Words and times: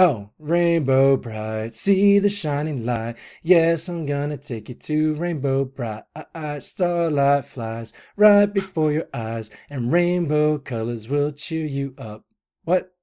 Oh, 0.00 0.30
Rainbow 0.38 1.16
Brite, 1.16 1.74
see 1.74 2.20
the 2.20 2.30
shining 2.30 2.86
light. 2.86 3.16
Yes, 3.42 3.88
I'm 3.88 4.06
gonna 4.06 4.36
take 4.36 4.68
you 4.68 4.76
to 4.76 5.16
Rainbow 5.16 5.64
Brite. 5.64 6.04
Ah, 6.14 6.26
ah, 6.36 6.58
starlight 6.60 7.46
flies 7.46 7.92
right 8.16 8.46
before 8.46 8.92
your 8.92 9.06
eyes, 9.12 9.50
and 9.68 9.92
rainbow 9.92 10.58
colors 10.58 11.08
will 11.08 11.32
cheer 11.32 11.66
you 11.66 11.96
up. 11.98 12.24
What? 12.62 12.94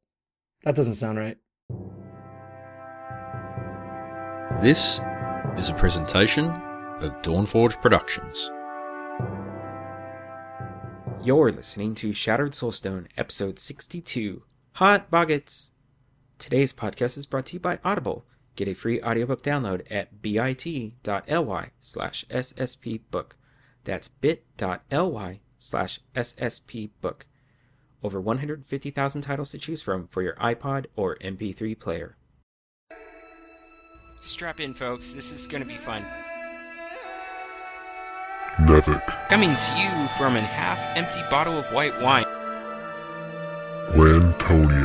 That 0.64 0.76
doesn't 0.76 0.96
sound 0.96 1.18
right. 1.18 1.38
This 4.62 5.02
is 5.58 5.70
a 5.70 5.74
presentation 5.74 6.46
of 6.46 7.20
Dawnforge 7.22 7.82
Productions. 7.82 8.50
You're 11.22 11.52
listening 11.52 11.94
to 11.96 12.14
Shattered 12.14 12.54
Soulstone, 12.54 13.08
episode 13.18 13.60
62 13.60 14.44
Hot 14.76 15.12
Boggets. 15.12 15.72
Today's 16.38 16.74
podcast 16.74 17.18
is 17.18 17.26
brought 17.26 17.46
to 17.48 17.54
you 17.54 17.60
by 17.60 17.80
Audible. 17.84 18.26
Get 18.56 18.68
a 18.68 18.74
free 18.74 19.02
audiobook 19.02 19.42
download 19.44 19.84
at 19.90 20.22
bit.ly 20.22 21.72
slash 21.80 22.26
sspbook. 22.30 23.32
That's 23.84 24.08
bit.ly 24.08 25.40
slash 25.58 26.00
sspbook. 26.16 27.22
Over 28.04 28.22
150,000 28.22 29.22
titles 29.22 29.52
to 29.52 29.58
choose 29.58 29.82
from 29.82 30.08
for 30.08 30.22
your 30.22 30.36
iPod 30.36 30.86
or 30.96 31.18
MP3 31.18 31.80
player. 31.80 32.18
Strap 34.20 34.60
in, 34.60 34.74
folks. 34.74 35.14
This 35.14 35.32
is 35.32 35.48
going 35.48 35.64
to 35.64 35.68
be 35.68 35.78
fun. 35.78 36.06
Nevik, 38.58 39.06
Coming 39.30 39.56
to 39.56 39.72
you 39.78 40.08
from 40.18 40.36
a 40.36 40.42
half 40.42 40.80
empty 40.96 41.22
bottle 41.30 41.58
of 41.58 41.66
white 41.74 42.00
wine. 42.02 42.26
Lantonio, 43.92 44.85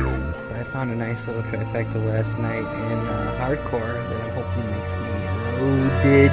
found 0.71 0.89
a 0.91 0.95
nice 0.95 1.27
little 1.27 1.43
trifecta 1.43 1.99
last 2.07 2.39
night 2.39 2.59
in 2.59 2.97
uh, 3.07 3.37
hardcore 3.39 3.93
that 4.07 4.21
I'm 4.23 4.31
hoping 4.31 4.71
makes 4.71 4.95
me 4.95 5.11
loaded. 5.59 6.31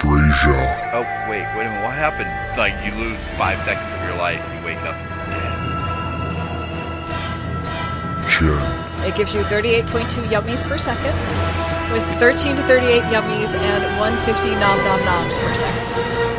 Brasia, 0.00 0.92
Oh, 0.94 1.04
wait, 1.28 1.44
wait 1.56 1.66
a 1.66 1.70
minute. 1.70 1.84
What 1.84 1.92
happened? 1.94 2.30
Like, 2.56 2.72
you 2.84 2.92
lose 2.98 3.18
five 3.36 3.58
seconds 3.64 3.84
of 4.00 4.08
your 4.08 4.16
life, 4.16 4.40
you 4.54 4.64
wake 4.64 4.80
up 4.80 4.96
dead. 5.28 5.52
Jen, 8.32 8.64
It 9.04 9.14
gives 9.14 9.34
you 9.34 9.42
38.2 9.42 10.24
yummies 10.32 10.62
per 10.64 10.78
second, 10.78 11.12
with 11.92 12.04
13 12.18 12.56
to 12.56 12.62
38 12.64 13.02
yummies 13.12 13.52
and 13.52 13.82
150 14.00 14.50
nom 14.56 14.78
nom 14.84 15.00
noms 15.04 15.32
per 15.36 15.54
second. 15.60 16.35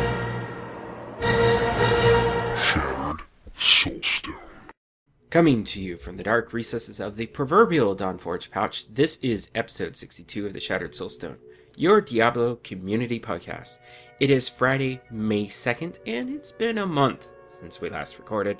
Coming 5.38 5.62
to 5.62 5.80
you 5.80 5.96
from 5.96 6.16
the 6.16 6.24
dark 6.24 6.52
recesses 6.52 6.98
of 6.98 7.14
the 7.14 7.26
proverbial 7.26 7.94
Dawnforge 7.94 8.50
pouch, 8.50 8.92
this 8.92 9.18
is 9.18 9.50
episode 9.54 9.94
62 9.94 10.44
of 10.46 10.52
the 10.52 10.58
Shattered 10.58 10.90
Soulstone, 10.90 11.36
your 11.76 12.00
Diablo 12.00 12.56
community 12.64 13.20
podcast. 13.20 13.78
It 14.18 14.30
is 14.30 14.48
Friday, 14.48 15.00
May 15.12 15.46
2nd, 15.46 16.00
and 16.08 16.28
it's 16.30 16.50
been 16.50 16.78
a 16.78 16.86
month 16.86 17.28
since 17.46 17.80
we 17.80 17.88
last 17.88 18.18
recorded. 18.18 18.58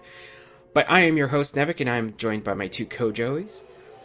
But 0.73 0.89
I 0.89 1.01
am 1.01 1.17
your 1.17 1.27
host, 1.27 1.56
Nevik, 1.56 1.81
and 1.81 1.91
I'm 1.91 2.15
joined 2.17 2.45
by 2.45 2.55
my 2.55 2.69
two 2.69 2.87
co-joeys, 2.87 3.65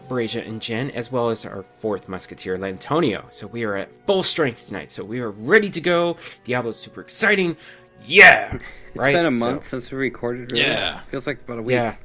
Brasia 0.09 0.43
and 0.43 0.59
Jen, 0.59 0.89
as 0.89 1.11
well 1.11 1.29
as 1.29 1.45
our 1.45 1.63
fourth 1.79 2.09
musketeer, 2.09 2.57
Lantonio. 2.57 3.31
So 3.31 3.45
we 3.45 3.65
are 3.65 3.75
at 3.75 3.91
full 4.07 4.23
strength 4.23 4.65
tonight, 4.65 4.89
so 4.89 5.03
we 5.03 5.19
are 5.19 5.29
ready 5.29 5.69
to 5.69 5.79
go. 5.79 6.17
Diablo's 6.43 6.79
super 6.79 7.01
exciting. 7.01 7.55
Yeah! 8.03 8.55
It's 8.55 8.97
Right? 8.99 9.13
been 9.13 9.27
a 9.27 9.31
So- 9.31 9.45
month 9.45 9.61
since 9.61 9.91
we 9.91 9.99
recorded. 9.99 10.51
Really. 10.51 10.63
Yeah. 10.65 11.01
feels 11.05 11.27
like 11.27 11.39
about 11.41 11.59
a 11.59 11.61
week. 11.61 11.73
Yeah. 11.75 11.97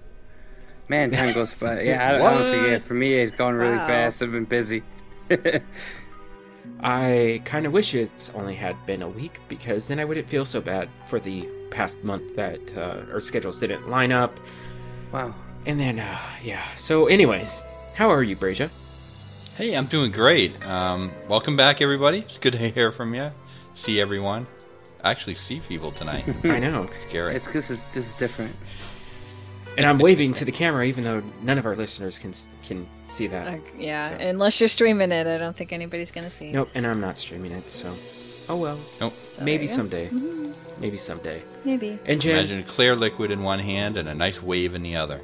Man, 0.88 1.10
time 1.10 1.34
goes 1.34 1.52
fast. 1.54 1.84
Yeah, 1.84 2.12
I, 2.12 2.20
honestly, 2.20 2.70
yeah. 2.70 2.78
For 2.78 2.94
me, 2.94 3.14
it's 3.14 3.32
gone 3.32 3.54
really 3.54 3.76
Wow. 3.76 3.86
fast. 3.86 4.22
I've 4.22 4.32
been 4.32 4.44
busy. 4.46 4.82
I 6.80 7.42
kind 7.44 7.66
of 7.66 7.72
wish 7.72 7.94
it's 7.94 8.30
only 8.34 8.54
had 8.54 8.74
been 8.86 9.02
a 9.02 9.08
week 9.08 9.40
because 9.48 9.88
then 9.88 9.98
I 10.00 10.04
wouldn't 10.04 10.26
feel 10.28 10.44
so 10.44 10.60
bad 10.60 10.88
for 11.08 11.18
the 11.20 11.46
past 11.70 12.02
month 12.04 12.36
that 12.36 12.60
uh, 12.76 13.12
our 13.12 13.20
schedules 13.20 13.58
didn't 13.60 13.88
line 13.90 14.12
up. 14.12 14.38
Wow. 15.12 15.34
And 15.66 15.78
then, 15.78 15.98
uh, 15.98 16.18
yeah. 16.42 16.62
So, 16.76 17.06
anyways, 17.06 17.62
how 17.94 18.08
are 18.10 18.22
you, 18.22 18.36
Brasia? 18.36 18.70
Hey, 19.56 19.74
I'm 19.76 19.86
doing 19.86 20.12
great. 20.12 20.64
Um, 20.64 21.10
welcome 21.28 21.56
back, 21.56 21.80
everybody. 21.82 22.20
It's 22.20 22.38
good 22.38 22.52
to 22.52 22.70
hear 22.70 22.92
from 22.92 23.12
you. 23.14 23.30
See 23.74 24.00
everyone. 24.00 24.46
Actually, 25.04 25.34
see 25.34 25.60
people 25.60 25.92
tonight. 25.92 26.24
I 26.44 26.60
know. 26.60 26.88
Scary. 27.08 27.34
It's 27.34 27.46
because 27.46 27.68
this 27.68 27.96
is 27.96 28.14
different. 28.14 28.54
And 29.78 29.86
I'm 29.86 29.98
waving 29.98 30.34
to 30.34 30.44
the 30.44 30.52
camera 30.52 30.84
even 30.84 31.04
though 31.04 31.22
none 31.40 31.56
of 31.56 31.64
our 31.64 31.74
listeners 31.76 32.18
can 32.18 32.32
can 32.62 32.86
see 33.04 33.26
that. 33.28 33.46
Uh, 33.48 33.56
yeah, 33.76 34.10
So- 34.10 34.16
unless 34.16 34.60
you're 34.60 34.68
streaming 34.68 35.12
it, 35.12 35.26
I 35.26 35.38
don't 35.38 35.56
think 35.56 35.72
anybody's 35.72 36.10
gonna 36.10 36.28
see. 36.30 36.52
Nope, 36.52 36.68
and 36.74 36.86
I'm 36.86 37.00
not 37.00 37.16
streaming 37.18 37.52
it, 37.52 37.70
so. 37.70 37.94
Oh 38.48 38.56
well. 38.56 38.78
Nope. 39.00 39.14
So 39.30 39.42
Maybe 39.44 39.58
there 39.58 39.62
you 39.62 39.68
go. 39.68 39.74
someday. 39.74 40.08
Mhm. 40.08 40.54
Maybe 40.80 40.96
someday. 40.96 41.42
Maybe. 41.64 41.98
And 42.06 42.20
Jen. 42.20 42.36
Imagine 42.38 42.64
clear 42.64 42.94
liquid 42.96 43.30
in 43.30 43.42
one 43.42 43.58
hand 43.58 43.96
and 43.96 44.08
a 44.08 44.14
nice 44.14 44.42
wave 44.42 44.74
in 44.74 44.82
the 44.82 44.96
other. 44.96 45.20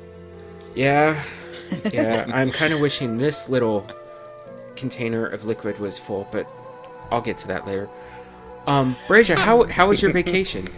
Yeah, 0.75 1.22
yeah. 1.93 2.26
I'm 2.32 2.50
kind 2.53 2.72
of 2.72 2.81
wishing 2.81 3.19
this 3.19 3.48
little 3.48 3.87
container 4.76 5.26
of 5.26 5.44
liquid 5.44 5.78
was 5.78 5.98
full, 5.98 6.26
but 6.32 6.47
I'll 7.10 7.20
get 7.20 7.38
to 7.38 7.48
that 7.48 7.66
later. 7.66 7.88
Um, 8.66 8.97
Brasia, 9.09 9.37
how 9.37 9.64
how 9.64 9.88
was 9.88 10.00
your 10.00 10.12
vacation? 10.12 10.64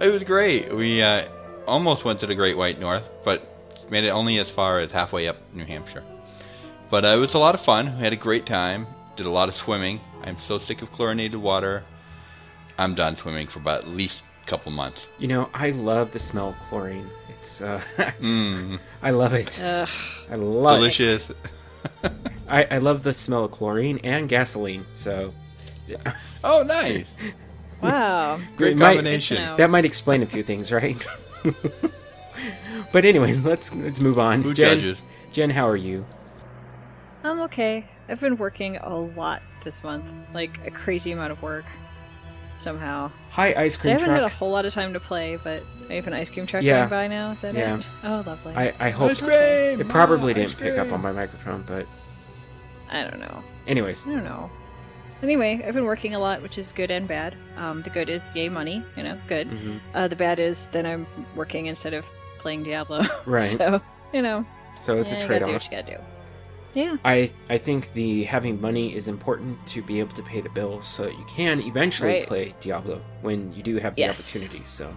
It 0.00 0.08
was 0.08 0.24
great. 0.24 0.74
We 0.74 1.00
uh, 1.02 1.28
almost 1.66 2.04
went 2.04 2.20
to 2.20 2.26
the 2.26 2.34
Great 2.34 2.56
White 2.56 2.78
North, 2.80 3.04
but 3.24 3.50
made 3.90 4.04
it 4.04 4.10
only 4.10 4.38
as 4.38 4.50
far 4.50 4.80
as 4.80 4.90
halfway 4.90 5.28
up 5.28 5.36
New 5.52 5.64
Hampshire. 5.64 6.02
But 6.90 7.04
uh, 7.04 7.08
it 7.08 7.16
was 7.16 7.34
a 7.34 7.38
lot 7.38 7.54
of 7.54 7.60
fun. 7.60 7.96
We 7.96 8.02
had 8.04 8.12
a 8.12 8.16
great 8.16 8.46
time. 8.46 8.86
Did 9.16 9.26
a 9.26 9.30
lot 9.30 9.48
of 9.48 9.54
swimming. 9.54 10.00
I'm 10.22 10.36
so 10.40 10.58
sick 10.58 10.82
of 10.82 10.90
chlorinated 10.90 11.40
water. 11.40 11.82
I'm 12.78 12.94
done 12.94 13.16
swimming 13.16 13.46
for 13.46 13.58
about 13.60 13.82
at 13.82 13.88
least 13.88 14.22
a 14.42 14.46
couple 14.48 14.72
months. 14.72 15.06
You 15.18 15.28
know, 15.28 15.48
I 15.54 15.70
love 15.70 16.12
the 16.12 16.18
smell 16.18 16.48
of 16.50 16.56
chlorine. 16.68 17.06
It's 17.30 17.60
uh, 17.60 17.80
Mmm, 18.20 18.78
I 19.02 19.10
love 19.10 19.32
it. 19.34 19.60
Ugh. 19.62 19.88
I 20.30 20.34
love 20.34 20.78
delicious. 20.78 21.30
it. 21.30 21.36
I 22.48 22.64
I 22.70 22.78
love 22.78 23.02
the 23.02 23.14
smell 23.14 23.44
of 23.44 23.50
chlorine 23.52 23.98
and 24.04 24.28
gasoline. 24.28 24.84
So 24.92 25.32
Oh, 26.42 26.62
nice. 26.62 27.06
Wow. 27.82 28.40
Great 28.56 28.72
It 28.72 28.76
might- 28.78 28.94
combination. 28.94 29.36
Good 29.36 29.40
to 29.42 29.46
know. 29.50 29.56
that 29.56 29.68
might 29.70 29.84
explain 29.84 30.22
a 30.22 30.26
few 30.26 30.42
things, 30.42 30.72
right? 30.72 31.06
but 32.92 33.04
anyways, 33.04 33.44
let's 33.44 33.74
let's 33.74 34.00
move 34.00 34.18
on. 34.18 34.42
Who 34.42 34.54
Jen, 34.54 34.76
judges? 34.78 34.98
Jen, 35.32 35.50
how 35.50 35.68
are 35.68 35.76
you? 35.76 36.04
I'm 37.22 37.40
okay. 37.42 37.84
I've 38.08 38.20
been 38.20 38.36
working 38.36 38.76
a 38.78 38.94
lot 38.96 39.42
this 39.64 39.82
month, 39.82 40.12
like 40.34 40.58
a 40.66 40.70
crazy 40.70 41.12
amount 41.12 41.32
of 41.32 41.42
work. 41.42 41.64
Somehow. 42.56 43.10
Hi, 43.32 43.52
ice 43.54 43.78
So 43.80 43.88
I 43.88 43.92
haven't 43.94 44.10
had 44.10 44.22
a 44.22 44.28
whole 44.28 44.50
lot 44.52 44.64
of 44.64 44.72
time 44.72 44.92
to 44.92 45.00
play, 45.00 45.38
but 45.42 45.64
I 45.90 45.94
have 45.94 46.06
an 46.06 46.12
ice 46.12 46.30
cream 46.30 46.46
truck 46.46 46.62
Yeah. 46.62 46.78
going 46.80 46.88
by 46.88 47.08
now. 47.08 47.32
Is 47.32 47.40
that 47.40 47.54
Yeah. 47.56 47.78
it? 47.78 47.86
Oh, 48.04 48.22
lovely. 48.24 48.54
I 48.54 48.72
I 48.78 48.90
hope 48.90 49.10
Ice 49.10 49.18
cream! 49.18 49.80
it 49.80 49.88
probably 49.88 50.32
Ah, 50.32 50.36
didn't 50.36 50.50
ice 50.54 50.60
pick 50.60 50.78
up 50.78 50.92
on 50.92 51.02
my 51.02 51.10
microphone, 51.10 51.64
but 51.66 51.86
I 52.90 53.02
don't 53.02 53.18
know. 53.18 53.42
anyways, 53.66 54.06
I 54.06 54.10
don't 54.12 54.24
know. 54.24 54.50
Anyway, 55.22 55.62
I've 55.66 55.74
been 55.74 55.84
working 55.84 56.14
a 56.14 56.18
lot, 56.18 56.42
which 56.42 56.58
is 56.58 56.72
good 56.72 56.90
and 56.90 57.08
bad. 57.08 57.34
Um, 57.56 57.80
the 57.82 57.90
good 57.90 58.10
is 58.10 58.34
yay 58.34 58.48
money, 58.48 58.84
you 58.96 59.02
know, 59.02 59.18
good. 59.28 59.48
mhm. 59.50 59.80
Uh, 59.94 60.08
the 60.08 60.16
bad 60.16 60.38
is 60.38 60.66
then 60.66 60.84
I'm 60.86 61.06
working 61.34 61.66
instead 61.66 61.94
of 61.94 62.04
playing 62.38 62.64
Diablo. 62.64 63.02
Right. 63.26 63.42
so 63.44 63.80
you 64.12 64.20
know, 64.22 64.44
so 64.80 64.98
it's 65.00 65.12
yeah, 65.12 65.18
a 65.18 65.26
trade 65.26 65.42
off. 65.42 65.50
what 65.50 65.64
you 65.64 65.70
gotta 65.70 65.96
do. 65.96 66.02
Yeah. 66.74 66.96
I 67.04 67.30
I 67.48 67.56
think 67.58 67.92
the 67.92 68.24
having 68.24 68.60
money 68.60 68.94
is 68.94 69.08
important 69.08 69.64
to 69.68 69.82
be 69.82 69.98
able 70.00 70.14
to 70.14 70.22
pay 70.22 70.40
the 70.40 70.50
bills, 70.50 70.86
so 70.86 71.04
that 71.04 71.16
you 71.16 71.24
can 71.26 71.60
eventually 71.60 72.14
Right. 72.14 72.26
play 72.26 72.54
Diablo 72.60 73.00
when 73.22 73.52
you 73.52 73.62
do 73.62 73.76
have 73.78 73.94
the 73.94 74.02
Yes. 74.02 74.34
opportunity. 74.36 74.64
So 74.64 74.94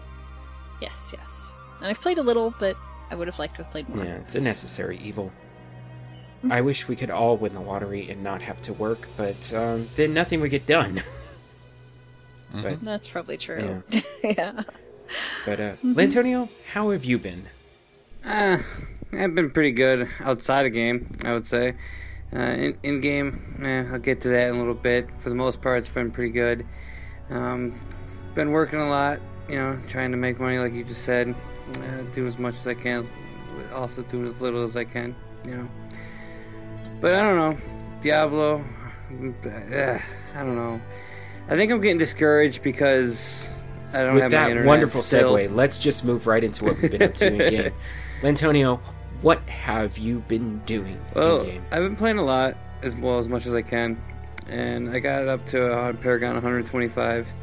Yes. 0.81 1.13
Yes. 1.15 1.53
And 1.77 1.85
I've 1.87 2.01
played 2.01 2.17
a 2.17 2.23
little, 2.23 2.53
but 2.59 2.75
I 3.11 3.15
would 3.15 3.27
have 3.27 3.39
liked 3.39 3.55
to 3.57 3.63
have 3.63 3.71
played 3.71 3.87
more. 3.89 4.03
yeah, 4.03 4.15
it's 4.15 4.35
a 4.35 4.41
necessary 4.41 4.97
evil. 4.97 5.31
I 6.51 6.61
wish 6.61 6.87
we 6.87 6.95
could 6.95 7.09
all 7.11 7.37
win 7.37 7.53
the 7.53 7.59
lottery 7.61 8.09
and 8.09 8.23
not 8.23 8.41
have 8.41 8.61
to 8.63 8.73
work, 8.73 9.07
but 9.17 9.53
um, 9.53 9.89
then 9.95 10.13
nothing 10.13 10.39
would 10.41 10.51
get 10.51 10.65
done. 10.65 11.01
Mhm. 12.53 12.63
But 12.63 12.81
That's 12.81 13.09
probably 13.09 13.35
true. 13.37 13.83
Yeah. 14.23 14.63
but 15.45 15.59
uh, 15.59 15.73
Mhm. 15.83 15.95
Lantonio, 15.95 16.49
how 16.71 16.91
have 16.91 17.03
you 17.03 17.17
been? 17.17 17.47
Uh, 18.23 18.57
I've 19.11 19.35
been 19.35 19.51
pretty 19.51 19.73
good 19.73 20.07
outside 20.21 20.65
of 20.65 20.71
game, 20.71 21.17
I 21.25 21.33
would 21.33 21.45
say. 21.45 21.75
Uh, 22.33 22.39
in, 22.39 22.77
in 22.83 23.01
game, 23.01 23.37
eh, 23.61 23.83
I'll 23.91 23.99
get 23.99 24.21
to 24.21 24.29
that 24.29 24.47
in 24.47 24.55
a 24.55 24.57
little 24.57 24.73
bit. 24.75 25.09
For 25.19 25.27
the 25.29 25.35
most 25.35 25.61
part, 25.61 25.79
it's 25.79 25.89
been 25.89 26.09
pretty 26.09 26.31
good. 26.31 26.65
Um, 27.29 27.77
been 28.33 28.51
working 28.51 28.79
a 28.79 28.87
lot, 28.89 29.19
you 29.49 29.55
know, 29.57 29.77
trying 29.89 30.11
to 30.11 30.17
make 30.17 30.39
money, 30.39 30.57
like 30.57 30.71
you 30.71 30.85
just 30.85 31.03
said. 31.03 31.35
Uh, 31.75 32.01
doing 32.13 32.27
as 32.27 32.39
much 32.39 32.55
as 32.55 32.65
I 32.65 32.75
can, 32.75 33.05
also 33.73 34.03
doing 34.03 34.25
as 34.25 34.41
little 34.41 34.63
as 34.63 34.77
I 34.77 34.85
can, 34.85 35.13
you 35.45 35.57
know. 35.57 35.67
But 36.99 37.13
I 37.13 37.21
don't 37.23 37.35
know. 37.35 37.57
Diablo, 38.01 38.63
uh, 39.45 39.99
I 40.35 40.43
don't 40.43 40.55
know. 40.55 40.81
I 41.49 41.55
think 41.55 41.71
I'm 41.71 41.79
getting 41.81 41.97
discouraged 41.97 42.61
because 42.63 43.53
I 43.93 44.03
don't 44.03 44.15
With 44.15 44.23
have 44.23 44.31
my 44.31 44.37
that 44.39 44.49
internet 44.49 44.67
wonderful 44.67 45.01
still. 45.01 45.35
segue, 45.35 45.53
let's 45.55 45.79
just 45.79 46.03
move 46.03 46.27
right 46.27 46.43
into 46.43 46.65
what 46.65 46.81
we've 46.81 46.91
been 46.91 47.03
up 47.03 47.13
to 47.15 47.27
in 47.27 47.37
game. 47.51 47.71
Lantonio, 48.21 48.79
what 49.21 49.39
have 49.49 49.97
you 49.97 50.19
been 50.27 50.57
doing 50.59 50.99
Well, 51.15 51.41
in 51.41 51.45
game? 51.47 51.65
I've 51.71 51.83
been 51.83 51.95
playing 51.95 52.17
a 52.19 52.23
lot, 52.23 52.55
as 52.83 52.95
well 52.95 53.17
as 53.17 53.29
much 53.29 53.45
as 53.45 53.55
I 53.55 53.61
can, 53.61 53.97
and 54.47 54.89
I 54.89 54.99
got 54.99 55.21
it 55.21 55.27
up 55.27 55.45
to 55.47 55.71
uh, 55.71 55.93
Paragon 55.93 56.33
125. 56.33 57.33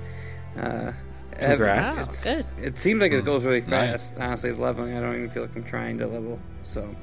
Uh, 0.56 0.60
I 0.60 0.62
haven't- 0.62 1.48
Congrats. 1.48 2.26
it's- 2.26 2.48
It 2.62 2.78
seems 2.78 3.00
like 3.00 3.12
it 3.12 3.24
goes 3.24 3.44
really 3.44 3.60
fast. 3.60 4.20
Honestly, 4.20 4.50
it's 4.50 4.58
leveling. 4.60 4.96
I 4.96 5.00
don't 5.00 5.14
even 5.16 5.30
feel 5.30 5.42
like 5.42 5.56
I'm 5.56 5.64
trying 5.64 5.98
to 5.98 6.06
level, 6.06 6.38
so 6.62 6.94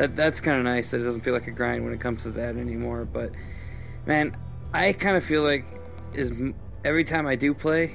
that 0.00 0.16
that's 0.16 0.40
kind 0.40 0.56
of 0.56 0.64
nice. 0.64 0.90
That 0.90 1.00
it 1.00 1.04
doesn't 1.04 1.20
feel 1.20 1.34
like 1.34 1.46
a 1.46 1.50
grind 1.50 1.84
when 1.84 1.92
it 1.92 2.00
comes 2.00 2.22
to 2.22 2.30
that 2.30 2.56
anymore. 2.56 3.04
But 3.04 3.32
man, 4.06 4.34
I 4.72 4.94
kind 4.94 5.14
of 5.16 5.22
feel 5.22 5.42
like 5.42 5.64
is 6.14 6.32
every 6.84 7.04
time 7.04 7.26
I 7.26 7.36
do 7.36 7.52
play, 7.52 7.92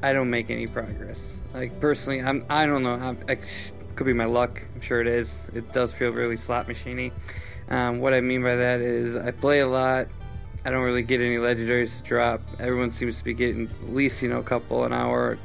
I 0.00 0.12
don't 0.12 0.30
make 0.30 0.48
any 0.48 0.68
progress. 0.68 1.40
Like 1.52 1.80
personally, 1.80 2.22
I'm 2.22 2.46
I 2.48 2.66
don't 2.66 2.84
know. 2.84 2.94
I'm, 2.94 3.18
I, 3.28 3.36
could 3.96 4.06
be 4.06 4.12
my 4.12 4.26
luck. 4.26 4.62
I'm 4.74 4.80
sure 4.80 5.00
it 5.00 5.08
is. 5.08 5.50
It 5.52 5.72
does 5.72 5.92
feel 5.92 6.12
really 6.12 6.36
slot 6.36 6.68
machiney. 6.68 7.12
Um, 7.68 7.98
what 7.98 8.14
I 8.14 8.20
mean 8.20 8.42
by 8.42 8.54
that 8.54 8.80
is 8.80 9.16
I 9.16 9.32
play 9.32 9.58
a 9.60 9.66
lot. 9.66 10.06
I 10.64 10.70
don't 10.70 10.84
really 10.84 11.02
get 11.02 11.20
any 11.20 11.36
legendaries 11.36 11.98
to 11.98 12.04
drop. 12.04 12.42
Everyone 12.60 12.92
seems 12.92 13.18
to 13.18 13.24
be 13.24 13.34
getting 13.34 13.66
at 13.66 13.90
least 13.90 14.22
you 14.22 14.28
know 14.28 14.38
a 14.38 14.44
couple 14.44 14.84
an 14.84 14.92
hour. 14.92 15.36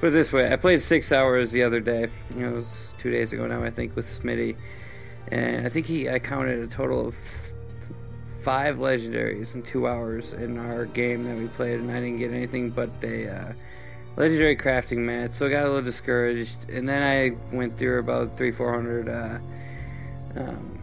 Put 0.00 0.08
it 0.08 0.10
this 0.10 0.32
way: 0.32 0.52
I 0.52 0.56
played 0.56 0.80
six 0.80 1.12
hours 1.12 1.52
the 1.52 1.62
other 1.62 1.78
day. 1.78 2.08
You 2.34 2.46
know, 2.46 2.48
it 2.48 2.56
was 2.56 2.96
two 2.98 3.12
days 3.12 3.32
ago 3.32 3.46
now. 3.46 3.62
I 3.62 3.70
think 3.70 3.94
with 3.94 4.06
Smitty, 4.06 4.56
and 5.28 5.66
I 5.66 5.68
think 5.68 5.86
he 5.86 6.08
I 6.08 6.18
counted 6.18 6.60
a 6.60 6.66
total 6.66 7.08
of 7.08 7.14
f- 7.14 7.52
five 8.42 8.76
legendaries 8.76 9.54
in 9.54 9.62
two 9.62 9.86
hours 9.86 10.32
in 10.32 10.58
our 10.58 10.86
game 10.86 11.24
that 11.24 11.36
we 11.36 11.46
played, 11.48 11.80
and 11.80 11.90
I 11.90 12.00
didn't 12.00 12.16
get 12.16 12.32
anything 12.32 12.70
but 12.70 12.90
a 13.02 13.28
uh, 13.28 13.52
legendary 14.16 14.56
crafting 14.56 14.98
mat. 14.98 15.34
So 15.34 15.46
I 15.46 15.50
got 15.50 15.64
a 15.64 15.66
little 15.66 15.82
discouraged, 15.82 16.70
and 16.70 16.88
then 16.88 17.02
I 17.02 17.54
went 17.54 17.76
through 17.76 18.00
about 18.00 18.36
three, 18.36 18.50
four 18.50 18.72
hundred. 18.72 19.08
Uh, 19.08 19.38
um, 20.36 20.78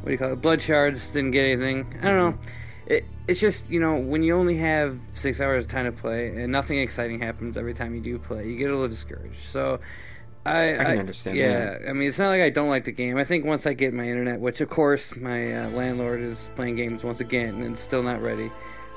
what 0.00 0.06
do 0.06 0.12
you 0.12 0.18
call 0.18 0.32
it? 0.32 0.42
Blood 0.42 0.60
shards. 0.60 1.12
Didn't 1.12 1.30
get 1.30 1.44
anything. 1.46 1.86
I 2.02 2.10
don't 2.10 2.32
know. 2.32 2.38
It, 2.86 3.04
it's 3.28 3.40
just 3.40 3.70
you 3.70 3.80
know 3.80 3.98
when 3.98 4.22
you 4.22 4.36
only 4.36 4.56
have 4.58 4.98
six 5.12 5.40
hours 5.40 5.64
of 5.64 5.70
time 5.70 5.84
to 5.86 5.92
play 5.92 6.28
and 6.42 6.50
nothing 6.50 6.78
exciting 6.78 7.20
happens 7.20 7.56
every 7.56 7.74
time 7.74 7.94
you 7.94 8.00
do 8.00 8.18
play, 8.18 8.48
you 8.48 8.56
get 8.56 8.70
a 8.70 8.72
little 8.72 8.88
discouraged. 8.88 9.36
So. 9.36 9.80
I, 10.44 10.72
I 10.78 10.84
can 10.84 10.98
understand 11.00 11.36
Yeah, 11.36 11.64
that. 11.66 11.88
I 11.88 11.92
mean, 11.92 12.08
it's 12.08 12.18
not 12.18 12.28
like 12.28 12.40
I 12.42 12.50
don't 12.50 12.68
like 12.68 12.84
the 12.84 12.92
game. 12.92 13.16
I 13.16 13.24
think 13.24 13.44
once 13.44 13.66
I 13.66 13.74
get 13.74 13.94
my 13.94 14.08
internet, 14.08 14.40
which 14.40 14.60
of 14.60 14.68
course 14.68 15.16
my 15.16 15.52
uh, 15.52 15.70
landlord 15.70 16.20
is 16.20 16.50
playing 16.56 16.76
games 16.76 17.04
once 17.04 17.20
again 17.20 17.54
and 17.62 17.72
it's 17.72 17.80
still 17.80 18.02
not 18.02 18.20
ready. 18.20 18.50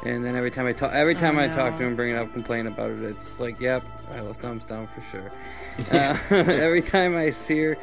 And 0.03 0.24
then 0.25 0.36
every 0.36 0.51
time 0.51 0.65
I 0.68 0.74
talk, 0.74 0.92
every 0.94 1.15
time 1.15 1.38
I 1.38 1.47
talk 1.47 1.77
to 1.77 1.83
him, 1.83 1.95
bring 1.95 2.12
it 2.12 2.18
up, 2.18 2.31
complain 2.33 2.68
about 2.68 2.92
it, 2.92 3.01
it's 3.03 3.39
like, 3.39 3.59
yep, 3.59 3.83
I 4.12 4.21
will 4.21 4.33
thumbs 4.33 4.65
down 4.65 4.88
for 4.88 5.01
sure. 5.01 5.31
uh, 5.92 6.18
every 6.30 6.81
time 6.81 7.15
I 7.15 7.30
see 7.30 7.59
her 7.59 7.77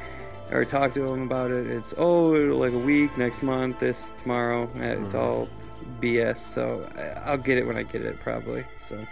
or 0.51 0.65
talk 0.65 0.93
to 0.93 1.05
him 1.05 1.23
about 1.23 1.51
it, 1.51 1.67
it's 1.67 1.95
oh, 1.97 2.31
like 2.31 2.73
a 2.73 2.79
week, 2.79 3.17
next 3.17 3.43
month, 3.43 3.79
this, 3.79 4.13
tomorrow. 4.17 4.65
Uh, 4.77 5.05
It's 5.05 5.15
all 5.15 5.49
BS. 6.01 6.37
So 6.37 6.89
I- 6.97 7.31
I'll 7.31 7.39
get 7.39 7.59
it 7.59 7.67
when 7.67 7.77
I 7.77 7.83
get 7.83 8.03
it, 8.03 8.21
probably. 8.21 8.65
So 8.77 9.05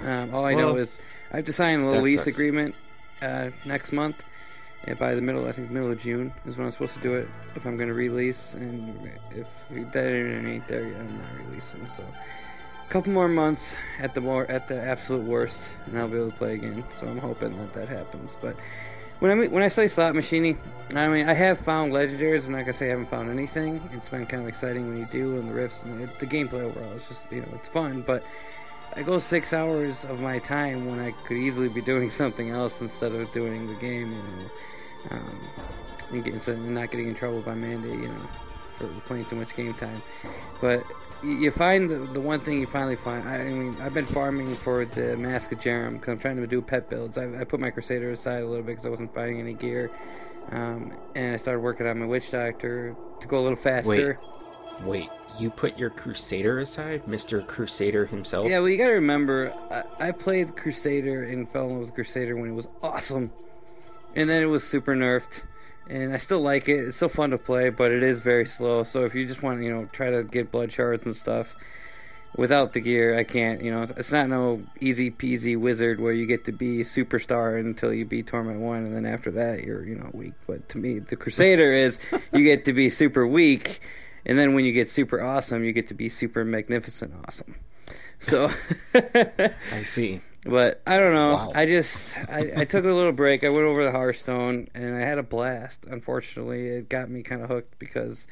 um, 0.00 0.34
all 0.34 0.44
I 0.44 0.54
know 0.54 0.76
is 0.76 1.00
I 1.32 1.36
have 1.36 1.44
to 1.46 1.52
sign 1.52 1.80
a 1.80 1.86
little 1.88 2.02
lease 2.02 2.24
sucks. 2.24 2.36
agreement 2.36 2.74
uh, 3.22 3.50
next 3.64 3.92
month. 3.92 4.24
And 4.84 4.98
by 4.98 5.14
the 5.14 5.22
middle, 5.22 5.46
I 5.46 5.52
think 5.52 5.70
middle 5.70 5.90
of 5.90 5.98
June 5.98 6.32
is 6.46 6.56
when 6.56 6.66
I'm 6.66 6.70
supposed 6.70 6.94
to 6.94 7.00
do 7.00 7.14
it. 7.14 7.28
If 7.56 7.66
I'm 7.66 7.76
going 7.76 7.88
to 7.88 7.94
release, 7.94 8.54
and 8.54 9.10
if 9.30 9.68
that 9.68 10.06
ain't 10.06 10.68
there 10.68 10.86
yet, 10.86 11.00
I'm 11.00 11.18
not 11.18 11.46
releasing. 11.46 11.86
So, 11.86 12.04
a 12.04 12.90
couple 12.90 13.12
more 13.12 13.28
months 13.28 13.76
at 13.98 14.14
the 14.14 14.20
more 14.20 14.50
at 14.50 14.68
the 14.68 14.80
absolute 14.80 15.24
worst, 15.24 15.76
and 15.86 15.98
I'll 15.98 16.08
be 16.08 16.16
able 16.16 16.30
to 16.30 16.36
play 16.36 16.54
again. 16.54 16.84
So 16.90 17.06
I'm 17.06 17.18
hoping 17.18 17.56
that 17.58 17.72
that 17.74 17.88
happens. 17.88 18.38
But 18.40 18.56
when 19.18 19.30
I 19.30 19.46
when 19.48 19.62
I 19.62 19.68
say 19.68 19.88
slot 19.88 20.14
machining, 20.14 20.58
I 20.94 21.08
mean 21.08 21.28
I 21.28 21.34
have 21.34 21.58
found 21.58 21.92
legendaries. 21.92 22.46
I'm 22.46 22.52
not 22.52 22.60
gonna 22.60 22.72
say 22.72 22.86
I 22.86 22.90
haven't 22.90 23.10
found 23.10 23.30
anything. 23.30 23.86
It's 23.92 24.08
been 24.08 24.26
kind 24.26 24.42
of 24.42 24.48
exciting 24.48 24.88
when 24.88 24.96
you 24.96 25.06
do, 25.06 25.38
and 25.38 25.50
the 25.50 25.54
riffs 25.54 25.84
and 25.84 26.00
the, 26.00 26.06
the 26.18 26.26
gameplay 26.26 26.62
overall. 26.62 26.92
It's 26.94 27.08
just 27.08 27.30
you 27.30 27.42
know 27.42 27.48
it's 27.54 27.68
fun, 27.68 28.02
but 28.02 28.24
I 28.96 29.02
go 29.02 29.18
six 29.18 29.52
hours 29.52 30.04
of 30.04 30.20
my 30.20 30.38
time 30.38 30.86
when 30.86 30.98
I 30.98 31.12
could 31.12 31.36
easily 31.36 31.68
be 31.68 31.80
doing 31.80 32.10
something 32.22 32.50
else 32.50 32.80
instead 32.80 33.12
of 33.12 33.30
doing 33.30 33.66
the 33.66 33.74
game, 33.74 34.10
you 34.12 34.18
know, 34.18 34.50
um, 35.10 35.40
and, 36.10 36.24
getting, 36.24 36.40
so- 36.40 36.56
not 36.56 36.90
getting 36.90 37.08
in 37.08 37.14
trouble 37.14 37.40
by 37.40 37.54
Mandy, 37.54 37.90
you 37.90 38.08
know, 38.08 38.28
for 38.74 38.86
playing 39.06 39.26
too 39.26 39.36
much 39.36 39.54
game 39.54 39.74
time. 39.74 40.02
But 40.60 40.84
you 41.22 41.50
find 41.50 41.90
the, 41.90 41.96
the 41.96 42.20
one 42.20 42.40
thing 42.40 42.60
you 42.60 42.66
finally 42.66 42.96
find. 42.96 43.28
I, 43.28 43.40
I 43.42 43.44
mean, 43.52 43.76
I've 43.80 43.94
been 43.94 44.06
farming 44.06 44.54
for 44.54 44.84
the 44.84 45.16
Mask 45.16 45.50
of 45.52 45.58
Jeram 45.58 45.94
because 45.94 46.12
I'm 46.12 46.18
trying 46.18 46.36
to 46.36 46.46
do 46.46 46.62
pet 46.62 46.88
builds. 46.88 47.18
I, 47.18 47.40
I 47.40 47.44
put 47.44 47.58
my 47.60 47.70
Crusader 47.70 48.10
aside 48.12 48.42
a 48.42 48.46
little 48.46 48.62
bit 48.62 48.72
because 48.72 48.86
I 48.86 48.88
wasn't 48.88 49.12
finding 49.12 49.40
any 49.40 49.54
gear, 49.54 49.90
um, 50.52 50.92
and 51.16 51.34
I 51.34 51.36
started 51.36 51.60
working 51.60 51.86
on 51.86 51.98
my 51.98 52.06
Witch 52.06 52.30
Doctor 52.30 52.94
to 53.20 53.26
go 53.28 53.38
a 53.38 53.42
little 53.42 53.56
faster. 53.56 54.20
Wait, 54.80 54.86
Wait, 54.86 55.08
you 55.38 55.50
put 55.50 55.78
your 55.78 55.90
Crusader 55.90 56.58
aside, 56.58 57.06
Mister 57.06 57.40
Crusader 57.42 58.06
himself? 58.06 58.48
Yeah, 58.48 58.58
well, 58.58 58.68
you 58.68 58.78
gotta 58.78 58.92
remember, 58.92 59.54
I, 59.70 60.08
I 60.08 60.12
played 60.12 60.56
Crusader 60.56 61.22
and 61.24 61.48
fell 61.48 61.66
in 61.66 61.72
love 61.72 61.80
with 61.82 61.94
Crusader 61.94 62.36
when 62.36 62.50
it 62.50 62.54
was 62.54 62.68
awesome, 62.82 63.30
and 64.14 64.28
then 64.28 64.42
it 64.42 64.46
was 64.46 64.64
super 64.64 64.94
nerfed, 64.96 65.44
and 65.88 66.12
I 66.12 66.18
still 66.18 66.40
like 66.40 66.68
it. 66.68 66.80
It's 66.88 66.96
still 66.96 67.08
fun 67.08 67.30
to 67.30 67.38
play, 67.38 67.70
but 67.70 67.92
it 67.92 68.02
is 68.02 68.20
very 68.20 68.44
slow. 68.44 68.82
So 68.82 69.04
if 69.04 69.14
you 69.14 69.26
just 69.26 69.42
want 69.42 69.62
you 69.62 69.72
know, 69.72 69.88
try 69.92 70.10
to 70.10 70.24
get 70.24 70.50
blood 70.50 70.72
shards 70.72 71.04
and 71.06 71.14
stuff 71.14 71.54
without 72.36 72.74
the 72.74 72.80
gear, 72.80 73.16
I 73.18 73.24
can't. 73.24 73.62
You 73.62 73.70
know, 73.70 73.82
it's 73.82 74.12
not 74.12 74.28
no 74.28 74.62
easy 74.80 75.10
peasy 75.10 75.56
wizard 75.58 75.98
where 75.98 76.12
you 76.12 76.26
get 76.26 76.44
to 76.44 76.52
be 76.52 76.80
superstar 76.80 77.58
until 77.58 77.92
you 77.94 78.04
beat 78.04 78.26
Torment 78.26 78.60
One, 78.60 78.84
and 78.84 78.94
then 78.94 79.06
after 79.06 79.30
that 79.32 79.64
you're, 79.64 79.84
you 79.84 79.94
know, 79.94 80.10
weak. 80.12 80.34
But 80.46 80.68
to 80.70 80.78
me, 80.78 80.98
the 80.98 81.16
Crusader 81.16 81.72
is 81.72 82.00
you 82.32 82.44
get 82.44 82.64
to 82.66 82.72
be 82.72 82.88
super 82.88 83.26
weak. 83.26 83.80
And 84.26 84.38
then 84.38 84.54
when 84.54 84.64
you 84.64 84.72
get 84.72 84.88
super 84.88 85.22
awesome, 85.22 85.64
you 85.64 85.72
get 85.72 85.86
to 85.88 85.94
be 85.94 86.08
super 86.08 86.44
magnificent 86.44 87.14
awesome. 87.24 87.54
So, 88.18 88.50
I 88.94 89.82
see. 89.82 90.20
but 90.44 90.82
I 90.86 90.98
don't 90.98 91.14
know. 91.14 91.34
Wow. 91.34 91.52
I 91.54 91.66
just 91.66 92.18
I, 92.28 92.50
I 92.58 92.64
took 92.64 92.84
a 92.84 92.92
little 92.92 93.12
break. 93.12 93.44
I 93.44 93.48
went 93.48 93.64
over 93.64 93.84
the 93.84 93.92
Hearthstone 93.92 94.68
and 94.74 94.96
I 94.96 95.00
had 95.00 95.18
a 95.18 95.22
blast. 95.22 95.86
Unfortunately, 95.88 96.68
it 96.68 96.88
got 96.88 97.08
me 97.10 97.22
kind 97.22 97.42
of 97.42 97.48
hooked 97.48 97.78
because 97.78 98.26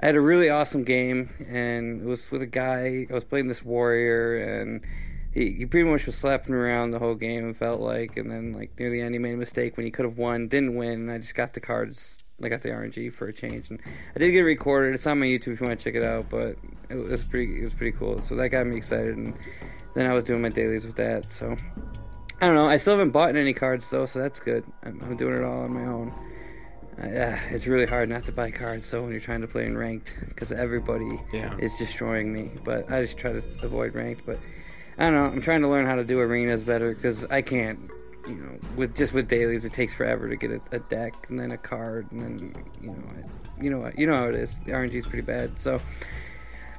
I 0.00 0.06
had 0.06 0.16
a 0.16 0.20
really 0.20 0.48
awesome 0.48 0.84
game 0.84 1.28
and 1.46 2.02
it 2.02 2.06
was 2.06 2.30
with 2.30 2.40
a 2.42 2.46
guy. 2.46 3.06
I 3.08 3.12
was 3.12 3.24
playing 3.24 3.48
this 3.48 3.62
warrior 3.62 4.38
and 4.38 4.84
he, 5.32 5.52
he 5.52 5.66
pretty 5.66 5.88
much 5.88 6.06
was 6.06 6.16
slapping 6.16 6.54
around 6.54 6.90
the 6.90 6.98
whole 6.98 7.14
game. 7.14 7.50
It 7.50 7.56
felt 7.56 7.80
like, 7.80 8.16
and 8.16 8.30
then 8.30 8.52
like 8.52 8.78
near 8.78 8.90
the 8.90 9.00
end, 9.02 9.14
he 9.14 9.18
made 9.18 9.34
a 9.34 9.36
mistake 9.36 9.76
when 9.76 9.84
he 9.84 9.92
could 9.92 10.06
have 10.06 10.18
won, 10.18 10.48
didn't 10.48 10.74
win. 10.74 11.02
And 11.02 11.10
I 11.10 11.18
just 11.18 11.34
got 11.34 11.52
the 11.52 11.60
cards. 11.60 12.19
I 12.42 12.48
got 12.48 12.62
the 12.62 12.70
RNG 12.70 13.12
for 13.12 13.28
a 13.28 13.32
change, 13.32 13.70
and 13.70 13.80
I 14.14 14.18
did 14.18 14.30
get 14.32 14.40
it 14.40 14.44
recorded. 14.44 14.94
It's 14.94 15.06
on 15.06 15.18
my 15.20 15.26
YouTube 15.26 15.54
if 15.54 15.60
you 15.60 15.66
want 15.66 15.78
to 15.78 15.84
check 15.84 15.94
it 15.94 16.02
out. 16.04 16.28
But 16.30 16.56
it 16.88 16.94
was 16.96 17.24
pretty. 17.24 17.60
It 17.60 17.64
was 17.64 17.74
pretty 17.74 17.96
cool. 17.96 18.20
So 18.22 18.34
that 18.36 18.48
got 18.48 18.66
me 18.66 18.76
excited, 18.76 19.16
and 19.16 19.38
then 19.94 20.10
I 20.10 20.14
was 20.14 20.24
doing 20.24 20.42
my 20.42 20.48
dailies 20.48 20.86
with 20.86 20.96
that. 20.96 21.30
So 21.30 21.56
I 22.40 22.46
don't 22.46 22.54
know. 22.54 22.66
I 22.66 22.76
still 22.76 22.96
haven't 22.96 23.10
bought 23.12 23.36
any 23.36 23.52
cards 23.52 23.90
though, 23.90 24.06
so 24.06 24.18
that's 24.20 24.40
good. 24.40 24.64
I'm, 24.82 25.00
I'm 25.02 25.16
doing 25.16 25.34
it 25.34 25.44
all 25.44 25.62
on 25.62 25.72
my 25.74 25.84
own. 25.86 26.14
Uh, 27.02 27.06
yeah, 27.06 27.40
it's 27.50 27.66
really 27.66 27.86
hard 27.86 28.08
not 28.10 28.24
to 28.26 28.32
buy 28.32 28.50
cards 28.50 28.90
though 28.90 29.02
when 29.02 29.10
you're 29.10 29.20
trying 29.20 29.40
to 29.40 29.46
play 29.46 29.64
in 29.66 29.76
ranked 29.76 30.16
because 30.28 30.52
everybody 30.52 31.18
Yeah. 31.32 31.54
is 31.58 31.74
destroying 31.76 32.32
me. 32.32 32.50
But 32.64 32.90
I 32.90 33.00
just 33.02 33.16
try 33.18 33.32
to 33.32 33.42
avoid 33.62 33.94
ranked. 33.94 34.26
But 34.26 34.38
I 34.98 35.04
don't 35.04 35.14
know. 35.14 35.24
I'm 35.24 35.40
trying 35.40 35.62
to 35.62 35.68
learn 35.68 35.86
how 35.86 35.94
to 35.96 36.04
do 36.04 36.18
arenas 36.20 36.64
better 36.64 36.94
because 36.94 37.24
I 37.26 37.42
can't. 37.42 37.78
You 38.28 38.34
know, 38.34 38.58
with 38.76 38.96
just 38.96 39.12
with 39.12 39.28
dailies, 39.28 39.64
it 39.64 39.72
takes 39.72 39.94
forever 39.94 40.28
to 40.28 40.36
get 40.36 40.50
a, 40.50 40.60
a 40.72 40.78
deck 40.78 41.26
and 41.28 41.38
then 41.38 41.50
a 41.52 41.58
card 41.58 42.10
and 42.12 42.20
then 42.22 42.64
you 42.82 42.88
know, 42.90 43.04
I, 43.16 43.62
you 43.64 43.70
know, 43.70 43.78
what- 43.80 43.98
you 43.98 44.06
know 44.06 44.16
how 44.16 44.28
it 44.28 44.34
is. 44.34 44.58
The 44.60 44.72
RNG 44.72 44.94
is 44.94 45.06
pretty 45.06 45.22
bad. 45.26 45.60
So 45.60 45.80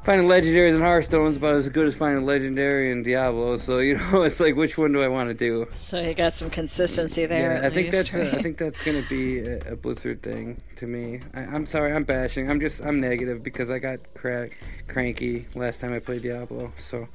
finding 0.03 0.27
legendaries 0.27 0.75
in 0.75 0.81
Hearthstone 0.81 1.29
is 1.29 1.37
about 1.37 1.53
as 1.53 1.69
good 1.69 1.85
as 1.85 1.95
finding 1.95 2.25
legendary 2.25 2.91
in 2.91 3.03
Diablo. 3.03 3.57
So 3.57 3.79
you 3.79 3.97
know, 3.97 4.21
it's 4.23 4.39
like 4.39 4.55
which 4.55 4.77
one 4.77 4.91
do 4.93 5.01
I 5.01 5.07
want 5.07 5.29
to 5.29 5.35
do? 5.35 5.67
So 5.73 5.99
you 5.99 6.13
got 6.13 6.33
some 6.35 6.49
consistency 6.49 7.25
there. 7.25 7.59
Yeah, 7.61 7.67
I 7.67 7.69
think 7.69 7.91
least, 7.91 8.11
that's 8.11 8.17
right? 8.17 8.33
I 8.39 8.41
think 8.41 8.57
that's 8.57 8.81
gonna 8.83 9.05
be 9.09 9.39
a, 9.39 9.73
a 9.73 9.75
Blizzard 9.75 10.21
thing 10.23 10.57
to 10.77 10.87
me. 10.87 11.21
I, 11.33 11.41
I'm 11.41 11.65
sorry, 11.65 11.91
I'm 11.93 12.03
bashing. 12.03 12.49
I'm 12.49 12.59
just 12.59 12.83
I'm 12.83 12.99
negative 12.99 13.43
because 13.43 13.69
I 13.69 13.79
got 13.79 13.99
cra- 14.15 14.49
cranky 14.87 15.45
last 15.55 15.81
time 15.81 15.93
I 15.93 15.99
played 15.99 16.21
Diablo. 16.23 16.71
So, 16.77 17.07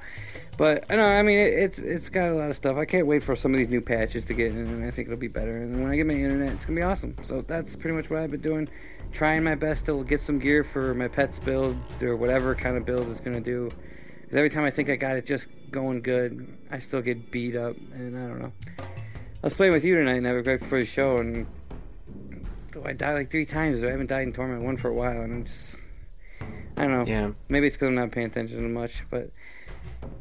but 0.57 0.85
I 0.91 0.97
know 0.97 1.05
I 1.05 1.23
mean 1.23 1.39
it, 1.39 1.53
it's 1.55 1.79
it's 1.79 2.11
got 2.11 2.31
a 2.31 2.35
lot 2.35 2.49
of 2.49 2.57
stuff. 2.57 2.77
I 2.77 2.85
can't 2.85 3.07
wait 3.07 3.23
for 3.23 3.37
some 3.37 3.53
of 3.53 3.59
these 3.59 3.69
new 3.69 3.81
patches 3.81 4.25
to 4.27 4.35
get 4.35 4.53
in, 4.53 4.59
and 4.59 4.85
I 4.85 4.91
think 4.91 5.09
it'll 5.09 5.19
be 5.19 5.29
better. 5.29 5.57
And 5.57 5.83
when 5.83 5.91
I 5.91 5.97
get 5.97 6.07
my 6.07 6.15
internet, 6.15 6.53
it's 6.53 6.67
gonna 6.67 6.79
be 6.79 6.83
awesome. 6.83 7.17
So 7.23 7.43
that's 7.43 7.77
pretty 7.77 7.97
much 7.97 8.11
what 8.11 8.21
I've 8.21 8.31
been 8.31 8.41
doing, 8.41 8.69
trying 9.13 9.45
my 9.45 9.55
best 9.55 9.87
to 9.87 10.03
get 10.05 10.21
some 10.21 10.39
gear 10.39 10.65
for 10.65 10.95
my 10.95 11.09
pets 11.09 11.39
build 11.39 11.77
or 12.03 12.17
whatever 12.17 12.55
kind 12.55 12.77
of 12.77 12.85
build 12.85 13.09
it's 13.09 13.21
gonna 13.21 13.41
do. 13.41 13.71
Because 14.23 14.37
every 14.37 14.51
time 14.51 14.65
I 14.65 14.71
think 14.71 14.89
I 14.89 14.97
got 14.97 15.17
it 15.17 15.27
just 15.27 15.49
going 15.71 16.03
good, 16.03 16.59
I 16.71 16.79
still 16.79 17.01
get 17.01 17.31
beat 17.31 17.55
up, 17.55 17.77
and 17.93 18.17
I 18.17 18.27
don't 18.27 18.41
know. 18.41 18.53
I 18.79 19.47
was 19.47 19.55
playing 19.55 19.73
with 19.73 19.85
you 19.85 19.95
tonight, 19.95 20.21
Nevik 20.23 20.47
right 20.47 20.59
before 20.59 20.81
the 20.81 20.85
show, 20.85 21.19
and 21.19 21.47
I 22.85 22.93
died 22.93 23.13
like 23.13 23.31
three 23.31 23.45
times. 23.45 23.85
I 23.85 23.91
haven't 23.91 24.09
died 24.09 24.27
in 24.27 24.33
Torment 24.33 24.65
one 24.65 24.77
for 24.77 24.89
a 24.89 24.95
while, 24.95 25.23
and 25.23 25.33
I'm 25.33 25.45
just, 25.45 25.81
I 26.77 26.83
don't 26.83 26.91
know. 26.91 27.05
Yeah. 27.07 27.31
Maybe 27.49 27.69
it's 27.69 27.77
because 27.77 27.89
I'm 27.89 27.95
not 27.95 28.11
paying 28.11 28.27
attention 28.27 28.57
to 28.63 28.69
much, 28.69 29.09
but 29.11 29.31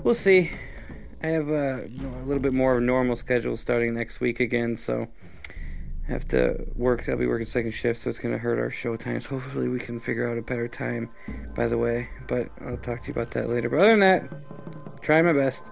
we'll 0.03 0.13
see. 0.13 0.51
I 1.23 1.27
have 1.27 1.49
a, 1.49 1.87
you 1.89 2.01
know, 2.01 2.17
a 2.17 2.25
little 2.25 2.41
bit 2.41 2.53
more 2.53 2.73
of 2.73 2.83
a 2.83 2.85
normal 2.85 3.15
schedule 3.15 3.57
starting 3.57 3.95
next 3.95 4.19
week 4.19 4.39
again, 4.39 4.77
so 4.77 5.07
I 6.07 6.11
have 6.11 6.25
to 6.29 6.67
work. 6.75 7.09
I'll 7.09 7.17
be 7.17 7.25
working 7.25 7.45
second 7.45 7.71
shift, 7.71 7.99
so 7.99 8.09
it's 8.09 8.19
gonna 8.19 8.37
hurt 8.37 8.59
our 8.59 8.69
show 8.69 8.95
times. 8.95 9.25
Hopefully, 9.29 9.67
we 9.67 9.79
can 9.79 9.99
figure 9.99 10.29
out 10.29 10.37
a 10.37 10.41
better 10.41 10.67
time. 10.67 11.09
By 11.55 11.67
the 11.67 11.77
way, 11.77 12.09
but 12.27 12.49
I'll 12.61 12.77
talk 12.77 13.01
to 13.01 13.07
you 13.07 13.13
about 13.13 13.31
that 13.31 13.49
later. 13.49 13.69
But 13.69 13.79
other 13.79 13.97
than 13.97 13.99
that, 14.01 15.01
trying 15.01 15.25
my 15.25 15.33
best. 15.33 15.65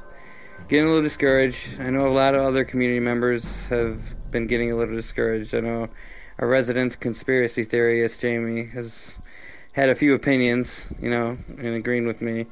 Getting 0.69 0.85
a 0.85 0.87
little 0.87 1.03
discouraged. 1.03 1.81
I 1.81 1.89
know 1.89 2.07
a 2.07 2.09
lot 2.09 2.35
of 2.35 2.41
other 2.41 2.63
community 2.63 2.99
members 2.99 3.67
have 3.67 4.15
been 4.31 4.47
getting 4.47 4.71
a 4.71 4.75
little 4.75 4.95
discouraged. 4.95 5.53
I 5.53 5.59
know 5.59 5.89
our 6.39 6.47
resident 6.47 6.99
conspiracy 6.99 7.63
theorist 7.63 8.21
Jamie 8.21 8.65
has 8.67 9.19
had 9.73 9.89
a 9.89 9.95
few 9.95 10.13
opinions, 10.13 10.93
you 11.01 11.09
know, 11.09 11.37
and 11.57 11.67
agreeing 11.67 12.07
with 12.07 12.21
me. 12.21 12.45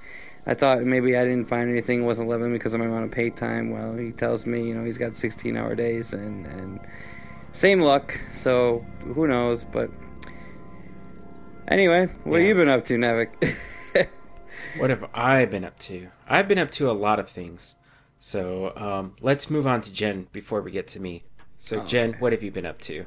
I 0.46 0.54
thought 0.54 0.82
maybe 0.82 1.16
I 1.16 1.24
didn't 1.24 1.48
find 1.48 1.70
anything 1.70 2.06
wasn't 2.06 2.30
living 2.30 2.52
because 2.52 2.74
of 2.74 2.80
my 2.80 2.88
amount 2.88 3.06
of 3.06 3.12
pay 3.12 3.30
time. 3.30 3.70
Well, 3.70 3.96
he 3.96 4.12
tells 4.12 4.46
me, 4.46 4.68
you 4.68 4.74
know, 4.74 4.84
he's 4.84 4.98
got 4.98 5.16
16 5.16 5.56
hour 5.56 5.76
days 5.76 6.14
and, 6.14 6.46
and 6.48 6.80
same 7.52 7.82
luck. 7.82 8.20
So 8.32 8.86
who 9.04 9.28
knows? 9.28 9.66
But 9.66 9.92
anyway, 11.68 12.08
what 12.24 12.40
have 12.40 12.48
you 12.48 12.56
been 12.56 12.70
up 12.70 12.84
to, 12.86 12.98
Nevik? 12.98 13.58
What 14.78 14.90
have 14.90 15.10
I 15.14 15.46
been 15.46 15.66
up 15.66 15.78
to? 15.80 16.08
I've 16.28 16.48
been 16.48 16.58
up 16.58 16.72
to 16.72 16.90
a 16.90 16.94
lot 16.94 17.20
of 17.20 17.28
things. 17.28 17.76
So 18.20 18.76
um, 18.76 19.16
let's 19.22 19.50
move 19.50 19.68
on 19.68 19.82
to 19.82 19.92
Jen 19.92 20.28
before 20.32 20.62
we 20.62 20.72
get 20.72 20.88
to 20.90 21.00
me. 21.00 21.24
So, 21.58 21.86
Jen, 21.86 22.14
what 22.20 22.32
have 22.32 22.42
you 22.42 22.52
been 22.52 22.66
up 22.66 22.80
to? 22.82 23.06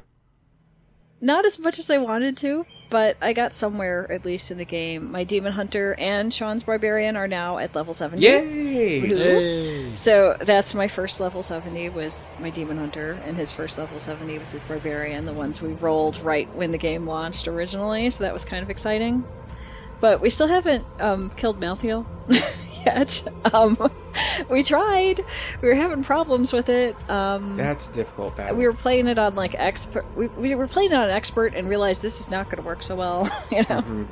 Not 1.19 1.45
as 1.45 1.57
much 1.59 1.79
as 1.79 1.89
I 1.89 1.97
wanted 1.97 2.37
to, 2.37 2.65
but 2.89 3.17
I 3.21 3.33
got 3.33 3.53
somewhere 3.53 4.11
at 4.11 4.25
least 4.25 4.51
in 4.51 4.57
the 4.57 4.65
game. 4.65 5.11
My 5.11 5.23
demon 5.23 5.53
hunter 5.53 5.95
and 5.97 6.33
Sean's 6.33 6.63
barbarian 6.63 7.15
are 7.17 7.27
now 7.27 7.57
at 7.57 7.75
level 7.75 7.93
70. 7.93 8.21
Yay! 8.21 9.01
Woohoo. 9.01 9.97
So 9.97 10.37
that's 10.39 10.73
my 10.73 10.87
first 10.87 11.19
level 11.19 11.43
70 11.43 11.89
was 11.89 12.31
my 12.39 12.49
demon 12.49 12.77
hunter, 12.77 13.19
and 13.25 13.37
his 13.37 13.51
first 13.51 13.77
level 13.77 13.99
70 13.99 14.37
was 14.39 14.51
his 14.51 14.63
barbarian, 14.63 15.25
the 15.25 15.33
ones 15.33 15.61
we 15.61 15.73
rolled 15.73 16.19
right 16.21 16.53
when 16.55 16.71
the 16.71 16.77
game 16.77 17.07
launched 17.07 17.47
originally, 17.47 18.09
so 18.09 18.23
that 18.23 18.33
was 18.33 18.45
kind 18.45 18.63
of 18.63 18.69
exciting. 18.69 19.23
But 20.01 20.21
we 20.21 20.29
still 20.29 20.47
haven't 20.47 20.85
um, 20.99 21.31
killed 21.37 21.59
Malthael 21.59 22.05
yet. 22.85 23.23
Um, 23.53 23.77
we 24.49 24.63
tried. 24.63 25.23
We 25.61 25.67
were 25.67 25.75
having 25.75 26.03
problems 26.03 26.51
with 26.51 26.67
it. 26.67 26.95
Um, 27.09 27.55
That's 27.55 27.87
a 27.87 27.93
difficult 27.93 28.35
battle. 28.35 28.55
we 28.57 28.65
were 28.65 28.73
playing 28.73 29.05
it 29.05 29.19
on 29.19 29.35
like 29.35 29.53
expert. 29.53 30.03
We, 30.15 30.27
we 30.27 30.55
were 30.55 30.67
playing 30.67 30.91
it 30.91 30.95
on 30.95 31.09
expert 31.11 31.53
and 31.53 31.69
realized 31.69 32.01
this 32.01 32.19
is 32.19 32.31
not 32.31 32.45
going 32.49 32.57
to 32.57 32.63
work 32.67 32.81
so 32.81 32.95
well, 32.95 33.25
you 33.51 33.59
know. 33.59 33.83
Mhm. 33.83 34.07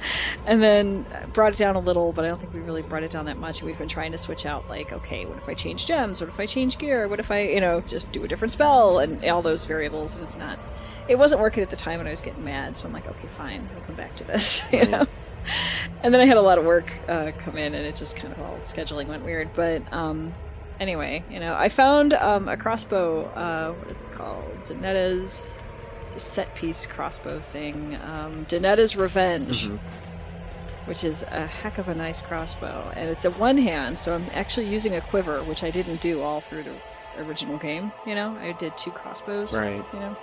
And 0.46 0.62
then 0.62 1.06
brought 1.34 1.54
it 1.54 1.58
down 1.58 1.76
a 1.76 1.80
little, 1.80 2.14
but 2.14 2.26
I 2.26 2.28
don't 2.28 2.40
think 2.40 2.54
we 2.54 2.60
really 2.60 2.84
brought 2.84 3.02
it 3.04 3.10
down 3.10 3.26
that 3.26 3.38
much. 3.38 3.64
We've 3.64 3.78
been 3.78 3.90
trying 3.90 4.12
to 4.12 4.20
switch 4.20 4.46
out 4.46 4.70
like, 4.70 4.94
okay, 4.94 5.26
what 5.26 5.38
if 5.40 5.50
I 5.50 5.56
change 5.56 5.88
gems? 5.88 6.22
What 6.22 6.30
if 6.30 6.40
I 6.40 6.46
change 6.46 6.78
gear? 6.78 7.08
What 7.08 7.20
if 7.20 7.32
I, 7.32 7.42
you 7.42 7.60
know, 7.60 7.82
just 7.82 8.12
do 8.12 8.24
a 8.24 8.28
different 8.28 8.52
spell 8.52 9.00
and 9.00 9.26
all 9.26 9.42
those 9.42 9.66
variables? 9.66 10.14
And 10.16 10.24
it's 10.24 10.38
not. 10.38 10.60
It 11.08 11.18
wasn't 11.18 11.42
working 11.42 11.64
at 11.64 11.72
the 11.72 11.76
time, 11.76 12.00
and 12.00 12.08
I 12.08 12.12
was 12.12 12.22
getting 12.22 12.44
mad. 12.46 12.78
So 12.78 12.86
I'm 12.86 12.94
like, 12.94 13.08
okay, 13.08 13.28
fine, 13.36 13.68
we'll 13.74 13.84
come 13.86 13.96
back 13.96 14.16
to 14.18 14.24
this, 14.26 14.64
you 14.72 14.86
know. 14.86 15.08
And 16.04 16.14
then 16.14 16.20
I 16.22 16.26
had 16.26 16.38
a 16.38 16.42
lot 16.42 16.58
of 16.58 16.66
work 16.66 16.92
uh, 17.08 17.32
come 17.40 17.58
in, 17.58 17.74
and 17.74 17.86
it 17.86 17.96
just 17.96 18.16
kind 18.18 18.34
of 18.34 18.40
all 18.42 18.58
scheduling 18.58 19.08
went 19.08 19.24
weird. 19.24 19.50
But 19.56 19.92
um, 19.94 20.34
anyway, 20.80 21.24
you 21.30 21.40
know, 21.40 21.54
I 21.56 21.70
found 21.70 22.14
um, 22.14 22.50
a 22.50 22.58
crossbow. 22.58 23.24
Uh, 23.28 23.72
what 23.74 23.90
is 23.90 24.02
it 24.02 24.12
called? 24.12 24.44
Danetta's. 24.66 25.60
It's 26.08 26.16
a 26.18 26.20
set 26.20 26.54
piece 26.56 26.86
crossbow 26.86 27.40
thing. 27.40 27.96
Um, 28.04 28.46
Danetta's 28.48 28.96
Revenge, 28.98 29.66
Mhm. 29.68 29.80
which 30.86 31.04
is 31.06 31.24
a 31.24 31.48
heck 31.48 31.78
of 31.78 31.88
a 31.88 31.96
nice 31.96 32.22
crossbow, 32.22 32.92
and 32.96 33.10
it's 33.10 33.24
a 33.26 33.32
one 33.32 33.58
hand. 33.58 33.98
So 33.98 34.14
I'm 34.14 34.26
actually 34.34 34.68
using 34.68 34.96
a 34.96 35.02
quiver, 35.02 35.42
which 35.44 35.64
I 35.64 35.72
didn't 35.72 36.02
do 36.02 36.22
all 36.22 36.42
through 36.42 36.64
the 36.64 37.24
original 37.24 37.58
game. 37.58 37.92
You 38.06 38.14
know, 38.16 38.38
I 38.42 38.52
did 38.52 38.78
two 38.78 38.92
crossbows. 38.92 39.54
Right. 39.54 39.84
You 39.94 40.00
know. 40.00 40.18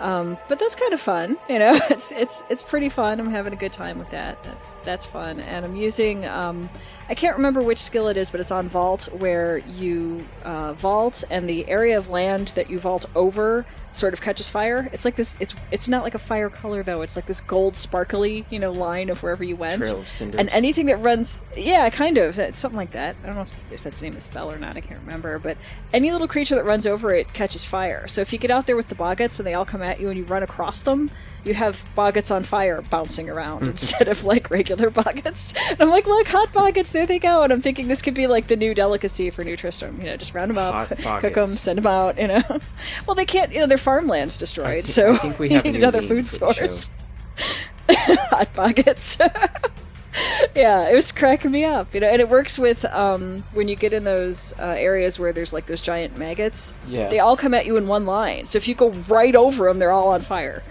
Um, 0.00 0.38
but 0.48 0.58
that's 0.58 0.74
kind 0.74 0.92
of 0.92 1.00
fun, 1.00 1.36
you 1.48 1.58
know. 1.58 1.78
It's 1.90 2.12
it's 2.12 2.44
it's 2.48 2.62
pretty 2.62 2.88
fun. 2.88 3.18
I'm 3.18 3.30
having 3.30 3.52
a 3.52 3.56
good 3.56 3.72
time 3.72 3.98
with 3.98 4.10
that. 4.10 4.42
That's 4.44 4.72
that's 4.84 5.06
fun, 5.06 5.40
and 5.40 5.64
I'm 5.64 5.74
using. 5.74 6.24
Um, 6.26 6.70
I 7.08 7.14
can't 7.14 7.36
remember 7.36 7.62
which 7.62 7.78
skill 7.78 8.08
it 8.08 8.16
is, 8.16 8.30
but 8.30 8.40
it's 8.40 8.50
on 8.52 8.68
vault 8.68 9.08
where 9.12 9.58
you 9.58 10.26
uh, 10.44 10.74
vault, 10.74 11.24
and 11.30 11.48
the 11.48 11.68
area 11.68 11.96
of 11.98 12.08
land 12.08 12.52
that 12.54 12.70
you 12.70 12.78
vault 12.78 13.06
over 13.14 13.66
sort 13.92 14.12
of 14.12 14.20
catches 14.20 14.48
fire. 14.48 14.88
It's 14.92 15.04
like 15.04 15.16
this. 15.16 15.36
It's 15.40 15.54
it's 15.70 15.88
not 15.88 16.02
like 16.02 16.14
a 16.14 16.18
fire 16.18 16.50
color 16.50 16.82
though. 16.82 17.02
It's 17.02 17.16
like 17.16 17.26
this 17.26 17.40
gold 17.40 17.76
sparkly, 17.76 18.46
you 18.50 18.58
know, 18.58 18.72
line 18.72 19.10
of 19.10 19.22
wherever 19.22 19.44
you 19.44 19.56
went. 19.56 19.82
Trail 19.82 20.00
of 20.00 20.10
Cinders. 20.10 20.38
And 20.38 20.48
anything 20.50 20.86
that 20.86 20.96
runs, 20.98 21.42
yeah, 21.56 21.88
kind 21.90 22.18
of, 22.18 22.38
it's 22.38 22.60
something 22.60 22.76
like 22.76 22.92
that. 22.92 23.16
I 23.22 23.26
don't 23.26 23.36
know 23.36 23.42
if, 23.42 23.52
if 23.70 23.82
that's 23.82 24.00
the 24.00 24.06
name 24.06 24.14
of 24.14 24.20
the 24.20 24.24
spell 24.24 24.50
or 24.50 24.58
not. 24.58 24.76
I 24.76 24.80
can't 24.80 25.00
remember. 25.00 25.38
But 25.38 25.56
any 25.92 26.10
little 26.10 26.28
creature 26.28 26.54
that 26.54 26.64
runs 26.64 26.86
over 26.86 27.14
it 27.14 27.32
catches 27.32 27.64
fire. 27.64 28.06
So 28.08 28.20
if 28.20 28.32
you 28.32 28.38
get 28.38 28.50
out 28.50 28.66
there 28.66 28.76
with 28.76 28.88
the 28.88 28.94
boggets 28.94 29.38
and 29.38 29.46
they 29.46 29.54
all 29.54 29.64
come 29.64 29.82
at 29.82 30.00
you 30.00 30.08
and 30.08 30.18
you 30.18 30.24
run 30.24 30.42
across 30.42 30.82
them, 30.82 31.10
you 31.44 31.54
have 31.54 31.82
boggets 31.94 32.30
on 32.30 32.44
fire 32.44 32.82
bouncing 32.82 33.30
around 33.30 33.60
hmm. 33.60 33.70
instead 33.70 34.08
of 34.08 34.24
like 34.24 34.50
regular 34.50 34.90
boggets. 35.02 35.54
And 35.70 35.80
I'm 35.80 35.90
like, 35.90 36.06
look, 36.06 36.26
hot 36.28 36.52
boggets, 36.52 36.90
there 36.90 37.06
they 37.06 37.18
go. 37.18 37.42
And 37.42 37.52
I'm 37.52 37.62
thinking 37.62 37.88
this 37.88 38.02
could 38.02 38.14
be 38.14 38.26
like 38.26 38.48
the 38.48 38.56
new 38.56 38.74
delicacy 38.74 39.30
for 39.30 39.44
New 39.44 39.56
Tristram. 39.56 39.98
You 40.00 40.06
know, 40.06 40.16
just 40.16 40.34
round 40.34 40.50
them 40.50 40.58
up, 40.58 40.88
cook 41.20 41.34
them, 41.34 41.46
send 41.46 41.78
them 41.78 41.86
out. 41.86 42.18
You 42.18 42.28
know, 42.28 42.42
well 43.06 43.14
they 43.14 43.24
can't. 43.24 43.52
You 43.52 43.60
know, 43.60 43.66
their 43.78 43.84
farmland's 43.84 44.36
destroyed, 44.36 44.84
thi- 44.84 44.92
so 44.92 45.14
I 45.14 45.18
think 45.18 45.38
we 45.38 45.50
a 45.54 45.62
need 45.62 45.76
another 45.76 46.02
food 46.02 46.26
source. 46.26 46.90
hot 47.90 48.52
pockets. 48.52 49.18
yeah, 50.54 50.88
it 50.88 50.94
was 50.94 51.12
cracking 51.12 51.50
me 51.50 51.64
up, 51.64 51.94
you 51.94 52.00
know. 52.00 52.08
And 52.08 52.20
it 52.20 52.28
works 52.28 52.58
with 52.58 52.84
um, 52.86 53.44
when 53.52 53.68
you 53.68 53.76
get 53.76 53.92
in 53.92 54.04
those 54.04 54.52
uh, 54.58 54.62
areas 54.66 55.18
where 55.18 55.32
there's 55.32 55.52
like 55.52 55.66
those 55.66 55.80
giant 55.80 56.16
maggots. 56.16 56.74
Yeah. 56.86 57.08
they 57.08 57.20
all 57.20 57.36
come 57.36 57.54
at 57.54 57.66
you 57.66 57.76
in 57.76 57.86
one 57.86 58.06
line. 58.06 58.46
So 58.46 58.56
if 58.58 58.66
you 58.68 58.74
go 58.74 58.90
right 59.08 59.34
over 59.34 59.66
them, 59.66 59.78
they're 59.78 59.92
all 59.92 60.08
on 60.08 60.22
fire. 60.22 60.62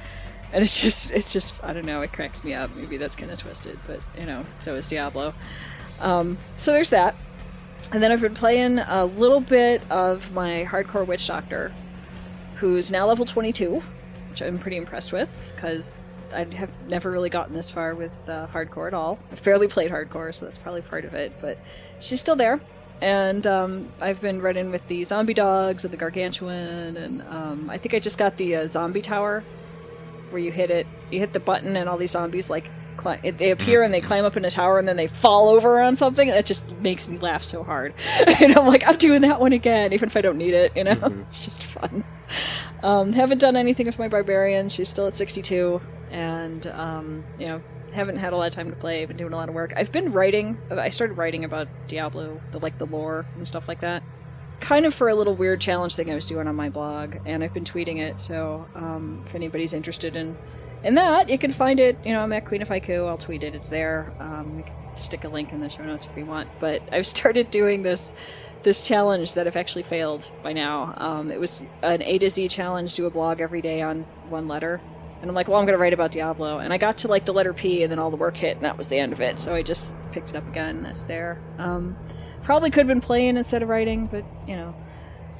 And 0.54 0.64
it's 0.64 0.82
just, 0.82 1.12
it's 1.12 1.34
just, 1.34 1.54
I 1.62 1.74
don't 1.74 1.86
know. 1.86 2.02
It 2.02 2.14
cracks 2.14 2.44
me 2.44 2.54
up. 2.54 2.74
Maybe 2.76 2.98
that's 2.98 3.16
kind 3.16 3.32
of 3.32 3.40
twisted, 3.40 3.78
but 3.86 4.00
you 4.18 4.26
know, 4.26 4.46
so 4.56 4.76
is 4.76 4.88
Diablo. 4.88 5.34
Um, 6.00 6.38
so 6.56 6.72
there's 6.72 6.90
that. 6.92 7.16
And 7.92 8.02
then 8.02 8.12
I've 8.12 8.22
been 8.22 8.34
playing 8.36 8.80
a 8.80 9.06
little 9.06 9.40
bit 9.40 9.82
of 9.92 10.32
my 10.32 10.66
hardcore 10.70 11.06
witch 11.06 11.28
doctor, 11.28 11.74
who's 12.58 12.92
now 12.92 13.08
level 13.08 13.26
22, 13.26 13.82
which 14.30 14.42
I'm 14.42 14.60
pretty 14.60 14.78
impressed 14.78 15.12
with 15.12 15.36
because 15.56 16.02
I 16.34 16.44
have 16.56 16.70
never 16.88 17.12
really 17.12 17.30
gotten 17.30 17.54
this 17.54 17.70
far 17.70 17.96
with 17.96 18.12
uh, 18.28 18.48
hardcore 18.48 18.88
at 18.88 18.94
all. 18.94 19.20
I've 19.32 19.42
barely 19.44 19.68
played 19.68 19.92
hardcore, 19.92 20.34
so 20.34 20.46
that's 20.46 20.58
probably 20.58 20.82
part 20.82 21.06
of 21.06 21.14
it. 21.14 21.34
But 21.40 21.58
she's 22.00 22.20
still 22.20 22.36
there, 22.36 22.60
and 23.02 23.46
um, 23.48 23.92
I've 24.02 24.22
been 24.22 24.42
running 24.42 24.72
with 24.72 24.86
the 24.88 25.04
zombie 25.04 25.34
dogs 25.34 25.86
and 25.86 25.94
the 25.94 25.98
gargantuan, 25.98 26.98
and 26.98 27.22
um, 27.24 27.70
I 27.70 27.78
think 27.78 27.94
I 27.94 28.00
just 28.00 28.18
got 28.18 28.38
the 28.38 28.58
uh, 28.58 28.68
zombie 28.68 29.02
tower, 29.02 29.44
where 30.30 30.42
you 30.42 30.52
hit 30.52 30.72
it, 30.72 30.88
you 31.12 31.20
hit 31.20 31.34
the 31.34 31.40
button, 31.40 31.78
and 31.78 31.88
all 31.88 31.98
these 31.98 32.12
zombies 32.12 32.50
like. 32.50 32.70
Cli- 32.98 33.32
they 33.32 33.52
appear 33.52 33.84
and 33.84 33.94
they 33.94 34.02
climb 34.02 34.26
up 34.26 34.36
in 34.36 34.44
a 34.44 34.52
tower 34.52 34.80
and 34.80 34.88
then 34.88 34.98
they 34.98 35.08
fall 35.08 35.50
over 35.50 35.80
on 35.80 35.96
something. 35.96 36.28
That 36.28 36.46
just 36.46 36.78
makes 36.80 37.08
me 37.08 37.18
laugh 37.18 37.44
so 37.44 37.64
hard. 37.64 37.94
and 38.42 38.58
I'm 38.58 38.66
like, 38.66 38.84
I'm 38.88 38.98
doing 38.98 39.22
that 39.22 39.40
one 39.40 39.54
again, 39.54 39.94
even 39.94 40.10
if 40.10 40.18
I 40.18 40.22
don't 40.22 40.38
need 40.38 40.54
it. 40.54 40.76
You 40.76 40.84
know, 40.84 40.98
it's 41.28 41.40
just 41.40 41.64
fun. 41.64 42.04
Um, 42.84 43.14
haven't 43.14 43.40
done 43.40 43.56
anything 43.56 43.86
with 43.86 44.00
my 44.00 44.08
barbarian. 44.08 44.70
She's 44.70 44.90
still 44.90 45.08
at 45.08 45.16
62, 45.16 45.82
and 46.12 46.68
um, 46.68 47.24
you 47.40 47.48
know, 47.48 47.62
haven't 47.94 48.18
had 48.18 48.34
a 48.34 48.38
lot 48.38 48.48
of 48.48 48.54
time 48.54 48.70
to 48.70 48.76
play. 48.76 49.02
I've 49.02 49.08
been 49.08 49.18
doing 49.18 49.34
a 49.34 49.36
lot 49.36 49.50
of 49.50 49.56
work. 49.56 49.74
I've 49.76 49.92
been 49.92 50.12
writing. 50.12 50.58
I 50.70 50.90
started 50.90 51.18
writing 51.18 51.44
about 51.44 51.68
Diablo, 51.88 52.42
the 52.52 52.60
like 52.60 52.78
the 52.78 52.86
lore 52.86 53.26
and 53.36 53.48
stuff 53.48 53.68
like 53.68 53.82
that. 53.82 54.04
Kind 54.60 54.86
of 54.86 54.94
for 54.94 55.08
a 55.08 55.16
little 55.16 55.36
weird 55.36 55.62
challenge 55.62 55.96
thing 55.96 56.12
I 56.12 56.16
was 56.16 56.26
doing 56.26 56.48
on 56.48 56.56
my 56.56 56.70
blog, 56.70 57.18
and 57.26 57.44
I've 57.44 57.54
been 57.54 57.66
tweeting 57.66 58.00
it. 58.00 58.20
So 58.20 58.66
um, 58.76 59.24
if 59.28 59.36
anybody's 59.36 59.74
interested 59.74 60.16
in 60.16 60.38
in 60.84 60.96
that, 60.96 61.30
you 61.30 61.38
can 61.38 61.52
find 61.52 61.80
it. 61.80 61.98
You 62.06 62.14
know, 62.14 62.22
I'm 62.22 62.34
at 62.34 62.46
Queen 62.46 62.62
of 62.62 62.68
Haiku. 62.68 63.08
I'll 63.08 63.18
tweet 63.18 63.44
it. 63.44 63.56
It's 63.56 63.70
there. 63.70 64.14
Um, 64.20 64.58
we 64.58 64.64
can 64.64 64.74
stick 64.96 65.24
a 65.24 65.30
link 65.30 65.52
in 65.52 65.60
the 65.60 65.70
show 65.70 65.84
notes 65.84 66.08
if 66.10 66.18
you 66.18 66.26
want. 66.26 66.50
But 66.60 66.82
I've 66.92 67.08
started 67.08 67.50
doing 67.52 67.84
this 67.84 68.14
this 68.64 68.82
challenge 68.82 69.34
that 69.36 69.48
I've 69.48 69.56
actually 69.56 69.84
failed 69.84 70.30
by 70.44 70.52
now. 70.52 70.94
Um, 70.98 71.32
it 71.32 71.40
was 71.40 71.62
an 71.84 72.02
A 72.02 72.18
to 72.18 72.30
Z 72.30 72.50
challenge, 72.50 72.96
do 72.96 73.06
a 73.06 73.10
blog 73.10 73.40
every 73.40 73.62
day 73.62 73.82
on 73.82 74.02
one 74.30 74.48
letter. 74.48 74.82
And 75.22 75.30
I'm 75.30 75.36
like, 75.36 75.48
well, 75.48 75.58
I'm 75.58 75.66
going 75.66 75.78
to 75.78 75.82
write 75.82 75.94
about 75.94 76.12
Diablo. 76.12 76.60
And 76.60 76.72
I 76.74 76.78
got 76.78 76.98
to 77.00 77.08
like 77.08 77.26
the 77.26 77.34
letter 77.34 77.54
P, 77.54 77.84
and 77.84 77.92
then 77.92 77.98
all 77.98 78.12
the 78.12 78.18
work 78.18 78.36
hit, 78.38 78.58
and 78.58 78.66
that 78.66 78.78
was 78.78 78.88
the 78.88 79.00
end 79.00 79.14
of 79.14 79.22
it. 79.22 79.40
So 79.40 79.56
I 79.56 79.64
just 79.64 79.96
picked 80.12 80.30
it 80.30 80.36
up 80.36 80.48
again, 80.48 80.78
and 80.78 80.86
that's 80.86 81.06
there. 81.06 81.42
Um, 81.58 81.98
probably 82.44 82.70
could 82.70 82.82
have 82.82 82.88
been 82.88 83.02
playing 83.02 83.38
instead 83.38 83.64
of 83.64 83.70
writing, 83.70 84.08
but 84.08 84.24
you 84.48 84.56
know, 84.56 84.76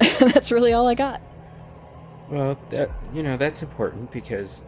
that's 0.00 0.50
really 0.50 0.72
all 0.72 0.88
I 0.88 0.94
got. 0.94 1.20
Well, 2.28 2.58
that 2.70 2.90
you 3.14 3.22
know 3.22 3.36
that's 3.36 3.62
important 3.62 4.10
because, 4.10 4.64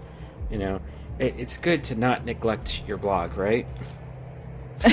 you 0.50 0.58
know, 0.58 0.80
it, 1.18 1.34
it's 1.38 1.56
good 1.56 1.84
to 1.84 1.94
not 1.94 2.24
neglect 2.24 2.82
your 2.86 2.96
blog, 2.96 3.36
right? 3.36 3.66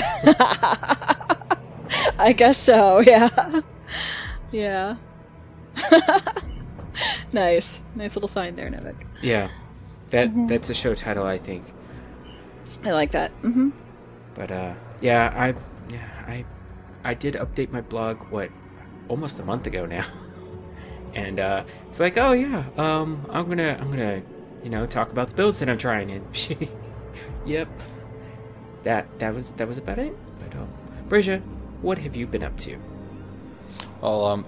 I 2.18 2.34
guess 2.36 2.58
so, 2.58 3.00
yeah. 3.06 3.60
Yeah. 4.50 4.96
nice. 7.32 7.80
Nice 7.94 8.16
little 8.16 8.28
sign 8.28 8.56
there, 8.56 8.70
Nevik. 8.70 8.96
Yeah, 9.22 9.50
that 10.08 10.30
that's 10.48 10.70
a 10.70 10.74
show 10.74 10.94
title, 10.94 11.26
I 11.26 11.38
think. 11.38 11.64
I 12.84 12.92
like 12.92 13.12
that. 13.12 13.30
Mm-hmm. 13.42 13.70
But 14.34 14.50
uh, 14.50 14.74
yeah, 15.00 15.32
I 15.36 15.54
yeah 15.92 16.08
I 16.26 16.44
I 17.04 17.14
did 17.14 17.34
update 17.34 17.70
my 17.72 17.80
blog 17.80 18.18
what 18.30 18.50
almost 19.08 19.40
a 19.40 19.44
month 19.44 19.66
ago 19.66 19.86
now, 19.86 20.06
and 21.14 21.40
uh, 21.40 21.64
it's 21.88 22.00
like, 22.00 22.16
oh 22.18 22.32
yeah, 22.32 22.64
um, 22.76 23.26
I'm 23.30 23.48
gonna 23.48 23.76
I'm 23.80 23.90
gonna 23.90 24.22
you 24.62 24.70
know 24.70 24.86
talk 24.86 25.10
about 25.10 25.28
the 25.28 25.34
builds 25.34 25.58
that 25.60 25.68
I'm 25.68 25.78
trying, 25.78 26.10
and 26.10 26.24
she, 26.36 26.56
yep, 27.46 27.68
that 28.84 29.06
that 29.18 29.34
was 29.34 29.52
that 29.52 29.68
was 29.68 29.78
about 29.78 29.98
it. 29.98 30.16
But 30.38 30.56
um, 30.56 30.68
Brisha, 31.08 31.40
what 31.82 31.98
have 31.98 32.16
you 32.16 32.26
been 32.26 32.42
up 32.42 32.56
to? 32.58 32.76
Well, 34.00 34.24
um, 34.26 34.46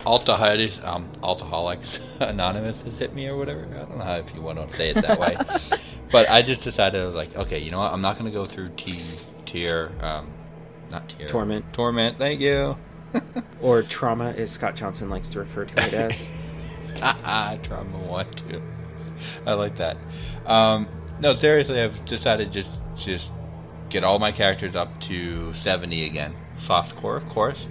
Altaholics, 0.00 0.82
um, 0.86 1.10
Altaholics 1.22 1.98
Anonymous 2.20 2.80
has 2.82 2.94
hit 2.94 3.14
me 3.14 3.26
or 3.26 3.36
whatever. 3.36 3.66
I 3.66 3.78
don't 3.78 3.98
know 3.98 4.04
how 4.04 4.14
if 4.16 4.34
you 4.34 4.40
want 4.40 4.58
to 4.70 4.76
say 4.76 4.90
it 4.90 5.02
that 5.02 5.18
way, 5.18 5.36
but 6.12 6.30
I 6.30 6.42
just 6.42 6.62
decided 6.62 7.00
I 7.00 7.04
was 7.06 7.14
like, 7.14 7.36
okay, 7.36 7.58
you 7.58 7.70
know 7.70 7.80
what? 7.80 7.92
I'm 7.92 8.00
not 8.00 8.16
gonna 8.16 8.30
go 8.30 8.46
through 8.46 8.68
T 8.76 9.18
tier, 9.46 9.92
um, 10.00 10.30
not 10.90 11.08
tier 11.08 11.28
Torment. 11.28 11.72
Torment. 11.72 12.18
Thank 12.18 12.40
you. 12.40 12.76
Or 13.60 13.82
trauma, 13.82 14.30
as 14.30 14.50
Scott 14.50 14.74
Johnson 14.74 15.10
likes 15.10 15.28
to 15.30 15.40
refer 15.40 15.66
to 15.66 15.86
it 15.86 15.92
as. 15.92 16.30
Ah, 17.02 17.58
trauma 17.62 17.98
one 17.98 18.30
two. 18.30 18.62
I 19.46 19.54
like 19.54 19.76
that. 19.76 19.96
Um, 20.46 20.88
no, 21.20 21.34
seriously, 21.34 21.80
I've 21.80 22.04
decided 22.06 22.52
just 22.52 22.70
just 22.96 23.30
get 23.88 24.04
all 24.04 24.18
my 24.18 24.32
characters 24.32 24.76
up 24.76 25.00
to 25.00 25.52
70 25.54 26.04
again, 26.06 26.34
soft 26.58 26.96
core, 26.96 27.16
of 27.16 27.26
course. 27.28 27.66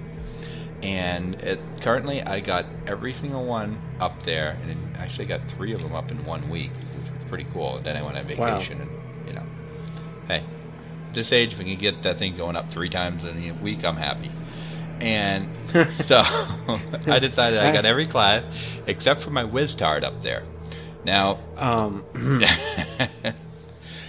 And 0.82 1.36
it, 1.36 1.60
currently, 1.82 2.22
I 2.22 2.40
got 2.40 2.66
every 2.88 3.14
single 3.14 3.46
one 3.46 3.80
up 4.00 4.24
there, 4.24 4.58
and 4.64 4.96
actually 4.98 5.26
got 5.26 5.42
three 5.52 5.74
of 5.74 5.82
them 5.82 5.94
up 5.94 6.12
in 6.12 6.26
one 6.26 6.50
week, 6.50 6.72
which 6.72 7.12
was 7.12 7.30
pretty 7.30 7.46
cool. 7.54 7.78
And 7.78 7.86
then 7.86 7.98
I 7.98 8.02
went 8.02 8.18
on 8.18 8.28
Wow. 8.28 8.60
vacation, 8.60 8.82
and 8.82 9.28
you 9.28 9.34
know, 9.34 9.44
hey, 10.28 10.44
at 11.10 11.14
this 11.16 11.32
age, 11.32 11.54
if 11.54 11.60
I 11.60 11.64
can 11.64 11.78
get 11.78 12.02
that 12.04 12.18
thing 12.18 12.38
going 12.38 12.56
up 12.56 12.72
three 12.72 12.90
times 12.90 13.24
in 13.26 13.50
a 13.50 13.54
week, 13.62 13.84
I'm 13.84 13.98
happy. 13.98 14.32
And 15.02 15.50
so 16.06 16.22
I 17.08 17.20
decided 17.20 17.60
I 17.60 17.74
got 17.74 17.86
every 17.86 18.06
class 18.06 18.44
except 18.88 19.22
for 19.22 19.32
my 19.32 19.44
Wiztard 19.44 20.04
up 20.04 20.22
there. 20.22 20.44
Now, 21.10 21.40
Um, 21.58 22.06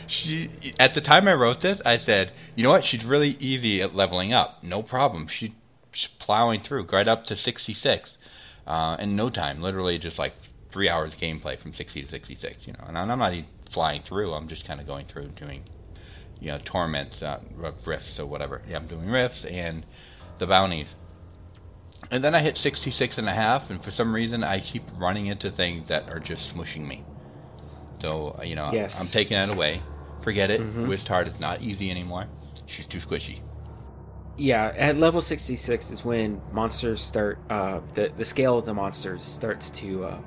she 0.07 0.51
at 0.79 0.93
the 0.93 1.01
time 1.01 1.27
I 1.29 1.33
wrote 1.33 1.61
this, 1.61 1.81
I 1.87 1.97
said, 1.97 2.33
you 2.55 2.63
know 2.63 2.69
what? 2.69 2.85
She's 2.85 3.07
really 3.07 3.39
easy 3.41 3.81
at 3.81 3.95
leveling 3.95 4.35
up. 4.35 4.63
No 4.63 4.83
problem. 4.83 5.27
She, 5.27 5.55
she's 5.93 6.11
plowing 6.19 6.61
through 6.61 6.83
right 6.93 7.09
up 7.09 7.25
to 7.27 7.37
66 7.37 8.19
uh, 8.67 8.99
in 9.01 9.17
no 9.17 9.31
time. 9.31 9.63
Literally 9.63 9.97
just 9.97 10.19
like 10.19 10.35
three 10.71 10.91
hours 10.91 11.15
gameplay 11.15 11.59
from 11.59 11.73
60 11.73 12.03
to 12.03 12.09
66. 12.09 12.67
You 12.67 12.75
know, 12.75 12.85
and 12.89 12.99
I'm 12.99 13.19
not 13.19 13.33
even 13.33 13.47
flying 13.71 14.03
through. 14.03 14.35
I'm 14.35 14.49
just 14.49 14.67
kind 14.67 14.79
of 14.79 14.87
going 14.87 15.07
through 15.07 15.29
doing, 15.29 15.63
you 16.39 16.49
know, 16.49 16.59
torments, 16.63 17.23
uh, 17.23 17.41
rifts 17.87 18.21
or 18.21 18.27
whatever. 18.27 18.61
Yeah, 18.69 18.77
I'm 18.77 18.87
doing 18.87 19.09
rifts 19.09 19.47
and 19.47 19.87
the 20.39 20.47
bounties. 20.47 20.89
And 22.11 22.25
then 22.25 22.35
I 22.35 22.41
hit 22.41 22.59
66 22.59 23.19
and 23.19 23.29
a 23.29 23.33
half, 23.33 23.71
and 23.71 23.83
for 23.83 23.91
some 23.91 24.13
reason 24.13 24.43
I 24.43 24.61
keep 24.61 24.83
running 24.99 25.27
into 25.27 25.51
things 25.51 25.87
that 25.89 26.09
are 26.09 26.19
just 26.19 26.53
smushing 26.55 26.87
me. 26.87 27.05
So, 28.01 28.37
uh, 28.39 28.43
you 28.43 28.57
know, 28.57 28.73
Yes. 28.73 29.01
I'm 29.01 29.07
taking 29.07 29.37
that 29.37 29.51
away. 29.51 29.83
Forget 30.23 30.51
it. 30.51 30.61
Mhm. 30.61 31.07
hard. 31.07 31.29
is 31.29 31.39
not 31.41 31.63
easy 31.63 31.91
anymore. 31.91 32.27
She's 32.67 32.87
too 32.87 32.99
squishy. 33.01 33.41
yeah, 34.37 34.73
at 34.77 34.97
level 34.97 35.21
66 35.21 35.91
is 35.91 36.03
when 36.03 36.41
monsters 36.51 37.03
start, 37.03 37.39
uh, 37.51 37.81
the, 37.93 38.11
the 38.17 38.25
scale 38.25 38.57
of 38.57 38.65
the 38.65 38.73
monsters 38.73 39.23
starts 39.23 39.71
to, 39.71 40.05
uh, 40.07 40.19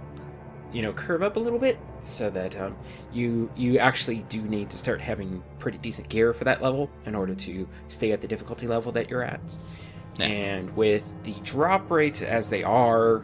you 0.72 0.84
know, 0.84 0.94
curve 0.94 1.24
up 1.24 1.36
a 1.36 1.40
little 1.40 1.58
bit 1.58 1.80
so 2.00 2.30
that 2.30 2.60
um, 2.60 2.76
you 3.12 3.50
you 3.56 3.80
actually 3.80 4.18
do 4.24 4.42
need 4.44 4.70
to 4.70 4.78
start 4.78 5.02
having 5.02 5.42
pretty 5.58 5.78
decent 5.80 6.10
gear 6.10 6.32
for 6.34 6.44
that 6.44 6.62
level 6.62 6.90
in 7.06 7.16
order 7.16 7.34
to 7.34 7.68
stay 7.88 8.12
at 8.12 8.22
the 8.22 8.28
difficulty 8.28 8.68
level 8.68 8.92
that 8.92 9.10
you're 9.10 9.24
at. 9.24 9.58
Yeah. 10.20 10.26
And 10.26 10.76
with 10.76 11.22
the 11.24 11.34
drop 11.44 11.90
rates 11.90 12.22
as 12.22 12.50
they 12.50 12.64
are, 12.64 13.24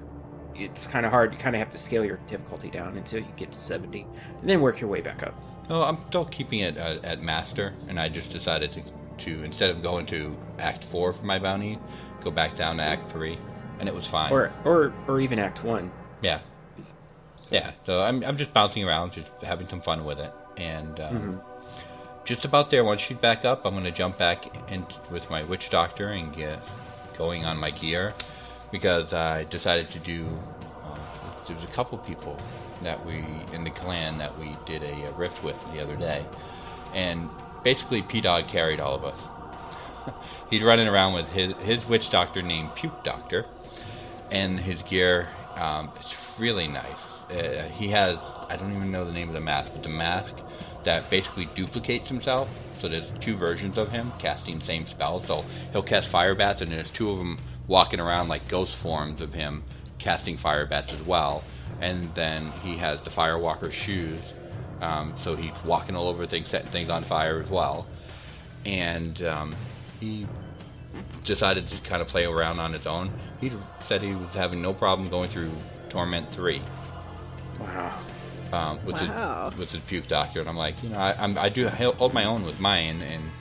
it's 0.55 0.87
kind 0.87 1.05
of 1.05 1.11
hard. 1.11 1.31
You 1.33 1.37
kind 1.39 1.55
of 1.55 1.59
have 1.59 1.69
to 1.69 1.77
scale 1.77 2.03
your 2.03 2.17
difficulty 2.27 2.69
down 2.69 2.97
until 2.97 3.19
you 3.19 3.27
get 3.37 3.51
to 3.51 3.57
70, 3.57 4.07
and 4.41 4.49
then 4.49 4.61
work 4.61 4.81
your 4.81 4.89
way 4.89 5.01
back 5.01 5.21
up. 5.23 5.33
No, 5.69 5.83
I'm 5.83 5.99
still 6.09 6.25
keeping 6.25 6.61
it 6.61 6.77
at, 6.77 7.05
at 7.05 7.21
master, 7.21 7.73
and 7.87 7.99
I 7.99 8.09
just 8.09 8.31
decided 8.31 8.71
to, 8.71 8.81
to 9.25 9.43
instead 9.43 9.69
of 9.69 9.83
going 9.83 10.07
to 10.07 10.35
Act 10.57 10.83
Four 10.85 11.13
for 11.13 11.23
my 11.23 11.37
bounty, 11.37 11.77
go 12.23 12.31
back 12.31 12.55
down 12.57 12.77
to 12.77 12.83
Act 12.83 13.11
Three, 13.11 13.37
and 13.79 13.87
it 13.87 13.93
was 13.93 14.07
fine. 14.07 14.31
Or 14.33 14.51
or 14.65 14.91
or 15.07 15.21
even 15.21 15.37
Act 15.37 15.63
One. 15.63 15.91
yeah, 16.23 16.39
So- 17.37 17.55
yeah. 17.55 17.71
So 17.85 18.01
I'm 18.01 18.23
I'm 18.23 18.35
just 18.35 18.51
bouncing 18.51 18.83
around, 18.83 19.13
just 19.13 19.27
having 19.43 19.67
some 19.67 19.79
fun 19.81 20.05
with 20.05 20.19
it, 20.19 20.33
and 20.57 20.99
um, 20.99 21.15
Mhm. 21.15 22.25
just 22.25 22.45
about 22.45 22.71
there. 22.71 22.83
Once 22.83 22.99
she's 23.01 23.17
back 23.17 23.45
up, 23.45 23.63
I'm 23.65 23.75
gonna 23.75 23.91
jump 23.91 24.17
back 24.17 24.45
in 24.71 24.85
with 25.11 25.29
my 25.29 25.43
witch 25.43 25.69
doctor 25.69 26.07
and 26.09 26.35
get 26.35 26.59
going 27.19 27.43
on 27.45 27.57
my 27.57 27.69
gear 27.69 28.13
because 28.71 29.13
I 29.13 29.43
decided 29.43 29.89
to 29.91 29.99
do. 29.99 30.41
Uh, 30.83 30.97
there 31.45 31.55
was 31.55 31.65
a 31.65 31.73
couple 31.73 31.97
people 31.99 32.39
that 32.81 33.05
we 33.05 33.45
in 33.51 33.63
the 33.65 33.71
clan 33.71 34.17
that 34.19 34.35
we 34.39 34.55
did 34.65 34.81
a, 34.83 35.05
uh 35.05 35.11
rift 35.11 35.43
with 35.43 35.57
the 35.73 35.81
other 35.81 35.97
day, 35.97 36.25
and 36.93 37.29
basically 37.63 38.01
P 38.01 38.21
Dog 38.21 38.47
carried 38.47 38.79
all 38.79 38.95
of 38.95 39.03
us. 39.03 39.19
He's 40.49 40.63
running 40.63 40.87
around 40.87 41.13
with 41.13 41.27
his 41.27 41.55
his 41.57 41.85
witch 41.85 42.09
doctor 42.09 42.41
named 42.41 42.73
Puke 42.73 43.03
Doctor, 43.03 43.45
and 44.31 44.59
his 44.59 44.81
gear. 44.81 45.29
Um, 45.57 45.91
it's 45.99 46.15
really 46.39 46.67
nice. 46.69 47.03
Uh, 47.29 47.67
he 47.69 47.89
has 47.89 48.17
I 48.49 48.55
don't 48.55 48.71
even 48.71 48.91
know 48.91 49.03
the 49.03 49.11
name 49.11 49.27
of 49.27 49.33
the 49.33 49.41
mask, 49.41 49.73
but 49.73 49.83
the 49.83 49.89
mask 49.89 50.35
that 50.83 51.09
basically 51.09 51.45
duplicates 51.45 52.07
himself. 52.07 52.49
So 52.79 52.87
there's 52.87 53.11
two 53.19 53.35
versions 53.35 53.77
of 53.77 53.91
him 53.91 54.13
casting 54.17 54.61
same 54.61 54.87
spells. 54.87 55.25
So 55.25 55.45
he'll 55.71 55.83
cast 55.83 56.07
fire 56.07 56.35
bats, 56.35 56.61
and 56.61 56.71
there's 56.71 56.89
two 56.89 57.11
of 57.11 57.17
them 57.17 57.37
walking 57.67 57.99
around 57.99 58.29
like 58.29 58.47
ghost 58.47 58.75
forms 58.75 59.21
of 59.21 59.33
him 59.33 59.63
casting 59.97 60.37
fire 60.37 60.65
bats 60.65 60.93
as 60.93 61.01
well. 61.01 61.43
And 61.81 62.13
then 62.15 62.51
he 62.51 62.77
has 62.77 63.01
the 63.03 63.09
firewalker 63.09 63.71
shoes, 63.71 64.21
um, 64.81 65.13
so 65.21 65.35
he's 65.35 65.53
walking 65.63 65.95
all 65.95 66.07
over 66.07 66.25
things, 66.25 66.49
setting 66.49 66.71
things 66.71 66.89
on 66.89 67.03
fire 67.03 67.41
as 67.41 67.49
well. 67.49 67.87
And 68.65 69.21
um, 69.23 69.55
he 69.99 70.27
decided 71.23 71.67
to 71.67 71.77
kind 71.77 72.01
of 72.01 72.07
play 72.07 72.25
around 72.25 72.59
on 72.59 72.73
his 72.73 72.85
own. 72.85 73.11
He 73.39 73.51
said 73.85 74.01
he 74.01 74.13
was 74.15 74.33
having 74.33 74.61
no 74.61 74.73
problem 74.73 75.09
going 75.09 75.29
through 75.29 75.51
Torment 75.89 76.29
3 76.31 76.61
Wow. 77.59 77.99
Um, 78.51 78.79
with 78.85 78.95
Wow. 79.01 79.51
the 79.51 79.57
with 79.57 79.71
the 79.71 79.79
puke 79.79 80.07
doctor, 80.07 80.39
and 80.39 80.49
I'm 80.49 80.57
like, 80.57 80.81
you 80.83 80.89
know, 80.89 80.97
I, 80.97 81.15
I'm, 81.17 81.37
I 81.37 81.49
do 81.49 81.67
hold 81.67 82.13
my 82.13 82.25
own 82.25 82.43
with 82.43 82.59
mine 82.59 83.01
in 83.01 83.31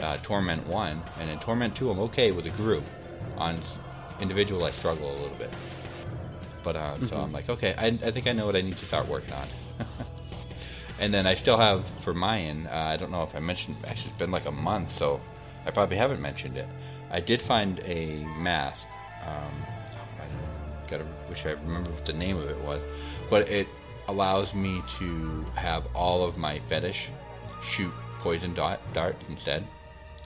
uh, 0.00 0.18
Torment 0.22 0.66
One, 0.66 1.02
and 1.20 1.30
in 1.30 1.38
Torment 1.38 1.74
Two, 1.76 1.90
I'm 1.90 1.98
okay 2.00 2.30
with 2.32 2.46
a 2.46 2.50
group. 2.50 2.84
On 3.36 3.58
individual, 4.20 4.64
I 4.64 4.72
struggle 4.72 5.10
a 5.10 5.18
little 5.20 5.36
bit, 5.36 5.52
but 6.62 6.76
uh, 6.76 6.96
so 7.08 7.16
I'm 7.16 7.32
like, 7.32 7.48
okay, 7.48 7.74
I, 7.78 7.86
I 7.86 8.10
think 8.10 8.26
I 8.26 8.32
know 8.32 8.46
what 8.46 8.56
I 8.56 8.60
need 8.60 8.76
to 8.78 8.86
start 8.86 9.08
working 9.08 9.32
on. 9.32 9.48
and 10.98 11.12
then 11.12 11.26
I 11.26 11.34
still 11.34 11.56
have 11.56 11.84
for 12.04 12.12
Mayan. 12.14 12.66
Uh, 12.66 12.70
I 12.92 12.96
don't 12.96 13.10
know 13.10 13.22
if 13.22 13.34
I 13.34 13.40
mentioned. 13.40 13.76
Actually, 13.86 14.10
it's 14.10 14.18
been 14.18 14.30
like 14.30 14.46
a 14.46 14.52
month, 14.52 14.96
so 14.98 15.20
I 15.66 15.70
probably 15.70 15.96
haven't 15.96 16.20
mentioned 16.20 16.56
it. 16.56 16.68
I 17.10 17.20
did 17.20 17.40
find 17.42 17.80
a 17.80 18.24
mask. 18.38 18.78
Um, 19.22 19.52
I 20.20 20.90
gotta 20.90 21.06
wish 21.28 21.44
I 21.46 21.50
remember 21.50 21.90
what 21.90 22.04
the 22.04 22.12
name 22.12 22.36
of 22.36 22.48
it 22.50 22.60
was, 22.60 22.80
but 23.30 23.48
it 23.48 23.66
allows 24.12 24.52
me 24.52 24.82
to 24.98 25.44
have 25.54 25.84
all 25.94 26.22
of 26.24 26.36
my 26.36 26.60
fetish 26.68 27.08
shoot 27.66 27.92
poison 28.20 28.52
dart, 28.54 28.78
darts 28.92 29.24
instead. 29.28 29.66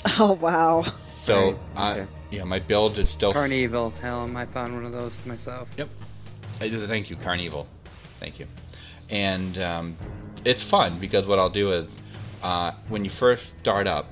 Oh 0.19 0.33
wow. 0.33 0.85
So, 1.25 1.35
Right, 1.51 1.59
uh, 1.77 1.91
okay. 2.03 2.07
yeah, 2.31 2.45
my 2.45 2.61
build 2.61 2.97
is 2.99 3.11
still. 3.11 3.33
Carnevil. 3.33 3.97
Hell, 3.99 4.31
I 4.37 4.45
found 4.47 4.75
one 4.75 4.85
of 4.85 4.93
those 4.93 5.25
myself. 5.27 5.75
Yep. 5.77 5.89
Thank 6.53 7.11
you, 7.11 7.17
Carnevil. 7.17 7.67
Thank 8.21 8.39
you. 8.39 8.47
And 9.11 9.59
um, 9.59 9.97
it's 10.45 10.63
fun 10.63 11.01
because 11.01 11.27
what 11.27 11.41
I'll 11.41 11.51
do 11.51 11.73
is 11.73 11.87
uh, 12.43 12.73
when 12.89 13.03
you 13.05 13.11
first 13.11 13.43
start 13.61 13.89
up 13.89 14.07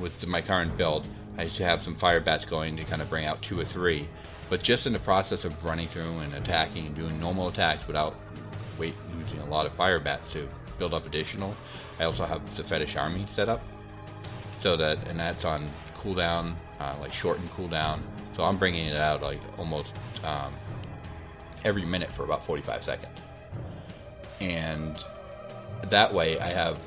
with 0.00 0.24
my 0.26 0.40
current 0.40 0.76
build, 0.76 1.08
I 1.38 1.44
used 1.44 1.56
to 1.56 1.64
have 1.64 1.82
some 1.82 1.96
fire 1.96 2.20
bats 2.20 2.44
going 2.44 2.76
to 2.76 2.84
kind 2.84 3.02
of 3.02 3.08
bring 3.10 3.24
out 3.24 3.42
two 3.42 3.58
or 3.58 3.64
three. 3.64 4.06
But 4.48 4.62
just 4.62 4.86
in 4.86 4.92
the 4.92 5.00
process 5.00 5.44
of 5.44 5.64
running 5.64 5.88
through 5.88 6.18
and 6.18 6.34
attacking 6.34 6.86
and 6.86 6.94
doing 6.94 7.18
normal 7.18 7.48
attacks 7.48 7.86
without 7.88 8.14
wait, 8.78 8.94
using 9.18 9.38
a 9.40 9.46
lot 9.46 9.66
of 9.66 9.72
fire 9.74 9.98
bats 10.00 10.32
to 10.32 10.48
build 10.78 10.94
up 10.94 11.06
additional, 11.06 11.54
I 12.00 12.04
also 12.04 12.24
have 12.24 12.56
the 12.56 12.64
fetish 12.64 12.96
army 12.96 13.26
set 13.34 13.48
up 13.48 13.60
so 14.60 14.76
that 14.76 14.98
and 15.08 15.18
that's 15.18 15.44
on 15.44 15.68
cooldown, 16.00 16.54
uh, 16.80 16.94
like 17.00 17.12
shortened 17.12 17.50
cooldown. 17.50 18.00
So 18.36 18.44
I'm 18.44 18.56
bringing 18.56 18.86
it 18.86 18.96
out 18.96 19.22
like 19.22 19.40
almost 19.58 19.92
um, 20.24 20.52
every 21.64 21.84
minute 21.84 22.10
for 22.10 22.24
about 22.24 22.44
45 22.46 22.84
seconds, 22.84 23.20
and 24.40 24.98
that 25.90 26.12
way 26.12 26.38
I 26.40 26.52
have 26.52 26.78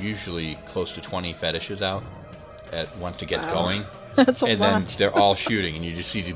usually 0.00 0.56
close 0.68 0.92
to 0.92 1.00
20 1.00 1.34
fetishes 1.34 1.82
out 1.82 2.02
at 2.72 2.94
once 2.98 3.20
it 3.22 3.26
gets 3.26 3.44
Wow. 3.44 3.50
going, 3.52 3.84
That's 4.16 4.42
a 4.42 4.46
and 4.46 4.60
lot. 4.60 4.72
then 4.82 4.86
they're 4.98 5.12
all 5.14 5.34
shooting, 5.34 5.74
and 5.76 5.84
you 5.84 5.94
just 5.94 6.10
see 6.10 6.22
the 6.22 6.34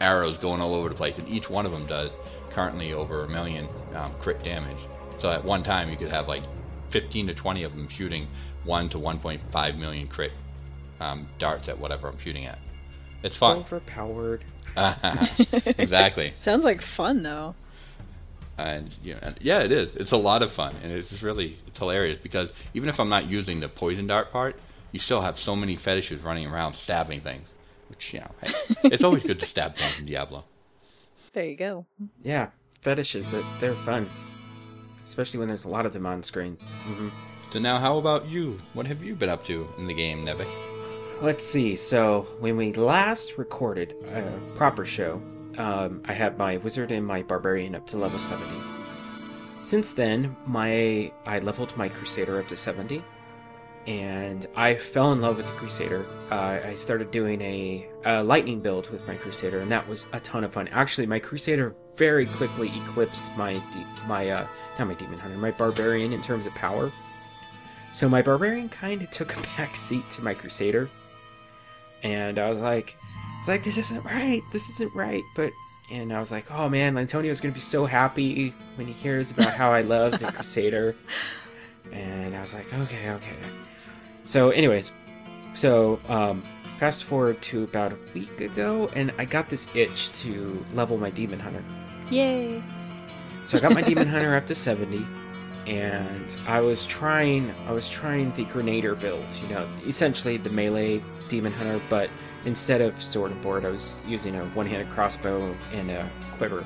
arrows 0.00 0.36
going 0.36 0.60
all 0.60 0.74
over 0.74 0.88
the 0.88 0.94
place, 0.94 1.16
and 1.18 1.28
each 1.28 1.48
one 1.50 1.66
of 1.66 1.72
them 1.72 1.86
does 1.86 2.10
currently 2.50 2.92
over 2.92 3.24
a 3.24 3.28
million 3.28 3.68
um, 3.94 4.12
crit 4.18 4.42
damage. 4.42 4.78
So 5.18 5.30
at 5.30 5.44
one 5.44 5.62
time 5.62 5.90
you 5.90 5.96
could 5.96 6.10
have 6.10 6.28
like 6.28 6.42
15 6.90 7.28
to 7.28 7.34
20 7.34 7.62
of 7.62 7.72
them 7.72 7.88
shooting 7.88 8.28
1 8.64 8.88
to 8.90 8.98
1.5 8.98 9.78
million 9.78 10.06
crit 10.08 10.32
um, 11.00 11.28
darts 11.38 11.68
at 11.68 11.78
whatever 11.78 12.08
I'm 12.08 12.18
shooting 12.18 12.46
at. 12.46 12.58
It's 13.22 13.36
fun. 13.36 13.58
Overpowered. 13.58 14.44
exactly. 15.66 16.32
Sounds 16.36 16.64
like 16.64 16.80
fun 16.80 17.22
though. 17.22 17.54
And 18.56 18.94
you 19.02 19.14
know, 19.14 19.20
and 19.22 19.36
yeah, 19.40 19.60
it 19.60 19.72
is. 19.72 19.94
It's 19.96 20.12
a 20.12 20.18
lot 20.18 20.42
of 20.42 20.52
fun, 20.52 20.74
and 20.82 20.92
it's 20.92 21.08
just 21.08 21.22
really 21.22 21.58
it's 21.66 21.78
hilarious 21.78 22.18
because 22.22 22.50
even 22.74 22.90
if 22.90 23.00
I'm 23.00 23.08
not 23.08 23.26
using 23.26 23.60
the 23.60 23.68
poison 23.70 24.06
dart 24.06 24.32
part, 24.32 24.56
you 24.92 25.00
still 25.00 25.22
have 25.22 25.38
so 25.38 25.56
many 25.56 25.76
fetishes 25.76 26.22
running 26.22 26.46
around 26.46 26.74
stabbing 26.74 27.22
things, 27.22 27.48
which 27.88 28.12
you 28.12 28.20
know, 28.20 28.30
hey, 28.42 28.52
it's 28.84 29.02
always 29.02 29.22
good 29.22 29.40
to 29.40 29.46
stab 29.46 29.76
things 29.76 29.98
in 29.98 30.04
Diablo. 30.04 30.44
There 31.32 31.44
you 31.44 31.56
go. 31.56 31.86
Yeah, 32.22 32.48
fetishes 32.80 33.30
that 33.30 33.44
they're 33.60 33.74
fun, 33.74 34.08
especially 35.04 35.38
when 35.38 35.48
there's 35.48 35.64
a 35.64 35.68
lot 35.68 35.86
of 35.86 35.92
them 35.92 36.06
on 36.06 36.22
screen. 36.22 36.56
hmm 36.60 37.08
So 37.52 37.58
now, 37.58 37.78
how 37.78 37.98
about 37.98 38.26
you? 38.28 38.60
What 38.74 38.86
have 38.86 39.02
you 39.02 39.14
been 39.14 39.28
up 39.28 39.44
to 39.46 39.68
in 39.78 39.86
the 39.86 39.94
game, 39.94 40.24
Nevik? 40.24 40.48
Let's 41.22 41.46
see. 41.46 41.76
So 41.76 42.26
when 42.40 42.56
we 42.56 42.72
last 42.72 43.36
recorded 43.38 43.94
a 44.12 44.22
proper 44.56 44.84
show, 44.86 45.20
um, 45.58 46.02
I 46.06 46.14
had 46.14 46.38
my 46.38 46.56
wizard 46.56 46.90
and 46.90 47.06
my 47.06 47.22
barbarian 47.22 47.74
up 47.74 47.86
to 47.88 47.98
level 47.98 48.18
70. 48.18 48.50
Since 49.58 49.92
then, 49.92 50.34
my 50.46 51.12
I 51.26 51.38
leveled 51.40 51.76
my 51.76 51.88
crusader 51.90 52.40
up 52.40 52.48
to 52.48 52.56
70, 52.56 53.04
and 53.86 54.46
I 54.56 54.76
fell 54.76 55.12
in 55.12 55.20
love 55.20 55.36
with 55.36 55.46
the 55.46 55.52
crusader. 55.52 56.06
Uh, 56.30 56.60
I 56.64 56.74
started 56.74 57.10
doing 57.10 57.42
a, 57.42 57.86
a 58.04 58.22
lightning 58.22 58.60
build 58.60 58.90
with 58.90 59.06
my 59.06 59.14
crusader, 59.14 59.60
and 59.60 59.70
that 59.70 59.86
was 59.88 60.06
a 60.12 60.20
ton 60.20 60.44
of 60.44 60.52
fun. 60.52 60.68
Actually, 60.68 61.06
my 61.06 61.18
crusader 61.18 61.74
very 61.96 62.26
quickly 62.26 62.70
eclipsed 62.84 63.36
my 63.36 63.54
de- 63.72 63.86
my 64.06 64.30
uh, 64.30 64.46
not 64.78 64.88
my 64.88 64.94
demon 64.94 65.18
hunter, 65.18 65.36
my 65.36 65.50
barbarian 65.50 66.12
in 66.12 66.22
terms 66.22 66.46
of 66.46 66.54
power. 66.54 66.90
So 67.92 68.08
my 68.08 68.22
barbarian 68.22 68.68
kind 68.68 69.02
of 69.02 69.10
took 69.10 69.36
a 69.36 69.42
back 69.56 69.76
seat 69.76 70.08
to 70.10 70.22
my 70.22 70.34
crusader, 70.34 70.88
and 72.02 72.38
I 72.38 72.48
was 72.48 72.60
like, 72.60 72.96
I 73.04 73.38
was 73.40 73.48
like, 73.48 73.64
this 73.64 73.78
isn't 73.78 74.04
right. 74.04 74.42
This 74.52 74.70
isn't 74.70 74.94
right. 74.94 75.22
But 75.34 75.52
and 75.90 76.12
I 76.12 76.20
was 76.20 76.30
like, 76.30 76.50
oh 76.50 76.68
man, 76.68 76.96
Antonio's 76.96 77.40
gonna 77.40 77.54
be 77.54 77.60
so 77.60 77.84
happy 77.84 78.54
when 78.76 78.86
he 78.86 78.92
hears 78.92 79.30
about 79.30 79.54
how 79.54 79.72
I 79.72 79.82
love 79.82 80.18
the 80.18 80.32
crusader. 80.32 80.96
And 81.92 82.36
I 82.36 82.40
was 82.40 82.54
like, 82.54 82.72
okay, 82.72 83.10
okay. 83.10 83.36
So, 84.24 84.50
anyways, 84.50 84.92
so 85.54 85.98
um, 86.08 86.42
fast 86.80 87.04
forward 87.04 87.40
to 87.42 87.62
about 87.62 87.92
a 87.92 87.96
week 88.14 88.40
ago, 88.40 88.88
and 88.96 89.12
I 89.18 89.26
got 89.26 89.50
this 89.50 89.68
itch 89.76 90.10
to 90.22 90.64
level 90.72 90.96
my 90.96 91.10
demon 91.10 91.38
hunter. 91.38 91.62
Yay. 92.10 92.62
So 93.44 93.58
I 93.58 93.60
got 93.60 93.72
my 93.72 93.82
demon 93.82 94.08
hunter 94.14 94.34
up 94.34 94.46
to 94.46 94.54
70 94.54 95.04
and 95.66 96.38
I 96.48 96.60
was 96.60 96.86
trying 96.86 97.52
I 97.68 97.72
was 97.72 97.90
trying 97.90 98.32
the 98.34 98.44
grenadier 98.46 98.94
build, 98.94 99.26
you 99.42 99.54
know, 99.54 99.68
essentially 99.86 100.38
the 100.38 100.48
melee 100.48 101.02
demon 101.28 101.52
hunter, 101.52 101.82
but 101.90 102.08
instead 102.46 102.80
of 102.80 103.00
sword 103.02 103.32
and 103.32 103.42
board 103.42 103.66
I 103.66 103.68
was 103.68 103.96
using 104.06 104.34
a 104.34 104.46
one-handed 104.46 104.88
crossbow 104.88 105.54
and 105.74 105.90
a 105.90 106.08
quiver. 106.38 106.64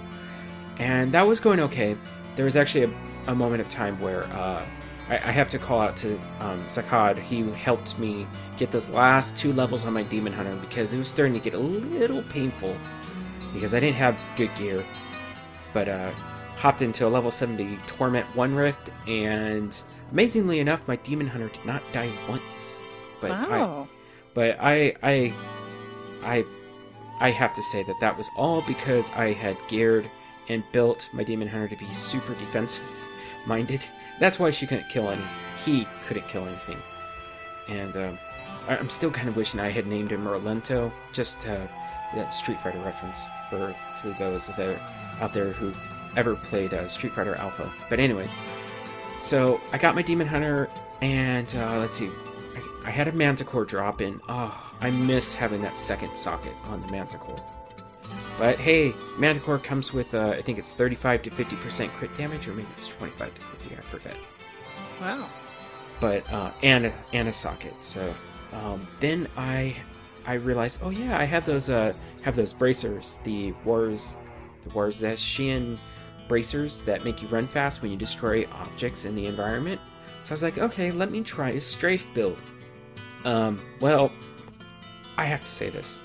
And 0.78 1.10
that 1.10 1.26
was 1.26 1.40
going 1.40 1.58
okay. 1.58 1.96
There 2.36 2.44
was 2.44 2.54
actually 2.54 2.84
a, 2.84 3.32
a 3.32 3.34
moment 3.34 3.62
of 3.62 3.68
time 3.68 4.00
where 4.00 4.22
uh, 4.26 4.64
I, 5.08 5.14
I 5.14 5.32
have 5.32 5.50
to 5.50 5.58
call 5.58 5.80
out 5.80 5.96
to 5.98 6.14
um, 6.38 6.64
Zakad. 6.66 7.18
He 7.18 7.42
helped 7.50 7.98
me 7.98 8.28
get 8.56 8.70
those 8.70 8.88
last 8.88 9.36
two 9.36 9.52
levels 9.52 9.84
on 9.84 9.92
my 9.92 10.02
demon 10.04 10.32
hunter 10.32 10.54
because 10.56 10.94
it 10.94 10.98
was 10.98 11.08
starting 11.08 11.34
to 11.34 11.40
get 11.40 11.54
a 11.54 11.58
little 11.58 12.22
painful 12.22 12.74
because 13.52 13.74
I 13.74 13.80
didn't 13.80 13.96
have 13.96 14.18
good 14.36 14.50
gear. 14.56 14.84
But 15.72 15.88
uh, 15.88 16.10
hopped 16.56 16.82
into 16.82 17.06
a 17.06 17.08
level 17.08 17.30
70 17.30 17.78
Torment 17.86 18.26
1 18.36 18.54
Rift, 18.54 18.90
and 19.08 19.82
amazingly 20.12 20.60
enough, 20.60 20.86
my 20.86 20.96
Demon 20.96 21.26
Hunter 21.26 21.48
did 21.48 21.64
not 21.64 21.82
die 21.92 22.10
once. 22.28 22.82
But 23.20 23.30
I, 23.30 23.48
wow. 23.48 23.88
but 24.34 24.56
I, 24.60 24.94
I, 25.02 25.34
I, 26.22 26.44
I 27.20 27.30
have 27.30 27.54
to 27.54 27.62
say 27.62 27.82
that 27.84 27.96
that 28.00 28.16
was 28.16 28.28
all 28.36 28.62
because 28.62 29.10
I 29.10 29.32
had 29.32 29.56
geared 29.68 30.08
and 30.48 30.62
built 30.72 31.08
my 31.12 31.24
Demon 31.24 31.48
Hunter 31.48 31.68
to 31.68 31.76
be 31.76 31.92
super 31.92 32.34
defensive 32.34 33.08
minded. 33.46 33.84
That's 34.20 34.38
why 34.38 34.50
she 34.50 34.66
couldn't 34.66 34.88
kill 34.88 35.10
any. 35.10 35.24
He 35.64 35.86
couldn't 36.06 36.28
kill 36.28 36.46
anything. 36.46 36.78
And 37.68 37.96
um, 37.96 38.18
I- 38.18 38.23
I'm 38.68 38.88
still 38.90 39.10
kind 39.10 39.28
of 39.28 39.36
wishing 39.36 39.60
I 39.60 39.68
had 39.70 39.86
named 39.86 40.10
him 40.10 40.24
Rolento, 40.24 40.90
just 41.12 41.46
uh, 41.46 41.66
that 42.14 42.30
Street 42.30 42.60
Fighter 42.60 42.78
reference 42.80 43.26
for 43.50 43.74
for 44.00 44.10
those 44.18 44.46
that 44.48 44.58
are 44.58 44.80
out 45.20 45.32
there 45.32 45.52
who 45.52 45.72
ever 46.16 46.34
played 46.36 46.72
uh, 46.72 46.86
Street 46.88 47.12
Fighter 47.12 47.34
Alpha. 47.36 47.72
But 47.90 48.00
anyways, 48.00 48.36
so 49.20 49.60
I 49.72 49.78
got 49.78 49.94
my 49.94 50.02
Demon 50.02 50.26
Hunter, 50.26 50.68
and 51.02 51.54
uh, 51.56 51.78
let's 51.78 51.96
see, 51.96 52.08
I, 52.54 52.88
I 52.88 52.90
had 52.90 53.08
a 53.08 53.12
Manticore 53.12 53.64
drop 53.64 54.00
in. 54.00 54.20
Oh, 54.28 54.72
I 54.80 54.90
miss 54.90 55.34
having 55.34 55.60
that 55.62 55.76
second 55.76 56.16
socket 56.16 56.52
on 56.66 56.80
the 56.82 56.88
Manticore. 56.92 57.42
But 58.38 58.58
hey, 58.58 58.92
Manticore 59.18 59.58
comes 59.58 59.92
with 59.92 60.14
uh, 60.14 60.30
I 60.30 60.42
think 60.42 60.58
it's 60.58 60.72
35 60.74 61.22
to 61.22 61.30
50 61.30 61.56
percent 61.56 61.92
crit 61.92 62.16
damage, 62.16 62.48
or 62.48 62.52
maybe 62.52 62.68
it's 62.76 62.88
25 62.88 63.34
to 63.34 63.40
50. 63.40 63.76
I 63.76 63.80
forget 63.80 64.16
Wow. 65.00 65.28
but 66.00 66.32
uh, 66.32 66.50
and 66.62 66.92
and 67.12 67.28
a 67.28 67.32
socket. 67.32 67.74
So 67.82 68.14
um, 68.54 68.86
then 69.00 69.28
I 69.36 69.76
I 70.26 70.34
realized, 70.34 70.80
oh 70.82 70.90
yeah, 70.90 71.18
I 71.18 71.24
have 71.24 71.44
those 71.46 71.68
uh 71.70 71.92
have 72.22 72.34
those 72.36 72.52
bracers, 72.52 73.18
the 73.24 73.52
Wars 73.64 74.16
the 74.62 74.70
Warzechian 74.70 75.78
bracers 76.28 76.80
that 76.80 77.04
make 77.04 77.20
you 77.20 77.28
run 77.28 77.46
fast 77.46 77.82
when 77.82 77.90
you 77.90 77.96
destroy 77.98 78.46
objects 78.52 79.04
in 79.04 79.14
the 79.14 79.26
environment. 79.26 79.80
So 80.22 80.30
I 80.30 80.34
was 80.34 80.42
like, 80.42 80.56
okay, 80.58 80.90
let 80.90 81.10
me 81.10 81.20
try 81.22 81.50
a 81.50 81.60
strafe 81.60 82.06
build. 82.14 82.38
Um, 83.26 83.60
well, 83.80 84.10
I 85.18 85.24
have 85.26 85.40
to 85.42 85.46
say 85.46 85.68
this. 85.68 86.02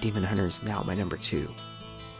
Demon 0.00 0.22
Hunter 0.22 0.46
is 0.46 0.62
now 0.62 0.82
my 0.84 0.94
number 0.94 1.16
two. 1.16 1.52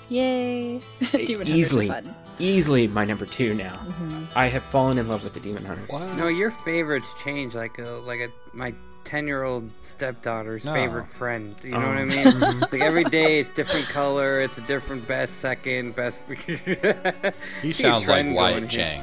Yay. 0.08 0.80
Demon 1.12 1.46
Hunters 1.46 1.48
are 1.48 1.56
Easily. 1.56 1.88
fun. 1.88 2.14
Easily 2.40 2.88
my 2.88 3.04
number 3.04 3.26
two 3.26 3.54
now. 3.54 3.80
Mhm. 3.86 4.26
I 4.34 4.48
have 4.48 4.64
fallen 4.64 4.98
in 4.98 5.06
love 5.06 5.22
with 5.22 5.34
the 5.34 5.40
Demon 5.40 5.64
Hunter. 5.64 5.86
No, 6.16 6.26
your 6.26 6.50
favorites 6.50 7.14
change 7.22 7.54
like 7.54 7.78
a 7.78 7.90
like 8.04 8.20
a 8.20 8.28
my 8.56 8.74
ten 9.04 9.26
year 9.26 9.42
old 9.42 9.70
stepdaughter's 9.82 10.64
No. 10.64 10.72
favorite 10.72 11.06
friend. 11.06 11.54
You 11.62 11.70
know 11.72 11.76
Oh. 11.78 11.88
what 11.88 11.98
I 11.98 12.04
mean? 12.04 12.60
like 12.60 12.80
every 12.80 13.04
day 13.04 13.38
it's 13.40 13.50
different 13.50 13.88
color, 13.88 14.40
it's 14.40 14.58
a 14.58 14.62
different 14.62 15.06
best 15.06 15.38
second, 15.40 15.94
best. 15.94 16.22
He 17.62 17.70
sounds 17.70 18.08
like 18.08 18.26
Wyatt. 18.34 18.68
Chang. 18.70 19.02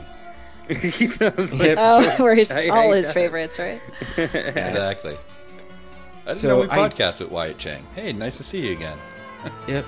he 0.67 0.89
sounds 0.89 1.53
like 1.53 1.75
Oh, 1.77 2.23
where 2.23 2.35
he's 2.35 2.51
I- 2.61 2.67
all 2.69 2.93
I- 2.93 2.97
his 2.97 3.11
favorites, 3.11 3.59
right? 3.59 3.81
Exactly. 4.17 5.17
I 6.23 6.33
didn't 6.33 6.35
So 6.37 6.47
know 6.49 6.59
we 6.61 6.69
I- 6.69 6.77
podcast 6.89 7.19
with 7.19 7.29
Wyatt 7.31 7.57
Cheng. 7.57 7.83
Hey, 7.95 8.13
nice 8.13 8.37
to 8.37 8.43
see 8.43 8.59
you 8.59 8.71
again. 8.73 8.97
Yep. 9.67 9.85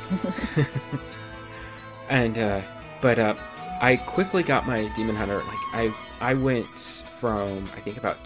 and 2.09 2.37
uh 2.37 2.61
but 3.01 3.19
uh 3.19 3.35
I 3.81 3.97
quickly 3.97 4.43
got 4.43 4.65
my 4.65 4.87
demon 4.95 5.15
hunter 5.15 5.37
like 5.37 5.57
I 5.73 5.93
I 6.21 6.33
went 6.33 7.05
from 7.19 7.63
I 7.75 7.79
think 7.81 7.97
about 7.97 8.17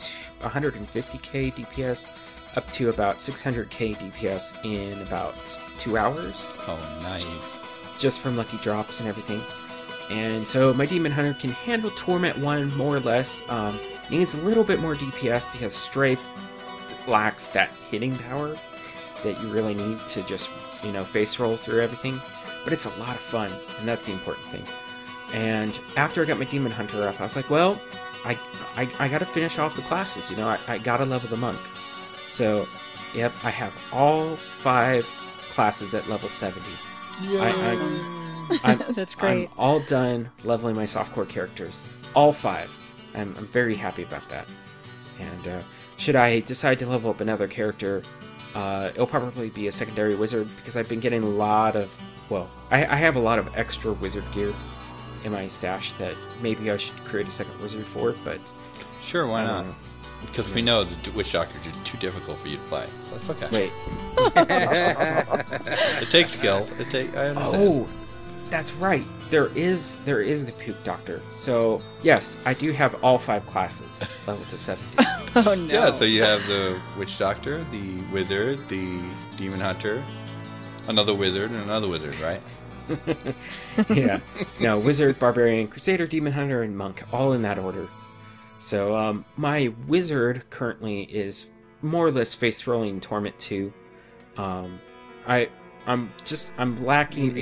150k 0.41 1.53
DPS 1.53 2.09
up 2.55 2.69
to 2.71 2.89
about 2.89 3.17
600k 3.17 3.95
DPS 3.95 4.63
in 4.65 5.01
about 5.01 5.35
2 5.79 5.97
hours 5.97 6.47
Oh, 6.67 6.99
nice. 7.03 7.25
just 7.99 8.19
from 8.19 8.35
lucky 8.37 8.57
drops 8.57 8.99
and 8.99 9.07
everything. 9.09 9.41
And 10.09 10.47
so 10.47 10.73
my 10.73 10.85
demon 10.85 11.11
hunter 11.11 11.33
can 11.33 11.51
handle 11.51 11.91
torment 11.91 12.37
1 12.37 12.75
more 12.77 12.95
or 12.95 12.99
less. 13.01 13.41
Um 13.49 13.79
needs 14.09 14.33
a 14.35 14.41
little 14.41 14.63
bit 14.63 14.79
more 14.79 14.95
DPS 14.95 15.51
because 15.51 15.73
strafe 15.75 16.21
lacks 17.07 17.47
that 17.49 17.69
hitting 17.91 18.15
power 18.17 18.55
that 19.23 19.41
you 19.41 19.49
really 19.49 19.73
need 19.73 19.99
to 20.07 20.21
just, 20.23 20.49
you 20.83 20.91
know, 20.91 21.03
face 21.03 21.39
roll 21.39 21.57
through 21.57 21.81
everything. 21.81 22.19
But 22.63 22.71
it's 22.73 22.85
a 22.85 22.99
lot 22.99 23.09
of 23.15 23.19
fun, 23.21 23.51
and 23.79 23.87
that's 23.87 24.05
the 24.05 24.13
important 24.13 24.45
thing. 24.47 24.63
And 25.33 25.77
after 25.97 26.21
I 26.21 26.25
got 26.25 26.37
my 26.39 26.45
Demon 26.45 26.71
Hunter 26.71 27.05
up, 27.07 27.19
I 27.19 27.23
was 27.23 27.35
like, 27.35 27.49
well, 27.49 27.79
I, 28.27 28.37
I, 28.75 28.89
I 28.99 29.07
gotta 29.07 29.25
finish 29.25 29.57
off 29.57 29.75
the 29.75 29.81
classes, 29.83 30.29
you 30.29 30.35
know, 30.35 30.47
I, 30.47 30.59
I 30.67 30.77
gotta 30.77 31.05
level 31.05 31.29
the 31.29 31.37
monk. 31.37 31.59
So, 32.25 32.67
yep, 33.13 33.33
I 33.43 33.49
have 33.49 33.73
all 33.93 34.35
five 34.35 35.05
classes 35.49 35.93
at 35.93 36.07
level 36.09 36.27
70. 36.27 36.61
I, 37.39 38.59
I'm, 38.63 38.93
That's 38.93 39.15
great. 39.15 39.49
I'm 39.51 39.59
all 39.59 39.79
done 39.79 40.29
leveling 40.43 40.75
my 40.75 40.83
softcore 40.83 41.27
characters. 41.27 41.85
All 42.13 42.33
five. 42.33 42.69
I'm, 43.15 43.33
I'm 43.37 43.47
very 43.47 43.75
happy 43.75 44.03
about 44.03 44.27
that. 44.29 44.45
And 45.19 45.47
uh, 45.47 45.61
should 45.97 46.15
I 46.15 46.41
decide 46.41 46.79
to 46.79 46.85
level 46.85 47.09
up 47.09 47.21
another 47.21 47.47
character, 47.47 48.03
uh, 48.55 48.91
it'll 48.93 49.07
probably 49.07 49.49
be 49.49 49.67
a 49.67 49.71
secondary 49.71 50.15
wizard 50.15 50.47
because 50.57 50.77
I've 50.77 50.89
been 50.89 50.99
getting 50.99 51.23
a 51.23 51.29
lot 51.29 51.75
of. 51.75 51.91
Well, 52.29 52.49
I, 52.71 52.85
I 52.85 52.95
have 52.95 53.15
a 53.15 53.19
lot 53.19 53.39
of 53.39 53.55
extra 53.55 53.93
wizard 53.93 54.25
gear 54.33 54.53
in 55.23 55.31
my 55.31 55.47
stash 55.47 55.91
that 55.93 56.15
maybe 56.41 56.69
I 56.71 56.77
should 56.77 56.95
create 57.05 57.27
a 57.27 57.31
second 57.31 57.59
wizard 57.61 57.85
for, 57.85 58.15
but 58.23 58.39
Sure, 59.05 59.25
why 59.27 59.43
not? 59.45 59.65
know. 59.65 59.75
Because 60.21 60.49
we 60.49 60.61
know 60.63 60.83
the 60.83 61.11
Witch 61.11 61.31
Doctor 61.31 61.57
is 61.69 61.75
too 61.85 61.97
difficult 61.99 62.39
for 62.39 62.47
you 62.47 62.57
to 62.57 62.63
play. 62.63 62.87
So 63.09 63.17
that's 63.17 63.29
okay. 63.29 63.49
Wait. 63.51 63.71
It 66.01 66.09
takes 66.09 66.31
skill. 66.33 66.67
It 66.79 66.89
take. 66.89 67.15
I 67.15 67.27
understand. 67.29 67.63
Oh, 67.63 67.87
that's 68.49 68.73
right. 68.73 69.05
there 69.29 69.47
is 69.55 69.97
there 70.05 70.21
is 70.21 70.45
the 70.45 70.51
puke 70.53 70.81
doctor. 70.83 71.21
So 71.31 71.81
yes, 72.01 72.39
I 72.45 72.53
do 72.53 72.71
have 72.71 72.95
all 73.03 73.17
five 73.19 73.45
classes 73.45 74.03
level 74.27 74.45
to 74.45 74.57
seventy. 74.57 75.05
Oh 75.35 75.53
no. 75.53 75.71
Yeah, 75.71 75.95
so 75.95 76.03
you 76.05 76.23
have 76.23 76.47
the 76.47 76.81
witch 76.97 77.19
doctor, 77.19 77.63
the 77.65 78.01
wizard, 78.11 78.57
the 78.69 79.03
demon 79.37 79.59
hunter, 79.59 80.03
another 80.87 81.13
wizard, 81.13 81.51
and 81.51 81.61
another 81.61 81.87
wizard, 81.87 82.19
right? 82.21 82.41
yeah. 83.89 84.19
No, 84.59 84.79
wizard, 84.79 85.19
barbarian, 85.19 85.67
crusader, 85.67 86.07
demon 86.07 86.33
hunter, 86.33 86.63
and 86.63 86.77
monk, 86.77 87.03
all 87.11 87.33
in 87.33 87.41
that 87.43 87.57
order. 87.59 87.87
So 88.59 88.95
um, 88.95 89.25
my 89.35 89.73
wizard 89.87 90.49
currently 90.49 91.03
is 91.03 91.51
more 91.81 92.07
or 92.07 92.11
less 92.11 92.33
face 92.33 92.65
rolling 92.67 92.99
torment 92.99 93.37
two. 93.39 93.71
Um, 94.35 94.79
I 95.27 95.49
I'm 95.85 96.11
just 96.25 96.53
I'm 96.57 96.75
lacking. 96.85 97.37
a- 97.37 97.41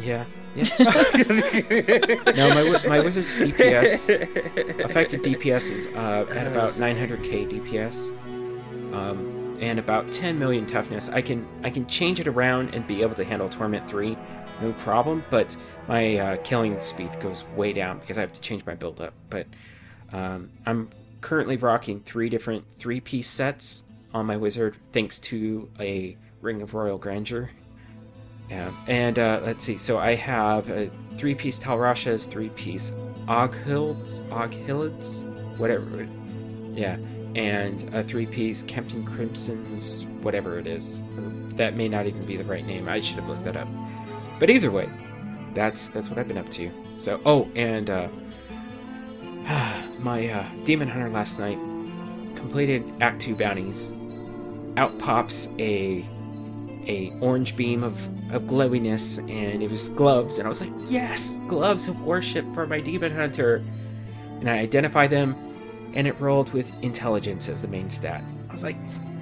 yeah, 0.00 0.24
yeah. 0.54 0.68
no, 2.36 2.54
my 2.54 2.86
my 2.88 3.00
wizard's 3.00 3.36
DPS 3.38 4.08
effective 4.84 5.22
DPS 5.22 5.72
is 5.72 5.86
uh, 5.88 6.24
at 6.30 6.46
about 6.46 6.70
900k 6.70 7.50
DPS, 7.50 8.10
um, 8.94 9.35
and 9.60 9.78
about 9.78 10.12
10 10.12 10.38
million 10.38 10.66
toughness. 10.66 11.08
I 11.08 11.22
can 11.22 11.46
I 11.62 11.70
can 11.70 11.86
change 11.86 12.20
it 12.20 12.28
around 12.28 12.74
and 12.74 12.86
be 12.86 13.02
able 13.02 13.14
to 13.14 13.24
handle 13.24 13.48
torment 13.48 13.88
three, 13.88 14.16
no 14.60 14.72
problem. 14.74 15.24
But 15.30 15.56
my 15.88 16.16
uh, 16.16 16.36
killing 16.38 16.78
speed 16.80 17.18
goes 17.20 17.44
way 17.56 17.72
down 17.72 17.98
because 17.98 18.18
I 18.18 18.20
have 18.22 18.32
to 18.32 18.40
change 18.40 18.64
my 18.66 18.74
build 18.74 19.00
up. 19.00 19.14
But 19.30 19.46
um, 20.12 20.50
I'm 20.66 20.90
currently 21.20 21.56
rocking 21.56 22.00
three 22.00 22.28
different 22.28 22.70
three 22.72 23.00
piece 23.00 23.28
sets 23.28 23.84
on 24.14 24.26
my 24.26 24.36
wizard, 24.36 24.76
thanks 24.92 25.20
to 25.20 25.68
a 25.78 26.16
Ring 26.40 26.62
of 26.62 26.74
Royal 26.74 26.98
Grandeur. 26.98 27.50
Yeah, 28.48 28.72
and 28.86 29.18
uh, 29.18 29.40
let's 29.44 29.64
see. 29.64 29.76
So 29.76 29.98
I 29.98 30.14
have 30.14 30.70
a 30.70 30.88
three-piece 31.16 31.58
Tal 31.58 31.78
Rasha's, 31.78 32.24
three-piece 32.24 32.92
Aughild's, 33.26 34.22
Oghilids, 34.22 35.26
whatever. 35.58 36.06
Yeah, 36.72 36.96
and 37.36 37.94
a 37.94 38.02
three-piece 38.02 38.62
Captain 38.62 39.04
Crimson's, 39.04 40.06
whatever 40.22 40.58
it 40.58 40.66
is. 40.66 41.02
That 41.56 41.76
may 41.76 41.86
not 41.86 42.06
even 42.06 42.24
be 42.24 42.36
the 42.36 42.44
right 42.44 42.66
name. 42.66 42.88
I 42.88 43.00
should 43.00 43.16
have 43.16 43.28
looked 43.28 43.44
that 43.44 43.56
up. 43.56 43.68
But 44.40 44.48
either 44.48 44.70
way, 44.70 44.88
that's 45.54 45.88
that's 45.88 46.08
what 46.08 46.18
I've 46.18 46.28
been 46.28 46.38
up 46.38 46.50
to. 46.52 46.70
So, 46.94 47.20
oh, 47.26 47.48
and 47.54 47.90
uh, 47.90 48.08
my 50.00 50.28
uh, 50.28 50.46
Demon 50.64 50.88
Hunter 50.88 51.10
last 51.10 51.38
night 51.38 51.58
completed 52.36 52.82
Act 53.00 53.20
Two 53.20 53.36
bounties. 53.36 53.92
Out 54.78 54.98
pops 54.98 55.48
a 55.58 56.08
a 56.86 57.12
orange 57.20 57.56
beam 57.56 57.82
of, 57.82 58.08
of 58.32 58.46
glowiness 58.46 59.18
and 59.18 59.62
it 59.62 59.70
was 59.70 59.88
gloves 59.90 60.38
and 60.38 60.46
I 60.46 60.48
was 60.48 60.60
like, 60.60 60.72
yes, 60.86 61.40
gloves 61.48 61.88
of 61.88 62.00
worship 62.02 62.46
for 62.54 62.66
my 62.66 62.80
demon 62.80 63.12
hunter. 63.12 63.64
And 64.38 64.48
I 64.48 64.58
identified 64.58 65.10
them 65.10 65.34
and 65.96 66.06
it 66.06 66.20
rolled 66.20 66.52
with 66.52 66.70
intelligence 66.82 67.48
as 67.48 67.62
the 67.62 67.68
main 67.68 67.90
stat. 67.90 68.22
I 68.48 68.52
was 68.52 68.62
like, 68.62 68.76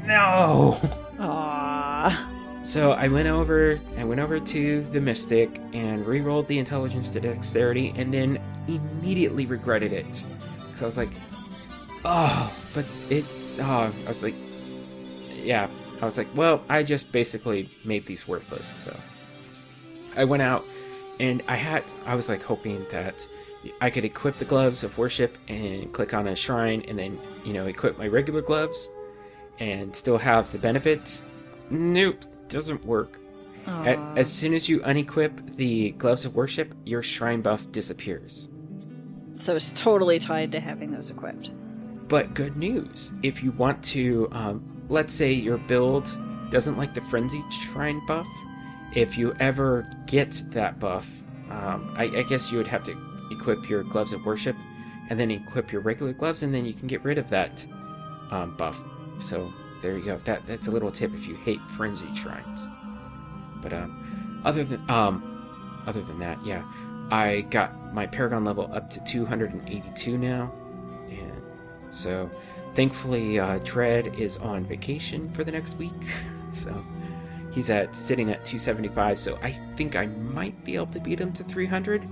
no. 0.04 0.76
Aww. 1.18 2.64
So 2.64 2.92
I 2.92 3.08
went 3.08 3.28
over 3.28 3.78
I 3.96 4.04
went 4.04 4.20
over 4.20 4.40
to 4.40 4.82
the 4.84 5.00
Mystic 5.00 5.60
and 5.72 6.04
re-rolled 6.06 6.48
the 6.48 6.58
intelligence 6.58 7.10
to 7.10 7.20
dexterity 7.20 7.92
and 7.96 8.12
then 8.12 8.40
immediately 8.66 9.46
regretted 9.46 9.92
it. 9.92 10.26
So 10.74 10.84
I 10.84 10.87
was 10.87 10.96
like, 10.98 11.10
oh, 12.04 12.52
but 12.74 12.84
it 13.08 13.24
oh 13.60 13.92
I 14.04 14.08
was 14.08 14.22
like 14.22 14.34
yeah, 15.30 15.68
I 16.00 16.04
was 16.04 16.18
like, 16.18 16.28
well, 16.34 16.64
I 16.68 16.82
just 16.82 17.12
basically 17.12 17.70
made 17.84 18.06
these 18.06 18.26
worthless. 18.26 18.66
So 18.66 18.96
I 20.16 20.24
went 20.24 20.42
out 20.42 20.64
and 21.20 21.42
I 21.48 21.57
had, 21.57 21.85
I 22.07 22.14
was 22.14 22.29
like 22.29 22.42
hoping 22.42 22.87
that 22.90 23.27
I 23.81 23.90
could 23.90 24.05
equip 24.05 24.38
the 24.38 24.44
gloves 24.44 24.85
of 24.85 24.98
worship 24.98 25.38
and 25.48 25.92
click 25.92 26.12
on 26.12 26.29
a 26.29 26.37
shrine 26.37 26.83
and 26.88 26.98
then, 26.98 27.18
you 27.44 27.53
know, 27.53 27.66
equip 27.66 27.96
my 27.98 28.07
regular 28.09 28.42
gloves 28.42 28.90
and 29.59 29.94
still 29.94 30.18
have 30.18 30.50
the 30.53 30.59
benefits. 30.59 31.24
Nope, 31.70 32.24
doesn't 32.48 32.85
work. 32.85 33.18
As 33.66 34.31
soon 34.31 34.53
as 34.53 34.68
you 34.68 34.81
unequip 34.81 35.57
the 35.57 35.92
gloves 35.92 36.27
of 36.27 36.35
worship, 36.35 36.74
your 36.85 37.03
shrine 37.03 37.40
buff 37.40 37.70
disappears. 37.72 38.50
So 39.37 39.57
it's 39.57 39.72
totally 39.72 40.18
tied 40.18 40.53
to 40.53 40.61
having 40.61 40.90
those 40.90 41.11
equipped. 41.11 41.50
But 42.09 42.35
good 42.35 42.57
news 42.57 43.14
if 43.22 43.42
you 43.42 43.53
want 43.53 43.83
to, 43.85 44.29
um, 44.33 44.85
let's 44.90 45.14
say 45.14 45.33
your 45.33 45.57
build 45.57 46.18
doesn't 46.50 46.77
like 46.77 46.92
the 46.92 47.00
frenzied 47.00 47.50
shrine 47.50 48.05
buff, 48.07 48.29
if 48.94 49.18
you 49.18 49.35
ever 49.40 49.87
get 50.07 50.42
that 50.50 50.78
buff, 50.78 51.11
um, 51.50 51.94
I, 51.96 52.04
I 52.04 52.22
guess 52.22 52.50
you 52.50 52.59
would 52.59 52.66
have 52.68 52.83
to 52.85 52.96
equip 53.30 53.68
your 53.68 53.83
gloves 53.83 54.12
of 54.12 54.24
worship 54.24 54.57
and 55.11 55.18
then 55.18 55.30
equip 55.30 55.72
your 55.72 55.83
regular 55.83 56.12
gloves, 56.12 56.42
and 56.42 56.54
then 56.54 56.64
you 56.64 56.72
can 56.72 56.87
get 56.87 57.04
rid 57.04 57.18
of 57.18 57.28
that 57.30 57.66
um, 58.30 58.57
buff. 58.57 58.80
So 59.18 59.52
there 59.83 59.98
you 59.98 60.04
go. 60.04 60.16
That 60.18 60.46
that's 60.46 60.68
a 60.68 60.70
little 60.70 60.90
tip 60.90 61.12
if 61.14 61.26
you 61.26 61.37
hate 61.37 61.61
frenzy 61.68 62.12
shrines. 62.14 62.70
But 63.61 63.72
um, 63.72 64.42
other 64.44 64.64
than 64.64 64.88
um, 64.90 65.83
other 65.87 66.02
than 66.02 66.18
that, 66.20 66.44
yeah, 66.44 66.64
I 67.11 67.42
got 67.50 67.92
my 67.92 68.07
Paragon 68.07 68.44
level 68.44 68.70
up 68.72 68.88
to 68.90 69.04
282 69.04 70.16
now, 70.16 70.52
and 71.11 71.42
so 71.90 72.30
thankfully 72.74 73.38
uh, 73.38 73.59
Dread 73.62 74.18
is 74.18 74.38
on 74.38 74.64
vacation 74.64 75.30
for 75.33 75.44
the 75.44 75.52
next 75.52 75.76
week, 75.76 75.92
so 76.52 76.83
he's 77.55 77.71
at 77.71 77.95
sitting 77.95 78.31
at 78.31 78.45
275. 78.45 79.19
So 79.19 79.38
I 79.43 79.51
think 79.77 79.97
I 79.97 80.07
might 80.07 80.62
be 80.64 80.75
able 80.77 80.87
to 80.88 81.01
beat 81.01 81.21
him 81.21 81.33
to 81.35 81.45
300. 81.45 82.07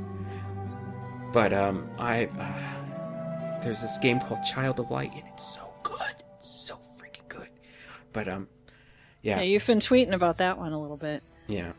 But 1.33 1.53
um, 1.53 1.89
I 1.99 2.27
uh, 2.27 3.61
there's 3.63 3.81
this 3.81 3.99
game 3.99 4.21
called 4.21 4.43
Child 4.43 4.81
of 4.81 4.91
Light, 4.91 5.13
and 5.15 5.23
it's 5.33 5.55
so 5.57 5.73
good, 5.83 6.15
it's 6.37 6.47
so 6.49 6.77
freaking 6.99 7.27
good. 7.29 7.49
But 8.13 8.29
um, 8.29 8.49
Yeah, 9.23 9.39
yeah, 9.39 9.43
you've 9.45 9.67
been 9.67 9.79
tweeting 9.79 10.13
about 10.13 10.39
that 10.39 10.59
one 10.59 10.73
a 10.73 10.81
little 10.81 10.97
bit. 10.99 11.23
yeah. 11.47 11.73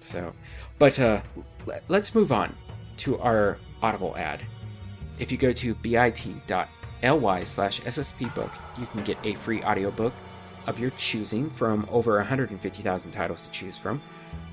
So, 0.00 0.34
but 0.78 1.00
uh, 1.00 1.22
le- 1.66 1.80
let's 1.88 2.14
move 2.14 2.30
on 2.30 2.54
to 2.98 3.18
our 3.20 3.58
Audible 3.82 4.14
ad. 4.18 4.42
If 5.18 5.32
you 5.32 5.38
go 5.38 5.50
to 5.54 5.74
bit.ly 5.76 7.44
slash 7.44 7.80
sspbook, 7.80 8.50
you 8.78 8.86
can 8.86 9.02
get 9.02 9.16
a 9.24 9.34
free 9.34 9.62
audiobook 9.62 10.12
of 10.66 10.78
your 10.78 10.90
choosing 10.90 11.50
from 11.50 11.86
over 11.90 12.16
150,000 12.16 13.10
titles 13.10 13.46
to 13.46 13.52
choose 13.52 13.78
from. 13.78 14.00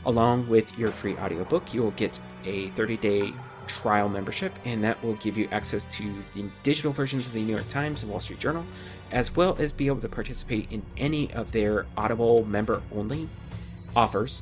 Along 0.06 0.48
with 0.50 0.78
your 0.78 0.92
free 0.92 1.16
audiobook, 1.18 1.74
you 1.74 1.82
will 1.82 1.92
get 1.92 2.20
a 2.46 2.70
30-day 2.70 3.34
trial 3.68 4.10
membership, 4.10 4.54
and 4.66 4.84
that 4.84 5.02
will 5.04 5.16
give 5.16 5.38
you 5.38 5.48
access 5.52 5.86
to 5.86 6.24
the 6.34 6.46
digital 6.64 6.92
versions 6.92 7.28
of 7.28 7.34
the 7.34 7.42
New 7.42 7.54
York 7.54 7.68
Times 7.68 8.02
and 8.02 8.12
Wall 8.12 8.20
Street 8.20 8.40
Journal, 8.40 8.66
as 9.12 9.36
well 9.36 9.56
as 9.60 9.72
be 9.72 9.88
able 9.88 10.02
to 10.02 10.10
participate 10.10 10.72
in 10.72 10.82
any 10.98 11.32
of 11.34 11.52
their 11.52 11.86
Audible 11.96 12.46
member-only 12.46 13.30
offers. 13.96 14.42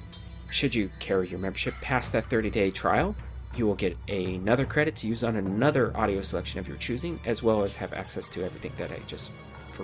Should 0.50 0.74
you 0.74 0.90
carry 1.00 1.28
your 1.28 1.40
membership 1.40 1.76
past 1.82 2.12
that 2.14 2.30
30 2.30 2.50
day 2.50 2.72
trial, 2.72 3.16
you 3.56 3.68
will 3.68 3.76
get 3.76 3.98
another 4.08 4.66
credit 4.66 4.96
to 4.98 5.08
use 5.08 5.24
on 5.24 5.36
another 5.36 5.96
audio 5.98 6.22
selection 6.22 6.60
of 6.60 6.68
your 6.68 6.78
choosing, 6.78 7.20
as 7.26 7.44
well 7.44 7.64
as 7.64 7.76
have 7.76 7.94
access 7.94 8.28
to 8.30 8.44
everything 8.44 8.72
that 8.78 8.92
I 8.92 9.00
just 9.08 9.32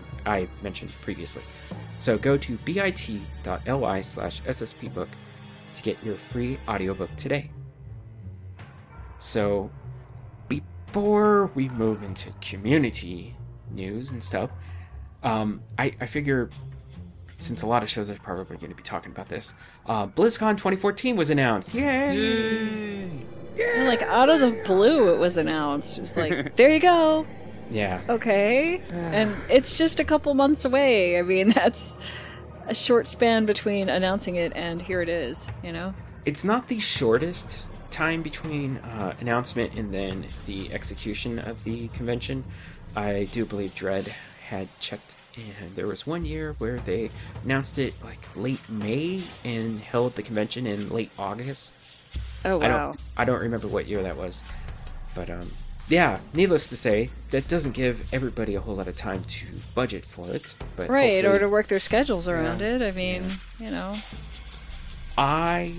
for, 0.01 0.29
I 0.29 0.47
mentioned 0.61 0.91
previously. 1.01 1.43
So 1.99 2.17
go 2.17 2.37
to 2.37 2.57
bit.ly 2.57 4.01
slash 4.01 4.41
sspbook 4.43 5.07
to 5.75 5.83
get 5.83 6.03
your 6.03 6.15
free 6.15 6.57
audiobook 6.67 7.15
today. 7.15 7.51
So 9.17 9.71
before 10.47 11.47
we 11.55 11.69
move 11.69 12.03
into 12.03 12.31
community 12.41 13.35
news 13.71 14.11
and 14.11 14.23
stuff, 14.23 14.49
um, 15.23 15.61
I, 15.77 15.93
I 15.99 16.05
figure 16.05 16.49
since 17.37 17.63
a 17.63 17.67
lot 17.67 17.83
of 17.83 17.89
shows 17.89 18.09
are 18.09 18.15
probably 18.15 18.57
going 18.57 18.69
to 18.69 18.75
be 18.75 18.83
talking 18.83 19.11
about 19.11 19.27
this, 19.27 19.55
uh, 19.87 20.07
BlizzCon 20.07 20.51
2014 20.53 21.15
was 21.15 21.29
announced. 21.29 21.73
Yay! 21.73 23.09
And, 23.59 23.87
like 23.87 24.01
out 24.03 24.29
of 24.29 24.39
the 24.39 24.61
blue, 24.65 25.13
it 25.13 25.17
was 25.17 25.37
announced. 25.37 25.97
It 25.97 26.01
was 26.01 26.17
like, 26.17 26.55
there 26.55 26.71
you 26.71 26.79
go. 26.79 27.25
Yeah. 27.69 27.99
Okay. 28.09 28.81
and 28.91 29.33
it's 29.49 29.77
just 29.77 29.99
a 29.99 30.03
couple 30.03 30.33
months 30.33 30.65
away. 30.65 31.17
I 31.19 31.21
mean, 31.21 31.49
that's 31.55 31.97
a 32.67 32.73
short 32.73 33.07
span 33.07 33.45
between 33.45 33.89
announcing 33.89 34.35
it 34.35 34.53
and 34.55 34.81
here 34.81 35.01
it 35.01 35.09
is, 35.09 35.49
you 35.63 35.71
know? 35.71 35.93
It's 36.25 36.43
not 36.43 36.67
the 36.67 36.79
shortest 36.79 37.65
time 37.91 38.21
between 38.21 38.77
uh, 38.77 39.15
announcement 39.19 39.73
and 39.75 39.93
then 39.93 40.25
the 40.47 40.73
execution 40.73 41.39
of 41.39 41.63
the 41.63 41.87
convention. 41.89 42.43
I 42.95 43.27
do 43.31 43.45
believe 43.45 43.75
Dread 43.75 44.13
had 44.47 44.67
checked, 44.79 45.15
and 45.35 45.75
there 45.75 45.87
was 45.87 46.05
one 46.05 46.25
year 46.25 46.55
where 46.57 46.79
they 46.79 47.11
announced 47.43 47.77
it 47.77 47.93
like 48.03 48.19
late 48.35 48.67
May 48.69 49.23
and 49.43 49.77
held 49.79 50.13
the 50.13 50.23
convention 50.23 50.65
in 50.65 50.89
late 50.89 51.11
August. 51.17 51.77
Oh, 52.43 52.61
I 52.61 52.67
wow. 52.67 52.91
don't 52.91 52.99
I 53.17 53.25
don't 53.25 53.41
remember 53.41 53.67
what 53.67 53.87
year 53.87 54.03
that 54.03 54.17
was. 54.17 54.43
But 55.13 55.29
um 55.29 55.51
yeah, 55.89 56.19
needless 56.33 56.67
to 56.67 56.75
say, 56.75 57.09
that 57.31 57.47
doesn't 57.47 57.73
give 57.73 58.07
everybody 58.13 58.55
a 58.55 58.59
whole 58.59 58.75
lot 58.75 58.87
of 58.87 58.97
time 58.97 59.23
to 59.23 59.45
budget 59.73 60.05
for 60.05 60.31
it. 60.31 60.55
But 60.75 60.89
Right, 60.89 61.23
or 61.23 61.39
to 61.39 61.47
work 61.47 61.67
their 61.67 61.79
schedules 61.79 62.27
around 62.27 62.61
it. 62.61 62.81
I 62.81 62.91
mean, 62.91 63.37
you 63.59 63.71
know. 63.71 63.95
I 65.17 65.73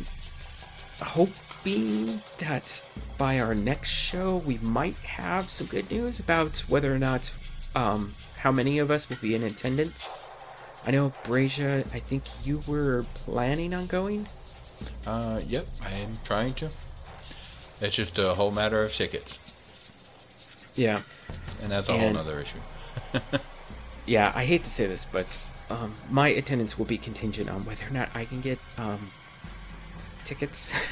hope 1.01 1.31
hoping 1.67 2.07
that 2.39 2.81
by 3.19 3.41
our 3.41 3.53
next 3.53 3.89
show 3.89 4.37
we 4.37 4.57
might 4.59 4.95
have 4.99 5.51
some 5.51 5.67
good 5.67 5.91
news 5.91 6.21
about 6.21 6.59
whether 6.69 6.95
or 6.95 6.99
not 6.99 7.33
um, 7.75 8.15
how 8.39 8.53
many 8.53 8.79
of 8.79 8.89
us 8.89 9.09
will 9.09 9.17
be 9.17 9.35
in 9.35 9.43
attendance. 9.43 10.17
I 10.87 10.93
know 10.93 11.13
Brasia, 11.25 11.81
I 11.93 11.99
think 11.99 12.23
you 12.45 12.61
were 12.69 13.05
planning 13.15 13.75
on 13.75 13.89
going. 13.89 14.29
Uh, 15.09 15.41
yep, 15.49 15.67
I'm 15.83 16.17
trying 16.25 16.55
to. 16.55 16.71
It's 17.81 17.97
just 17.97 18.17
a 18.19 18.35
whole 18.35 18.53
matter 18.53 18.85
of 18.85 18.93
tickets, 18.93 19.35
Yeah, 20.77 21.01
and 21.63 21.71
that's 21.71 21.89
a 21.89 21.99
whole 21.99 22.17
other 22.17 22.41
issue. 22.41 23.21
yeah. 24.07 24.33
I 24.35 24.45
hate 24.45 24.65
to 24.65 24.71
say 24.71 24.87
this, 24.87 25.05
but 25.05 25.39
um, 25.71 25.93
my 26.11 26.29
attendance 26.29 26.79
will 26.79 26.87
be 26.87 26.99
contingent 26.99 27.51
on 27.51 27.65
whether 27.65 27.87
or 27.87 27.93
not 27.93 28.09
I 28.15 28.25
can 28.25 28.41
get 28.41 28.59
um, 28.79 29.09
tickets. 30.25 30.73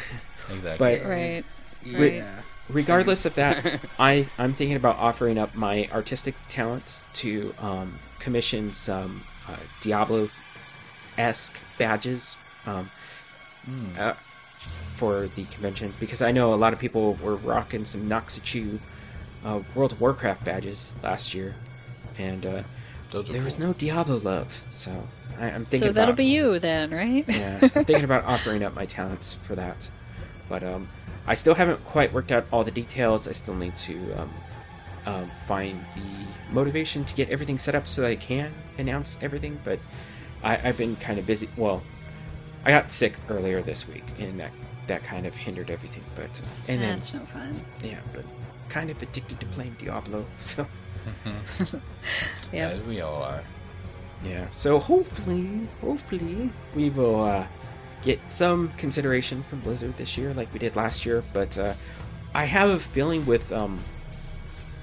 Exactly. 0.53 1.01
but 1.01 1.09
Right. 1.09 1.45
Yeah. 1.83 2.43
regardless 2.69 3.25
of 3.25 3.35
that, 3.37 3.81
I 3.99 4.29
I'm 4.37 4.53
thinking 4.53 4.77
about 4.77 4.97
offering 4.97 5.39
up 5.39 5.55
my 5.55 5.89
artistic 5.91 6.35
talents 6.51 7.03
to 7.15 7.55
um, 7.61 7.99
commission 8.19 8.71
some 8.75 9.23
uh, 9.49 9.57
Diablo 9.81 10.29
esque 11.17 11.59
badges 11.79 12.37
um, 12.67 12.91
uh, 13.99 14.13
for 14.95 15.29
the 15.29 15.45
convention 15.45 15.95
because 15.99 16.21
I 16.21 16.31
know 16.31 16.53
a 16.53 16.57
lot 16.57 16.75
of 16.75 16.79
people 16.79 17.15
were 17.23 17.37
rocking 17.37 17.87
some 17.87 18.07
Noxachu 18.07 18.79
uh, 19.45 19.61
World 19.75 19.93
of 19.93 20.01
Warcraft 20.01 20.45
badges 20.45 20.95
last 21.03 21.35
year, 21.35 21.55
and 22.19 22.45
uh, 22.47 22.63
Those 23.11 23.29
are 23.29 23.33
there 23.33 23.43
was 23.43 23.59
no 23.59 23.73
Diablo 23.73 24.19
love, 24.19 24.63
so 24.69 24.91
I, 25.39 25.47
I'm 25.51 25.65
thinking 25.65 25.89
So 25.89 25.93
that'll 25.93 26.11
about 26.11 26.17
be 26.17 26.25
you 26.27 26.59
then, 26.59 26.91
right? 26.91 27.25
yeah, 27.29 27.59
I'm 27.63 27.69
thinking 27.85 28.05
about 28.05 28.25
offering 28.25 28.63
up 28.65 28.75
my 28.75 28.87
talents 28.87 29.35
for 29.35 29.55
that. 29.57 29.89
But 30.49 30.63
um, 30.63 30.89
I 31.27 31.35
still 31.35 31.55
haven't 31.55 31.85
quite 31.85 32.13
worked 32.13 32.31
out 32.33 32.47
all 32.53 32.65
the 32.65 32.71
details. 32.71 33.27
I 33.29 33.33
still 33.33 33.55
need 33.55 33.77
to 33.77 34.13
um, 34.21 34.31
um, 35.07 35.31
find 35.47 35.85
the 35.95 36.53
motivation 36.53 37.05
to 37.05 37.15
get 37.15 37.31
everything 37.31 37.59
set 37.59 37.75
up 37.75 37.87
so 37.87 38.03
that 38.03 38.09
I 38.11 38.17
can 38.17 38.53
announce 38.79 39.19
everything. 39.23 39.59
But 39.65 39.79
I, 40.43 40.69
I've 40.69 40.77
been 40.79 40.97
kind 40.97 41.19
of 41.19 41.27
busy. 41.27 41.49
Well, 41.57 41.83
I 42.65 42.71
got 42.71 42.91
sick 42.93 43.15
earlier 43.31 43.63
this 43.63 43.89
week, 43.89 44.05
and 44.19 44.39
that 44.41 44.53
that 44.87 45.03
kind 45.03 45.25
of 45.27 45.35
hindered 45.35 45.71
everything. 45.71 46.05
But 46.15 46.25
uh, 46.25 46.45
and 46.69 46.81
then 46.81 46.97
That's 46.97 47.15
no 47.15 47.21
fun. 47.21 47.59
yeah, 47.83 48.01
but 48.13 48.25
kind 48.69 48.91
of 48.91 49.01
addicted 49.03 49.41
to 49.41 49.47
playing 49.47 49.77
Diablo. 49.79 50.25
So 50.39 50.67
Yeah. 52.53 52.69
As 52.69 52.83
we 52.83 53.01
all 53.01 53.23
are. 53.23 53.43
Yeah, 54.25 54.47
so 54.53 54.79
hopefully, 54.79 55.69
hopefully, 55.83 56.51
we 56.75 56.89
will 56.91 57.25
uh, 57.25 57.47
get 58.03 58.19
some 58.31 58.69
consideration 58.79 59.43
from 59.43 59.61
Blizzard 59.61 59.97
this 59.99 60.17
year, 60.17 60.33
like 60.33 60.51
we 60.53 60.59
did 60.59 60.77
last 60.77 61.05
year. 61.05 61.23
But 61.33 61.59
uh, 61.59 61.75
I 62.35 62.45
have 62.45 62.71
a 62.71 62.79
feeling 62.79 63.27
with, 63.27 63.53
um, 63.53 63.79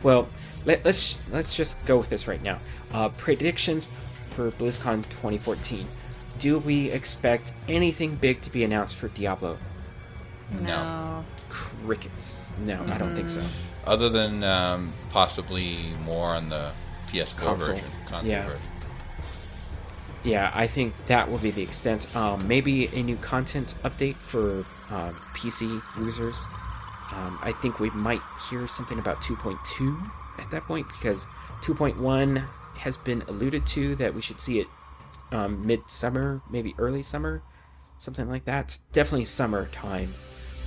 well, 0.04 0.28
let, 0.66 0.86
let's 0.86 1.20
let's 1.32 1.56
just 1.56 1.84
go 1.86 1.98
with 1.98 2.10
this 2.10 2.28
right 2.28 2.42
now. 2.44 2.60
Uh, 2.92 3.10
predictions 3.10 3.88
for 4.32 4.52
BlizzCon 4.52 5.04
2014. 5.10 5.88
Do 6.38 6.60
we 6.60 6.92
expect 6.92 7.54
anything 7.68 8.16
big 8.16 8.42
to 8.42 8.52
be 8.52 8.64
announced 8.64 8.96
for 8.96 9.08
Diablo? 9.10 9.58
No. 10.62 11.24
Crickets. 11.50 12.54
No, 12.60 12.84
I 12.90 12.98
don't 12.98 13.16
think 13.16 13.30
so. 13.30 13.44
Other 13.86 14.10
than 14.10 14.44
um, 14.44 14.94
possibly 15.10 15.94
more 16.06 16.30
on 16.30 16.50
the 16.50 16.72
PS4 17.10 17.36
Console. 17.38 17.76
version. 17.76 17.92
Console 18.08 18.30
Yeah. 18.32 18.46
version. 18.46 18.62
Yeah, 20.24 20.52
I 20.54 20.68
think 20.68 20.96
that 21.08 21.30
will 21.30 21.40
be 21.40 21.50
the 21.50 21.64
extent. 21.64 22.16
Um, 22.16 22.48
maybe 22.48 22.88
a 22.88 23.02
new 23.02 23.16
content 23.18 23.74
update 23.84 24.18
for 24.18 24.66
um, 24.92 25.16
PC 25.34 25.82
users. 25.98 26.46
Um, 27.12 27.40
I 27.42 27.54
think 27.54 27.80
we 27.80 27.90
might 27.90 28.22
hear 28.50 28.68
something 28.68 29.00
about 29.00 29.22
2.2 29.22 30.12
at 30.38 30.50
that 30.52 30.64
point 30.66 30.88
because 30.90 31.28
2.1 31.62 32.48
has 32.78 32.98
been 32.98 33.24
alluded 33.28 33.66
to 33.68 33.96
that 33.96 34.14
we 34.14 34.22
should 34.22 34.40
see 34.40 34.60
it 34.60 34.68
um, 35.32 35.66
mid-summer, 35.66 36.42
maybe 36.50 36.76
early 36.78 37.04
summer, 37.04 37.42
something 37.98 38.30
like 38.30 38.46
that. 38.46 38.78
Definitely 38.92 39.26
summertime 39.26 40.14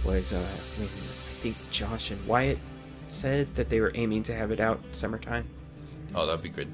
was 0.04 0.32
uh, 0.32 0.46
when 0.78 0.88
I 0.88 1.40
think 1.42 1.56
Josh 1.70 2.10
and 2.10 2.24
Wyatt 2.26 2.58
said 3.08 3.54
that 3.54 3.68
they 3.68 3.80
were 3.80 3.92
aiming 3.94 4.22
to 4.24 4.34
have 4.34 4.50
it 4.50 4.60
out 4.60 4.80
summertime. 4.92 5.48
Oh, 6.14 6.26
that'd 6.26 6.42
be 6.42 6.48
good. 6.48 6.70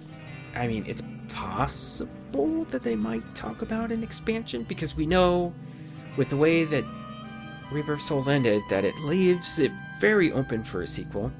I 0.54 0.66
mean, 0.66 0.84
it's 0.86 1.02
possible 1.28 2.64
that 2.66 2.82
they 2.82 2.96
might 2.96 3.34
talk 3.34 3.62
about 3.62 3.92
an 3.92 4.02
expansion 4.02 4.64
because 4.64 4.96
we 4.96 5.06
know 5.06 5.54
with 6.16 6.28
the 6.28 6.36
way 6.36 6.64
that 6.64 6.84
of 7.72 8.02
Souls 8.02 8.28
ended 8.28 8.62
that 8.68 8.84
it 8.84 8.96
leaves 8.98 9.58
it 9.60 9.70
very 10.00 10.32
open 10.32 10.64
for 10.64 10.82
a 10.82 10.86
sequel. 10.86 11.30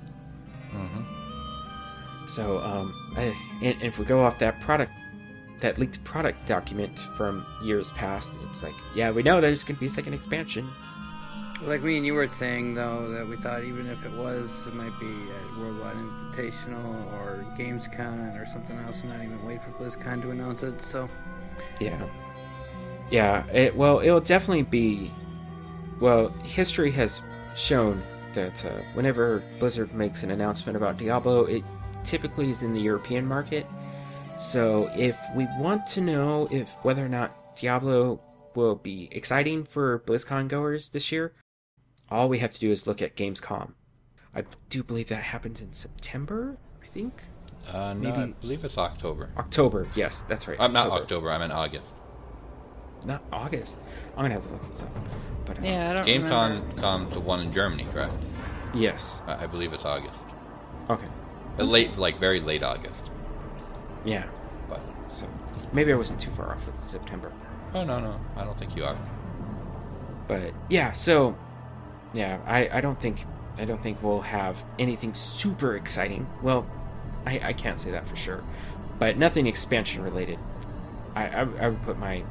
So, 2.27 2.59
um, 2.61 2.95
I, 3.17 3.35
and, 3.61 3.75
and 3.75 3.83
if 3.83 3.99
we 3.99 4.05
go 4.05 4.23
off 4.23 4.39
that 4.39 4.61
product, 4.61 4.93
that 5.59 5.79
leaked 5.79 6.03
product 6.05 6.47
document 6.47 6.97
from 7.17 7.45
years 7.63 7.91
past, 7.91 8.39
it's 8.49 8.63
like, 8.63 8.75
yeah, 8.95 9.11
we 9.11 9.25
know 9.25 9.41
there's 9.41 9.65
going 9.65 9.75
to 9.75 9.81
be 9.81 9.87
a 9.87 9.91
second 9.91 10.15
expansion. 10.15 10.71
Like 11.63 11.83
me 11.83 11.99
and 11.99 12.07
you 12.07 12.15
were 12.15 12.27
saying, 12.27 12.75
though, 12.75 13.11
that 13.13 13.29
we 13.29 13.37
thought 13.37 13.63
even 13.65 13.87
if 13.87 14.05
it 14.07 14.13
was, 14.13 14.67
it 14.67 14.75
might 14.75 14.99
be 14.99 15.07
at 15.07 15.59
Worldwide 15.59 15.97
Invitational 15.97 17.13
or 17.13 17.45
Gamescom 17.59 18.41
or 18.41 18.47
something 18.47 18.79
else, 18.79 19.03
and 19.03 19.11
not 19.11 19.23
even 19.23 19.45
wait 19.45 19.63
for 19.63 19.71
BlizzCon 19.73 20.23
to 20.23 20.31
announce 20.31 20.63
it. 20.63 20.81
So, 20.81 21.09
Yeah. 21.79 22.01
Yeah, 23.11 23.45
it, 23.49 23.77
well, 23.77 24.01
it'll 24.01 24.21
definitely 24.21 24.63
be. 24.63 25.11
Well, 26.01 26.29
history 26.45 26.91
has 26.93 27.21
shown 27.55 28.03
that 28.33 28.65
uh, 28.65 28.81
whenever 28.95 29.43
Blizzard 29.59 29.93
makes 29.93 30.23
an 30.23 30.31
announcement 30.31 30.77
about 30.77 30.97
Diablo, 30.97 31.45
it 31.45 31.63
typically 32.05 32.51
is 32.51 32.63
in 32.63 32.73
the 32.73 32.81
European 32.81 33.27
market. 33.27 33.67
So 34.39 34.91
if 34.97 35.21
we 35.35 35.47
want 35.59 35.87
to 35.89 36.01
know 36.01 36.49
if 36.51 36.71
whether 36.83 37.05
or 37.05 37.09
not 37.09 37.55
Diablo 37.57 38.21
will 38.55 38.77
be 38.77 39.09
exciting 39.13 39.65
for 39.65 40.01
BlizzCon 40.07 40.49
goers 40.49 40.89
this 40.89 41.13
year, 41.13 41.35
all 42.11 42.29
we 42.29 42.39
have 42.41 42.53
to 42.53 42.61
do 42.61 42.71
is 42.71 42.87
look 42.87 43.01
at 43.03 43.17
Gamescom. 43.17 43.73
I 44.35 44.45
do 44.69 44.83
believe 44.83 45.09
that 45.09 45.23
happens 45.25 45.61
in 45.61 45.73
September, 45.73 46.57
I 46.83 46.87
think. 46.87 47.25
Uh, 47.69 47.95
no, 47.95 48.11
I 48.13 48.17
Maybe- 48.17 48.35
believe 48.41 48.65
it's 48.65 48.79
October. 48.79 49.31
October, 49.37 49.87
yes, 49.95 50.21
that's 50.21 50.49
right. 50.49 50.57
I'm 50.61 50.73
not 50.73 50.91
October. 50.91 51.31
I'm 51.31 51.43
in 51.43 51.51
August. 51.53 51.85
Not 53.07 53.23
August. 53.33 53.81
I'm 54.17 54.25
gonna 54.25 54.35
have 54.35 54.47
to 54.47 54.53
look 54.53 54.67
this 54.67 54.83
up. 54.83 54.91
But 55.47 55.59
uh, 55.59 55.63
Yeah, 55.63 55.91
I 55.91 55.93
don't 55.95 56.07
remember. 56.07 56.29
GameCon, 56.75 56.81
com, 56.81 57.11
the 57.11 57.21
one 57.21 57.41
in 57.41 57.53
Germany, 57.53 57.87
correct? 57.93 58.13
Yes. 58.75 59.25
I 59.27 59.45
I 59.45 59.47
believe 59.47 59.73
it's 59.73 59.85
August. 59.85 60.15
Okay. 60.91 61.07
Uh, 61.59 61.65
Late, 61.65 61.97
like 61.97 62.19
very 62.21 62.41
late 62.41 62.63
August. 62.63 63.11
Yeah. 64.05 64.27
But 64.69 64.81
So 65.09 65.27
maybe 65.73 65.93
I 65.93 65.97
wasn't 65.97 66.21
too 66.21 66.31
far 66.33 66.51
off 66.53 66.67
with 66.67 66.79
September. 66.79 67.33
oh 67.75 67.85
no, 67.85 68.01
no, 68.01 68.21
I 68.37 68.45
don't 68.45 68.59
think 68.59 68.77
you 68.77 68.85
are. 68.85 68.97
But 70.29 70.53
yeah, 70.69 70.93
so 70.93 71.37
yeah, 72.15 72.39
I, 72.47 72.69
I 72.79 72.81
don't 72.81 73.01
think 73.01 73.25
I 73.59 73.65
don't 73.65 73.81
think 73.81 74.03
we'll 74.03 74.23
have 74.23 74.63
anything 74.79 75.15
super 75.15 75.77
exciting. 75.77 76.27
Well, 76.43 76.67
I, 77.27 77.41
I 77.43 77.53
can't 77.53 77.79
say 77.79 77.91
that 77.91 78.09
for 78.09 78.17
sure, 78.17 78.43
but 78.99 79.19
nothing 79.19 79.47
expansion 79.47 80.03
related. 80.03 80.39
I, 81.15 81.27
I, 81.27 81.41
I 81.41 81.69
would 81.69 81.83
put 81.83 81.99
my 81.99 82.25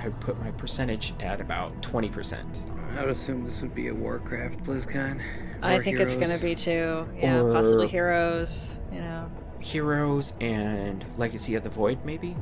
I 0.00 0.04
would 0.08 0.20
put 0.20 0.38
my 0.40 0.50
percentage 0.52 1.14
at 1.20 1.40
about 1.40 1.82
twenty 1.82 2.08
percent. 2.08 2.62
I 2.96 3.00
would 3.02 3.10
assume 3.10 3.44
this 3.44 3.62
would 3.62 3.74
be 3.74 3.88
a 3.88 3.94
Warcraft 3.94 4.64
BlizzCon. 4.64 5.20
I 5.62 5.74
or 5.76 5.82
think 5.82 5.98
it's 5.98 6.14
going 6.14 6.30
to 6.30 6.40
be 6.40 6.54
too. 6.54 7.08
Yeah, 7.16 7.40
Or- 7.40 7.52
possibly 7.52 7.88
Heroes, 7.88 8.78
you 8.92 9.00
know. 9.00 9.30
Heroes 9.60 10.34
and 10.40 11.04
Legacy 11.16 11.54
of 11.54 11.62
the 11.62 11.70
Void, 11.70 12.04
maybe. 12.04 12.36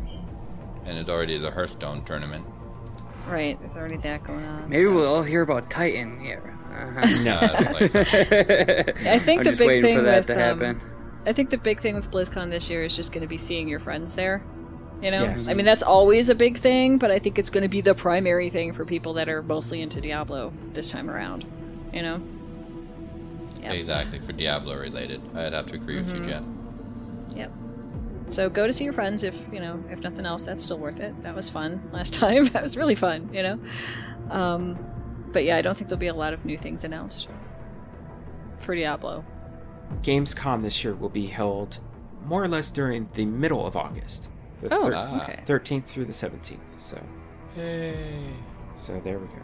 And 0.85 0.99
it's 0.99 1.09
already 1.09 1.39
the 1.39 1.51
Hearthstone 1.51 2.05
tournament. 2.05 2.45
Right, 3.27 3.59
there's 3.61 3.77
already 3.77 3.97
that 3.99 4.23
going 4.25 4.45
on. 4.45 4.69
Maybe 4.69 4.87
we'll 4.87 5.07
all 5.13 5.23
hear 5.23 5.43
about 5.43 5.71
Titan. 5.71 6.21
Yeah. 6.23 6.41
Uh-huh. 6.71 7.19
No. 7.23 7.39
It's 7.43 8.95
like, 8.95 9.07
I 9.07 9.19
think 9.19 9.41
I'm 9.41 9.45
the 9.45 9.51
just 9.51 9.59
big 9.59 9.67
waiting 9.69 9.83
thing 9.85 9.97
for 9.99 10.03
that 10.05 10.19
with, 10.19 10.27
to 10.27 10.33
um, 10.35 10.39
happen. 10.61 10.81
I 11.27 11.33
think 11.33 11.51
the 11.51 11.57
big 11.59 11.81
thing 11.81 11.95
with 11.95 12.11
BlizzCon 12.11 12.51
this 12.51 12.69
year 12.69 12.85
is 12.85 12.95
just 12.95 13.13
going 13.13 13.23
to 13.23 13.29
be 13.29 13.39
seeing 13.39 13.69
your 13.69 13.81
friends 13.81 14.15
there. 14.15 14.43
You 15.01 15.11
know, 15.11 15.23
Yes. 15.23 15.49
I 15.49 15.55
mean 15.55 15.65
that's 15.65 15.83
always 15.83 16.29
a 16.29 16.35
big 16.35 16.59
thing, 16.59 16.99
but 16.99 17.11
I 17.11 17.19
think 17.19 17.39
it's 17.39 17.51
going 17.51 17.63
to 17.63 17.69
be 17.69 17.81
the 17.81 17.95
primary 17.95 18.51
thing 18.51 18.73
for 18.75 18.85
people 18.85 19.15
that 19.15 19.29
are 19.29 19.43
mostly 19.43 19.81
into 19.83 20.01
Diablo 20.01 20.53
this 20.73 20.91
time 20.91 21.09
around. 21.11 21.47
You 21.93 22.03
know, 22.03 22.23
Yep. 23.63 23.73
Exactly 23.75 24.21
for 24.21 24.33
Diablo 24.33 24.77
related. 24.77 25.23
I'd 25.35 25.53
have 25.55 25.67
to 25.69 25.75
agree 25.75 25.97
with 25.97 26.09
Mm-hmm. 26.09 26.25
you, 26.25 26.29
Jen. 26.31 26.54
Yep. 28.25 28.35
So 28.35 28.49
go 28.51 28.67
to 28.67 28.73
see 28.73 28.85
your 28.85 28.93
friends 28.93 29.23
if 29.23 29.35
you 29.53 29.61
know 29.61 29.83
if 29.91 30.01
nothing 30.01 30.27
else. 30.27 30.45
That's 30.45 30.63
still 30.63 30.79
worth 30.79 31.01
it. 31.01 31.23
That 31.23 31.35
was 31.35 31.49
fun 31.49 31.89
last 31.93 32.15
time. 32.15 32.45
that 32.53 32.63
was 32.63 32.77
really 32.77 32.95
fun. 32.95 33.31
You 33.33 33.43
know. 33.43 33.61
Um, 34.31 34.79
but 35.33 35.45
yeah, 35.45 35.57
I 35.57 35.63
don't 35.63 35.77
think 35.77 35.89
there'll 35.89 35.99
be 36.01 36.07
a 36.09 36.15
lot 36.15 36.33
of 36.33 36.45
new 36.45 36.57
things 36.59 36.85
announced 36.85 37.29
for 38.61 38.75
Diablo. 38.75 39.25
Gamescom 40.03 40.63
this 40.63 40.83
year 40.85 40.95
will 40.95 41.09
be 41.11 41.27
held 41.27 41.79
more 42.25 42.43
or 42.43 42.49
less 42.49 42.71
during 42.71 43.09
the 43.13 43.27
middle 43.27 43.67
of 43.67 43.77
August. 43.77 44.31
The 44.63 44.73
Oh, 44.73 44.91
thir- 44.91 45.21
okay. 45.23 45.43
13th 45.47 45.85
through 45.85 46.07
the 46.07 46.13
17th. 46.13 46.59
So 46.79 47.03
Yay. 47.57 48.33
so 48.77 48.99
there 49.05 49.19
we 49.19 49.27
go. 49.27 49.43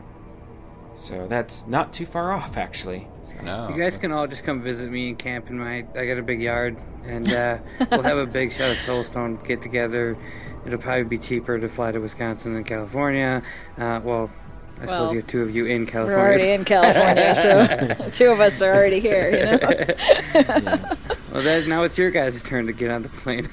So 1.01 1.27
that's 1.27 1.67
not 1.67 1.95
too 1.95 2.05
far 2.05 2.33
off, 2.33 2.59
actually. 2.59 3.09
No. 3.43 3.71
You 3.71 3.79
guys 3.79 3.97
can 3.97 4.13
all 4.13 4.27
just 4.27 4.45
come 4.45 4.61
visit 4.61 4.91
me 4.91 5.09
and 5.09 5.19
camp 5.19 5.49
in 5.49 5.59
my. 5.59 5.87
I 5.97 6.05
got 6.05 6.19
a 6.19 6.23
big 6.23 6.43
yard, 6.43 6.77
and 7.05 7.33
uh, 7.33 7.59
we'll 7.91 8.03
have 8.03 8.19
a 8.19 8.27
big 8.27 8.53
Shadow 8.53 8.75
Soulstone 8.75 9.43
get 9.47 9.63
together. 9.63 10.19
It'll 10.67 10.79
probably 10.79 11.05
be 11.05 11.17
cheaper 11.17 11.57
to 11.57 11.69
fly 11.71 11.91
to 11.93 12.01
Wisconsin 12.01 12.53
than 12.53 12.65
California. 12.65 13.43
Uh, 13.79 14.03
well, 14.05 14.31
I 14.77 14.81
suppose 14.81 14.91
Well, 14.91 15.13
you 15.13 15.21
have 15.21 15.27
two 15.27 15.41
of 15.41 15.57
you 15.57 15.65
in 15.65 15.87
We're 15.87 15.91
California. 15.91 16.23
already 16.23 16.51
in 16.51 16.65
California, 16.67 17.35
so 17.35 18.11
two 18.15 18.31
of 18.31 18.41
us 18.41 18.61
are 18.61 18.75
already 18.75 19.01
here. 19.01 19.31
You 19.31 19.45
know. 19.45 19.59
well, 21.33 21.43
that, 21.43 21.65
now 21.67 21.83
it's 21.83 21.97
your 21.97 22.11
guys' 22.11 22.43
turn 22.43 22.67
to 22.67 22.75
get 22.75 22.91
on 22.91 23.01
the 23.01 23.09
plane. 23.09 23.49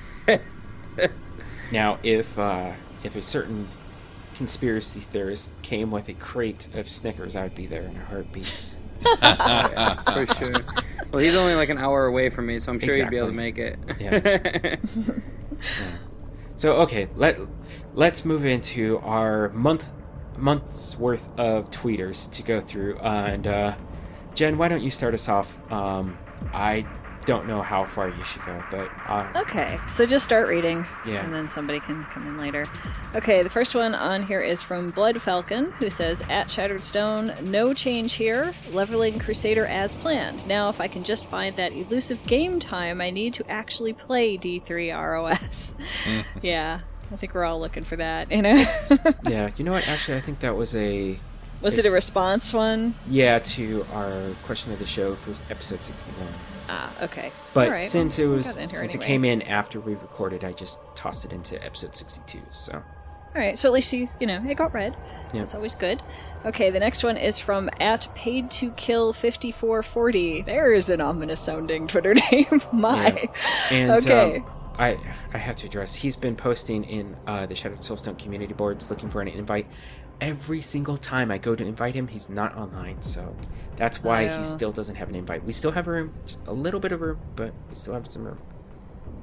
Now, 1.71 1.99
if 2.03 2.37
uh, 2.37 2.73
if 3.03 3.15
a 3.15 3.21
certain 3.21 3.69
conspiracy 4.37 4.99
theorist 4.99 5.53
came 5.63 5.91
with 5.91 6.07
a 6.09 6.13
crate 6.13 6.67
of 6.75 6.87
Snickers, 6.89 7.35
I 7.35 7.43
would 7.43 7.55
be 7.55 7.65
there 7.65 7.83
in 7.83 7.97
a 7.97 8.05
heartbeat. 8.05 8.53
for 9.01 10.25
sure. 10.35 10.63
Well, 11.11 11.21
he's 11.21 11.35
only 11.35 11.55
like 11.55 11.69
an 11.69 11.77
hour 11.77 12.05
away 12.05 12.29
from 12.29 12.47
me, 12.47 12.59
so 12.59 12.71
I'm 12.71 12.79
sure 12.79 12.95
he'd 12.95 13.09
be 13.09 13.17
able 13.17 13.27
to 13.27 13.33
make 13.33 13.57
it. 13.57 13.77
Yeah. 13.99 14.75
So 16.55 16.77
okay, 16.77 17.07
let 17.15 17.39
let's 17.93 18.25
move 18.25 18.45
into 18.45 18.99
our 18.99 19.49
month 19.49 19.85
month's 20.37 20.97
worth 20.97 21.27
of 21.39 21.69
tweeters 21.71 22.31
to 22.33 22.43
go 22.43 22.61
through. 22.61 22.97
Uh, 22.97 23.27
and 23.27 23.47
uh, 23.47 23.75
Jen, 24.35 24.57
why 24.57 24.67
don't 24.67 24.81
you 24.81 24.91
start 24.91 25.13
us 25.13 25.29
off? 25.29 25.59
Um, 25.71 26.17
I 26.53 26.85
don't 27.27 27.45
know 27.45 27.61
how 27.61 27.85
far 27.85 28.07
you 28.09 28.23
should 28.23 28.43
go, 28.45 28.63
but 28.71 28.89
uh, 29.07 29.27
Okay, 29.35 29.77
so 29.91 30.05
just 30.05 30.25
start 30.25 30.47
reading, 30.47 30.87
Yeah. 31.05 31.23
and 31.23 31.31
then 31.33 31.47
somebody 31.49 31.79
can 31.81 32.03
come 32.05 32.25
in 32.25 32.37
later. 32.37 32.65
Okay, 33.15 33.43
the 33.43 33.49
first 33.49 33.75
one 33.75 33.93
on 33.93 34.25
here 34.25 34.41
is 34.41 34.63
from 34.63 34.91
Blood 34.91 35.21
Falcon, 35.21 35.71
who 35.73 35.89
says, 35.89 36.23
At 36.29 36.49
Shattered 36.49 36.83
Stone, 36.83 37.35
no 37.41 37.73
change 37.73 38.13
here, 38.13 38.55
leveling 38.71 39.19
Crusader 39.19 39.65
as 39.65 39.93
planned. 39.93 40.47
Now, 40.47 40.69
if 40.69 40.79
I 40.79 40.87
can 40.87 41.03
just 41.03 41.25
find 41.25 41.53
that 41.57 41.73
elusive 41.73 42.23
game 42.25 42.59
time, 42.61 43.01
I 43.01 43.09
need 43.09 43.33
to 43.35 43.51
actually 43.51 43.91
play 43.93 44.37
D3 44.37 44.93
ROS. 44.97 45.75
yeah, 46.41 46.79
I 47.11 47.15
think 47.17 47.33
we're 47.35 47.43
all 47.43 47.59
looking 47.59 47.83
for 47.83 47.97
that, 47.97 48.31
you 48.31 48.41
know? 48.41 48.55
yeah, 49.27 49.51
you 49.57 49.65
know 49.65 49.73
what? 49.73 49.85
Actually, 49.89 50.17
I 50.17 50.21
think 50.21 50.39
that 50.39 50.55
was 50.55 50.73
a 50.77 51.19
Was 51.61 51.77
it 51.77 51.85
a 51.85 51.91
response 51.91 52.53
one? 52.53 52.95
yeah 53.09 53.39
to 53.39 53.85
our 53.91 54.31
question 54.45 54.71
of 54.71 54.79
the 54.79 54.85
show 54.85 55.15
for 55.15 55.35
episode 55.51 55.83
sixty-one. 55.83 56.33
Ah, 56.69 56.91
okay. 57.01 57.31
But 57.53 57.69
right, 57.69 57.85
since 57.85 58.19
it 58.19 58.25
was 58.27 58.45
got 58.47 58.57
it 58.57 58.63
in 58.63 58.69
here 58.69 58.79
since 58.79 58.95
it 58.95 59.01
came 59.01 59.23
in 59.25 59.41
after 59.43 59.79
we 59.79 59.93
recorded, 59.93 60.43
I 60.43 60.51
just 60.53 60.79
tossed 60.95 61.25
it 61.25 61.31
into 61.31 61.63
episode 61.63 61.95
sixty-two. 61.95 62.41
So 62.51 62.73
All 62.73 63.41
right, 63.41 63.57
so 63.57 63.67
at 63.69 63.73
least 63.73 63.91
he's, 63.91 64.15
you 64.19 64.27
know, 64.27 64.43
it 64.47 64.55
got 64.55 64.73
read. 64.73 64.95
Yeah. 65.33 65.41
That's 65.41 65.55
always 65.55 65.75
good. 65.75 66.01
Okay, 66.45 66.69
the 66.69 66.79
next 66.79 67.03
one 67.03 67.17
is 67.17 67.39
from 67.39 67.69
at 67.79 68.07
paid 68.15 68.49
to 68.51 68.71
kill 68.71 69.11
5440. 69.13 70.41
There 70.43 70.73
is 70.73 70.89
an 70.89 71.01
ominous 71.01 71.39
sounding 71.39 71.87
Twitter 71.87 72.13
name. 72.31 72.61
My. 72.71 73.29
Yeah. 73.71 73.75
And 73.77 73.91
Okay. 73.91 74.37
um, 74.37 74.45
I 74.79 74.97
I 75.33 75.37
have 75.39 75.55
to 75.57 75.65
address. 75.67 75.95
He's 75.95 76.15
been 76.15 76.35
posting 76.35 76.83
in 76.83 77.15
uh, 77.25 77.47
the 77.47 77.55
Shattered 77.55 77.79
Soulstone 77.79 78.17
community 78.19 78.53
boards 78.53 78.89
looking 78.89 79.09
for 79.09 79.21
an 79.21 79.27
invite. 79.27 79.67
Every 80.19 80.61
single 80.61 80.97
time 80.97 81.29
I 81.29 81.37
go 81.37 81.55
to 81.55 81.63
invite 81.63 81.93
him, 81.95 82.07
he's 82.07 82.27
not 82.29 82.55
online. 82.57 83.01
So 83.01 83.35
that's 83.75 84.03
why 84.03 84.25
Oh. 84.27 84.37
he 84.37 84.43
still 84.43 84.71
doesn't 84.71 84.95
have 84.95 85.09
an 85.09 85.15
invite. 85.15 85.43
We 85.45 85.53
still 85.53 85.71
have 85.71 85.87
a 85.87 85.91
room, 85.91 86.13
a 86.47 86.53
little 86.53 86.79
bit 86.79 86.91
of 86.91 87.01
room, 87.01 87.19
but 87.35 87.53
we 87.69 87.75
still 87.75 87.93
have 87.93 88.07
some 88.07 88.23
room. 88.23 88.39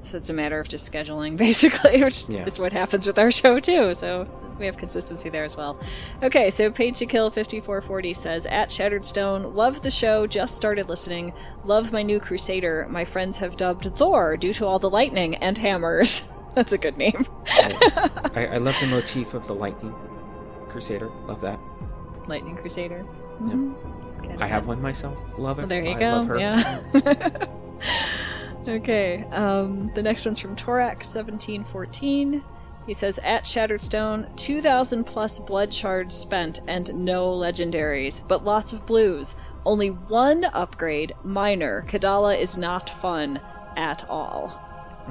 So 0.03 0.15
it's 0.17 0.29
a 0.29 0.33
matter 0.33 0.59
of 0.59 0.67
just 0.69 0.89
scheduling, 0.89 1.35
basically, 1.47 2.01
which 2.03 2.29
Yeah. 2.29 2.45
is 2.45 2.59
what 2.59 2.71
happens 2.71 3.05
with 3.05 3.19
our 3.19 3.29
show, 3.31 3.59
too. 3.59 3.93
So 3.93 4.25
we 4.57 4.65
have 4.67 4.77
consistency 4.77 5.27
there 5.29 5.43
as 5.43 5.57
well. 5.57 5.77
Okay, 6.23 6.49
so 6.49 6.71
Paid 6.71 6.95
to 6.95 7.05
Kill 7.05 7.29
5440 7.29 8.13
says 8.13 8.45
At 8.45 8.71
Shattered 8.71 9.03
Stone, 9.03 9.53
love 9.53 9.81
the 9.81 9.91
show, 9.91 10.25
just 10.27 10.55
started 10.55 10.87
listening. 10.87 11.33
Love 11.65 11.91
my 11.91 12.03
new 12.03 12.21
Crusader. 12.21 12.87
My 12.89 13.03
friends 13.03 13.37
have 13.39 13.57
dubbed 13.57 13.93
Thor 13.97 14.37
due 14.37 14.53
to 14.53 14.65
all 14.65 14.79
the 14.79 14.89
lightning 14.89 15.35
and 15.35 15.57
hammers. 15.57 16.23
That's 16.55 16.71
a 16.71 16.77
good 16.77 16.95
name. 16.97 17.25
I, 17.47 18.47
I 18.53 18.57
love 18.57 18.79
the 18.79 18.87
motif 18.87 19.33
of 19.33 19.45
the 19.47 19.55
lightning 19.55 19.93
crusader. 20.75 21.09
Love 21.25 21.39
that. 21.39 21.57
Lightning 22.27 22.57
Crusader. 22.57 23.05
Yep. 23.47 24.23
Get 24.23 24.41
I 24.41 24.45
have 24.47 24.67
one 24.67 24.81
myself. 24.81 25.17
Love 25.37 25.59
it. 25.59 25.61
Well, 25.61 25.69
there 25.69 25.85
you 25.85 25.91
I 25.91 25.99
go. 25.99 26.09
Love 26.17 26.27
her. 26.27 26.37
Yeah. 26.37 27.47
okay. 28.67 29.23
Um, 29.31 29.89
the 29.95 30.03
next 30.03 30.25
one's 30.25 30.37
from 30.37 30.53
Torak 30.57 31.01
seventeen 31.01 31.63
fourteen. 31.63 32.43
He 32.85 32.93
says, 32.93 33.19
"At 33.19 33.47
Shattered 33.47 33.79
Stone, 33.79 34.27
two 34.35 34.61
thousand 34.61 35.05
plus 35.05 35.39
blood 35.39 35.73
shards 35.73 36.13
spent 36.13 36.59
and 36.67 36.93
no 36.93 37.31
legendaries, 37.31 38.27
but 38.27 38.43
lots 38.43 38.73
of 38.73 38.85
blues. 38.85 39.37
Only 39.65 39.91
one 39.91 40.43
upgrade, 40.43 41.15
minor. 41.23 41.85
Kadala 41.87 42.37
is 42.37 42.57
not 42.57 42.89
fun 43.01 43.39
at 43.77 44.03
all." 44.09 44.59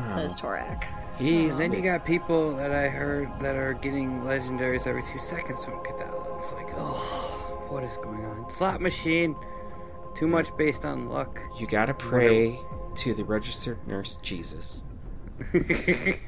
Says 0.08 0.36
Torak. 0.36 1.03
He's 1.18 1.60
And 1.60 1.72
then 1.72 1.78
you 1.78 1.82
got 1.88 2.04
people 2.04 2.56
that 2.56 2.72
I 2.72 2.88
heard 2.88 3.28
that 3.40 3.56
are 3.56 3.74
getting 3.74 4.22
legendaries 4.22 4.86
every 4.86 5.02
two 5.02 5.18
seconds 5.18 5.64
from 5.64 5.74
Kadala. 5.84 6.36
It's 6.36 6.52
like, 6.54 6.68
oh, 6.76 7.64
what 7.68 7.82
is 7.84 7.96
going 7.98 8.24
on? 8.24 8.50
Slot 8.50 8.80
machine. 8.80 9.36
Too 10.14 10.26
much 10.26 10.56
based 10.56 10.84
on 10.84 11.08
luck. 11.08 11.40
you 11.58 11.66
gotta 11.66 11.94
pray 11.94 12.58
to 12.96 13.14
the 13.14 13.24
registered 13.24 13.84
nurse 13.86 14.16
Jesus. 14.22 14.82
Being 15.52 16.18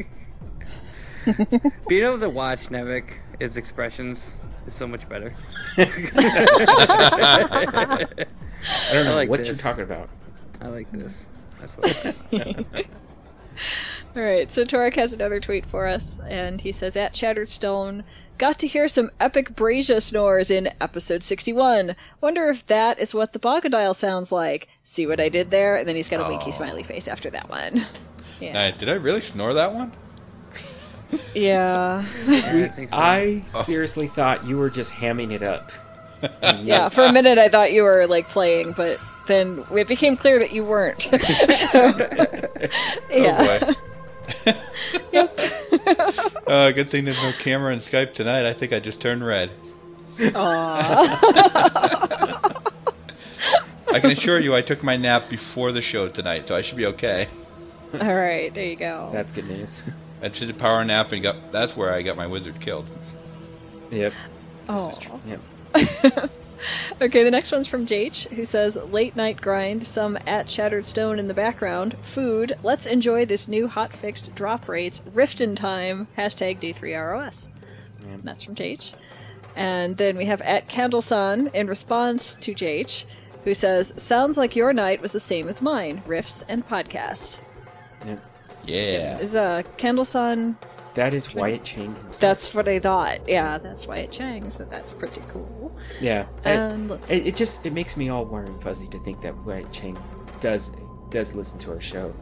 able 2.04 2.18
to 2.20 2.30
watch 2.30 2.68
Nevik, 2.68 3.18
his 3.40 3.56
expressions 3.56 4.40
is 4.66 4.72
so 4.72 4.86
much 4.88 5.08
better. 5.08 5.34
I 5.76 5.84
don't 8.92 9.06
know 9.06 9.14
like 9.14 9.28
what 9.28 9.38
this. 9.40 9.48
you're 9.48 9.56
talking 9.56 9.84
about. 9.84 10.08
I 10.60 10.68
like 10.68 10.90
this. 10.92 11.28
That's 11.58 11.74
what. 11.76 12.14
All 14.14 14.22
right, 14.22 14.50
so 14.50 14.64
Torek 14.64 14.94
has 14.94 15.12
another 15.12 15.40
tweet 15.40 15.66
for 15.66 15.86
us, 15.86 16.20
and 16.20 16.60
he 16.60 16.72
says, 16.72 16.96
At 16.96 17.14
Shattered 17.14 17.48
Stone, 17.48 18.04
got 18.38 18.58
to 18.60 18.66
hear 18.66 18.88
some 18.88 19.10
epic 19.20 19.54
Brazier 19.54 20.00
snores 20.00 20.50
in 20.50 20.70
episode 20.80 21.22
61. 21.22 21.96
Wonder 22.20 22.48
if 22.48 22.66
that 22.66 22.98
is 22.98 23.14
what 23.14 23.32
the 23.32 23.38
Bogadile 23.38 23.94
sounds 23.94 24.32
like. 24.32 24.68
See 24.84 25.06
what 25.06 25.20
I 25.20 25.28
did 25.28 25.50
there? 25.50 25.76
And 25.76 25.88
then 25.88 25.96
he's 25.96 26.08
got 26.08 26.24
a 26.24 26.28
winky 26.28 26.50
smiley 26.50 26.82
face 26.82 27.08
after 27.08 27.30
that 27.30 27.48
one. 27.48 27.84
Yeah. 28.40 28.58
Uh, 28.58 28.70
did 28.76 28.88
I 28.88 28.94
really 28.94 29.20
snore 29.20 29.54
that 29.54 29.74
one? 29.74 29.92
Yeah. 31.34 32.06
Yeah, 32.26 32.70
I 32.92 33.42
so. 33.46 33.56
I 33.56 33.62
seriously 33.62 34.08
thought 34.08 34.44
you 34.44 34.56
were 34.58 34.70
just 34.70 34.92
hamming 34.92 35.32
it 35.32 35.42
up. 35.42 35.72
yeah, 36.42 36.88
for 36.88 37.04
a 37.04 37.12
minute 37.12 37.38
I 37.38 37.48
thought 37.48 37.72
you 37.72 37.82
were, 37.82 38.06
like, 38.06 38.28
playing, 38.28 38.72
but 38.72 38.98
then 39.26 39.64
it 39.72 39.86
became 39.88 40.16
clear 40.16 40.38
that 40.38 40.52
you 40.52 40.64
weren't. 40.64 41.02
so, 41.02 41.10
yeah. 43.10 43.38
Oh 43.38 43.74
boy. 44.44 44.52
uh, 46.46 46.70
good 46.72 46.90
thing 46.90 47.04
there's 47.04 47.22
no 47.22 47.32
camera 47.38 47.72
and 47.72 47.82
Skype 47.82 48.14
tonight. 48.14 48.44
I 48.46 48.52
think 48.52 48.72
I 48.72 48.80
just 48.80 49.00
turned 49.00 49.24
red. 49.24 49.50
Aww. 50.18 50.32
I 53.88 54.00
can 54.00 54.10
assure 54.10 54.40
you, 54.40 54.54
I 54.54 54.62
took 54.62 54.82
my 54.82 54.96
nap 54.96 55.28
before 55.30 55.72
the 55.72 55.80
show 55.80 56.08
tonight, 56.08 56.48
so 56.48 56.56
I 56.56 56.62
should 56.62 56.76
be 56.76 56.86
okay. 56.86 57.28
All 57.94 58.14
right, 58.14 58.52
there 58.52 58.64
you 58.64 58.76
go. 58.76 59.10
That's 59.12 59.32
good 59.32 59.46
news. 59.48 59.82
I 60.22 60.28
did 60.28 60.50
a 60.50 60.54
power 60.54 60.84
nap 60.84 61.12
and 61.12 61.22
got. 61.22 61.52
That's 61.52 61.76
where 61.76 61.92
I 61.92 62.02
got 62.02 62.16
my 62.16 62.26
wizard 62.26 62.60
killed. 62.60 62.86
yep. 63.90 64.12
This 64.66 64.68
Oh. 64.68 64.90
is 64.90 64.98
true. 64.98 65.20
Yep. 65.26 66.30
Okay, 67.00 67.22
the 67.24 67.30
next 67.30 67.52
one's 67.52 67.66
from 67.66 67.86
Jach, 67.86 68.26
who 68.28 68.44
says, 68.44 68.76
Late 68.76 69.16
night 69.16 69.40
grind, 69.40 69.86
some 69.86 70.18
at 70.26 70.48
Shattered 70.48 70.84
Stone 70.84 71.18
in 71.18 71.28
the 71.28 71.34
background, 71.34 71.96
food, 72.00 72.56
let's 72.62 72.86
enjoy 72.86 73.26
this 73.26 73.48
new 73.48 73.68
hot 73.68 73.92
fixed 73.92 74.34
drop 74.34 74.68
rates, 74.68 75.02
Riften 75.14 75.56
time, 75.56 76.08
hashtag 76.16 76.60
D3ROS. 76.60 77.48
And 78.08 78.22
that's 78.24 78.42
from 78.42 78.54
Jach. 78.54 78.94
And 79.54 79.96
then 79.96 80.16
we 80.16 80.26
have 80.26 80.42
at 80.42 80.68
Candleson 80.68 81.54
in 81.54 81.66
response 81.66 82.34
to 82.36 82.54
Jach, 82.54 83.04
who 83.44 83.54
says, 83.54 83.92
Sounds 83.96 84.36
like 84.36 84.56
your 84.56 84.72
night 84.72 85.00
was 85.00 85.12
the 85.12 85.20
same 85.20 85.48
as 85.48 85.62
mine, 85.62 86.02
riffs 86.06 86.44
and 86.48 86.66
podcasts. 86.68 87.40
Yep. 88.04 88.20
Yeah. 88.64 89.18
Is 89.18 89.36
uh, 89.36 89.62
Candleson, 89.78 90.56
That 90.96 91.14
is 91.14 91.32
Wyatt 91.34 91.62
Cheng 91.62 91.94
himself. 91.94 92.20
that's 92.20 92.54
what 92.54 92.66
I 92.68 92.78
thought. 92.80 93.28
Yeah, 93.28 93.58
that's 93.58 93.86
Wyatt 93.86 94.10
Cheng, 94.10 94.50
so 94.50 94.64
that's 94.64 94.92
pretty 94.92 95.22
cool. 95.28 95.76
yeah. 96.00 96.26
And 96.44 96.72
um, 96.72 96.88
let's 96.88 97.10
it, 97.10 97.26
it 97.28 97.36
just 97.36 97.64
it 97.64 97.72
makes 97.72 97.96
me 97.96 98.08
all 98.08 98.24
warm 98.24 98.46
and 98.46 98.60
fuzzy 98.62 98.88
to 98.88 98.98
think 99.00 99.20
that 99.22 99.36
Wyatt 99.44 99.70
Cheng 99.70 99.96
does 100.40 100.72
does 101.10 101.34
listen 101.34 101.58
to 101.60 101.70
our 101.72 101.80
show. 101.80 102.12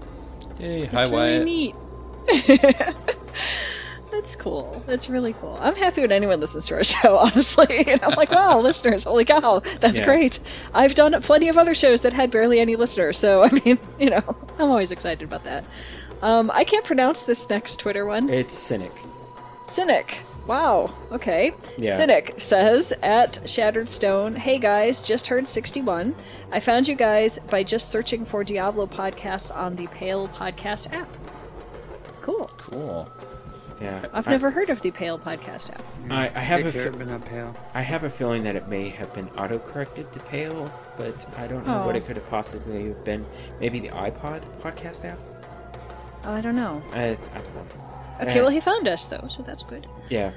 Yay. 0.60 0.84
Hi, 0.86 1.00
That's 1.02 1.12
Wyatt. 1.12 1.44
really 1.44 1.74
neat. 2.28 2.74
That's 4.10 4.36
cool. 4.36 4.82
That's 4.86 5.10
really 5.10 5.32
cool. 5.34 5.58
I'm 5.60 5.74
happy 5.74 6.00
when 6.02 6.12
anyone 6.12 6.38
listens 6.40 6.66
to 6.68 6.74
our 6.76 6.84
show, 6.94 7.18
honestly. 7.18 7.84
And 7.88 8.02
I'm 8.02 8.14
like, 8.14 8.30
wow, 8.30 8.60
listeners, 8.60 9.04
holy 9.04 9.24
cow, 9.24 9.60
that's 9.80 9.98
Yeah. 9.98 10.04
great. 10.04 10.38
I've 10.72 10.94
done 10.94 11.20
plenty 11.20 11.48
of 11.48 11.58
other 11.58 11.74
shows 11.74 12.02
that 12.02 12.12
had 12.12 12.30
barely 12.30 12.60
any 12.60 12.76
listeners, 12.76 13.18
so 13.18 13.42
I 13.42 13.50
mean, 13.50 13.78
you 13.98 14.10
know, 14.10 14.22
I'm 14.58 14.70
always 14.70 14.90
excited 14.92 15.22
about 15.26 15.44
that. 15.44 15.64
Um, 16.22 16.50
I 16.54 16.64
can't 16.64 16.84
pronounce 16.84 17.24
this 17.24 17.48
next 17.50 17.76
Twitter 17.78 18.06
one. 18.06 18.28
It's 18.30 18.54
cynic. 18.54 18.92
Cynic. 19.62 20.18
Wow. 20.46 20.92
Okay. 21.10 21.52
Yeah. 21.78 21.96
Cynic 21.96 22.34
says 22.38 22.92
at 23.02 23.48
Shattered 23.48 23.88
Stone, 23.88 24.36
"Hey 24.36 24.58
guys, 24.58 25.00
just 25.00 25.26
heard 25.26 25.46
61. 25.46 26.14
I 26.52 26.60
found 26.60 26.86
you 26.86 26.94
guys 26.94 27.38
by 27.50 27.62
just 27.62 27.90
searching 27.90 28.26
for 28.26 28.44
Diablo 28.44 28.86
podcasts 28.86 29.54
on 29.54 29.76
the 29.76 29.86
Pale 29.86 30.28
Podcast 30.28 30.92
app. 30.92 31.08
Cool. 32.20 32.50
Cool. 32.58 33.08
Yeah, 33.80 34.04
I've 34.12 34.28
I- 34.28 34.30
never 34.32 34.50
heard 34.50 34.70
of 34.70 34.80
the 34.82 34.90
Pale 34.90 35.18
Podcast 35.18 35.70
app. 35.70 35.80
I, 36.10 36.30
I 36.34 36.40
have 36.40 36.60
a 36.60 36.64
Picture, 36.64 36.92
fe- 36.92 37.28
pale. 37.28 37.56
I 37.74 37.80
have 37.82 38.04
a 38.04 38.10
feeling 38.10 38.42
that 38.44 38.54
it 38.54 38.68
may 38.68 38.88
have 38.90 39.12
been 39.14 39.28
auto 39.30 39.58
corrected 39.58 40.12
to 40.12 40.20
pale, 40.20 40.70
but 40.96 41.26
I 41.38 41.46
don't 41.46 41.66
know 41.66 41.84
what 41.86 41.94
Oh. 41.94 41.98
it 41.98 42.06
could 42.06 42.16
have 42.16 42.28
possibly 42.30 42.88
have 42.88 43.02
been. 43.04 43.26
Maybe 43.60 43.80
the 43.80 43.88
iPod 43.88 44.42
podcast 44.62 45.04
app. 45.06 45.18
I 46.26 46.40
don't 46.40 46.56
know. 46.56 46.82
I, 46.92 47.02
I 47.02 47.14
don't 47.14 47.54
know. 47.54 47.66
Okay, 48.20 48.38
Eh, 48.38 48.40
well 48.40 48.48
he 48.50 48.60
found 48.60 48.86
us 48.88 49.06
though, 49.06 49.26
so 49.28 49.42
that's 49.42 49.62
good. 49.62 49.86
Yeah. 50.08 50.32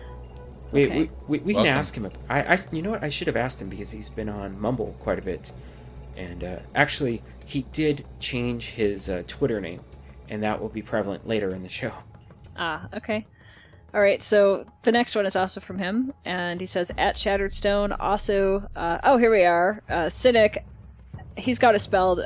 We, 0.71 0.85
Okay. 0.85 0.97
we, 0.99 1.09
we, 1.27 1.37
we 1.39 1.53
can 1.53 1.63
Welcome. 1.63 1.79
ask 1.79 1.95
him. 1.95 2.11
I, 2.29 2.41
I, 2.55 2.59
you 2.71 2.81
know 2.81 2.89
what? 2.91 3.03
I 3.03 3.09
should 3.09 3.27
have 3.27 3.37
asked 3.37 3.61
him 3.61 3.69
because 3.69 3.89
he's 3.89 4.09
been 4.09 4.27
on 4.29 4.59
Mumble 4.59 4.95
quite 4.99 5.17
a 5.17 5.21
bit, 5.21 5.51
and 6.17 6.43
uh, 6.43 6.57
actually, 6.75 7.21
he 7.45 7.61
did 7.71 8.05
change 8.19 8.71
his 8.71 9.09
uh, 9.09 9.23
Twitter 9.27 9.61
name, 9.61 9.79
and 10.27 10.43
that 10.43 10.59
will 10.61 10.67
be 10.67 10.81
prevalent 10.81 11.25
later 11.25 11.51
in 11.55 11.63
the 11.63 11.69
show. 11.69 11.93
Ah, 12.57 12.89
okay. 12.93 13.25
All 13.93 14.01
right, 14.01 14.21
so 14.21 14.65
the 14.83 14.91
next 14.91 15.15
one 15.15 15.25
is 15.25 15.37
also 15.37 15.61
from 15.61 15.79
him, 15.79 16.11
and 16.25 16.59
he 16.59 16.65
says 16.65 16.91
at 16.97 17.17
Shattered 17.17 17.53
Stone. 17.53 17.93
Also, 17.93 18.67
uh, 18.75 18.97
oh, 19.03 19.17
here 19.17 19.31
we 19.31 19.45
are. 19.45 19.81
Uh, 19.89 20.09
Cynic. 20.09 20.65
He's 21.37 21.59
got 21.59 21.75
it 21.75 21.79
spelled 21.79 22.19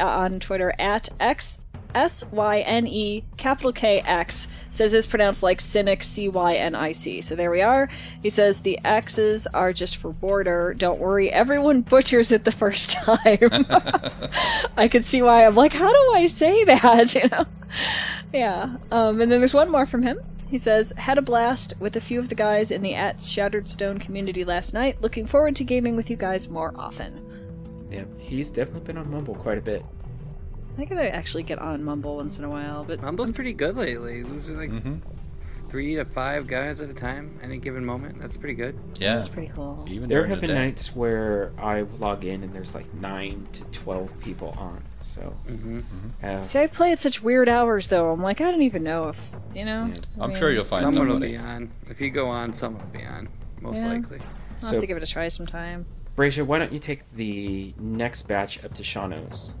uh, 0.00 0.02
on 0.04 0.40
Twitter 0.40 0.74
at 0.80 1.10
x 1.20 1.58
s 1.94 2.24
y 2.32 2.60
n 2.60 2.86
e 2.86 3.24
capital 3.36 3.72
K 3.72 4.00
X. 4.00 4.48
Says 4.70 4.92
it's 4.92 5.06
pronounced 5.06 5.42
like 5.42 5.60
Cynic 5.60 6.02
C 6.02 6.28
Y 6.28 6.54
N 6.54 6.74
I 6.74 6.92
C. 6.92 7.20
So 7.20 7.34
there 7.34 7.50
we 7.50 7.62
are. 7.62 7.88
He 8.22 8.30
says 8.30 8.60
the 8.60 8.78
X's 8.84 9.46
are 9.48 9.72
just 9.72 9.96
for 9.96 10.12
border. 10.12 10.74
Don't 10.74 10.98
worry, 10.98 11.30
everyone 11.30 11.82
butchers 11.82 12.32
it 12.32 12.44
the 12.44 12.52
first 12.52 12.90
time. 12.92 13.16
I 14.76 14.88
could 14.90 15.04
see 15.04 15.22
why 15.22 15.46
I'm 15.46 15.54
like, 15.54 15.72
how 15.72 15.90
do 15.90 16.12
I 16.14 16.26
say 16.26 16.64
that? 16.64 17.14
You 17.24 17.28
know. 17.28 17.46
Yeah. 18.32 18.76
Um, 18.90 19.20
and 19.20 19.30
then 19.30 19.40
there's 19.40 19.54
one 19.54 19.70
more 19.70 19.86
from 19.86 20.02
him. 20.02 20.18
He 20.48 20.58
says, 20.58 20.92
Had 20.96 21.18
a 21.18 21.22
blast 21.22 21.74
with 21.80 21.96
a 21.96 22.00
few 22.00 22.18
of 22.18 22.28
the 22.28 22.34
guys 22.34 22.70
in 22.70 22.82
the 22.82 22.94
at 22.94 23.20
Shattered 23.20 23.68
Stone 23.68 23.98
community 23.98 24.44
last 24.44 24.74
night. 24.74 25.00
Looking 25.00 25.26
forward 25.26 25.56
to 25.56 25.64
gaming 25.64 25.96
with 25.96 26.10
you 26.10 26.16
guys 26.16 26.48
more 26.48 26.72
often. 26.76 27.20
Yeah, 27.90 28.04
he's 28.18 28.50
definitely 28.50 28.86
been 28.86 28.98
on 28.98 29.10
Mumble 29.10 29.34
quite 29.34 29.58
a 29.58 29.60
bit. 29.60 29.84
I 30.78 30.84
gotta 30.84 31.14
actually 31.14 31.42
get 31.44 31.58
on 31.58 31.84
Mumble 31.84 32.16
once 32.16 32.38
in 32.38 32.44
a 32.44 32.50
while, 32.50 32.84
but 32.84 33.00
Mumble's 33.00 33.30
pretty 33.32 33.52
good 33.52 33.76
lately. 33.76 34.22
There's 34.22 34.50
like 34.50 34.70
Mm-hmm. 34.70 34.96
three 35.68 35.94
to 35.96 36.04
five 36.04 36.46
guys 36.46 36.80
at 36.80 36.90
a 36.90 36.94
time, 36.94 37.38
any 37.42 37.58
given 37.58 37.84
moment. 37.84 38.20
That's 38.20 38.36
pretty 38.36 38.54
good. 38.54 38.78
Yeah. 38.98 39.14
that's 39.14 39.28
pretty 39.28 39.52
cool. 39.54 39.84
Even 39.88 40.08
There 40.08 40.26
have 40.26 40.40
the 40.40 40.46
been 40.48 40.56
day. 40.56 40.66
nights 40.66 40.94
where 40.96 41.52
I 41.58 41.82
log 41.98 42.24
in 42.24 42.42
and 42.42 42.52
there's 42.52 42.74
like 42.74 42.92
nine 42.94 43.46
to 43.52 43.64
twelve 43.66 44.18
people 44.20 44.54
on. 44.58 44.82
So, 45.00 45.20
hmm 45.46 45.80
uh, 46.22 46.42
See, 46.42 46.58
I 46.58 46.66
play 46.66 46.90
at 46.92 47.00
such 47.00 47.22
weird 47.22 47.48
hours 47.48 47.88
though. 47.88 48.10
I'm 48.10 48.22
like, 48.22 48.40
I 48.40 48.50
don't 48.50 48.62
even 48.62 48.82
know 48.82 49.08
if 49.10 49.18
you 49.54 49.64
know. 49.64 49.86
Yeah. 49.92 49.96
I 50.20 50.24
I'm 50.24 50.30
mean, 50.30 50.38
sure 50.38 50.50
you'll 50.50 50.64
find 50.64 50.80
Someone 50.80 51.08
will 51.08 51.20
be 51.20 51.36
on. 51.36 51.70
If 51.88 52.00
you 52.00 52.10
go 52.10 52.28
on, 52.28 52.52
someone 52.52 52.82
will 52.82 52.98
be 52.98 53.04
on. 53.06 53.28
Most 53.60 53.84
Yeah. 53.84 53.92
likely. 53.92 54.18
I'll 54.18 54.68
So- 54.68 54.68
have 54.72 54.80
to 54.80 54.86
give 54.86 54.96
it 54.96 55.02
a 55.02 55.06
try 55.06 55.28
sometime. 55.28 55.86
Brazier, 56.16 56.44
why 56.44 56.58
don't 56.58 56.72
you 56.72 56.78
take 56.78 57.10
the 57.16 57.74
next 57.78 58.22
batch 58.28 58.64
up 58.64 58.72
to 58.74 58.82
Shano's? 58.82 59.54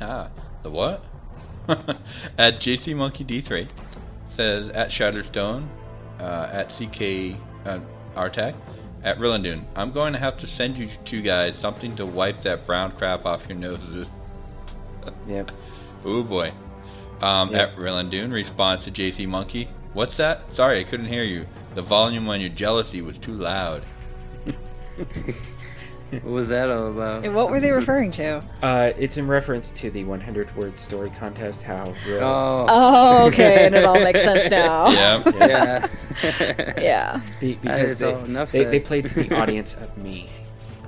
Ah, 0.00 0.30
the 0.62 0.70
what? 0.70 1.04
at 1.68 2.60
JC 2.60 2.96
Monkey 2.96 3.24
D3 3.24 3.68
says 4.34 4.70
at 4.70 4.88
Shatterstone, 4.88 5.68
uh, 6.18 6.48
at 6.50 6.68
CK 6.70 7.36
uh, 7.66 7.80
at 9.02 9.18
Rillandune. 9.18 9.64
I'm 9.76 9.92
going 9.92 10.12
to 10.12 10.18
have 10.18 10.38
to 10.38 10.46
send 10.46 10.76
you 10.76 10.88
two 11.04 11.22
guys 11.22 11.56
something 11.58 11.96
to 11.96 12.06
wipe 12.06 12.42
that 12.42 12.66
brown 12.66 12.92
crap 12.92 13.26
off 13.26 13.46
your 13.48 13.58
noses. 13.58 14.06
Yep. 15.26 15.50
Oh 16.04 16.22
boy. 16.22 16.52
Um, 17.22 17.50
Yep. 17.52 17.70
At 17.70 17.76
Rillandune 17.76 18.30
responds 18.32 18.84
to 18.84 18.90
JC 18.90 19.26
Monkey. 19.26 19.68
What's 19.94 20.16
that? 20.18 20.42
Sorry, 20.54 20.78
I 20.80 20.84
couldn't 20.84 21.06
hear 21.06 21.24
you. 21.24 21.46
The 21.74 21.80
volume 21.82 22.28
on 22.28 22.40
your 22.40 22.50
jealousy 22.50 23.00
was 23.00 23.16
too 23.16 23.32
loud. 23.32 23.82
What 26.10 26.24
was 26.24 26.48
that 26.48 26.68
all 26.68 26.88
about? 26.88 27.24
And 27.24 27.34
what 27.34 27.50
were 27.50 27.60
they 27.60 27.70
referring 27.70 28.10
to? 28.12 28.42
Uh, 28.62 28.92
it's 28.98 29.16
in 29.16 29.26
reference 29.28 29.70
to 29.72 29.90
the 29.90 30.02
100 30.04 30.54
word 30.56 30.78
story 30.80 31.10
contest. 31.10 31.62
How 31.62 31.94
real? 32.06 32.18
Oh. 32.22 32.66
Oh, 32.68 33.26
okay, 33.28 33.66
and 33.66 33.74
it 33.76 33.84
all 33.84 33.94
makes 34.04 34.22
sense 34.22 34.50
now. 34.50 34.88
Yeah. 34.90 35.22
Yeah. 35.38 35.88
Yeah. 36.76 37.20
Be- 37.40 37.54
Uh, 37.54 37.58
because 37.62 37.98
they, 38.00 38.12
enough 38.12 38.52
they, 38.52 38.64
they 38.64 38.80
played 38.80 39.06
to 39.06 39.14
the 39.22 39.34
audience 39.40 39.74
of 39.74 39.96
me. 39.96 40.28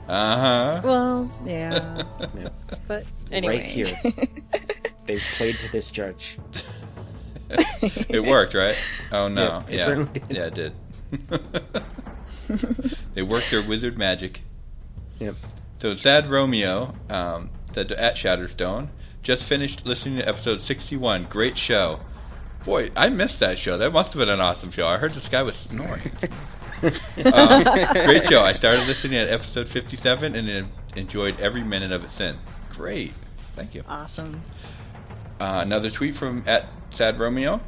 Uh 0.09 0.37
huh. 0.37 0.81
Well, 0.85 1.31
yeah. 1.47 2.03
Yeah. 2.37 2.49
But 2.89 3.07
anyway. 3.31 3.59
Right 3.59 3.65
here. 3.65 3.97
They 5.07 5.19
played 5.37 5.59
to 5.61 5.71
this 5.73 5.89
judge. 5.91 6.39
it 7.49 8.23
worked, 8.25 8.55
right? 8.55 8.77
Oh 9.13 9.29
no. 9.29 9.63
Yep, 9.69 9.71
it 9.71 9.75
yeah. 9.79 9.95
did. 9.95 10.23
Yeah, 10.29 10.47
it 10.47 10.55
did. 10.55 10.73
they 13.15 13.23
worked 13.23 13.51
their 13.51 13.63
wizard 13.67 13.97
magic. 13.97 14.41
Yep. 15.19 15.37
So 15.81 15.97
Sad 15.97 16.31
Romeo 16.31 16.95
um, 17.09 17.51
said 17.73 17.89
to 17.89 18.01
at 18.01 18.15
Shatterstone, 18.17 18.89
just 19.23 19.45
finished 19.45 19.87
listening 19.87 20.19
to 20.19 20.29
episode 20.29 20.61
61. 20.61 21.27
Great 21.29 21.57
show. 21.57 22.01
Boy, 22.65 22.91
I 22.97 23.09
missed 23.09 23.41
that 23.41 23.59
show. 23.59 23.79
That 23.79 23.93
must 23.93 24.13
have 24.13 24.21
been 24.21 24.29
an 24.29 24.41
awesome 24.41 24.71
show. 24.71 24.87
I 24.87 24.99
heard 24.99 25.15
this 25.15 25.29
guy 25.29 25.43
was 25.43 25.57
snoring. 25.57 26.13
um, 27.33 27.65
great 28.05 28.25
show. 28.29 28.41
I 28.41 28.53
started 28.53 28.87
listening 28.87 29.19
at 29.19 29.29
episode 29.29 29.69
57 29.69 30.37
and 30.37 30.69
enjoyed 30.97 31.41
every 31.41 31.65
minute 31.65 31.93
of 31.93 32.05
it 32.05 32.13
since. 32.13 32.39
Great. 32.71 33.15
Thank 33.57 33.75
you. 33.75 33.83
Awesome. 33.89 34.43
Uh, 35.41 35.61
another 35.63 35.91
tweet 35.91 36.15
from 36.15 36.45
at 36.47 36.69
Sad 36.95 37.19
Romeo 37.19 37.57
It 37.57 37.63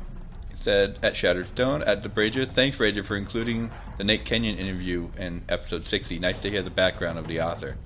said 0.64 0.98
at 1.02 1.14
Shattered 1.14 1.46
Stone 1.48 1.82
at 1.82 2.02
the 2.02 2.08
Brazier. 2.08 2.46
Thanks, 2.46 2.78
Brazier, 2.78 3.04
for 3.04 3.16
including 3.16 3.70
the 3.98 4.04
Nate 4.04 4.24
Kenyon 4.24 4.56
interview 4.56 5.08
in 5.18 5.42
episode 5.50 5.86
60. 5.86 6.18
Nice 6.18 6.40
to 6.40 6.50
hear 6.50 6.62
the 6.62 6.70
background 6.70 7.18
of 7.18 7.28
the 7.28 7.40
author. 7.40 7.76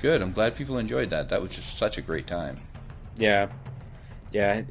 Good. 0.00 0.22
I'm 0.22 0.32
glad 0.32 0.56
people 0.56 0.78
enjoyed 0.78 1.10
that. 1.10 1.28
That 1.28 1.42
was 1.42 1.52
just 1.52 1.76
such 1.76 1.98
a 1.98 2.02
great 2.02 2.26
time. 2.26 2.60
Yeah. 3.16 3.48
Yeah. 4.32 4.62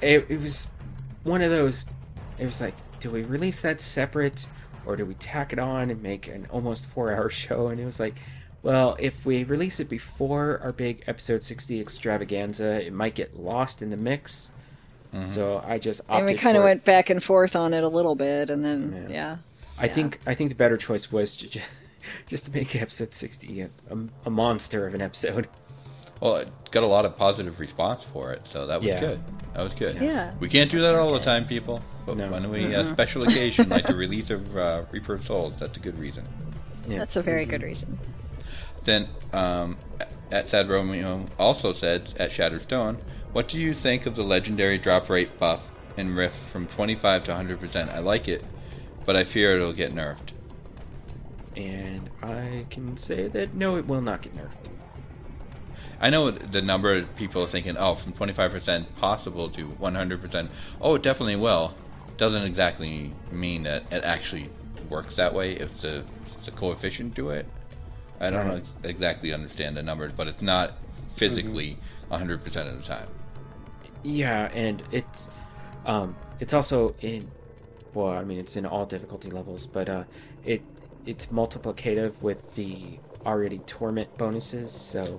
It, 0.00 0.26
it 0.28 0.40
was 0.40 0.70
one 1.22 1.42
of 1.42 1.50
those. 1.50 1.84
It 2.38 2.46
was 2.46 2.60
like, 2.60 2.74
do 3.00 3.10
we 3.10 3.22
release 3.22 3.60
that 3.60 3.80
separate 3.80 4.46
or 4.86 4.96
do 4.96 5.04
we 5.04 5.14
tack 5.14 5.52
it 5.52 5.58
on 5.58 5.90
and 5.90 6.02
make 6.02 6.26
an 6.28 6.46
almost 6.50 6.88
four 6.88 7.12
hour 7.12 7.28
show? 7.30 7.68
And 7.68 7.78
it 7.78 7.84
was 7.84 8.00
like, 8.00 8.14
well, 8.62 8.96
if 8.98 9.26
we 9.26 9.44
release 9.44 9.78
it 9.78 9.90
before 9.90 10.58
our 10.62 10.72
big 10.72 11.04
episode 11.06 11.42
60 11.42 11.78
extravaganza, 11.80 12.82
it 12.82 12.94
might 12.94 13.14
get 13.14 13.38
lost 13.38 13.82
in 13.82 13.90
the 13.90 13.96
mix. 13.98 14.52
So 15.26 15.62
I 15.66 15.78
just 15.78 16.00
opted 16.08 16.16
And 16.16 16.26
we 16.26 16.34
kind 16.36 16.56
of 16.56 16.64
went 16.64 16.84
back 16.84 17.08
and 17.10 17.22
forth 17.22 17.54
on 17.54 17.72
it 17.72 17.84
a 17.84 17.88
little 17.88 18.14
bit, 18.16 18.50
and 18.50 18.64
then 18.64 19.06
Yeah. 19.08 19.14
yeah. 19.14 19.36
I 19.78 19.88
think 19.88 20.18
I 20.26 20.34
think 20.34 20.50
the 20.50 20.56
better 20.56 20.76
choice 20.76 21.10
was 21.12 21.36
to 21.38 21.48
just, 21.48 21.68
just 22.26 22.46
to 22.46 22.52
make 22.52 22.74
episode 22.76 23.14
60 23.14 23.60
a, 23.60 23.70
a, 23.90 23.96
a 24.26 24.30
monster 24.30 24.86
of 24.86 24.94
an 24.94 25.00
episode. 25.00 25.48
Well, 26.20 26.36
it 26.36 26.48
got 26.70 26.82
a 26.82 26.86
lot 26.86 27.04
of 27.04 27.16
positive 27.16 27.60
response 27.60 28.02
for 28.12 28.32
it, 28.32 28.42
so 28.50 28.66
that 28.66 28.80
was 28.80 28.88
Yeah. 28.88 29.00
good. 29.00 29.20
That 29.54 29.62
was 29.62 29.74
good. 29.74 29.96
Yeah. 30.00 30.32
We 30.40 30.48
can't 30.48 30.70
do 30.70 30.80
that 30.82 30.94
all 30.94 31.12
the 31.12 31.20
time, 31.20 31.46
people. 31.46 31.80
But 32.06 32.16
No. 32.16 32.30
when 32.30 32.50
we 32.50 32.72
a 32.74 32.86
special 32.88 33.22
occasion 33.24 33.68
like 33.68 33.86
the 33.86 33.94
release 34.06 34.30
of 34.30 34.56
uh, 34.56 34.82
Reaper 34.90 35.14
of 35.14 35.24
Souls, 35.26 35.54
that's 35.58 35.76
a 35.76 35.80
good 35.80 35.98
reason. 35.98 36.24
Yeah. 36.88 36.98
That's 36.98 37.16
a 37.16 37.22
very 37.22 37.44
good 37.46 37.62
reason. 37.62 37.98
Then, 38.84 39.08
um, 39.32 39.76
at 40.30 40.50
Sad 40.50 40.68
Romeo 40.68 41.26
also 41.38 41.72
said 41.72 42.14
at 42.18 42.30
Shatterstone, 42.30 42.98
what 43.34 43.48
do 43.48 43.58
you 43.58 43.74
think 43.74 44.06
of 44.06 44.14
the 44.14 44.22
legendary 44.22 44.78
drop 44.78 45.10
rate 45.10 45.38
buff 45.38 45.68
in 45.96 46.14
Rift 46.14 46.38
from 46.50 46.68
25 46.68 47.24
to 47.24 47.32
100%? 47.32 47.92
I 47.92 47.98
like 47.98 48.28
it, 48.28 48.44
but 49.04 49.16
I 49.16 49.24
fear 49.24 49.56
it'll 49.56 49.72
get 49.72 49.92
nerfed. 49.92 50.30
And 51.56 52.10
I 52.22 52.66
can 52.70 52.96
say 52.96 53.26
that 53.28 53.54
no, 53.54 53.76
it 53.76 53.86
will 53.86 54.02
not 54.02 54.22
get 54.22 54.36
nerfed. 54.36 54.68
I 56.00 56.10
know 56.10 56.30
the 56.30 56.62
number 56.62 56.94
of 56.94 57.14
people 57.16 57.42
are 57.42 57.48
thinking, 57.48 57.76
oh, 57.76 57.96
from 57.96 58.12
25% 58.12 58.94
possible 58.96 59.50
to 59.50 59.68
100%. 59.68 60.50
Oh, 60.80 60.94
it 60.94 61.02
definitely 61.02 61.36
will. 61.36 61.74
Doesn't 62.16 62.44
exactly 62.44 63.16
mean 63.30 63.64
that 63.64 63.84
it 63.90 64.04
actually 64.04 64.50
works 64.88 65.16
that 65.16 65.34
way 65.34 65.54
if 65.54 65.80
the, 65.80 66.04
the 66.44 66.52
coefficient 66.52 67.16
to 67.16 67.30
it. 67.30 67.46
I 68.20 68.30
don't 68.30 68.46
Right. 68.46 68.46
know 68.46 68.62
exactly 68.84 69.32
understand 69.32 69.76
the 69.76 69.82
numbers, 69.82 70.12
but 70.12 70.28
it's 70.28 70.42
not 70.42 70.74
physically 71.16 71.78
mm-hmm. 72.10 72.14
100% 72.14 72.44
of 72.68 72.76
the 72.76 72.82
time. 72.82 73.08
Yeah, 74.04 74.50
and 74.52 74.82
it's 74.92 75.30
um 75.86 76.14
it's 76.38 76.54
also 76.54 76.94
in 77.00 77.28
well, 77.94 78.08
I 78.08 78.22
mean 78.24 78.38
it's 78.38 78.56
in 78.56 78.66
all 78.66 78.86
difficulty 78.86 79.30
levels, 79.30 79.66
but 79.66 79.88
uh 79.88 80.04
it 80.44 80.62
it's 81.06 81.26
multiplicative 81.26 82.12
with 82.20 82.54
the 82.54 82.98
already 83.26 83.58
torment 83.60 84.16
bonuses. 84.18 84.70
So 84.70 85.18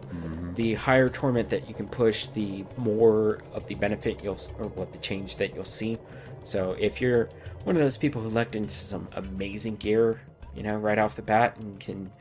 the 0.55 0.75
higher 0.75 1.09
torment 1.09 1.49
that 1.49 1.67
you 1.67 1.73
can 1.73 1.87
push, 1.87 2.27
the 2.27 2.63
more 2.77 3.41
of 3.53 3.67
the 3.67 3.75
benefit 3.75 4.23
you'll 4.23 4.39
or 4.59 4.67
what 4.69 4.91
the 4.91 4.99
change 4.99 5.37
that 5.37 5.55
you'll 5.55 5.65
see. 5.65 5.97
So 6.43 6.75
if 6.79 7.01
you're 7.01 7.29
one 7.63 7.75
of 7.75 7.81
those 7.81 7.97
people 7.97 8.21
who 8.21 8.29
lucked 8.29 8.55
into 8.55 8.73
some 8.73 9.07
amazing 9.13 9.77
gear, 9.77 10.21
you 10.55 10.61
know, 10.61 10.77
right 10.77 10.99
off 10.99 11.15
the 11.15 11.23
bat 11.23 11.57
and 11.59 11.79
can 11.79 12.11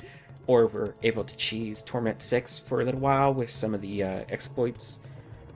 or 0.46 0.66
were 0.66 0.94
able 1.02 1.24
to 1.24 1.36
cheese 1.36 1.82
Torment 1.82 2.20
6 2.20 2.58
for 2.60 2.80
a 2.80 2.84
little 2.84 3.00
while 3.00 3.32
with 3.32 3.50
some 3.50 3.74
of 3.74 3.80
the 3.80 4.02
uh, 4.02 4.24
exploits. 4.28 5.00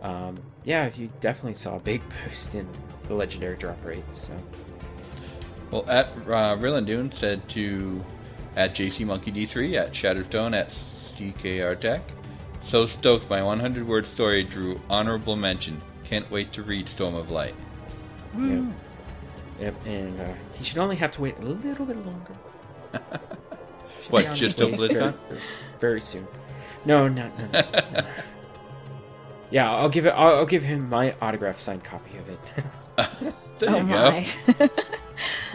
Um, 0.03 0.39
yeah, 0.65 0.91
you 0.97 1.11
definitely 1.21 1.55
saw 1.55 1.77
a 1.77 1.81
big 1.81 2.03
boost 2.25 2.55
in 2.55 2.69
the 3.05 3.15
legendary 3.15 3.57
drop 3.57 3.85
rate. 3.85 4.05
So 4.13 4.33
Well, 5.71 5.85
at 5.89 6.07
uh, 6.07 6.57
Rillandune 6.57 7.13
said 7.15 7.49
to 7.51 8.05
at 8.57 8.75
JC 8.75 9.07
Monkey 9.07 9.33
D3 9.33 9.81
at 9.81 9.93
Shatterstone 9.93 10.57
at 10.57 10.71
CKR 11.17 11.79
Tech. 11.81 12.03
So 12.67 12.87
stoked 12.87 13.29
my 13.31 13.43
100 13.43 13.87
word 13.87 14.07
story 14.07 14.45
drew 14.45 14.81
honorable 14.91 15.37
mention. 15.37 15.81
Can't 16.05 16.31
wait 16.31 16.53
to 16.53 16.63
read 16.63 16.89
Storm 16.89 17.15
of 17.15 17.31
Light. 17.31 17.55
Yep. 18.39 18.65
Yep, 19.61 19.87
and 19.87 20.21
uh, 20.21 20.35
he 20.53 20.65
should 20.65 20.79
only 20.79 20.97
have 20.97 21.11
to 21.13 21.21
wait 21.21 21.37
a 21.39 21.43
little 21.43 21.87
bit 21.87 21.97
longer. 22.05 22.33
What, 24.11 24.35
just 24.35 24.57
till 24.57 24.71
BlizzCon? 24.71 25.15
very, 25.29 25.41
very 25.81 26.01
soon. 26.01 26.27
No, 26.85 27.09
no, 27.09 27.31
no. 27.37 27.47
no, 27.53 27.61
no. 27.93 28.07
yeah, 29.51 29.71
I'll 29.71 29.89
give 29.89 30.07
it. 30.07 30.11
I'll, 30.11 30.37
I'll 30.37 30.47
give 30.47 30.63
him 30.63 30.89
my 30.89 31.15
autograph 31.21 31.61
signed 31.61 31.85
copy 31.85 32.19
of 32.19 32.29
it. 32.29 33.35
There 33.59 33.71
oh 33.71 33.79
you 33.79 33.89
go. 33.89 34.11
my. 34.11 34.29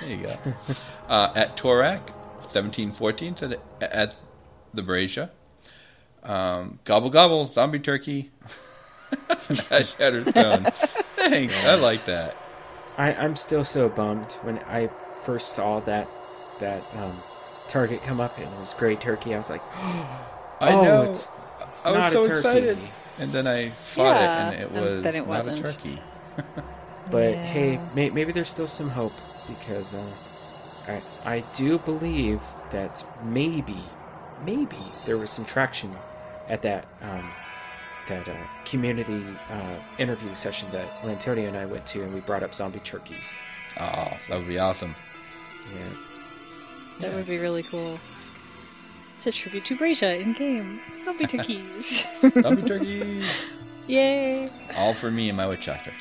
There 0.02 0.10
you 0.10 0.28
go. 0.28 0.38
uh, 1.08 1.32
at 1.36 1.56
Torak, 1.56 2.10
1714 2.52 3.38
said 3.38 3.60
at 3.82 4.16
the 4.74 4.82
Brazier. 4.82 5.30
Um, 6.22 6.80
gobble 6.84 7.10
gobble, 7.10 7.50
zombie 7.52 7.80
turkey. 7.80 8.32
at 9.30 9.40
Shatterstone. 9.40 10.74
Thanks, 11.16 11.66
I 11.66 11.76
like 11.76 12.06
that. 12.08 12.36
I, 12.98 13.14
I'm 13.14 13.36
still 13.36 13.64
so 13.64 13.88
bummed 13.88 14.34
when 14.42 14.60
I 14.60 14.90
first 15.24 15.54
saw 15.54 15.80
that 15.82 16.10
that 16.60 16.84
um, 16.96 17.22
target 17.68 18.04
come 18.04 18.20
up 18.20 18.38
and 18.38 18.52
it 18.52 18.60
was 18.60 18.74
gray 18.74 18.96
turkey. 18.96 19.34
I 19.34 19.38
was 19.38 19.50
like, 19.50 19.62
I 19.76 20.18
oh, 20.74 20.84
know. 20.84 21.02
it's, 21.04 21.32
it's 21.72 21.86
I 21.86 21.92
was 21.92 21.98
not 21.98 22.14
so 22.14 22.24
a 22.24 22.28
turkey. 22.28 22.48
excited. 22.48 22.78
And 23.20 23.32
then 23.32 23.48
I 23.48 23.70
fought 23.96 24.16
Yeah, 24.16 24.50
it, 24.50 24.54
and 24.54 24.62
it 24.64 24.72
and 24.72 24.82
was 24.82 25.04
then 25.04 25.16
it 25.16 25.20
not 25.20 25.28
wasn't. 25.30 25.60
a 25.60 25.64
turkey. 25.74 26.02
But 27.12 27.36
hey, 27.36 27.80
may, 27.94 28.10
maybe 28.10 28.32
there's 28.32 28.50
still 28.50 28.68
some 28.68 28.90
hope 28.90 29.14
because 29.48 29.94
uh, 29.94 30.10
I 30.88 31.02
I 31.36 31.40
do 31.54 31.78
believe 31.80 32.42
that 32.72 33.06
maybe 33.24 33.84
maybe 34.46 34.78
there 35.06 35.18
was 35.18 35.30
some 35.30 35.46
traction 35.46 35.94
at 36.48 36.62
that 36.64 36.86
um, 37.02 37.30
that 38.08 38.28
uh, 38.28 38.36
community 38.66 39.24
uh, 39.50 39.78
interview 39.98 40.34
session 40.34 40.70
that 40.72 40.88
Lantonio 41.04 41.48
and 41.48 41.58
I 41.58 41.66
went 41.66 41.86
to, 41.88 42.04
and 42.04 42.14
we 42.14 42.22
brought 42.22 42.42
up 42.42 42.54
zombie 42.56 42.80
turkeys. 42.80 43.38
Oh, 43.80 44.14
that 44.30 44.38
would 44.38 44.48
be 44.48 44.60
awesome. 44.60 44.96
Yeah, 45.68 45.90
That 47.00 47.14
would 47.14 47.28
be 47.28 47.38
really 47.38 47.64
cool. 47.64 48.00
It's 49.26 49.38
a 49.38 49.40
tribute 49.40 49.64
to 49.68 49.78
Brazier 49.78 50.10
in 50.20 50.34
game. 50.34 50.82
Zombie 51.00 51.28
turkeys. 51.28 52.06
Zombie 52.42 52.62
turkeys. 52.68 53.26
Yay! 53.88 54.50
All 54.76 54.94
for 54.94 55.10
me 55.12 55.30
and 55.30 55.38
my 55.38 55.48
witch 55.48 55.66
doctor. 55.66 55.94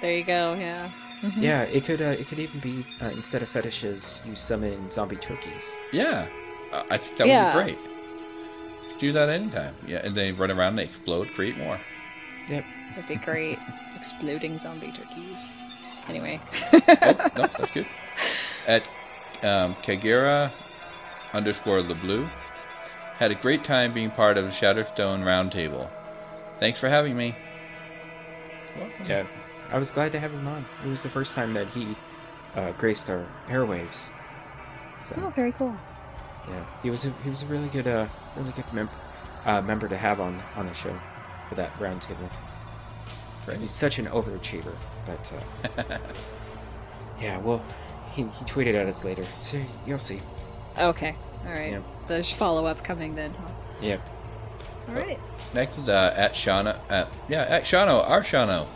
There 0.00 0.12
you 0.12 0.22
go. 0.22 0.54
Yeah. 0.54 0.92
Mhm. 1.22 1.42
yeah. 1.42 1.62
It 1.62 1.84
could 1.84 2.00
uh, 2.00 2.14
it 2.16 2.28
could 2.28 2.38
even 2.38 2.60
be 2.60 2.84
uh, 3.02 3.06
instead 3.08 3.42
of 3.42 3.48
fetishes, 3.48 4.22
you 4.24 4.36
summon 4.36 4.88
zombie 4.92 5.16
turkeys. 5.16 5.76
Yeah, 5.90 6.28
uh, 6.72 6.84
I 6.90 6.96
think 6.98 7.16
that 7.18 7.26
Yeah. 7.26 7.56
would 7.56 7.66
be 7.66 7.72
great. 7.72 9.00
Do 9.00 9.10
that 9.10 9.30
anytime. 9.30 9.74
Yeah, 9.84 10.02
and 10.04 10.16
they 10.16 10.30
run 10.30 10.52
around, 10.52 10.76
they 10.76 10.84
explode, 10.84 11.32
create 11.34 11.58
more. 11.58 11.80
Yep. 12.48 12.64
That'd 12.90 13.08
be 13.08 13.16
great. 13.16 13.58
Exploding 13.96 14.58
zombie 14.58 14.92
turkeys. 14.92 15.50
Anyway. 16.08 16.40
oh, 16.72 16.78
no, 17.36 17.48
that's 17.58 17.72
good. 17.72 17.86
At 18.68 18.82
um, 19.42 19.74
Kagera 19.82 20.52
underscore 21.32 21.80
LeBlue, 21.80 22.30
had 23.18 23.30
a 23.30 23.34
great 23.34 23.64
time 23.64 23.94
being 23.94 24.10
part 24.10 24.36
of 24.36 24.44
the 24.44 24.50
Shatterstone 24.50 25.20
Roundtable. 25.22 25.88
Thanks 26.60 26.78
for 26.78 26.88
having 26.88 27.16
me. 27.16 27.34
Welcome. 28.76 29.06
Yeah, 29.06 29.26
I 29.70 29.78
was 29.78 29.90
glad 29.90 30.12
to 30.12 30.20
have 30.20 30.32
him 30.32 30.46
on. 30.48 30.64
It 30.84 30.88
was 30.88 31.02
the 31.02 31.10
first 31.10 31.34
time 31.34 31.54
that 31.54 31.68
he 31.68 31.96
uh, 32.54 32.72
graced 32.72 33.08
our 33.10 33.26
airwaves. 33.48 34.10
So 35.00 35.14
Oh, 35.20 35.30
very 35.30 35.52
cool. 35.52 35.74
yeah, 36.48 36.64
he 36.82 36.90
was 36.90 37.04
a, 37.04 37.10
he 37.22 37.30
was 37.30 37.42
a 37.42 37.46
really 37.46 37.68
good 37.68 37.86
uh 37.86 38.06
really 38.36 38.52
good 38.52 38.64
mem- 38.72 38.90
uh, 39.44 39.60
member 39.60 39.88
to 39.88 39.96
have 39.96 40.20
on 40.20 40.42
on 40.56 40.66
the 40.66 40.74
show 40.74 40.96
for 41.48 41.54
that 41.56 41.74
roundtable. 41.78 42.30
Because 43.44 43.60
he's 43.60 43.70
such 43.70 43.98
an 43.98 44.06
overachiever. 44.06 44.72
But 45.04 45.32
uh, 45.86 45.98
yeah, 47.20 47.36
well, 47.38 47.62
he, 48.12 48.22
he 48.22 48.44
tweeted 48.46 48.74
at 48.74 48.86
us 48.86 49.04
later, 49.04 49.24
so 49.42 49.60
you'll 49.86 49.98
see. 49.98 50.20
Okay. 50.78 51.14
All 51.46 51.52
right. 51.52 51.72
Yeah. 51.72 51.82
There's 52.08 52.30
follow 52.30 52.66
up 52.66 52.84
coming 52.84 53.14
then. 53.14 53.32
Huh? 53.34 53.50
Yeah, 53.80 53.96
All 54.88 54.94
right. 54.94 55.18
Next 55.52 55.78
is 55.78 55.88
uh, 55.88 56.12
at 56.16 56.34
Shana. 56.34 56.78
At, 56.88 57.12
yeah, 57.28 57.42
at 57.42 57.64
Shano, 57.64 58.08
our 58.08 58.22
Shano. 58.22 58.66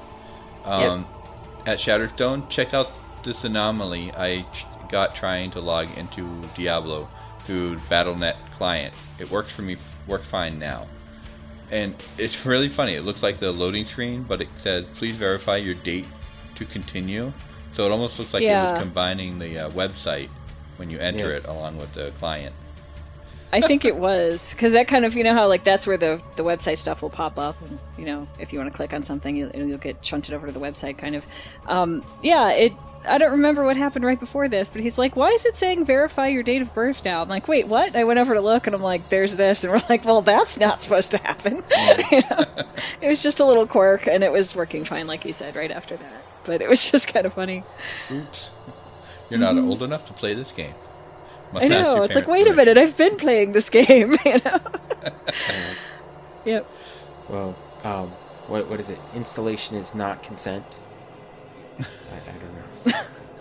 Um, 0.64 1.07
At 1.66 1.79
Shatterstone, 1.79 2.49
check 2.49 2.74
out 2.74 2.91
this 3.22 3.45
anomaly 3.45 4.12
I 4.12 4.45
got 4.91 5.14
trying 5.14 5.51
to 5.53 5.61
log 5.61 5.89
into 5.97 6.43
Diablo 6.57 7.09
through 7.45 7.76
BattleNet 7.91 8.37
client. 8.57 8.95
It 9.18 9.31
works 9.31 9.51
for 9.53 9.62
me, 9.62 9.76
works 10.07 10.26
fine 10.26 10.59
now. 10.59 10.87
And 11.70 11.95
it's 12.16 12.47
really 12.47 12.68
funny. 12.68 12.95
It 12.95 13.03
looks 13.03 13.22
like 13.22 13.39
the 13.39 13.53
loading 13.53 13.85
screen, 13.85 14.22
but 14.22 14.41
it 14.41 14.49
says, 14.62 14.87
please 14.97 15.16
verify 15.16 15.57
your 15.57 15.74
date 15.74 16.07
to 16.55 16.64
continue. 16.64 17.33
So 17.74 17.85
it 17.85 17.91
almost 17.93 18.18
looks 18.18 18.33
like 18.33 18.43
it 18.43 18.51
was 18.51 18.81
combining 18.81 19.39
the 19.39 19.59
uh, 19.66 19.70
website 19.70 20.31
when 20.76 20.89
you 20.91 20.99
enter 20.99 21.31
Yeah. 21.31 21.37
it 21.37 21.45
along 21.47 21.76
with 21.79 21.93
the 21.93 22.12
client. 22.18 22.55
I 23.53 23.61
think 23.61 23.85
it 23.85 23.97
was 23.97 24.53
because 24.53 24.73
that 24.75 24.89
kind 24.89 25.05
of 25.05 25.17
you 25.17 25.25
know 25.25 25.35
how 25.35 25.49
like 25.49 25.65
that's 25.65 25.87
where 25.87 25.97
the 25.97 26.21
the 26.37 26.45
website 26.45 26.79
stuff 26.79 27.01
will 27.03 27.11
pop 27.11 27.39
up, 27.39 27.61
and 27.63 27.79
you 27.97 28.05
know 28.05 28.29
if 28.39 28.53
you 28.53 28.59
want 28.59 28.71
to 28.71 28.77
click 28.77 28.93
on 28.93 29.03
something, 29.03 29.37
you'll, 29.37 29.55
you'll 29.55 29.79
get 29.79 30.05
shunted 30.05 30.35
over 30.35 30.47
to 30.47 30.53
the 30.53 30.61
website. 30.61 30.99
Kind 30.99 31.17
of, 31.17 31.25
um, 31.67 32.05
yeah. 32.23 32.51
It. 32.51 32.73
I 33.07 33.17
don't 33.17 33.31
remember 33.31 33.65
what 33.65 33.77
happened 33.77 34.05
right 34.05 34.19
before 34.19 34.49
this, 34.49 34.69
but 34.69 34.83
he's 34.83 34.99
like, 34.99 35.17
"Why 35.17 35.29
is 35.29 35.47
it 35.47 35.57
saying 35.57 35.87
verify 35.87 36.29
your 36.29 36.43
date 36.43 36.61
of 36.61 36.75
birth 36.75 37.05
now?" 37.05 37.23
I'm 37.23 37.29
like, 37.29 37.49
"Wait, 37.49 37.69
what?" 37.69 37.97
I 37.97 38.05
went 38.05 38.19
over 38.19 38.35
to 38.35 38.41
look, 38.41 38.67
and 38.67 38.75
I'm 38.75 38.83
like, 38.83 39.09
"There's 39.09 39.37
this," 39.37 39.65
and 39.65 39.73
we're 39.73 39.83
like, 39.89 40.05
"Well, 40.05 40.21
that's 40.21 40.59
not 40.59 40.83
supposed 40.83 41.13
to 41.13 41.19
happen." 41.19 41.63
you 42.11 42.23
know? 42.29 42.45
It 43.01 43.09
was 43.09 43.23
just 43.23 43.41
a 43.41 43.45
little 43.45 43.67
quirk, 43.67 44.09
and 44.09 44.25
it 44.25 44.33
was 44.33 44.55
working 44.55 44.85
fine, 44.85 45.07
like 45.07 45.25
you 45.25 45.33
said, 45.33 45.57
right 45.57 45.71
after 45.71 45.97
that. 45.97 46.25
But 46.45 46.61
it 46.61 46.69
was 46.69 46.91
just 46.91 47.09
kind 47.09 47.25
of 47.25 47.33
funny. 47.33 47.63
Oops. 48.11 48.51
You're 49.31 49.39
not 49.39 49.57
old 49.57 49.83
enough 49.83 50.05
to 50.07 50.13
play 50.13 50.35
this 50.35 50.53
game. 50.53 50.75
Must. 51.53 51.65
I 51.65 51.69
know. 51.69 52.03
It's 52.03 52.15
like, 52.15 52.29
wait 52.29 52.47
a 52.47 52.53
minute, 52.53 52.77
I've 52.77 52.97
been 52.97 53.17
playing 53.17 53.53
this 53.53 53.71
game. 53.79 54.17
You 54.25 54.39
know. 54.45 54.61
yep. 56.45 56.71
well, 57.29 57.57
um, 57.85 58.09
what 58.49 58.69
what 58.69 58.81
is 58.81 58.91
it? 58.91 58.99
Installation 59.15 59.77
is 59.77 59.95
not 59.95 60.23
consent. 60.23 60.79
I, 61.79 61.85
I 61.85 62.39
don't 62.39 62.55
know. 62.55 62.93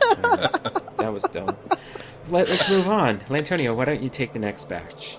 I 0.02 0.14
don't 0.16 0.74
know. 0.74 0.82
that 0.98 1.14
was 1.14 1.24
dumb. 1.24 1.56
Let, 2.30 2.50
let's 2.50 2.70
move 2.70 2.88
on. 2.88 3.20
Lantonio, 3.22 3.76
why 3.76 3.86
don't 3.86 4.02
you 4.02 4.10
take 4.10 4.34
the 4.34 4.40
next 4.40 4.68
batch? 4.68 5.18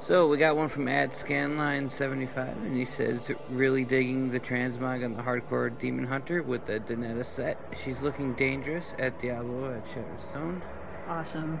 So 0.00 0.28
we 0.28 0.38
got 0.38 0.56
one 0.56 0.68
from 0.68 0.88
at 0.88 1.10
Scanline75, 1.10 2.56
and 2.64 2.74
he 2.74 2.86
says, 2.86 3.30
really 3.50 3.84
digging 3.84 4.30
the 4.30 4.40
transmog 4.40 5.04
on 5.04 5.12
the 5.12 5.22
hardcore 5.22 5.76
Demon 5.78 6.06
Hunter 6.06 6.42
with 6.42 6.64
the 6.64 6.80
Danetta 6.80 7.22
set. 7.22 7.58
She's 7.76 8.02
looking 8.02 8.32
dangerous 8.32 8.94
at 8.98 9.18
Diablo 9.18 9.74
at 9.74 9.84
Shutterstone. 9.84 10.62
Awesome. 11.06 11.60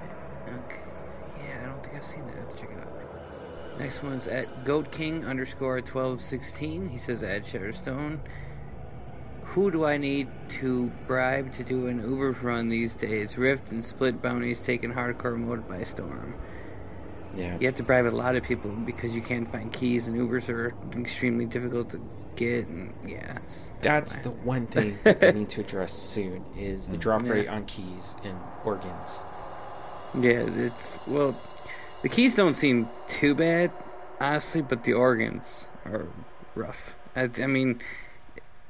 Okay. 0.66 0.80
Yeah, 1.46 1.62
I 1.62 1.66
don't 1.66 1.82
think 1.82 1.96
I've 1.96 2.04
seen 2.04 2.26
that. 2.26 2.34
I 2.36 2.38
have 2.40 2.48
to 2.48 2.56
check 2.56 2.70
it 2.70 2.78
out. 2.78 3.78
Next 3.78 4.02
one's 4.02 4.26
at 4.26 4.64
Goat 4.64 4.90
King 4.92 5.24
underscore 5.24 5.76
1216. 5.76 6.88
He 6.88 6.98
says, 6.98 7.22
at 7.22 7.42
Shutterstone. 7.42 8.20
Who 9.44 9.70
do 9.70 9.84
I 9.84 9.96
need 9.96 10.28
to 10.60 10.92
bribe 11.08 11.52
to 11.54 11.64
do 11.64 11.86
an 11.88 12.00
Uber 12.08 12.32
run 12.42 12.68
these 12.68 12.94
days? 12.94 13.36
Rift 13.36 13.72
and 13.72 13.84
Split 13.84 14.22
bounties 14.22 14.60
taking 14.60 14.92
hardcore 14.92 15.36
mode 15.36 15.66
by 15.68 15.82
storm. 15.82 16.36
Yeah. 17.34 17.56
You 17.58 17.66
have 17.66 17.74
to 17.76 17.82
bribe 17.82 18.06
a 18.06 18.10
lot 18.10 18.36
of 18.36 18.44
people 18.44 18.70
because 18.70 19.16
you 19.16 19.22
can't 19.22 19.48
find 19.48 19.72
keys, 19.72 20.08
and 20.08 20.16
Ubers 20.16 20.48
are 20.50 20.74
extremely 20.98 21.46
difficult 21.46 21.90
to 21.90 22.00
get. 22.36 22.68
And 22.68 22.92
yeah, 23.06 23.32
that's, 23.34 23.72
That's 23.80 24.16
the 24.16 24.30
one 24.30 24.66
thing 24.66 24.96
I 25.22 25.30
need 25.32 25.48
to 25.50 25.62
address 25.62 25.92
soon 25.92 26.44
is 26.56 26.86
the 26.88 26.96
drop 26.96 27.22
mm, 27.22 27.28
Yeah. 27.28 27.32
rate 27.32 27.48
on 27.48 27.64
keys 27.66 28.16
and 28.24 28.36
organs. 28.64 29.24
Yeah. 30.14 30.44
It's 30.48 31.00
well, 31.06 31.36
the 32.02 32.08
keys 32.08 32.36
don't 32.36 32.54
seem 32.54 32.88
too 33.06 33.34
bad, 33.34 33.72
honestly, 34.20 34.62
but 34.62 34.84
the 34.84 34.92
organs 34.94 35.68
are 35.84 36.06
rough. 36.54 36.96
I, 37.16 37.28
I 37.42 37.46
mean, 37.46 37.80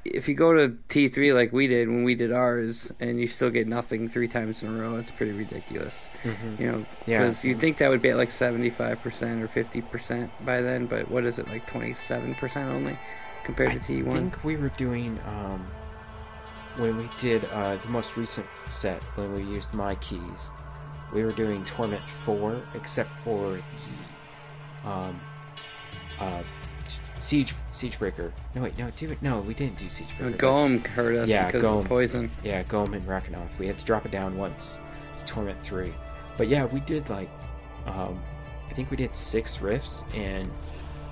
if 0.03 0.27
you 0.27 0.33
go 0.33 0.53
to 0.53 0.77
T 0.87 1.07
three 1.07 1.31
like 1.31 1.53
we 1.53 1.67
did 1.67 1.87
when 1.87 2.03
we 2.03 2.15
did 2.15 2.31
ours, 2.31 2.91
and 2.99 3.19
you 3.19 3.27
still 3.27 3.49
get 3.51 3.67
nothing 3.67 4.07
three 4.07 4.27
times 4.27 4.63
in 4.63 4.75
a 4.75 4.81
row, 4.81 4.95
it's 4.97 5.11
pretty 5.11 5.31
ridiculous. 5.31 6.09
You 6.57 6.71
know, 6.71 6.85
Yeah. 7.05 7.19
because 7.19 7.45
you'd 7.45 7.59
think 7.59 7.77
that 7.77 7.89
would 7.89 8.01
be 8.01 8.09
at 8.09 8.17
like 8.17 8.31
seventy 8.31 8.69
five 8.69 9.01
percent 9.01 9.41
or 9.43 9.47
fifty 9.47 9.81
percent 9.81 10.31
by 10.43 10.61
then, 10.61 10.87
but 10.87 11.09
what 11.09 11.25
is 11.25 11.37
it 11.39 11.47
like 11.49 11.67
twenty 11.67 11.93
seven 11.93 12.33
percent 12.33 12.69
only 12.71 12.97
compared 13.43 13.71
I 13.71 13.73
to 13.75 13.79
T 13.79 14.03
one? 14.03 14.17
I 14.17 14.19
think 14.21 14.43
we 14.43 14.55
were 14.57 14.69
doing 14.69 15.19
um, 15.27 15.65
when 16.77 16.97
we 16.97 17.07
did 17.19 17.45
uh, 17.45 17.75
the 17.77 17.89
most 17.89 18.17
recent 18.17 18.47
set 18.69 19.03
when 19.15 19.33
we 19.35 19.43
used 19.43 19.71
my 19.73 19.93
keys. 19.95 20.51
We 21.13 21.23
were 21.23 21.31
doing 21.31 21.63
Torment 21.65 22.01
four, 22.07 22.61
except 22.73 23.11
for 23.21 23.59
the 24.83 24.89
um, 24.89 25.19
uh, 26.19 26.43
Siege 27.17 27.53
Siegebreaker. 27.71 28.31
No 28.55 28.63
wait, 28.63 28.77
no, 28.77 28.89
do 28.91 29.11
it. 29.11 29.21
No, 29.21 29.39
we 29.39 29.53
didn't 29.53 29.77
do 29.77 29.85
Siegebreaker. 29.85 30.37
Golem 30.37 30.85
hurt 30.87 31.15
us 31.15 31.29
Yeah, 31.29 31.45
because 31.45 31.63
of 31.63 31.83
the 31.83 31.89
poison. 31.89 32.31
Yeah, 32.43 32.63
Ghom 32.63 32.93
and 32.93 33.03
Rakanoth. 33.05 33.57
We 33.59 33.67
had 33.67 33.77
to 33.77 33.85
drop 33.85 34.05
it 34.05 34.11
down 34.11 34.37
once. 34.37 34.79
It's 35.13 35.23
Torment 35.23 35.61
3. 35.63 35.93
But 36.37 36.47
yeah, 36.47 36.65
we 36.65 36.79
did 36.79 37.09
like, 37.09 37.29
um, 37.85 38.21
I 38.69 38.73
think 38.73 38.89
we 38.89 38.97
did 38.97 39.15
six 39.15 39.57
riffs, 39.57 40.03
and 40.15 40.49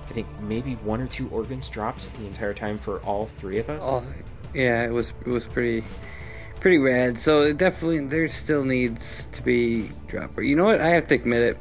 I 0.08 0.12
think 0.12 0.26
maybe 0.40 0.74
one 0.76 1.00
or 1.00 1.06
two 1.06 1.28
organs 1.28 1.68
dropped 1.68 2.08
the 2.18 2.26
entire 2.26 2.54
time 2.54 2.78
for 2.78 2.98
all 3.00 3.26
three 3.26 3.58
of 3.58 3.70
us. 3.70 3.82
Oh, 3.84 4.04
yeah, 4.52 4.84
it 4.84 4.90
was 4.90 5.14
it 5.24 5.28
was 5.28 5.46
pretty 5.46 5.84
pretty 6.60 6.78
rad. 6.78 7.18
So 7.18 7.42
it 7.42 7.56
definitely 7.56 8.06
there 8.06 8.28
still 8.28 8.64
needs 8.64 9.26
to 9.28 9.42
be 9.42 9.90
dropper. 10.06 10.42
You 10.42 10.56
know 10.56 10.66
what? 10.66 10.80
I 10.80 10.88
have 10.88 11.04
to 11.08 11.14
admit 11.14 11.42
it. 11.42 11.58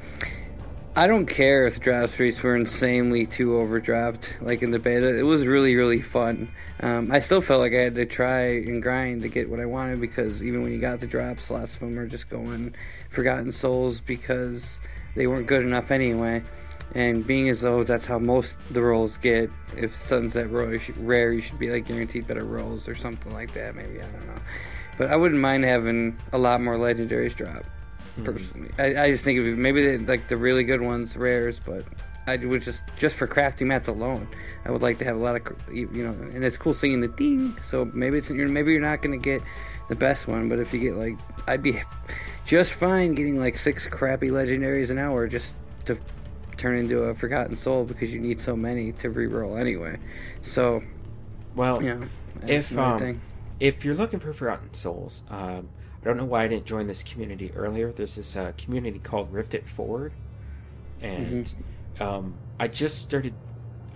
I 0.96 1.08
don't 1.08 1.28
care 1.28 1.66
if 1.66 1.76
the 1.76 1.80
drop 1.80 2.10
streets 2.10 2.44
were 2.44 2.58
insanely 2.58 3.26
too 3.26 3.52
overdropped, 3.52 4.42
like 4.42 4.62
in 4.62 4.72
the 4.72 4.80
beta. 4.80 5.18
It 5.18 5.24
was 5.24 5.48
really, 5.48 5.76
really 5.76 6.02
fun. 6.02 6.50
Um, 6.82 7.10
I 7.12 7.20
still 7.20 7.40
felt 7.40 7.62
like 7.62 7.74
I 7.74 7.78
had 7.78 7.96
to 7.96 8.06
try 8.06 8.58
and 8.58 8.82
grind 8.82 9.22
to 9.22 9.30
get 9.30 9.50
what 9.50 9.62
I 9.62 9.66
wanted 9.66 10.02
because 10.02 10.44
even 10.44 10.62
when 10.62 10.74
you 10.74 10.80
got 10.80 11.00
the 11.00 11.08
drops, 11.08 11.50
lots 11.50 11.76
of 11.76 11.80
them 11.82 11.98
are 11.98 12.08
just 12.08 12.30
going 12.30 12.76
Forgotten 13.10 13.54
Souls 13.54 14.02
because 14.02 14.82
they 15.16 15.26
weren't 15.26 15.48
good 15.48 15.64
enough 15.64 15.90
anyway. 15.92 16.44
And 16.96 17.26
being 17.26 17.48
as 17.50 17.62
though 17.62 17.84
that's 17.84 18.06
how 18.06 18.20
most 18.20 18.58
the 18.74 18.82
rolls 18.82 19.18
get, 19.18 19.52
if 19.78 19.94
Sunset 19.94 20.50
Roll 20.50 20.78
rare, 20.98 21.32
you 21.32 21.40
should 21.40 21.60
be 21.60 21.70
like 21.70 21.86
guaranteed 21.86 22.28
better 22.28 22.44
rolls 22.44 22.90
or 22.90 22.96
something 22.96 23.32
like 23.32 23.52
that. 23.54 23.76
Maybe 23.76 24.02
I 24.02 24.06
don't 24.06 24.28
know, 24.28 24.42
but 25.00 25.10
I 25.10 25.16
wouldn't 25.16 25.40
mind 25.42 25.64
having 25.64 26.18
a 26.34 26.38
lot 26.38 26.62
more 26.62 26.76
legendaries 26.76 27.34
drop. 27.34 27.64
Personally, 28.24 28.70
I, 28.78 29.04
I 29.04 29.10
just 29.10 29.24
think 29.24 29.40
it'd 29.40 29.56
be, 29.56 29.62
maybe 29.62 29.82
they, 29.82 29.98
like 29.98 30.28
the 30.28 30.36
really 30.36 30.66
good 30.66 30.82
ones 30.82 31.16
rares, 31.16 31.62
but 31.62 31.86
I 32.28 32.36
would 32.36 32.62
just 32.62 32.84
just 32.98 33.16
for 33.16 33.26
crafting 33.28 33.68
mats 33.68 33.88
alone, 33.88 34.28
I 34.66 34.72
would 34.72 34.82
like 34.82 35.00
to 35.00 35.06
have 35.06 35.16
a 35.16 35.20
lot 35.20 35.38
of 35.38 35.74
you 35.74 35.88
know, 35.88 36.12
and 36.12 36.44
it's 36.44 36.58
cool 36.58 36.74
seeing 36.74 37.00
the 37.00 37.08
ding. 37.08 37.56
So 37.62 37.90
maybe 37.94 38.18
it's 38.18 38.30
you're 38.30 38.50
maybe 38.50 38.74
you're 38.74 38.82
not 38.82 39.02
gonna 39.02 39.18
get 39.18 39.42
the 39.88 39.96
best 39.96 40.28
one, 40.28 40.50
but 40.50 40.60
if 40.60 40.74
you 40.74 40.82
get 40.82 40.96
like, 40.96 41.18
I'd 41.48 41.64
be 41.64 41.80
just 42.46 42.74
fine 42.74 43.16
getting 43.16 43.40
like 43.40 43.58
six 43.58 43.88
crappy 43.88 44.28
legendaries 44.28 44.92
an 44.92 44.98
hour 44.98 45.28
just 45.28 45.56
to 45.86 45.98
turn 46.58 46.76
into 46.76 47.04
a 47.04 47.16
forgotten 47.16 47.56
soul 47.56 47.86
because 47.86 48.14
you 48.14 48.20
need 48.20 48.42
so 48.42 48.58
many 48.58 48.92
to 48.92 49.10
reroll 49.10 49.58
anyway. 49.58 49.98
So 50.42 50.82
well, 51.56 51.82
yeah, 51.82 52.04
if 52.46 52.72
another 52.72 52.92
um, 52.92 53.00
thing. 53.00 53.22
If 53.60 53.84
you're 53.86 53.96
looking 53.96 54.20
for 54.20 54.34
Forgotten 54.34 54.74
Souls, 54.74 55.24
um, 55.30 55.70
I 56.02 56.06
don't 56.06 56.18
know 56.18 56.26
why 56.26 56.44
I 56.46 56.48
didn't 56.48 56.66
join 56.66 56.88
this 56.88 57.04
community 57.04 57.52
earlier. 57.56 57.92
There's 57.92 58.16
this 58.16 58.36
uh, 58.36 58.54
community 58.58 59.00
called 59.00 59.32
Rift 59.34 59.54
It 59.54 59.68
Forward, 59.68 60.14
and 61.02 61.46
Mm-hmm. 61.46 62.04
um, 62.04 62.36
I 62.60 62.68
just 62.68 63.02
started 63.02 63.34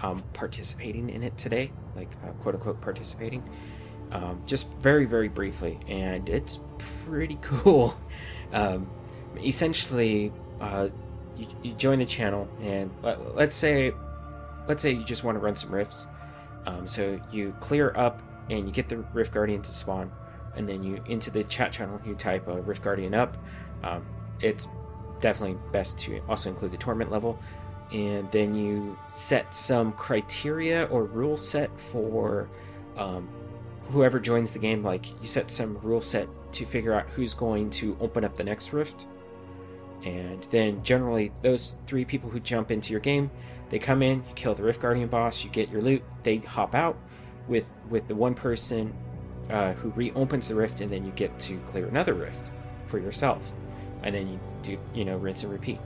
um, 0.01 0.21
participating 0.33 1.09
in 1.09 1.23
it 1.23 1.37
today, 1.37 1.71
like 1.95 2.09
uh, 2.25 2.31
quote 2.41 2.55
unquote 2.55 2.81
participating, 2.81 3.43
um, 4.11 4.41
just 4.45 4.73
very 4.79 5.05
very 5.05 5.29
briefly, 5.29 5.79
and 5.87 6.27
it's 6.29 6.59
pretty 7.05 7.37
cool. 7.41 7.97
Um, 8.51 8.89
essentially, 9.43 10.31
uh, 10.59 10.89
you, 11.37 11.47
you 11.63 11.73
join 11.75 11.99
the 11.99 12.05
channel, 12.05 12.49
and 12.61 12.91
let, 13.01 13.35
let's 13.35 13.55
say, 13.55 13.93
let's 14.67 14.81
say 14.81 14.91
you 14.91 15.05
just 15.05 15.23
want 15.23 15.35
to 15.35 15.39
run 15.39 15.55
some 15.55 15.71
rifts. 15.73 16.07
Um, 16.65 16.87
so 16.87 17.19
you 17.31 17.55
clear 17.59 17.93
up 17.95 18.21
and 18.49 18.67
you 18.67 18.73
get 18.73 18.89
the 18.89 18.97
Rift 19.13 19.33
Guardian 19.33 19.61
to 19.61 19.73
spawn, 19.73 20.11
and 20.55 20.67
then 20.67 20.83
you 20.83 21.01
into 21.07 21.31
the 21.31 21.43
chat 21.43 21.71
channel 21.71 21.99
you 22.05 22.15
type 22.15 22.47
uh, 22.47 22.61
Rift 22.61 22.83
Guardian 22.83 23.13
up. 23.13 23.37
Um, 23.83 24.05
it's 24.39 24.67
definitely 25.19 25.57
best 25.71 25.99
to 25.99 26.21
also 26.27 26.49
include 26.49 26.71
the 26.71 26.77
torment 26.77 27.11
level, 27.11 27.39
and 27.91 28.31
then 28.31 28.53
you 28.53 28.97
set 29.11 29.53
some 29.53 29.93
criteria 29.93 30.85
or 30.85 31.05
rule 31.05 31.37
set 31.37 31.69
for 31.79 32.49
um, 32.97 33.27
whoever 33.89 34.19
joins 34.19 34.53
the 34.53 34.59
game. 34.59 34.83
Like 34.83 35.09
you 35.21 35.27
set 35.27 35.49
some 35.49 35.77
rule 35.79 36.01
set 36.01 36.27
to 36.53 36.65
figure 36.65 36.93
out 36.93 37.09
who's 37.09 37.33
going 37.33 37.69
to 37.71 37.97
open 37.99 38.23
up 38.23 38.35
the 38.35 38.43
next 38.43 38.73
rift, 38.73 39.05
and 40.03 40.43
then 40.51 40.83
generally 40.83 41.31
those 41.41 41.79
three 41.87 42.05
people 42.05 42.29
who 42.29 42.39
jump 42.39 42.71
into 42.71 42.91
your 42.91 43.01
game 43.01 43.29
they 43.73 43.79
come 43.79 44.03
in, 44.03 44.17
you 44.27 44.35
kill 44.35 44.53
the 44.53 44.61
Rift 44.61 44.81
Guardian 44.81 45.07
boss, 45.07 45.43
you 45.43 45.49
get 45.49 45.67
your 45.69 45.81
loot, 45.81 46.03
they 46.21 46.37
hop 46.37 46.75
out 46.75 46.95
with 47.47 47.71
with 47.89 48.07
the 48.07 48.15
one 48.15 48.33
person 48.33 48.93
uh, 49.49 49.73
who 49.73 49.89
reopens 49.91 50.47
the 50.47 50.55
rift, 50.55 50.81
and 50.81 50.91
then 50.91 51.05
you 51.05 51.11
get 51.11 51.37
to 51.39 51.57
clear 51.59 51.87
another 51.87 52.13
rift 52.13 52.51
for 52.85 52.99
yourself, 52.99 53.51
and 54.03 54.15
then 54.15 54.27
you 54.29 54.39
do 54.61 54.77
you 54.93 55.05
know 55.05 55.17
rinse 55.17 55.43
and 55.43 55.51
repeat. 55.51 55.79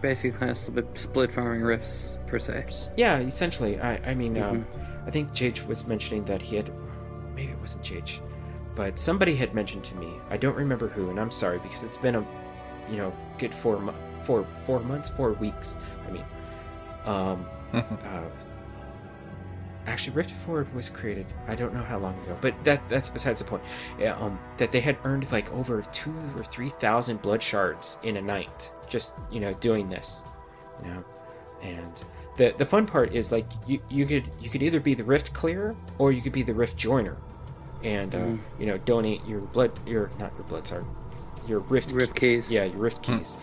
basically 0.00 0.38
kind 0.38 0.50
of 0.50 0.58
split, 0.58 0.96
split 0.96 1.32
farming 1.32 1.62
rifts 1.62 2.18
per 2.26 2.38
se. 2.38 2.66
Yeah, 2.96 3.18
essentially. 3.18 3.80
I 3.80 4.10
I 4.10 4.14
mean, 4.14 4.40
um, 4.40 4.66
I 5.06 5.10
think 5.10 5.32
Jage 5.32 5.66
was 5.66 5.86
mentioning 5.86 6.24
that 6.26 6.42
he 6.42 6.56
had 6.56 6.70
maybe 7.34 7.52
it 7.52 7.58
wasn't 7.60 7.82
Jage, 7.82 8.20
but 8.74 8.98
somebody 8.98 9.34
had 9.34 9.54
mentioned 9.54 9.84
to 9.84 9.94
me. 9.96 10.12
I 10.28 10.36
don't 10.36 10.56
remember 10.56 10.88
who, 10.88 11.10
and 11.10 11.18
I'm 11.18 11.30
sorry 11.30 11.58
because 11.58 11.82
it's 11.82 11.98
been 11.98 12.16
a 12.16 12.24
you 12.90 12.96
know 12.96 13.12
good 13.38 13.54
four 13.54 13.80
mo- 13.80 13.94
four 14.22 14.46
four 14.64 14.80
months, 14.80 15.08
four 15.08 15.32
weeks. 15.32 15.76
I 16.06 16.10
mean, 16.10 16.24
um, 17.06 17.46
uh, 17.72 18.24
actually, 19.86 20.14
Rifted 20.16 20.36
Forward 20.36 20.72
was 20.74 20.88
created. 20.90 21.26
I 21.48 21.54
don't 21.54 21.74
know 21.74 21.82
how 21.82 21.98
long 21.98 22.18
ago, 22.24 22.36
but 22.40 22.54
that 22.64 22.86
that's 22.88 23.08
besides 23.10 23.38
the 23.40 23.44
point. 23.44 23.62
Yeah, 23.98 24.16
um, 24.16 24.38
that 24.58 24.72
they 24.72 24.80
had 24.80 24.96
earned 25.04 25.30
like 25.32 25.52
over 25.52 25.82
two 25.92 26.14
or 26.36 26.44
three 26.44 26.70
thousand 26.70 27.22
blood 27.22 27.42
shards 27.42 27.98
in 28.02 28.16
a 28.16 28.22
night, 28.22 28.72
just 28.88 29.16
you 29.30 29.40
know 29.40 29.54
doing 29.54 29.88
this, 29.88 30.24
you 30.82 30.90
know, 30.90 31.04
and 31.62 32.04
the 32.36 32.54
the 32.56 32.64
fun 32.64 32.86
part 32.86 33.14
is 33.14 33.32
like 33.32 33.46
you 33.66 33.80
you 33.88 34.06
could 34.06 34.30
you 34.40 34.48
could 34.50 34.62
either 34.62 34.80
be 34.80 34.94
the 34.94 35.04
rift 35.04 35.32
clearer 35.32 35.74
or 35.98 36.12
you 36.12 36.20
could 36.22 36.32
be 36.32 36.42
the 36.42 36.54
rift 36.54 36.76
joiner, 36.76 37.16
and 37.82 38.14
uh, 38.14 38.26
you 38.58 38.66
know 38.66 38.78
donate 38.78 39.24
your 39.26 39.40
blood 39.40 39.72
your 39.86 40.10
not 40.18 40.32
your 40.36 40.44
blood 40.44 40.66
sorry 40.66 40.84
your 41.48 41.60
rift 41.60 41.90
Rift 41.92 42.14
keys. 42.16 42.52
yeah 42.52 42.64
your 42.64 42.76
rift 42.76 43.02
keys 43.02 43.34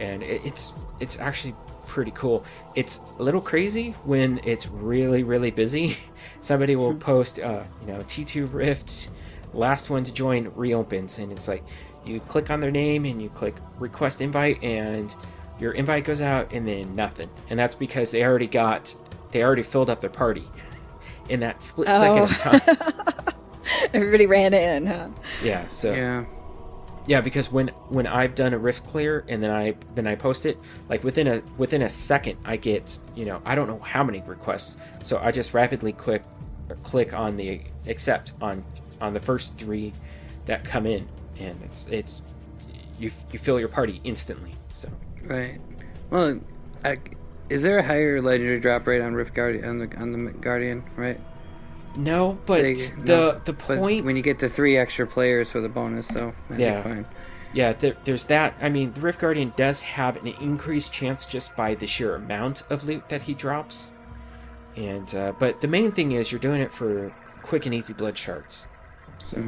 and 0.00 0.22
it, 0.22 0.44
it's 0.44 0.72
it's 1.00 1.18
actually 1.18 1.54
pretty 1.86 2.10
cool 2.12 2.44
it's 2.74 3.00
a 3.18 3.22
little 3.22 3.40
crazy 3.40 3.92
when 4.04 4.38
it's 4.44 4.66
really 4.68 5.22
really 5.22 5.50
busy 5.50 5.96
somebody 6.40 6.76
will 6.76 6.94
post 6.96 7.38
uh 7.40 7.62
you 7.80 7.86
know 7.92 7.98
t2 8.00 8.52
rift 8.52 9.10
last 9.54 9.88
one 9.90 10.02
to 10.04 10.12
join 10.12 10.50
reopens 10.54 11.18
and 11.18 11.30
it's 11.32 11.48
like 11.48 11.64
you 12.04 12.20
click 12.20 12.50
on 12.50 12.60
their 12.60 12.70
name 12.70 13.04
and 13.04 13.20
you 13.22 13.28
click 13.30 13.54
request 13.78 14.20
invite 14.20 14.62
and 14.62 15.16
your 15.58 15.72
invite 15.72 16.04
goes 16.04 16.20
out 16.20 16.52
and 16.52 16.66
then 16.66 16.94
nothing 16.94 17.30
and 17.50 17.58
that's 17.58 17.74
because 17.74 18.10
they 18.10 18.24
already 18.24 18.46
got 18.46 18.94
they 19.30 19.42
already 19.42 19.62
filled 19.62 19.88
up 19.90 20.00
their 20.00 20.10
party 20.10 20.44
in 21.28 21.40
that 21.40 21.62
split 21.62 21.88
second 21.88 22.22
of 22.24 22.30
Oh. 22.30 22.34
time 22.34 22.92
Everybody 23.92 24.26
ran 24.26 24.54
in, 24.54 24.86
huh? 24.86 25.08
yeah 25.42 25.66
so 25.68 25.92
Yeah. 25.92 26.24
Yeah, 27.06 27.20
because 27.20 27.50
when 27.52 27.68
when 27.88 28.06
I've 28.06 28.34
done 28.34 28.52
a 28.52 28.58
rift 28.58 28.84
clear 28.86 29.24
and 29.28 29.42
then 29.42 29.50
I 29.50 29.74
then 29.94 30.06
I 30.06 30.14
post 30.14 30.46
it, 30.46 30.58
like 30.88 31.04
within 31.04 31.26
a 31.26 31.42
within 31.56 31.82
a 31.82 31.88
second, 31.88 32.38
I 32.44 32.56
get 32.56 32.98
you 33.14 33.24
know 33.24 33.40
I 33.44 33.54
don't 33.54 33.68
know 33.68 33.78
how 33.78 34.02
many 34.02 34.22
requests, 34.26 34.76
so 35.02 35.18
I 35.18 35.30
just 35.30 35.54
rapidly 35.54 35.92
click 35.92 36.22
click 36.82 37.14
on 37.14 37.36
the 37.36 37.60
accept 37.86 38.32
on 38.40 38.64
on 39.00 39.14
the 39.14 39.20
first 39.20 39.56
three 39.58 39.92
that 40.46 40.64
come 40.64 40.86
in, 40.86 41.06
and 41.38 41.60
it's 41.62 41.86
it's 41.86 42.22
you 42.98 43.10
you 43.30 43.38
fill 43.38 43.60
your 43.60 43.68
party 43.68 44.00
instantly. 44.04 44.52
So 44.70 44.88
Right. 45.24 45.58
Well, 46.10 46.40
I, 46.84 46.96
is 47.48 47.62
there 47.62 47.78
a 47.78 47.82
higher 47.82 48.20
legendary 48.20 48.60
drop 48.60 48.86
rate 48.86 49.00
on 49.00 49.14
Rift 49.14 49.34
Guardian 49.34 49.64
on 49.64 49.78
the 49.78 49.96
on 49.96 50.12
the 50.12 50.32
Guardian? 50.32 50.84
Right. 50.96 51.20
No, 51.96 52.38
but 52.46 52.60
Say- 52.60 52.74
the 52.74 53.04
no, 53.04 53.32
the 53.32 53.52
point 53.52 54.04
when 54.04 54.16
you 54.16 54.22
get 54.22 54.38
the 54.38 54.48
three 54.48 54.76
extra 54.76 55.06
players 55.06 55.52
for 55.52 55.60
the 55.60 55.68
bonus, 55.68 56.08
though, 56.08 56.32
Yeah. 56.56 56.82
fine. 56.82 57.06
Yeah, 57.52 57.72
there, 57.72 57.94
there's 58.04 58.24
that. 58.24 58.54
I 58.60 58.68
mean, 58.68 58.92
the 58.92 59.00
Rift 59.00 59.18
Guardian 59.20 59.52
does 59.56 59.80
have 59.80 60.16
an 60.16 60.26
increased 60.26 60.92
chance 60.92 61.24
just 61.24 61.56
by 61.56 61.74
the 61.74 61.86
sheer 61.86 62.14
amount 62.16 62.62
of 62.70 62.84
loot 62.84 63.08
that 63.08 63.22
he 63.22 63.32
drops, 63.34 63.94
and 64.76 65.14
uh, 65.14 65.32
but 65.38 65.60
the 65.60 65.68
main 65.68 65.90
thing 65.90 66.12
is 66.12 66.30
you're 66.30 66.38
doing 66.40 66.60
it 66.60 66.72
for 66.72 67.12
quick 67.42 67.64
and 67.66 67.74
easy 67.74 67.94
blood 67.94 68.18
shards. 68.18 68.66
So, 69.18 69.38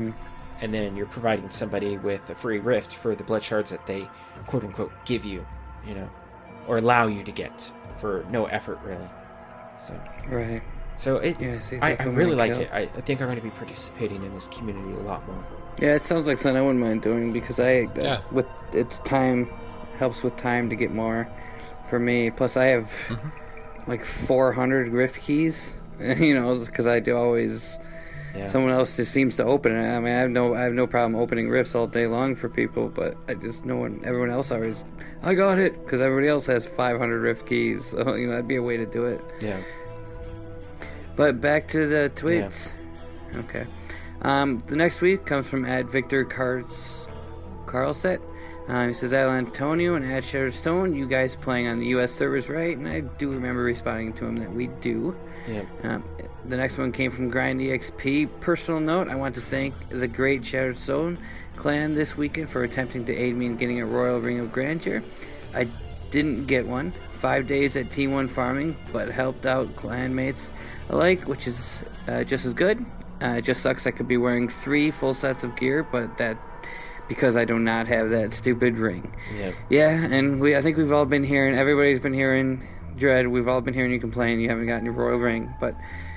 and 0.62 0.72
then 0.72 0.96
you're 0.96 1.06
providing 1.06 1.50
somebody 1.50 1.98
with 1.98 2.30
a 2.30 2.34
free 2.34 2.58
rift 2.58 2.94
for 2.94 3.14
the 3.14 3.24
blood 3.24 3.42
shards 3.42 3.70
that 3.70 3.86
they 3.86 4.08
quote 4.46 4.64
unquote 4.64 4.92
give 5.04 5.24
you, 5.26 5.44
you 5.86 5.94
know, 5.94 6.08
or 6.66 6.78
allow 6.78 7.06
you 7.08 7.22
to 7.24 7.32
get 7.32 7.70
for 8.00 8.24
no 8.30 8.46
effort 8.46 8.78
really. 8.84 9.08
So 9.76 10.00
Right. 10.28 10.62
So 10.98 11.16
it, 11.18 11.40
Yeah, 11.40 11.58
see 11.60 11.78
I, 11.78 11.92
I 11.92 11.96
I 12.00 12.04
really 12.04 12.34
like 12.34 12.52
out. 12.52 12.60
it. 12.62 12.70
I, 12.72 12.80
I 12.80 13.00
think 13.02 13.20
I'm 13.20 13.28
going 13.28 13.38
to 13.38 13.42
be 13.42 13.50
participating 13.50 14.22
in 14.24 14.34
this 14.34 14.48
community 14.48 14.92
a 15.00 15.04
lot 15.04 15.26
more. 15.26 15.46
Yeah, 15.80 15.94
it 15.94 16.02
sounds 16.02 16.26
like 16.26 16.38
something 16.38 16.58
I 16.58 16.62
wouldn't 16.64 16.84
mind 16.84 17.02
doing 17.02 17.32
because 17.32 17.58
I, 17.60 17.84
uh, 17.84 17.88
Yeah. 18.02 18.20
with 18.32 18.46
it's 18.72 18.98
time, 19.00 19.48
helps 19.96 20.22
with 20.22 20.36
time 20.36 20.68
to 20.70 20.76
get 20.76 20.92
more 20.92 21.28
for 21.88 21.98
me. 21.98 22.30
Plus, 22.30 22.56
I 22.56 22.66
have 22.66 22.84
Mm-hmm. 22.84 23.90
like 23.90 24.04
400 24.04 24.88
grift 24.90 25.24
keys, 25.24 25.78
you 26.00 26.34
know, 26.34 26.58
because 26.66 26.86
I 26.86 27.00
do 27.00 27.16
always. 27.16 27.80
Yeah. 28.36 28.44
Someone 28.44 28.72
else 28.72 28.94
just 28.96 29.10
seems 29.10 29.36
to 29.36 29.44
open 29.44 29.72
it. 29.74 29.80
I 29.96 29.98
mean, 30.00 30.12
I 30.12 30.18
have 30.18 30.30
no, 30.30 30.54
I 30.54 30.60
have 30.60 30.74
no 30.74 30.86
problem 30.86 31.20
opening 31.20 31.48
rifts 31.48 31.74
all 31.74 31.86
day 31.86 32.06
long 32.06 32.36
for 32.36 32.48
people, 32.48 32.88
but 32.90 33.16
I 33.26 33.34
just 33.34 33.64
no 33.64 33.76
one, 33.76 34.00
everyone 34.04 34.30
else 34.30 34.52
always, 34.52 34.84
I 35.22 35.32
got 35.34 35.58
it 35.58 35.72
because 35.82 36.00
everybody 36.02 36.28
else 36.28 36.46
has 36.46 36.66
500 36.66 37.20
rift 37.20 37.46
keys. 37.46 37.86
So 37.96 38.14
you 38.16 38.26
know, 38.26 38.32
that'd 38.34 38.46
be 38.46 38.56
a 38.56 38.62
way 38.62 38.76
to 38.76 38.84
do 38.86 39.06
it. 39.06 39.22
Yeah. 39.40 39.56
But 41.18 41.40
back 41.40 41.66
to 41.68 41.88
the 41.88 42.12
tweets. 42.14 42.72
Okay. 43.34 43.66
Um, 44.22 44.58
the 44.60 44.76
next 44.76 44.98
tweet 44.98 45.26
comes 45.26 45.50
from 45.50 45.64
at 45.64 45.90
Victor 45.90 46.24
Cars 46.24 47.08
Carlset. 47.66 48.24
Uh, 48.68 48.86
he 48.86 48.94
says, 48.94 49.12
Al 49.12 49.30
Antonio 49.32 49.96
and 49.96 50.04
at 50.04 50.22
Shattered 50.22 50.54
Stone, 50.54 50.94
you 50.94 51.08
guys 51.08 51.34
playing 51.34 51.66
on 51.66 51.80
the 51.80 51.86
U.S. 51.86 52.12
servers, 52.12 52.48
right? 52.48 52.76
And 52.76 52.86
I 52.86 53.00
do 53.00 53.32
remember 53.32 53.62
responding 53.62 54.12
to 54.12 54.26
him 54.26 54.36
that 54.36 54.52
we 54.52 54.68
do. 54.80 55.16
Yeah. 55.48 55.64
Um, 55.82 56.04
the 56.44 56.56
next 56.56 56.78
one 56.78 56.92
came 56.92 57.10
from 57.10 57.30
Grind 57.30 57.60
EXP. 57.60 58.40
Personal 58.40 58.78
note: 58.78 59.08
I 59.08 59.16
want 59.16 59.34
to 59.34 59.40
thank 59.40 59.74
the 59.88 60.06
great 60.06 60.46
Shattered 60.46 60.76
Stone 60.76 61.18
clan 61.56 61.94
this 61.94 62.16
weekend 62.16 62.48
for 62.48 62.62
attempting 62.62 63.04
to 63.06 63.12
aid 63.12 63.34
me 63.34 63.46
in 63.46 63.56
getting 63.56 63.80
a 63.80 63.86
Royal 63.86 64.20
Ring 64.20 64.38
of 64.38 64.52
Grandeur. 64.52 65.02
I 65.52 65.66
didn't 66.12 66.46
get 66.46 66.64
one. 66.64 66.92
Five 67.18 67.46
days 67.46 67.76
at 67.76 67.90
T1 67.90 68.30
farming, 68.30 68.76
but 68.92 69.08
helped 69.08 69.44
out 69.44 69.74
clanmates 69.74 70.52
alike, 70.88 71.26
which 71.26 71.46
is 71.46 71.84
uh, 72.06 72.22
just 72.22 72.44
as 72.44 72.54
good. 72.54 72.84
Uh, 73.20 73.36
it 73.38 73.42
just 73.42 73.60
sucks 73.60 73.86
I 73.86 73.90
could 73.90 74.06
be 74.06 74.16
wearing 74.16 74.48
three 74.48 74.92
full 74.92 75.12
sets 75.12 75.42
of 75.42 75.56
gear, 75.56 75.82
but 75.82 76.16
that 76.18 76.38
because 77.08 77.36
I 77.36 77.44
do 77.44 77.58
not 77.58 77.88
have 77.88 78.10
that 78.10 78.32
stupid 78.32 78.78
ring. 78.78 79.12
Yeah. 79.36 79.52
Yeah, 79.68 80.08
and 80.10 80.40
we 80.40 80.56
I 80.56 80.60
think 80.60 80.76
we've 80.76 80.92
all 80.92 81.06
been 81.06 81.24
hearing 81.24 81.56
everybody's 81.56 82.00
been 82.00 82.12
hearing 82.12 82.66
Dread, 82.96 83.28
we've 83.28 83.48
all 83.48 83.60
been 83.60 83.74
hearing 83.74 83.92
you 83.92 84.00
complain 84.00 84.40
you 84.40 84.48
haven't 84.48 84.66
gotten 84.66 84.84
your 84.84 84.94
royal 84.94 85.18
ring, 85.18 85.54
but 85.60 85.74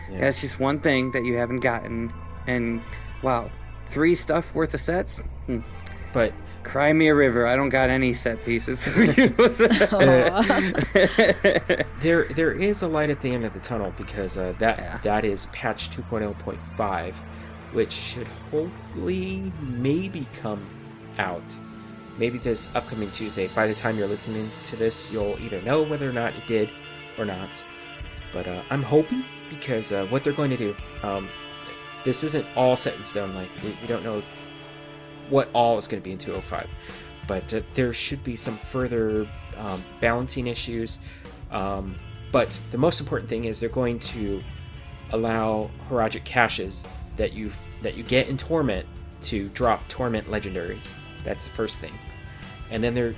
that's 0.09 0.41
just 0.41 0.59
one 0.59 0.79
thing 0.79 1.11
that 1.11 1.23
you 1.23 1.37
haven't 1.37 1.59
gotten 1.59 2.11
and 2.47 2.81
wow, 3.21 3.49
three 3.85 4.15
stuff 4.15 4.55
worth 4.55 4.73
of 4.73 4.81
sets? 4.81 5.19
Hmm. 5.45 5.59
But 6.13 6.33
Cry 6.63 6.93
me 6.93 7.07
a 7.07 7.15
river. 7.15 7.47
I 7.47 7.55
don't 7.55 7.69
got 7.69 7.89
any 7.89 8.13
set 8.13 8.43
pieces. 8.45 8.85
there 11.99 12.25
there 12.25 12.51
is 12.51 12.81
a 12.81 12.87
light 12.87 13.09
at 13.09 13.21
the 13.21 13.31
end 13.31 13.45
of 13.45 13.53
the 13.53 13.59
tunnel 13.59 13.93
because 13.97 14.37
uh, 14.37 14.53
that 14.59 14.77
Yeah. 14.77 14.97
that 15.03 15.25
is 15.25 15.47
patch 15.47 15.89
2.0.5 15.91 17.13
which 17.73 17.91
should 17.91 18.27
hopefully 18.51 19.51
maybe 19.61 20.27
come 20.35 20.65
out 21.17 21.59
maybe 22.17 22.37
this 22.37 22.69
upcoming 22.75 23.09
tuesday 23.11 23.47
by 23.55 23.65
the 23.67 23.73
time 23.73 23.97
you're 23.97 24.07
listening 24.07 24.49
to 24.63 24.75
this 24.75 25.05
you'll 25.11 25.37
either 25.41 25.61
know 25.61 25.81
whether 25.81 26.09
or 26.09 26.13
not 26.13 26.33
it 26.35 26.45
did 26.47 26.69
or 27.17 27.25
not 27.25 27.49
but 28.33 28.47
uh, 28.47 28.61
i'm 28.69 28.83
hoping 28.83 29.23
because 29.49 29.91
uh, 29.93 30.05
what 30.07 30.23
they're 30.23 30.33
going 30.33 30.49
to 30.49 30.57
do 30.57 30.75
um, 31.03 31.29
this 32.03 32.23
isn't 32.23 32.45
all 32.55 32.75
set 32.75 32.95
in 32.95 33.05
stone 33.05 33.33
like 33.33 33.49
we, 33.63 33.69
we 33.81 33.87
don't 33.87 34.03
know 34.03 34.21
what 35.31 35.49
all 35.53 35.77
is 35.77 35.87
going 35.87 35.99
to 35.99 36.03
be 36.03 36.11
in 36.11 36.17
205 36.17 36.67
but 37.27 37.53
uh, 37.53 37.61
there 37.73 37.93
should 37.93 38.23
be 38.23 38.35
some 38.35 38.57
further 38.57 39.27
um, 39.57 39.83
balancing 39.99 40.47
issues 40.47 40.99
um, 41.51 41.95
but 42.31 42.59
the 42.71 42.77
most 42.77 42.99
important 42.99 43.29
thing 43.29 43.45
is 43.45 43.59
they're 43.59 43.69
going 43.69 43.99
to 43.99 44.41
allow 45.11 45.69
Horadric 45.89 46.23
caches 46.23 46.85
that 47.17 47.33
you 47.33 47.51
that 47.83 47.95
you 47.95 48.03
get 48.03 48.27
in 48.27 48.37
Torment 48.37 48.87
to 49.23 49.49
drop 49.49 49.87
Torment 49.87 50.27
legendaries. 50.27 50.93
That's 51.23 51.45
the 51.45 51.51
first 51.51 51.79
thing, 51.79 51.93
and 52.69 52.83
then 52.83 52.93
there 52.93 53.13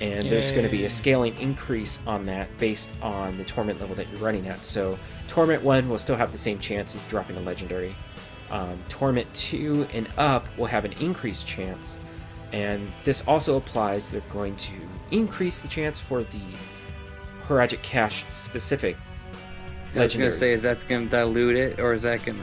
and 0.00 0.28
there's 0.28 0.52
going 0.52 0.62
to 0.62 0.70
be 0.70 0.84
a 0.84 0.88
scaling 0.88 1.36
increase 1.38 2.00
on 2.06 2.24
that 2.26 2.48
based 2.58 2.92
on 3.02 3.36
the 3.36 3.44
Torment 3.44 3.80
level 3.80 3.96
that 3.96 4.08
you're 4.10 4.20
running 4.20 4.46
at. 4.48 4.64
So 4.64 4.98
Torment 5.26 5.62
one 5.62 5.88
will 5.88 5.98
still 5.98 6.16
have 6.16 6.32
the 6.32 6.38
same 6.38 6.58
chance 6.58 6.94
of 6.94 7.06
dropping 7.08 7.36
a 7.36 7.40
legendary. 7.40 7.94
Um, 8.50 8.78
Torment 8.88 9.32
two 9.34 9.86
and 9.92 10.08
up 10.16 10.46
will 10.56 10.66
have 10.66 10.84
an 10.84 10.92
increased 10.94 11.46
chance, 11.46 12.00
and 12.52 12.90
this 13.04 13.26
also 13.28 13.56
applies. 13.56 14.08
They're 14.08 14.22
going 14.32 14.56
to 14.56 14.72
increase 15.10 15.60
the 15.60 15.68
chance 15.68 16.00
for 16.00 16.22
the 16.22 16.40
Horadric 17.46 17.82
cache 17.82 18.24
specific 18.28 18.96
I 19.96 20.00
was 20.00 20.14
gonna 20.16 20.30
say, 20.30 20.52
is 20.52 20.62
that 20.62 20.86
gonna 20.86 21.06
dilute 21.06 21.56
it, 21.56 21.80
or 21.80 21.92
is 21.94 22.02
that 22.02 22.22
gonna, 22.22 22.38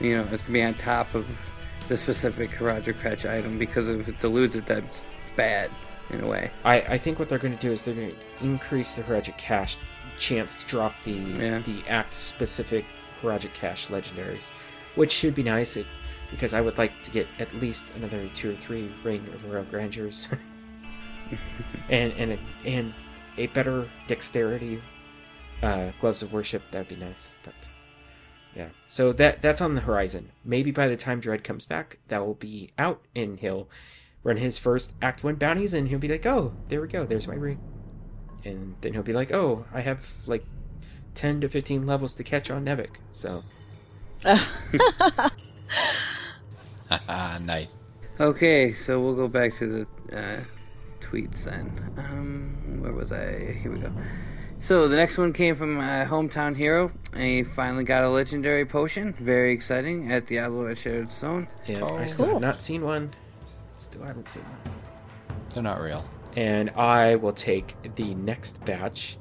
you 0.00 0.16
know, 0.16 0.28
it's 0.32 0.42
gonna 0.42 0.52
be 0.54 0.62
on 0.62 0.74
top 0.74 1.14
of 1.14 1.52
the 1.86 1.96
specific 1.96 2.60
Roger 2.60 2.92
Cratch 2.92 3.28
item? 3.30 3.58
Because 3.58 3.88
if 3.88 4.08
it 4.08 4.18
dilutes 4.18 4.56
it, 4.56 4.66
that's 4.66 5.06
bad 5.36 5.70
in 6.10 6.20
a 6.20 6.26
way. 6.26 6.50
I, 6.64 6.80
I 6.80 6.98
think 6.98 7.18
what 7.20 7.28
they're 7.28 7.38
going 7.38 7.56
to 7.56 7.60
do 7.60 7.72
is 7.72 7.82
they're 7.84 7.94
going 7.94 8.10
to 8.10 8.44
increase 8.44 8.94
the 8.94 9.02
Horadric 9.02 9.38
Cache 9.38 9.78
chance 10.18 10.56
to 10.56 10.66
drop 10.66 10.94
the 11.04 11.12
Yeah. 11.12 11.58
the 11.60 11.82
act 11.88 12.12
specific 12.12 12.84
Horadric 13.22 13.54
Cache 13.54 13.86
legendaries, 13.88 14.50
which 14.94 15.12
should 15.12 15.34
be 15.34 15.42
nice. 15.42 15.76
It, 15.76 15.86
because 16.30 16.54
I 16.54 16.60
would 16.60 16.78
like 16.78 17.02
to 17.04 17.10
get 17.10 17.28
at 17.38 17.52
least 17.54 17.92
another 17.94 18.28
two 18.34 18.52
or 18.52 18.56
three 18.56 18.92
Ring 19.04 19.26
of 19.32 19.44
Royal 19.44 19.64
Grandeurs, 19.64 20.28
and 21.88 22.12
and 22.12 22.32
a, 22.32 22.38
and 22.64 22.94
a 23.36 23.46
better 23.48 23.88
dexterity 24.08 24.82
uh, 25.62 25.92
gloves 26.00 26.22
of 26.22 26.32
worship. 26.32 26.62
That'd 26.70 26.88
be 26.88 26.96
nice, 26.96 27.34
but. 27.44 27.54
Yeah, 28.56 28.68
so 28.86 29.12
that 29.14 29.42
that's 29.42 29.60
on 29.60 29.74
the 29.74 29.80
horizon. 29.80 30.30
Maybe 30.44 30.70
by 30.70 30.86
the 30.86 30.96
time 30.96 31.18
Dread 31.18 31.42
comes 31.42 31.66
back, 31.66 31.98
that 32.06 32.24
will 32.24 32.34
be 32.34 32.70
out, 32.78 33.02
and 33.16 33.40
he'll 33.40 33.68
run 34.22 34.36
his 34.36 34.58
first 34.58 34.94
Act 35.02 35.24
One 35.24 35.34
bounties, 35.34 35.74
and 35.74 35.88
he'll 35.88 35.98
be 35.98 36.06
like, 36.06 36.24
"Oh, 36.24 36.52
there 36.68 36.80
we 36.80 36.86
go. 36.86 37.04
There's 37.04 37.26
my 37.26 37.34
ring." 37.34 37.58
And 38.44 38.76
then 38.80 38.92
he'll 38.92 39.02
be 39.02 39.12
like, 39.12 39.32
"Oh, 39.32 39.66
I 39.72 39.80
have 39.80 40.08
like 40.26 40.44
ten 41.14 41.40
to 41.40 41.48
fifteen 41.48 41.84
levels 41.84 42.14
to 42.14 42.22
catch 42.22 42.48
on 42.48 42.64
Nevik." 42.64 42.96
So 43.10 43.42
nice. 47.40 47.68
Okay, 48.20 48.72
so 48.72 49.00
we'll 49.00 49.16
go 49.16 49.28
back 49.28 49.52
to 49.54 49.66
the 49.66 49.86
uh, 50.16 50.44
tweets 51.00 51.44
then. 51.44 51.72
Um, 51.98 52.80
where 52.80 52.92
was 52.92 53.12
I? 53.12 53.52
Here 53.60 53.72
we 53.72 53.78
go. 53.80 53.92
So 54.60 54.88
the 54.88 54.96
next 54.96 55.18
one 55.18 55.32
came 55.32 55.54
from 55.56 55.78
uh, 55.78 56.04
Hometown 56.06 56.56
Hero. 56.56 56.90
He 57.16 57.42
finally 57.42 57.84
got 57.84 58.04
a 58.04 58.08
legendary 58.08 58.64
potion. 58.64 59.12
Very 59.14 59.52
exciting 59.52 60.10
at 60.10 60.26
Diablo 60.26 60.68
at 60.68 60.78
Shared 60.78 61.10
Stone. 61.10 61.48
yeah, 61.66 61.84
I 61.84 62.06
still 62.06 62.26
Cool. 62.26 62.34
have 62.34 62.42
not 62.42 62.62
seen 62.62 62.82
one. 62.82 63.12
Still 63.76 64.02
haven't 64.04 64.28
seen 64.28 64.42
one. 64.44 64.74
They're 65.52 65.62
not 65.62 65.80
real. 65.80 66.04
and 66.36 66.70
I 66.70 67.14
will 67.16 67.32
take 67.32 67.74
the 67.96 68.14
next 68.14 68.64
batch. 68.64 69.18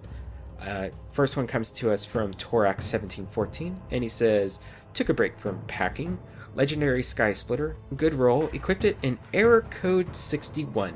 Uh, 0.62 0.90
first 1.12 1.36
one 1.36 1.46
comes 1.46 1.72
to 1.72 1.92
us 1.92 2.06
from 2.06 2.34
Torax 2.36 2.90
1714, 2.92 3.80
and 3.92 4.02
he 4.02 4.08
says, 4.10 4.62
Took 4.94 5.10
a 5.10 5.14
break 5.14 5.38
from 5.38 5.62
packing. 5.68 6.20
Legendary 6.56 7.02
Sky 7.04 7.34
Splitter. 7.34 7.76
Good 7.98 8.14
roll. 8.14 8.48
Equipped 8.54 8.86
it 8.86 8.98
in 9.02 9.18
Error 9.34 9.62
Code 9.70 10.16
61. 10.16 10.94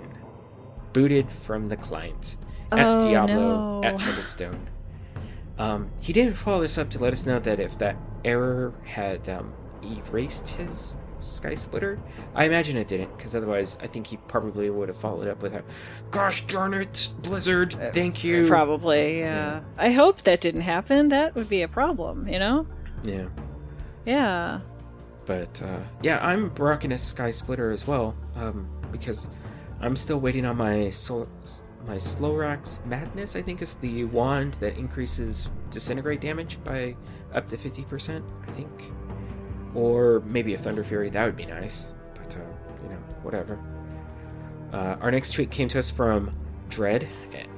Booted 0.94 1.32
from 1.32 1.68
the 1.68 1.78
client. 1.78 2.38
At 2.72 2.86
Oh, 2.86 3.00
Diablo 3.00 3.82
no. 3.82 3.88
at 3.88 4.00
Shattered 4.00 4.30
Stone. 4.30 4.70
Um, 5.58 5.90
he 6.00 6.14
didn't 6.14 6.36
follow 6.36 6.62
this 6.62 6.78
up 6.78 6.90
to 6.92 7.00
let 7.00 7.14
us 7.14 7.26
know 7.26 7.40
that 7.40 7.60
if 7.60 7.78
that 7.80 7.96
error 8.24 8.74
had 8.86 9.28
um, 9.30 9.54
erased 9.84 10.50
his 10.50 10.96
Sky 11.20 11.56
Splitter. 11.56 12.00
I 12.36 12.46
imagine 12.46 12.78
it 12.78 12.88
didn't, 12.88 13.16
because 13.18 13.36
otherwise 13.36 13.76
I 13.82 13.88
think 13.88 14.06
he 14.06 14.18
probably 14.18 14.70
would 14.70 14.88
have 14.90 14.98
followed 15.00 15.28
up 15.28 15.42
with 15.42 15.56
a, 15.56 15.64
"Gosh 16.12 16.46
darn 16.46 16.76
it, 16.76 17.10
Blizzard! 17.24 17.74
Thank 17.92 18.24
you." 18.24 18.48
Probably, 18.48 19.22
yeah. 19.22 19.62
I 19.80 19.90
hope 19.92 20.22
that 20.24 20.42
didn't 20.42 20.62
happen. 20.62 21.10
That 21.10 21.34
would 21.34 21.50
be 21.50 21.64
a 21.64 21.68
problem, 21.68 22.28
you 22.28 22.38
know? 22.38 22.68
Yeah, 23.04 23.26
Yeah. 24.08 24.62
but 25.26 25.62
uh, 25.62 25.80
yeah, 26.02 26.26
I'm 26.26 26.54
rocking 26.56 26.94
a 26.94 26.98
Sky 26.98 27.30
Splitter 27.32 27.72
as 27.72 27.86
well, 27.86 28.16
um, 28.36 28.68
because 28.92 29.30
I'm 29.82 29.96
still 29.96 30.20
waiting 30.20 30.46
on 30.46 30.56
my 30.58 30.90
sol- 30.90 31.28
my 31.86 31.98
Slorak's 31.98 32.82
Madness. 32.86 33.36
I 33.36 33.42
think 33.42 33.62
is 33.62 33.76
the 33.76 34.06
wand 34.06 34.54
that 34.62 34.78
increases 34.78 35.50
disintegrate 35.70 36.22
damage 36.22 36.64
by 36.64 36.96
up 37.34 37.50
to 37.50 37.58
fifty 37.58 37.84
percent. 37.84 38.24
I 38.48 38.52
think, 38.52 38.70
or 39.76 40.22
maybe 40.26 40.54
a 40.54 40.58
Thunder 40.58 40.84
Fury. 40.86 41.10
That 41.10 41.26
would 41.26 41.36
be 41.36 41.46
nice, 41.46 41.90
but 42.16 42.34
uh, 42.36 42.40
you 42.84 42.90
know, 42.90 43.00
whatever. 43.24 43.60
Uh, 44.72 44.96
our 45.02 45.12
next 45.12 45.32
tweet 45.32 45.52
came 45.52 45.68
to 45.68 45.80
us 45.80 45.90
from 45.90 46.34
Dread 46.70 47.08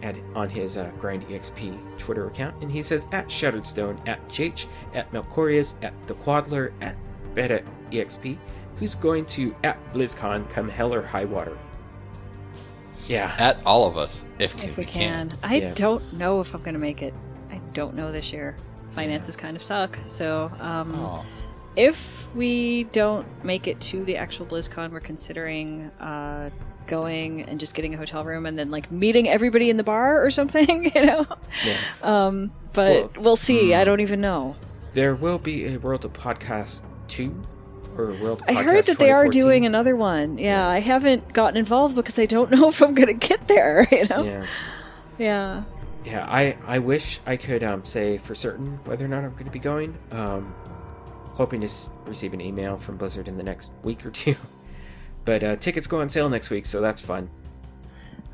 at, 0.04 0.16
on 0.36 0.50
his 0.50 0.78
uh, 0.78 0.92
Grind 1.00 1.24
EXP 1.28 1.78
Twitter 1.98 2.28
account, 2.28 2.56
and 2.62 2.72
he 2.72 2.82
says 2.82 3.06
at 3.12 3.32
Shattered 3.32 3.66
Stone, 3.66 4.02
at 4.06 4.26
JH, 4.30 4.66
at 4.94 5.12
Melcorius, 5.12 5.76
at 5.84 5.94
the 6.08 6.14
Quadler, 6.16 6.72
at 6.82 6.96
Beta 7.34 7.64
EXP, 7.92 8.38
who's 8.78 8.96
going 8.96 9.26
to 9.28 9.56
at 9.64 9.78
BlizzCon 9.94 10.50
come 10.50 10.70
hell 10.70 10.94
or 10.94 11.02
high 11.02 11.26
water. 11.26 11.58
Yeah, 13.08 13.34
At 13.40 13.58
all 13.66 13.88
of 13.88 13.98
us, 13.98 14.12
if, 14.38 14.56
If 14.64 14.78
we 14.78 14.86
can. 14.86 15.36
I 15.42 15.56
Yeah. 15.56 15.74
don't 15.74 16.14
know 16.14 16.42
if 16.42 16.54
I'm 16.54 16.62
going 16.62 16.76
to 16.76 16.80
make 16.80 17.02
it. 17.02 17.14
I 17.52 17.60
don't 17.74 17.96
know 17.96 18.12
this 18.12 18.32
year. 18.32 18.56
finances 18.96 19.36
kind 19.36 19.56
of 19.56 19.64
suck. 19.64 19.98
So 20.04 20.52
um, 20.60 20.94
Oh. 20.96 21.24
if 21.76 22.28
we 22.36 22.86
don't 22.86 23.26
make 23.46 23.68
it 23.68 23.80
to 23.82 24.04
the 24.04 24.18
actual 24.18 24.46
BlizzCon, 24.48 24.92
we're 24.92 25.00
considering 25.00 25.92
uh, 26.00 26.50
going 26.90 27.44
and 27.44 27.60
just 27.60 27.74
getting 27.76 27.94
a 27.94 27.98
hotel 27.98 28.24
room 28.26 28.46
and 28.46 28.60
then 28.60 28.70
like 28.70 28.92
meeting 28.92 29.30
everybody 29.30 29.70
in 29.70 29.78
the 29.78 29.84
bar 29.84 30.22
or 30.24 30.30
something. 30.32 30.92
You 30.96 31.06
know. 31.06 31.26
Yeah. 31.66 31.78
Um, 32.02 32.52
but 32.74 33.16
Well, 33.16 33.24
we'll 33.24 33.36
see. 33.38 33.74
I 33.74 33.84
don't 33.86 34.02
even 34.02 34.20
know. 34.20 34.56
There 34.92 35.16
will 35.16 35.38
be 35.40 35.68
a 35.74 35.78
World 35.78 36.04
of 36.04 36.12
Podcast 36.14 36.86
2 37.10 37.34
or 37.98 38.08
World 38.14 38.42
of 38.42 38.48
Podcast. 38.48 38.58
I 38.58 38.64
heard 38.64 38.84
that 38.86 38.98
they 39.00 39.12
are 39.12 39.28
doing 39.28 39.66
another 39.66 39.96
one. 39.96 40.38
Yeah, 40.38 40.68
I 40.68 40.80
haven't 40.80 41.32
gotten 41.34 41.58
involved 41.58 41.96
because 41.96 42.18
I 42.20 42.26
don't 42.26 42.50
know 42.56 42.68
if 42.70 42.82
I'm 42.82 42.94
gonna 42.96 43.14
get 43.14 43.48
there. 43.48 43.88
You 43.92 44.06
know. 44.06 44.24
Yeah. 44.24 44.46
Yeah. 45.18 45.64
Yeah, 46.06 46.26
I, 46.30 46.58
I 46.66 46.80
wish 46.80 47.20
I 47.26 47.36
could 47.36 47.62
um, 47.62 47.84
say 47.84 48.18
for 48.18 48.34
certain 48.34 48.80
whether 48.86 49.04
or 49.04 49.10
not 49.10 49.24
I'm 49.26 49.32
going 49.34 49.46
to 49.46 49.52
be 49.52 49.60
going. 49.60 49.98
Um, 50.12 50.56
hoping 51.34 51.60
to 51.62 51.66
s- 51.68 51.90
receive 52.06 52.34
an 52.34 52.40
email 52.42 52.78
from 52.78 52.96
Blizzard 52.98 53.28
in 53.28 53.36
the 53.38 53.44
next 53.44 53.74
week 53.84 54.06
or 54.06 54.10
two. 54.12 54.36
But 55.26 55.44
uh, 55.44 55.56
tickets 55.58 55.88
go 55.88 56.02
on 56.02 56.10
sale 56.10 56.30
next 56.30 56.50
week, 56.50 56.66
so 56.66 56.82
that's 56.82 57.02
fun. 57.02 57.30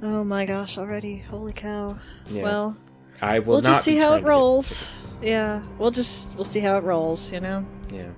Oh 0.02 0.24
my 0.24 0.46
gosh! 0.46 0.78
Already. 0.78 1.18
Holy 1.18 1.54
cow. 1.54 1.98
Yeah. 2.28 2.44
Well, 2.44 2.78
I 3.22 3.40
will 3.40 3.46
we'll 3.46 3.62
not 3.62 3.74
just 3.74 3.86
see 3.86 3.98
how 3.98 4.14
it 4.14 4.24
rolls. 4.24 5.18
Yeah. 5.22 5.62
We'll 5.78 5.92
just 5.92 6.34
we'll 6.36 6.46
see 6.46 6.60
how 6.60 6.78
it 6.78 6.84
rolls. 6.84 7.32
You 7.32 7.40
know. 7.40 7.66
Yeah. 7.92 8.10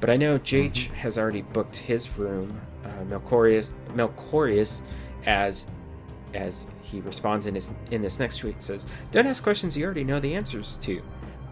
But 0.00 0.10
I 0.10 0.16
know 0.16 0.38
Jage 0.38 0.88
has 0.88 1.16
already 1.16 1.42
booked 1.42 1.76
his 1.76 2.10
room, 2.18 2.60
uh, 2.84 2.88
Melchorius, 3.08 3.72
Melchorius, 3.94 4.82
as 5.24 5.66
as 6.34 6.66
he 6.82 7.00
responds 7.00 7.46
in 7.46 7.54
his 7.54 7.72
in 7.90 8.02
this 8.02 8.18
next 8.18 8.38
tweet 8.38 8.62
says, 8.62 8.86
"Don't 9.10 9.26
ask 9.26 9.42
questions 9.42 9.76
you 9.76 9.84
already 9.84 10.04
know 10.04 10.20
the 10.20 10.34
answers 10.34 10.76
to." 10.78 11.02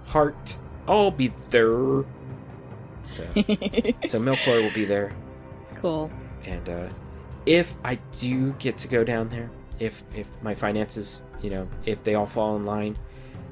Heart, 0.04 0.58
I'll 0.88 1.10
be 1.10 1.32
there. 1.48 2.04
So, 3.04 3.24
so 4.06 4.20
Melchor 4.20 4.62
will 4.62 4.74
be 4.74 4.84
there, 4.84 5.12
cool. 5.76 6.10
And 6.44 6.68
uh, 6.68 6.88
if 7.46 7.76
I 7.84 7.96
do 8.12 8.52
get 8.54 8.78
to 8.78 8.88
go 8.88 9.04
down 9.04 9.28
there, 9.28 9.50
if 9.78 10.02
if 10.14 10.28
my 10.42 10.54
finances, 10.54 11.22
you 11.40 11.50
know, 11.50 11.68
if 11.84 12.02
they 12.02 12.14
all 12.14 12.26
fall 12.26 12.56
in 12.56 12.64
line, 12.64 12.96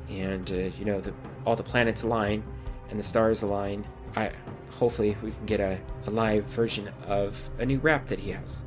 and 0.08 0.50
uh, 0.50 0.54
you 0.78 0.84
know, 0.84 1.00
the 1.00 1.12
all 1.44 1.56
the 1.56 1.62
planets 1.62 2.02
align 2.02 2.42
and 2.90 2.98
the 2.98 3.02
stars 3.02 3.42
align, 3.42 3.84
I 4.16 4.32
hopefully 4.70 5.16
we 5.22 5.32
can 5.32 5.46
get 5.46 5.60
a, 5.60 5.80
a 6.06 6.10
live 6.10 6.44
version 6.44 6.90
of 7.06 7.50
a 7.58 7.66
new 7.66 7.78
rap 7.78 8.06
that 8.06 8.18
he 8.18 8.30
has. 8.30 8.64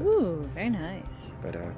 Ooh, 0.00 0.48
very 0.54 0.70
nice. 0.70 1.32
But 1.42 1.56
uh, 1.56 1.70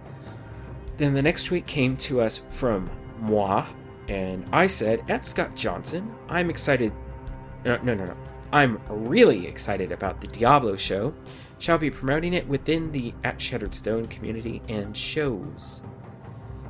then 0.96 1.14
the 1.14 1.22
next 1.22 1.44
tweet 1.44 1.66
came 1.66 1.96
to 1.98 2.20
us 2.20 2.42
from 2.50 2.90
moi, 3.20 3.64
and 4.08 4.44
I 4.52 4.66
said, 4.66 5.02
"At 5.08 5.26
Scott 5.26 5.54
Johnson, 5.54 6.14
I'm 6.28 6.50
excited. 6.50 6.92
No, 7.64 7.76
no, 7.82 7.94
no, 7.94 8.06
no. 8.06 8.16
I'm 8.52 8.80
really 8.88 9.46
excited 9.46 9.92
about 9.92 10.20
the 10.20 10.26
Diablo 10.26 10.76
show. 10.76 11.14
Shall 11.58 11.78
be 11.78 11.90
promoting 11.90 12.34
it 12.34 12.46
within 12.46 12.92
the 12.92 13.12
At 13.24 13.40
Shattered 13.40 13.74
Stone 13.74 14.06
community 14.06 14.62
and 14.68 14.96
shows." 14.96 15.82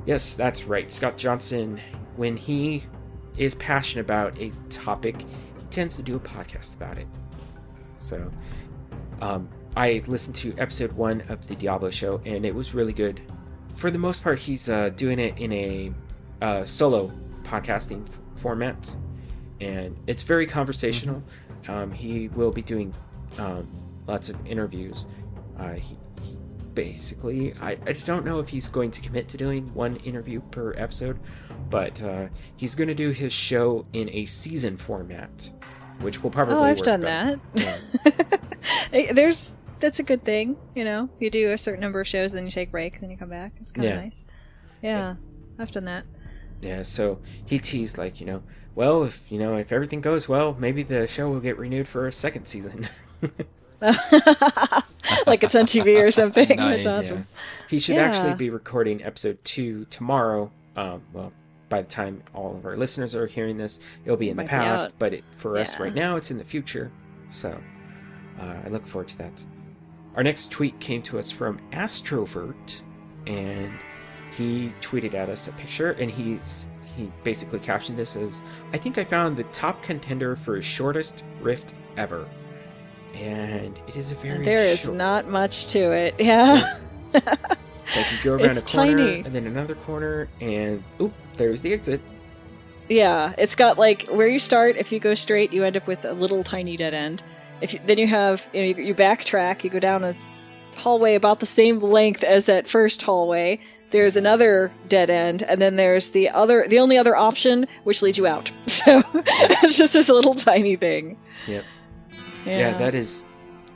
Yes, 0.07 0.35
that's 0.35 0.65
right. 0.65 0.91
Scott 0.91 1.19
Johnson, 1.19 1.81
when 2.17 2.37
he 2.37 2.85
is 3.37 3.55
passionate 3.57 4.03
about 4.03 4.39
a 4.41 4.51
topic, 4.71 5.21
he 5.21 5.67
tends 5.71 5.97
to 5.97 6.03
do 6.03 6.17
a 6.17 6.21
podcast 6.21 6.75
about 6.75 6.99
it. 6.99 7.07
So, 7.99 8.31
um, 9.21 9.49
I 9.77 10.03
listened 10.07 10.35
to 10.37 10.55
episode 10.59 10.93
one 10.93 11.23
of 11.29 11.47
the 11.47 11.55
Diablo 11.55 11.91
show, 11.91 12.21
and 12.25 12.45
it 12.45 12.55
was 12.55 12.75
really 12.75 12.93
good. 12.93 13.21
For 13.75 13.91
the 13.91 13.99
most 13.99 14.23
part, 14.25 14.39
he's 14.39 14.69
uh, 14.69 14.89
doing 14.91 15.19
it 15.19 15.39
in 15.39 15.53
a 15.53 15.93
uh, 16.41 16.65
solo 16.65 17.13
podcasting 17.45 18.09
f- 18.09 18.19
format, 18.37 18.97
and 19.61 19.97
it's 20.07 20.23
very 20.23 20.47
conversational. 20.47 21.23
Um, 21.69 21.91
he 21.93 22.29
will 22.29 22.51
be 22.51 22.63
doing 22.63 22.95
um, 23.39 23.69
lots 24.07 24.29
of 24.29 24.37
interviews. 24.47 25.07
Uh, 25.59 25.75
he, 25.75 25.97
he 26.23 26.37
basically, 26.75 27.55
I, 27.61 27.73
I 27.87 27.93
don't 27.93 28.25
know 28.25 28.39
if 28.41 28.49
he's 28.49 28.69
going 28.69 28.91
to 28.93 29.01
commit 29.01 29.29
to 29.29 29.37
doing 29.37 29.73
one 29.75 29.97
interview 29.97 30.41
per 30.51 30.73
episode, 30.77 31.19
but 31.71 32.01
uh, 32.03 32.29
he's 32.57 32.75
going 32.75 32.89
to 32.89 32.95
do 32.95 33.11
his 33.11 33.33
show 33.33 33.85
in 33.93 34.09
a 34.11 34.25
season 34.25 34.77
format, 34.77 35.51
which 36.01 36.23
will 36.23 36.31
probably. 36.31 36.55
Oh, 36.55 36.63
I've 36.63 36.79
work 36.79 36.87
done 36.87 37.01
better. 37.03 37.41
that. 37.55 38.27
Yeah. 38.93 39.13
There's 39.13 39.55
that's 39.81 39.99
a 39.99 40.03
good 40.03 40.25
thing. 40.25 40.57
You 40.75 40.85
know, 40.85 41.09
you 41.21 41.31
do 41.31 41.53
a 41.53 41.59
certain 41.59 41.81
number 41.81 42.01
of 42.01 42.07
shows, 42.09 42.33
then 42.33 42.45
you 42.45 42.51
take 42.51 42.69
a 42.69 42.73
break, 42.73 43.01
then 43.01 43.11
you 43.11 43.17
come 43.17 43.29
back. 43.31 43.53
It's 43.61 43.73
kind 43.73 43.87
of 43.89 43.95
Yeah. 43.95 44.01
nice. 44.01 44.25
Yeah, 44.83 45.17
I've 45.59 45.71
done 45.73 45.85
that. 45.87 46.05
Yeah, 46.61 46.83
so 46.83 47.21
he 47.47 47.59
teased 47.59 47.99
like, 47.99 48.21
you 48.21 48.27
know, 48.27 48.43
well, 48.79 49.03
if 49.03 49.31
you 49.33 49.41
know, 49.41 49.57
if 49.57 49.73
everything 49.73 50.01
goes 50.01 50.29
well, 50.29 50.55
maybe 50.57 50.85
the 50.85 51.09
show 51.09 51.29
will 51.29 51.41
get 51.41 51.59
renewed 51.59 51.89
for 51.89 52.07
a 52.07 52.13
second 52.13 52.45
season. 52.47 52.89
like 55.27 55.43
it's 55.43 55.57
on 55.57 55.67
TV 55.67 56.01
or 56.01 56.11
something. 56.13 56.49
Nice, 56.57 56.85
That's 56.85 57.07
awesome. 57.07 57.27
he 57.69 57.81
should 57.81 57.97
Yeah. 57.97 58.03
actually 58.03 58.35
be 58.35 58.51
recording 58.51 59.03
episode 59.03 59.45
two 59.45 59.85
tomorrow. 59.87 60.53
Um, 60.77 61.03
well, 61.13 61.33
by 61.69 61.83
the 61.83 61.89
time 61.89 62.23
all 62.35 62.55
of 62.55 62.65
our 62.67 62.77
listeners 62.77 63.17
are 63.17 63.27
hearing 63.27 63.57
this, 63.59 63.81
it'll 64.05 64.17
be 64.17 64.31
in 64.31 64.37
the 64.37 64.45
Might 64.45 64.47
be 64.47 64.51
past, 64.51 64.97
but 64.97 65.13
it, 65.13 65.25
for 65.37 65.59
us 65.59 65.81
right 65.81 65.93
now, 65.93 66.15
it's 66.15 66.31
in 66.31 66.39
the 66.39 66.45
future. 66.45 66.93
So 67.31 67.61
uh, 68.41 68.55
I 68.65 68.69
look 68.69 68.87
forward 68.87 69.09
to 69.09 69.19
that. 69.19 69.45
Our 70.15 70.23
next 70.23 70.53
tweet 70.53 70.79
came 70.79 71.03
to 71.03 71.19
us 71.19 71.33
from 71.33 71.59
Astrovert, 71.73 72.83
and 73.27 73.73
he 74.31 74.73
tweeted 74.81 75.15
at 75.15 75.29
us 75.29 75.49
a 75.49 75.53
picture, 75.55 75.91
and 75.93 76.09
he's 76.09 76.69
he 76.99 77.11
basically 77.25 77.59
captioned 77.61 77.99
this 77.99 78.17
as, 78.17 78.43
"I 78.73 78.79
think 78.79 78.99
I 78.99 79.05
found 79.05 79.37
the 79.37 79.45
top 79.45 79.83
contender 79.83 80.37
for 80.37 80.61
shortest 80.61 81.25
rift 81.41 81.75
ever." 81.97 82.27
And 83.15 83.79
it 83.89 83.97
is 83.97 84.13
a 84.13 84.15
very 84.17 84.45
There 84.45 84.65
is 84.65 84.81
short- 84.83 84.97
not 84.97 85.27
much 85.29 85.69
to 85.69 85.93
it. 85.93 86.15
Yeah. 86.19 86.75
like 87.15 88.13
you 88.13 88.19
go 88.23 88.33
around 88.35 88.59
It's 88.59 88.73
a 88.75 88.77
corner 88.77 88.97
tiny. 88.99 89.21
and 89.25 89.35
then 89.35 89.47
another 89.47 89.75
corner, 89.75 90.29
and 90.43 90.83
oop, 91.01 91.15
there's 91.37 91.63
the 91.63 91.73
exit. 91.73 92.01
Yeah, 92.91 93.33
it's 93.39 93.55
got 93.55 93.79
like 93.79 94.07
where 94.09 94.27
you 94.29 94.39
start. 94.39 94.77
If 94.77 94.93
you 94.93 95.01
go 95.01 95.15
straight, 95.15 95.53
you 95.53 95.65
end 95.65 95.77
up 95.77 95.87
with 95.87 96.05
a 96.05 96.13
little 96.13 96.45
tiny 96.45 96.77
dead 96.77 96.93
end. 96.95 97.23
If 97.61 97.73
you, 97.75 97.81
then 97.87 97.99
you 97.99 98.07
have 98.07 98.47
you, 98.53 98.61
know, 98.61 98.67
you, 98.69 98.75
you 98.85 98.95
backtrack, 98.95 99.65
you 99.65 99.71
go 99.71 99.79
down 99.81 100.05
a 100.05 100.15
hallway 100.77 101.15
about 101.15 101.41
the 101.41 101.47
same 101.47 101.81
length 101.81 102.23
as 102.23 102.45
that 102.45 102.69
first 102.69 103.03
hallway. 103.03 103.59
There's 103.91 104.17
another 104.17 104.71
dead 104.89 105.09
end, 105.09 105.43
and 105.43 105.61
then 105.61 105.77
there's 105.77 106.11
the 106.11 106.29
other, 106.29 106.67
the 106.69 106.79
only 106.79 106.99
other 106.99 107.17
option, 107.17 107.67
which 107.85 108.03
leads 108.03 108.19
you 108.19 108.27
out. 108.27 108.51
So 108.79 109.03
it's 109.15 109.77
just 109.77 109.93
this 109.93 110.09
little 110.09 110.35
tiny 110.35 110.77
thing. 110.77 111.19
Yep. 111.47 111.65
Yeah. 112.47 112.59
Yeah. 112.59 112.79
that 112.79 112.95
is 112.95 113.25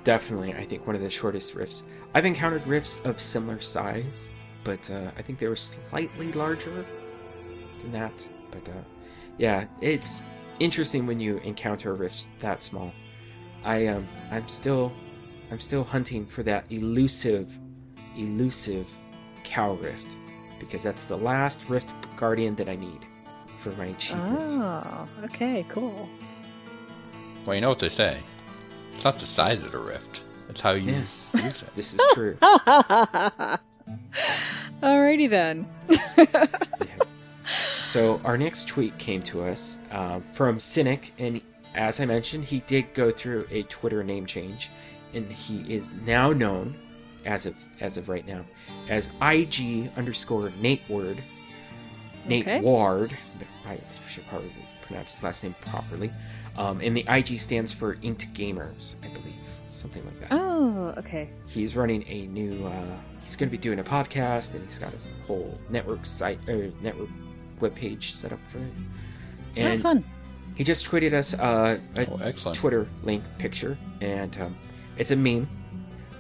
definitely, 0.05 0.55
I 0.55 0.65
think, 0.65 0.87
one 0.87 0.95
of 0.97 1.03
the 1.03 1.11
shortest 1.11 1.55
rifts. 1.55 1.83
I've 2.15 2.25
encountered 2.25 2.67
rifts 2.67 3.01
of 3.05 3.21
similar 3.21 3.61
size, 3.61 4.31
but 4.65 4.89
uh, 4.91 5.11
I 5.19 5.23
think 5.23 5.39
they 5.39 5.49
were 5.49 5.57
slightly 5.57 6.33
larger 6.33 6.87
than 7.83 7.93
that. 7.93 8.27
But 8.51 8.69
uh, 8.69 8.83
yeah, 9.39 9.65
it's 9.81 10.23
interesting 10.61 11.07
when 11.07 11.21
you 11.21 11.39
encounter 11.39 11.95
rifts 11.95 12.29
that 12.39 12.63
small. 12.63 12.93
I 13.65 13.89
um, 13.89 14.07
I'm 14.31 14.49
still, 14.49 14.93
I'm 15.51 15.61
still 15.61 15.85
hunting 15.85 16.27
for 16.27 16.43
that 16.45 16.65
elusive, 16.71 17.59
elusive 18.17 18.89
cow 19.45 19.75
rift 19.75 20.17
because 20.59 20.83
that's 20.83 21.05
the 21.05 21.17
last 21.17 21.61
rift 21.69 21.89
guardian 22.17 22.55
that 22.57 22.69
I 22.69 22.77
need 22.77 23.01
for 23.63 23.71
my 23.73 23.87
achievement. 23.87 24.63
Oh, 24.63 25.09
okay, 25.25 25.65
cool. 25.69 26.09
Well, 27.47 27.55
you 27.55 27.61
know 27.61 27.69
what 27.71 27.79
they 27.81 27.89
say. 27.89 28.19
It's 28.95 29.05
not 29.05 29.19
the 29.19 29.27
size 29.27 29.63
of 29.63 29.73
the 29.73 29.79
rift. 29.79 30.21
It's 30.49 30.61
how 30.61 30.73
you 30.73 30.93
Yes. 30.93 31.31
use 31.35 31.45
it. 31.63 31.75
This 31.75 31.95
is 31.95 32.01
true. 32.15 32.37
Alrighty 34.83 35.29
then. 35.29 35.67
So 37.85 38.21
our 38.25 38.39
next 38.39 38.69
tweet 38.69 38.97
came 38.97 39.23
to 39.25 39.45
us 39.45 39.79
um, 39.91 40.23
from 40.33 40.59
Cynic, 40.59 41.13
and 41.19 41.43
as 41.75 42.01
I 42.01 42.07
mentioned, 42.07 42.45
he 42.45 42.61
did 42.61 42.95
go 42.95 43.11
through 43.11 43.47
a 43.51 43.65
Twitter 43.65 44.03
name 44.03 44.25
change, 44.25 44.71
and 45.13 45.31
he 45.31 45.61
is 45.75 45.93
now 46.07 46.33
known, 46.33 46.75
as 47.25 47.47
of 47.47 47.55
as 47.81 47.97
of 47.97 48.09
right 48.09 48.27
now, 48.27 48.45
as 48.89 49.11
IG 49.23 49.91
underscore 49.97 50.53
Nate 50.61 50.83
Ward, 50.89 51.23
Nate 52.27 52.43
Okay. 52.47 52.61
Ward. 52.61 53.17
I 53.67 53.79
should 54.09 54.27
probably 54.29 54.53
pronounce 54.83 55.13
his 55.15 55.23
last 55.23 55.43
name 55.43 55.55
properly. 55.61 56.13
Um, 56.57 56.81
and 56.81 56.97
the 56.97 57.05
IG 57.09 57.39
stands 57.39 57.73
for 57.73 57.95
Int 58.03 58.27
Gamers, 58.35 58.97
I 59.03 59.09
believe, 59.09 59.35
something 59.73 60.05
like 60.05 60.21
that 60.21 60.33
Oh, 60.33 60.93
okay. 60.99 61.31
he's 61.47 61.75
running 61.77 62.05
a 62.09 62.27
new 62.27 62.51
uh, 62.67 62.97
he's 63.23 63.37
going 63.37 63.49
to 63.49 63.51
be 63.51 63.57
doing 63.57 63.79
a 63.79 63.85
podcast 63.85 64.53
and 64.55 64.63
he's 64.63 64.79
got 64.79 64.93
his 64.93 65.15
whole 65.27 65.59
network 65.71 66.05
site 66.05 66.39
or 66.49 66.71
network 66.83 67.09
webpage 67.61 68.15
set 68.17 68.33
up 68.33 68.41
for 68.49 68.59
it 68.59 68.65
Oh, 69.57 69.61
and 69.61 69.83
fun. 69.83 70.05
he 70.57 70.63
just 70.65 70.85
tweeted 70.87 71.15
us 71.15 71.33
uh, 71.35 71.79
a 71.97 72.07
Oh, 72.45 72.53
twitter 72.53 72.87
link 73.03 73.25
picture 73.39 73.79
and 74.03 74.37
um, 74.43 74.55
it's 74.99 75.11
a 75.11 75.17
meme 75.17 75.49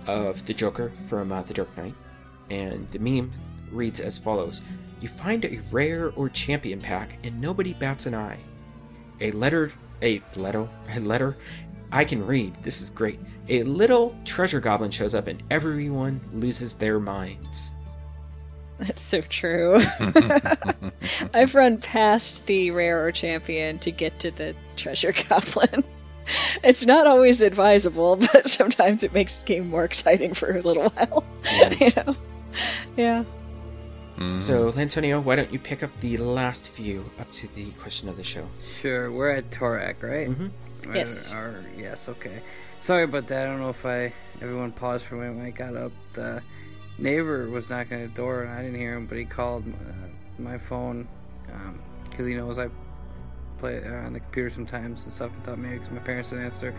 of 0.07 0.44
the 0.46 0.55
joker 0.55 0.92
from 1.07 1.32
uh, 1.32 1.42
the 1.42 1.55
dark 1.55 1.76
knight 1.76 1.94
and 2.50 2.90
the 2.90 2.98
meme 2.98 3.30
reads 3.70 4.00
as 4.00 4.18
follows 4.18 4.62
you 5.00 5.09
find 5.09 5.44
a 5.44 5.61
rare 5.70 6.12
or 6.16 6.28
champion 6.28 6.80
pack 6.80 7.18
and 7.24 7.40
nobody 7.40 7.72
bats 7.74 8.07
an 8.07 8.14
eye 8.14 8.38
a 9.22 9.30
letter, 9.32 9.72
a 10.03 10.20
letter, 10.36 10.68
a 10.90 11.00
letter. 11.00 11.36
I 11.92 12.05
can 12.05 12.26
read. 12.26 12.55
This 12.62 12.82
is 12.82 12.90
great. 12.90 13.20
A 13.48 13.62
little 13.62 14.16
treasure 14.24 14.61
goblin 14.61 14.90
shows 14.90 15.14
up, 15.14 15.26
and 15.26 15.42
everyone 15.50 16.20
loses 16.32 16.72
their 16.72 16.98
minds. 16.98 17.72
That's 18.78 19.03
so 19.03 19.20
true. 19.20 19.80
I've 21.34 21.55
run 21.55 21.78
past 21.78 22.46
the 22.46 22.70
rarer 22.72 23.12
champion 23.12 23.78
to 23.80 23.90
get 23.92 24.18
to 24.20 24.30
the 24.30 24.57
treasure 24.76 25.14
goblin. 25.28 25.84
It's 26.64 26.86
not 26.86 27.06
always 27.06 27.40
advisable, 27.40 28.16
but 28.32 28.46
sometimes 28.48 29.02
it 29.02 29.12
makes 29.12 29.40
the 29.40 29.46
game 29.46 29.68
more 29.68 29.84
exciting 29.84 30.34
for 30.34 30.56
a 30.56 30.62
little 30.62 30.90
while. 30.90 31.24
you 31.80 31.90
know? 31.96 32.14
Yeah. 32.96 33.24
Mm. 34.18 34.38
So, 34.38 34.70
Lantonio, 34.70 35.22
why 35.22 35.36
don't 35.36 35.52
you 35.52 35.58
pick 35.58 35.82
up 35.82 35.90
the 36.00 36.16
last 36.18 36.68
few 36.68 37.10
up 37.18 37.30
to 37.32 37.48
the 37.54 37.70
question 37.72 38.08
of 38.08 38.16
the 38.16 38.22
show? 38.24 38.46
Sure, 38.60 39.10
we're 39.10 39.30
at 39.30 39.50
Torak, 39.50 40.02
right? 40.02 40.28
Mhm. 40.28 40.50
Or- 40.88 40.94
Yes. 40.94 41.32
Or, 41.32 41.64
yes, 41.76 42.08
okay. 42.08 42.42
Sorry 42.80 43.04
about 43.04 43.26
that. 43.28 43.46
I 43.46 43.50
don't 43.50 43.60
know 43.60 43.70
if 43.70 43.84
I 43.86 44.12
everyone 44.40 44.72
paused 44.72 45.06
for 45.06 45.16
a 45.16 45.18
minute 45.18 45.36
when 45.36 45.46
I 45.46 45.50
got 45.50 45.76
up. 45.76 45.92
The 46.12 46.42
neighbor 46.98 47.48
was 47.48 47.70
knocking 47.70 48.02
at 48.02 48.14
the 48.14 48.14
door 48.22 48.42
and 48.42 48.52
I 48.52 48.62
didn't 48.62 48.78
hear 48.78 48.94
him, 48.94 49.06
but 49.06 49.16
he 49.18 49.24
called 49.24 49.64
uh, 49.66 49.92
my 50.42 50.58
phone 50.58 51.08
because 52.10 52.26
he 52.26 52.34
knows 52.34 52.58
I 52.58 52.68
play 53.62 53.82
uh, 53.84 54.06
on 54.06 54.12
the 54.12 54.20
computer 54.20 54.50
sometimes 54.50 55.04
and 55.04 55.12
stuff. 55.12 55.30
I 55.38 55.44
thought 55.44 55.58
maybe 55.58 55.74
because 55.78 55.90
my 55.92 56.00
parents 56.00 56.30
didn't 56.30 56.46
answer. 56.46 56.74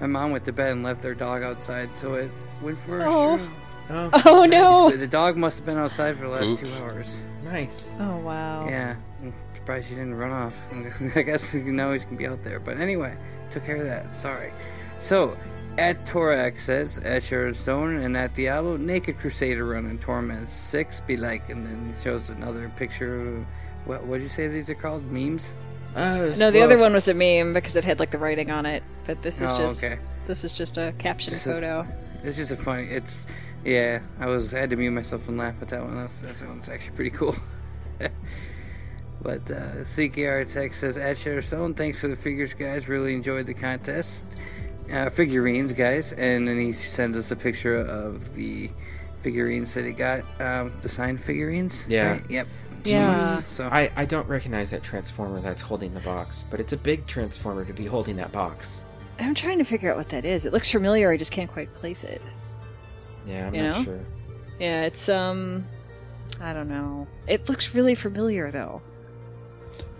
My 0.00 0.06
mom 0.06 0.30
went 0.30 0.44
to 0.44 0.52
bed 0.52 0.72
and 0.72 0.82
left 0.82 1.00
their 1.02 1.14
dog 1.14 1.42
outside, 1.42 1.96
so 1.96 2.14
it 2.14 2.30
went 2.60 2.78
for 2.78 3.00
a 3.00 3.06
Oh. 3.08 3.36
stroll. 3.38 3.48
Oh, 3.88 4.10
Oh 4.26 4.44
no! 4.44 4.90
The 4.94 5.06
dog 5.06 5.36
must 5.36 5.58
have 5.60 5.66
been 5.66 5.78
outside 5.78 6.16
for 6.16 6.24
the 6.24 6.30
last 6.30 6.48
Oops. 6.48 6.60
two 6.60 6.72
hours. 6.74 7.20
nice. 7.44 7.92
Oh 7.98 8.18
wow. 8.18 8.66
Yeah, 8.68 8.96
I'm 9.22 9.32
surprised 9.54 9.88
she 9.88 9.94
didn't 9.94 10.14
run 10.14 10.32
off. 10.32 10.60
I 11.16 11.22
guess 11.22 11.54
now 11.54 11.92
he's 11.92 12.04
gonna 12.04 12.16
be 12.16 12.26
out 12.26 12.42
there. 12.42 12.60
But 12.60 12.78
anyway, 12.78 13.16
took 13.50 13.64
care 13.64 13.76
of 13.76 13.84
that. 13.84 14.14
Sorry. 14.14 14.52
So, 15.00 15.36
at 15.78 16.04
Torak 16.04 16.58
says, 16.58 16.98
at 16.98 17.22
Sharon 17.22 17.54
Stone, 17.54 17.96
and 17.96 18.16
at 18.16 18.34
Diablo, 18.34 18.76
Naked 18.76 19.18
Crusader 19.18 19.64
run 19.64 19.86
in 19.86 19.98
Torment 19.98 20.48
6 20.48 21.00
be 21.02 21.16
like, 21.16 21.48
and 21.48 21.64
then 21.64 21.94
shows 22.02 22.28
another 22.30 22.70
picture 22.76 23.20
of, 23.38 23.46
what 23.84 24.04
what'd 24.04 24.22
you 24.22 24.28
say 24.28 24.48
these 24.48 24.68
are 24.68 24.74
called? 24.74 25.04
Memes? 25.12 25.54
Uh, 25.94 26.34
No, 26.36 26.50
the 26.50 26.58
well, 26.58 26.64
other 26.64 26.78
one 26.78 26.92
was 26.92 27.08
a 27.08 27.14
meme 27.14 27.52
because 27.52 27.76
it 27.76 27.84
had 27.84 27.98
like 28.00 28.10
the 28.10 28.18
writing 28.18 28.50
on 28.50 28.66
it, 28.66 28.82
but 29.06 29.22
this 29.22 29.40
is 29.40 29.50
Oh, 29.50 29.58
just 29.58 29.82
okay. 29.84 29.98
this 30.26 30.44
is 30.44 30.52
just 30.52 30.76
a 30.78 30.92
caption 30.98 31.30
Just 31.32 31.46
a- 31.46 31.52
photo. 31.52 31.86
It's 32.22 32.36
just 32.38 32.50
a 32.50 32.56
funny, 32.56 32.84
it's, 32.88 33.26
yeah, 33.64 34.00
I 34.18 34.26
was, 34.26 34.52
I 34.52 34.58
had 34.58 34.70
to 34.70 34.76
mute 34.76 34.90
myself 34.90 35.28
and 35.28 35.36
laugh 35.38 35.60
at 35.62 35.68
that 35.68 35.82
one. 35.82 35.94
That's, 35.96 36.22
that 36.22 36.48
one's 36.48 36.68
actually 36.68 36.96
pretty 36.96 37.10
cool. 37.10 37.34
But 39.22 39.50
uh, 39.50 39.82
CKR 39.82 40.52
Tech 40.52 40.72
says, 40.72 40.96
at 40.96 41.16
Shadowstone, 41.16 41.74
thanks 41.76 42.00
for 42.00 42.06
the 42.06 42.14
figures, 42.14 42.54
guys. 42.54 42.88
Really 42.88 43.14
enjoyed 43.14 43.46
the 43.46 43.54
contest. 43.54 44.24
Uh, 44.92 45.08
figurines, 45.10 45.72
guys. 45.72 46.12
And 46.12 46.46
then 46.46 46.56
he 46.60 46.70
sends 46.70 47.16
us 47.18 47.32
a 47.32 47.36
picture 47.36 47.76
of 47.76 48.34
the 48.36 48.70
figurines 49.18 49.74
that 49.74 49.84
he 49.84 49.90
got. 49.92 50.20
Um, 50.40 50.70
the 50.80 50.88
signed 50.88 51.18
figurines? 51.20 51.88
Yeah. 51.88 52.10
right? 52.12 52.30
Yep. 52.30 52.46
Yeah. 52.90 53.16
So, 53.18 53.68
I, 53.68 53.90
I 53.96 54.04
don't 54.04 54.28
recognize 54.28 54.70
that 54.70 54.82
transformer 54.82 55.40
that's 55.40 55.62
holding 55.62 55.92
the 55.94 56.00
box, 56.00 56.44
but 56.50 56.60
it's 56.60 56.72
a 56.72 56.76
big 56.76 57.06
transformer 57.06 57.64
to 57.64 57.72
be 57.72 57.84
holding 57.86 58.16
that 58.16 58.32
box. 58.32 58.82
I'm 59.18 59.34
trying 59.34 59.58
to 59.58 59.64
figure 59.64 59.90
out 59.90 59.96
what 59.96 60.08
that 60.10 60.24
is. 60.24 60.44
It 60.46 60.52
looks 60.52 60.70
familiar. 60.70 61.10
I 61.10 61.16
just 61.16 61.32
can't 61.32 61.50
quite 61.50 61.72
place 61.74 62.04
it. 62.04 62.20
Yeah, 63.26 63.46
I'm 63.46 63.54
You 63.54 63.62
not 63.62 63.76
know? 63.78 63.82
sure. 63.84 64.00
Yeah, 64.60 64.82
it's 64.82 65.08
um, 65.08 65.66
I 66.40 66.52
don't 66.52 66.68
know. 66.68 67.06
It 67.26 67.48
looks 67.48 67.74
really 67.74 67.94
familiar 67.94 68.50
though. 68.50 68.82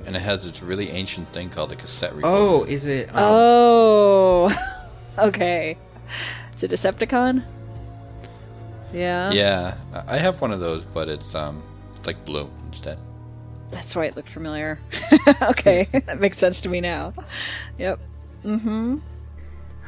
And 0.05 0.14
it 0.14 0.20
has 0.22 0.45
this 0.45 0.62
really 0.62 0.91
ancient 0.91 1.32
thing 1.32 1.51
called 1.51 1.72
a 1.72 1.76
cassette 1.76 2.14
recorder. 2.14 2.37
Oh, 2.37 2.64
is 2.64 2.87
it? 2.87 3.09
Um, 3.09 3.14
Oh, 3.16 4.74
okay. 5.18 5.76
It's 6.53 6.62
a 6.62 6.68
Decepticon. 6.68 7.45
Yeah. 8.93 9.30
Yeah, 9.32 9.76
I 9.93 10.14
I 10.14 10.18
have 10.18 10.41
one 10.41 10.53
of 10.53 10.61
those, 10.61 10.84
but 10.95 11.09
it's 11.09 11.34
um, 11.34 11.62
it's 11.97 12.07
like 12.07 12.24
blue 12.24 12.49
instead. 12.77 12.99
That's 13.70 13.97
why 13.97 14.05
it 14.07 14.16
looked 14.16 14.29
familiar. 14.31 14.79
okay, 15.43 15.89
that 16.07 16.20
makes 16.20 16.39
sense 16.39 16.61
to 16.62 16.68
me 16.68 16.81
now. 16.81 17.12
Yep. 17.79 17.99
Mm-hmm. 18.45 18.99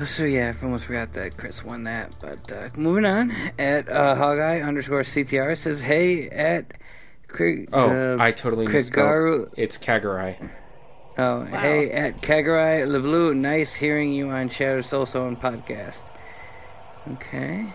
so 0.04 0.24
yeah, 0.24 0.52
I 0.60 0.64
almost 0.64 0.86
forgot 0.86 1.12
that 1.12 1.36
Chris 1.36 1.64
won 1.64 1.84
that. 1.84 2.12
But 2.20 2.50
uh, 2.50 2.70
moving 2.76 3.04
on, 3.04 3.30
at 3.58 3.88
uh, 3.88 4.16
Hogeye 4.16 4.66
underscore 4.66 5.02
CTR 5.02 5.56
says, 5.56 5.82
hey, 5.82 6.28
at 6.28 6.72
Craig, 7.28 7.68
Oh, 7.72 8.16
uh, 8.16 8.16
I 8.22 8.32
totally 8.32 8.66
misspelled. 8.66 9.06
Krigaru, 9.08 9.54
It's 9.56 9.78
Kagarai. 9.78 10.52
Oh, 11.18 11.44
hey, 11.44 11.90
at 11.90 12.20
Kagarai 12.22 12.86
LeBlue, 12.86 13.36
nice 13.36 13.74
hearing 13.74 14.12
you 14.12 14.30
on 14.30 14.48
Shadow 14.48 14.80
Soul 14.80 15.04
Stone 15.06 15.36
podcast. 15.36 16.10
Okay. 17.12 17.72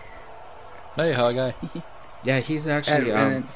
Hey, 0.96 1.12
how 1.12 1.32
guy? 1.32 1.54
Yeah, 2.24 2.40
he's 2.40 2.66
At, 2.66 2.78
actually. 2.88 3.10
and 3.10 3.18
Um, 3.20 3.30
then, 3.30 3.48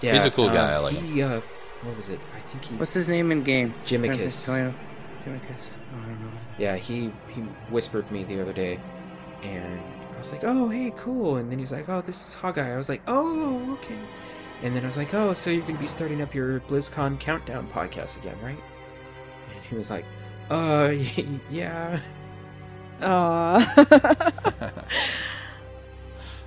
yeah, 0.00 0.14
He's 0.14 0.32
a 0.32 0.34
cool 0.34 0.48
guy, 0.48 0.74
um, 0.74 0.74
I 0.74 0.78
like 0.78 0.96
he, 0.96 1.22
uh, 1.22 1.40
what 1.82 1.96
was 1.96 2.08
it? 2.08 2.20
I 2.34 2.40
think 2.48 2.64
he. 2.64 2.76
what's 2.76 2.94
his 2.94 3.08
name 3.08 3.30
in 3.30 3.42
game? 3.42 3.74
Jimicus. 3.84 4.48
Toyota? 4.48 4.74
Jimicus. 5.24 5.76
Oh, 5.92 6.02
I 6.02 6.06
don't 6.06 6.20
know. 6.22 6.32
Yeah, 6.58 6.76
he 6.76 7.12
he 7.34 7.40
whispered 7.70 8.06
to 8.08 8.12
me 8.14 8.24
the 8.24 8.40
other 8.40 8.52
day, 8.52 8.80
and 9.42 9.80
I 10.14 10.18
was 10.18 10.32
like, 10.32 10.44
"Oh, 10.44 10.68
hey, 10.68 10.92
cool." 10.96 11.36
And 11.36 11.50
then 11.50 11.58
he's 11.58 11.72
like, 11.72 11.88
"Oh, 11.88 12.00
this 12.00 12.28
is 12.28 12.34
Hogeye." 12.34 12.72
I 12.72 12.76
was 12.76 12.88
like, 12.88 13.02
"Oh, 13.06 13.72
okay." 13.74 13.98
And 14.62 14.74
then 14.74 14.82
I 14.82 14.86
was 14.86 14.96
like, 14.96 15.12
"Oh, 15.14 15.34
so 15.34 15.50
you're 15.50 15.66
gonna 15.66 15.78
be 15.78 15.86
starting 15.86 16.22
up 16.22 16.34
your 16.34 16.60
BlizzCon 16.60 17.18
countdown 17.20 17.68
podcast 17.68 18.18
again, 18.18 18.36
right?" 18.42 18.58
And 19.54 19.64
he 19.68 19.76
was 19.76 19.90
like, 19.90 20.04
"Uh, 20.50 20.92
yeah." 21.50 22.00
Aww. 23.00 24.84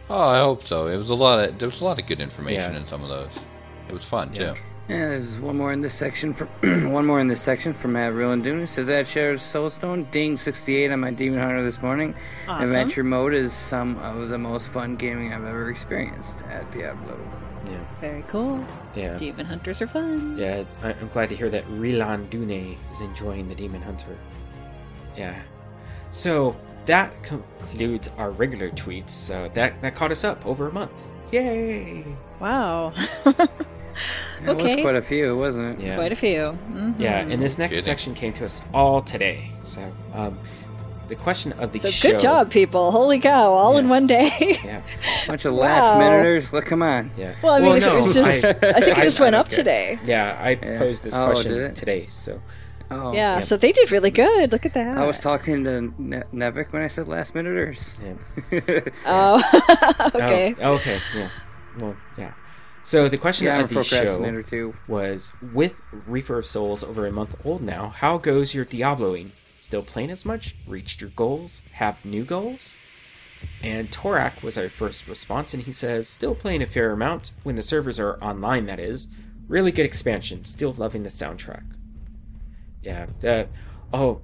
Oh, 0.09 0.21
I 0.27 0.39
hope 0.39 0.65
so. 0.65 0.87
It 0.87 0.97
was 0.97 1.09
a 1.09 1.15
lot 1.15 1.39
of 1.47 1.59
there 1.59 1.69
was 1.69 1.81
a 1.81 1.85
lot 1.85 1.99
of 1.99 2.07
good 2.07 2.19
information 2.21 2.73
Yeah. 2.73 2.79
in 2.79 2.87
some 2.87 3.03
of 3.03 3.09
those. 3.09 3.29
It 3.89 3.93
was 3.93 4.05
fun 4.05 4.33
Yeah. 4.33 4.51
too. 4.51 4.59
Yeah, 4.89 5.09
there's 5.09 5.37
one 5.41 5.57
more 5.57 5.73
in 5.73 5.81
this 5.81 5.93
section 5.93 6.33
from 6.33 6.47
one 6.93 7.05
more 7.05 7.19
in 7.19 7.27
this 7.27 7.41
section 7.41 7.73
from 7.73 7.91
Matt 7.93 8.13
Real 8.13 8.37
Dune. 8.39 8.61
It 8.61 8.67
says 8.67 8.87
that 8.87 9.05
shares 9.05 9.41
Soulstone, 9.41 10.09
ding 10.11 10.37
68 10.37 10.91
on 10.93 11.01
my 11.01 11.11
Demon 11.11 11.39
Hunter 11.41 11.61
this 11.61 11.81
morning. 11.81 12.15
Awesome. 12.47 12.63
Adventure 12.63 13.03
mode 13.03 13.33
is 13.33 13.51
some 13.51 13.97
of 13.97 14.29
the 14.29 14.37
most 14.37 14.69
fun 14.69 14.95
gaming 14.95 15.33
I've 15.33 15.43
ever 15.43 15.69
experienced 15.69 16.45
at 16.45 16.71
Diablo. 16.71 17.19
Yeah, 17.65 17.79
Very 17.99 18.23
cool. 18.29 18.65
yeah, 18.95 19.17
Demon 19.17 19.45
hunters 19.45 19.81
are 19.81 19.87
fun. 19.87 20.37
yeah. 20.39 20.63
I, 20.81 20.91
I'm 20.93 21.09
glad 21.09 21.27
to 21.29 21.35
hear 21.35 21.49
that 21.49 21.67
Rilan 21.67 22.29
Dune 22.29 22.77
is 22.89 23.01
enjoying 23.01 23.49
the 23.49 23.55
Demon 23.55 23.81
Hunter. 23.81 24.17
Yeah. 25.17 25.41
So 26.11 26.55
that 26.87 27.13
concludes 27.23 28.09
our 28.17 28.31
regular 28.31 28.69
tweets. 28.71 29.11
So 29.11 29.49
that 29.53 29.79
that 29.81 29.95
caught 29.95 30.11
us 30.11 30.23
up 30.23 30.45
over 30.45 30.67
a 30.67 30.71
month. 30.73 30.91
Yay! 31.31 32.03
Wow. 32.39 32.93
It 34.45 34.55
was 34.55 34.73
quite 34.75 34.95
a 34.95 35.01
few, 35.01 35.35
wasn't 35.35 35.79
it? 35.79 35.83
Yeah. 35.83 35.95
Quite 35.95 36.11
a 36.11 36.15
few. 36.15 36.55
Mhm. 36.71 36.99
Yeah, 36.99 37.17
and 37.21 37.41
this 37.41 37.57
next 37.57 37.77
Kidding. 37.77 37.85
section 37.85 38.13
came 38.13 38.31
to 38.33 38.45
us 38.45 38.61
all 38.71 39.01
today. 39.01 39.49
So, 39.63 39.91
um, 40.13 40.37
the 41.07 41.15
question 41.15 41.53
of 41.53 41.71
the 41.73 41.79
So 41.79 41.89
show. 41.89 42.11
good 42.11 42.19
job, 42.19 42.51
people. 42.51 42.91
Holy 42.91 43.19
cow! 43.19 43.49
All 43.51 43.77
in 43.79 43.89
one 43.89 44.05
day. 44.05 44.29
Yeah, 44.63 44.81
Bunch 45.25 45.45
of 45.45 45.53
last 45.53 45.95
Wow. 45.95 45.99
minuters. 45.99 46.53
Look, 46.53 46.65
come 46.65 46.83
on. 46.83 47.09
yeah. 47.17 47.33
Well, 47.41 47.53
I 47.53 47.59
mean, 47.59 47.77
if 47.77 47.83
no, 47.83 47.97
it 47.97 48.03
was 48.03 48.13
just, 48.13 48.45
I, 48.45 48.51
think 48.81 48.97
it 48.99 49.03
just 49.03 49.19
I 49.19 49.23
went 49.23 49.33
don't 49.33 49.39
up 49.41 49.49
care. 49.49 49.57
today. 49.57 49.99
Yeah, 50.05 50.37
I 50.39 50.49
Yeah. 50.51 50.77
posed 50.77 51.03
this 51.03 51.15
Oh, 51.17 51.31
question 51.31 51.73
today. 51.73 52.05
So, 52.07 52.39
Oh, 52.89 53.13
yeah, 53.13 53.35
yeah. 53.35 53.39
so 53.41 53.57
they 53.57 53.71
did 53.71 53.91
really 53.91 54.11
good. 54.11 54.51
Look 54.51 54.65
at 54.65 54.73
that. 54.73 54.97
I 54.97 55.05
was 55.05 55.19
talking 55.19 55.63
to 55.65 55.93
ne- 55.97 56.23
Nevik 56.33 56.71
when 56.71 56.81
I 56.81 56.87
said 56.87 57.07
last 57.07 57.35
minuters. 57.35 57.97
yeah. 58.03 58.79
Oh, 59.05 59.41
oh, 59.99 60.11
okay. 60.15 60.55
Oh, 60.61 60.73
okay. 60.75 60.99
Yeah. 61.15 61.29
Well, 61.79 61.95
yeah. 62.17 62.33
So 62.83 63.09
the 63.09 63.17
question 63.17 63.45
yeah, 63.47 63.55
I'm 63.55 63.61
a 63.61 63.63
of 63.65 63.69
the 63.71 63.83
show 63.83 64.41
too. 64.43 64.73
was: 64.87 65.33
with 65.53 65.75
Reaper 66.07 66.37
of 66.37 66.45
Souls 66.45 66.83
over 66.83 67.05
a 67.05 67.11
month 67.11 67.35
old 67.43 67.61
now, 67.61 67.89
how 67.89 68.17
goes 68.17 68.53
your 68.53 68.63
Diabloing? 68.65 69.31
Still 69.59 69.83
playing 69.83 70.11
as 70.11 70.23
much? 70.25 70.55
Reached 70.65 71.01
your 71.01 71.09
goals? 71.09 71.61
Have 71.73 72.05
new 72.05 72.23
goals? 72.23 72.77
And 73.61 73.91
Torak 73.91 74.41
was 74.41 74.57
our 74.57 74.69
first 74.69 75.07
response, 75.07 75.53
and 75.53 75.63
he 75.63 75.71
says, 75.73 76.07
still 76.07 76.33
playing 76.33 76.61
a 76.61 76.67
fair 76.67 76.91
amount 76.91 77.33
when 77.43 77.55
the 77.55 77.63
servers 77.63 77.99
are 77.99 78.17
online, 78.23 78.65
that 78.67 78.79
is. 78.79 79.09
Really 79.47 79.71
good 79.71 79.85
expansion. 79.85 80.45
Still 80.45 80.71
loving 80.73 81.03
the 81.03 81.09
soundtrack. 81.09 81.63
Yeah. 82.87 83.05
Uh, 83.23 83.45
oh, 83.93 84.21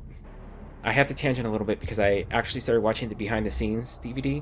I 0.83 0.93
have 0.93 1.07
to 1.07 1.13
tangent 1.13 1.45
a 1.45 1.51
little 1.51 1.67
bit 1.67 1.79
because 1.79 1.99
I 1.99 2.25
actually 2.31 2.61
started 2.61 2.81
watching 2.81 3.09
the 3.09 3.15
behind 3.15 3.45
the 3.45 3.51
scenes 3.51 3.99
DVD. 4.03 4.41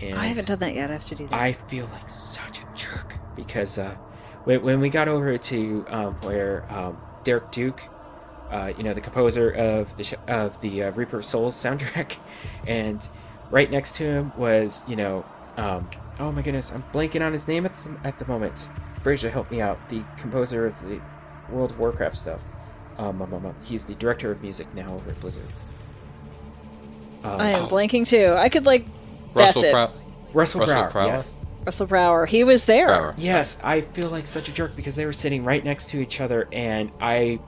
And 0.00 0.18
I 0.18 0.26
haven't 0.26 0.46
done 0.46 0.60
that 0.60 0.74
yet. 0.74 0.90
I 0.90 0.92
have 0.94 1.04
to 1.06 1.14
do 1.14 1.26
that. 1.26 1.34
I 1.34 1.52
feel 1.52 1.86
like 1.86 2.08
such 2.08 2.60
a 2.60 2.66
jerk 2.74 3.18
because 3.34 3.78
uh, 3.78 3.96
when, 4.44 4.62
when 4.62 4.80
we 4.80 4.90
got 4.90 5.08
over 5.08 5.36
to 5.36 5.84
um, 5.88 6.14
where 6.22 6.70
um, 6.72 6.98
Derek 7.24 7.50
Duke, 7.50 7.80
uh, 8.50 8.72
you 8.76 8.84
know, 8.84 8.94
the 8.94 9.00
composer 9.00 9.50
of 9.50 9.96
the 9.96 10.04
sh- 10.04 10.14
of 10.28 10.60
the 10.60 10.84
uh, 10.84 10.90
Reaper 10.92 11.18
of 11.18 11.26
Souls 11.26 11.54
soundtrack, 11.64 12.16
and 12.66 13.08
right 13.50 13.70
next 13.70 13.96
to 13.96 14.04
him 14.04 14.32
was 14.36 14.82
you 14.86 14.94
know, 14.94 15.24
um, 15.56 15.88
oh 16.20 16.30
my 16.30 16.42
goodness, 16.42 16.70
I'm 16.70 16.84
blanking 16.92 17.24
on 17.24 17.32
his 17.32 17.48
name 17.48 17.66
at 17.66 17.74
the, 17.74 17.96
at 18.04 18.18
the 18.18 18.26
moment. 18.26 18.68
Fraser, 19.00 19.30
help 19.30 19.50
me 19.50 19.60
out. 19.60 19.78
The 19.88 20.04
composer 20.16 20.66
of 20.66 20.80
the 20.88 21.00
World 21.50 21.72
of 21.72 21.78
Warcraft 21.78 22.16
stuff. 22.16 22.44
Um, 22.98 23.22
um, 23.22 23.34
um, 23.34 23.46
um, 23.46 23.54
he's 23.62 23.84
the 23.84 23.94
director 23.94 24.30
of 24.30 24.42
music 24.42 24.72
now 24.74 24.94
over 24.94 25.10
at 25.10 25.20
Blizzard. 25.20 25.48
Um, 27.24 27.40
I 27.40 27.50
am 27.52 27.64
oh, 27.64 27.68
blanking 27.68 28.06
too. 28.06 28.34
I 28.36 28.48
could 28.48 28.66
like. 28.66 28.86
That's 29.34 29.56
Russell 29.56 29.64
it. 29.64 29.72
Crowe. 29.72 29.92
Russell, 30.32 30.60
Russell 30.60 30.66
Brower. 30.66 30.90
Crowe. 30.90 31.06
Yes. 31.06 31.36
Russell 31.64 31.86
Brower. 31.86 32.26
He 32.26 32.44
was 32.44 32.64
there. 32.64 32.86
Brower. 32.86 33.14
Yes, 33.16 33.58
I 33.62 33.80
feel 33.80 34.10
like 34.10 34.26
such 34.26 34.48
a 34.48 34.52
jerk 34.52 34.74
because 34.74 34.96
they 34.96 35.06
were 35.06 35.12
sitting 35.12 35.44
right 35.44 35.64
next 35.64 35.90
to 35.90 36.00
each 36.00 36.20
other, 36.20 36.48
and 36.52 36.90
I 37.00 37.38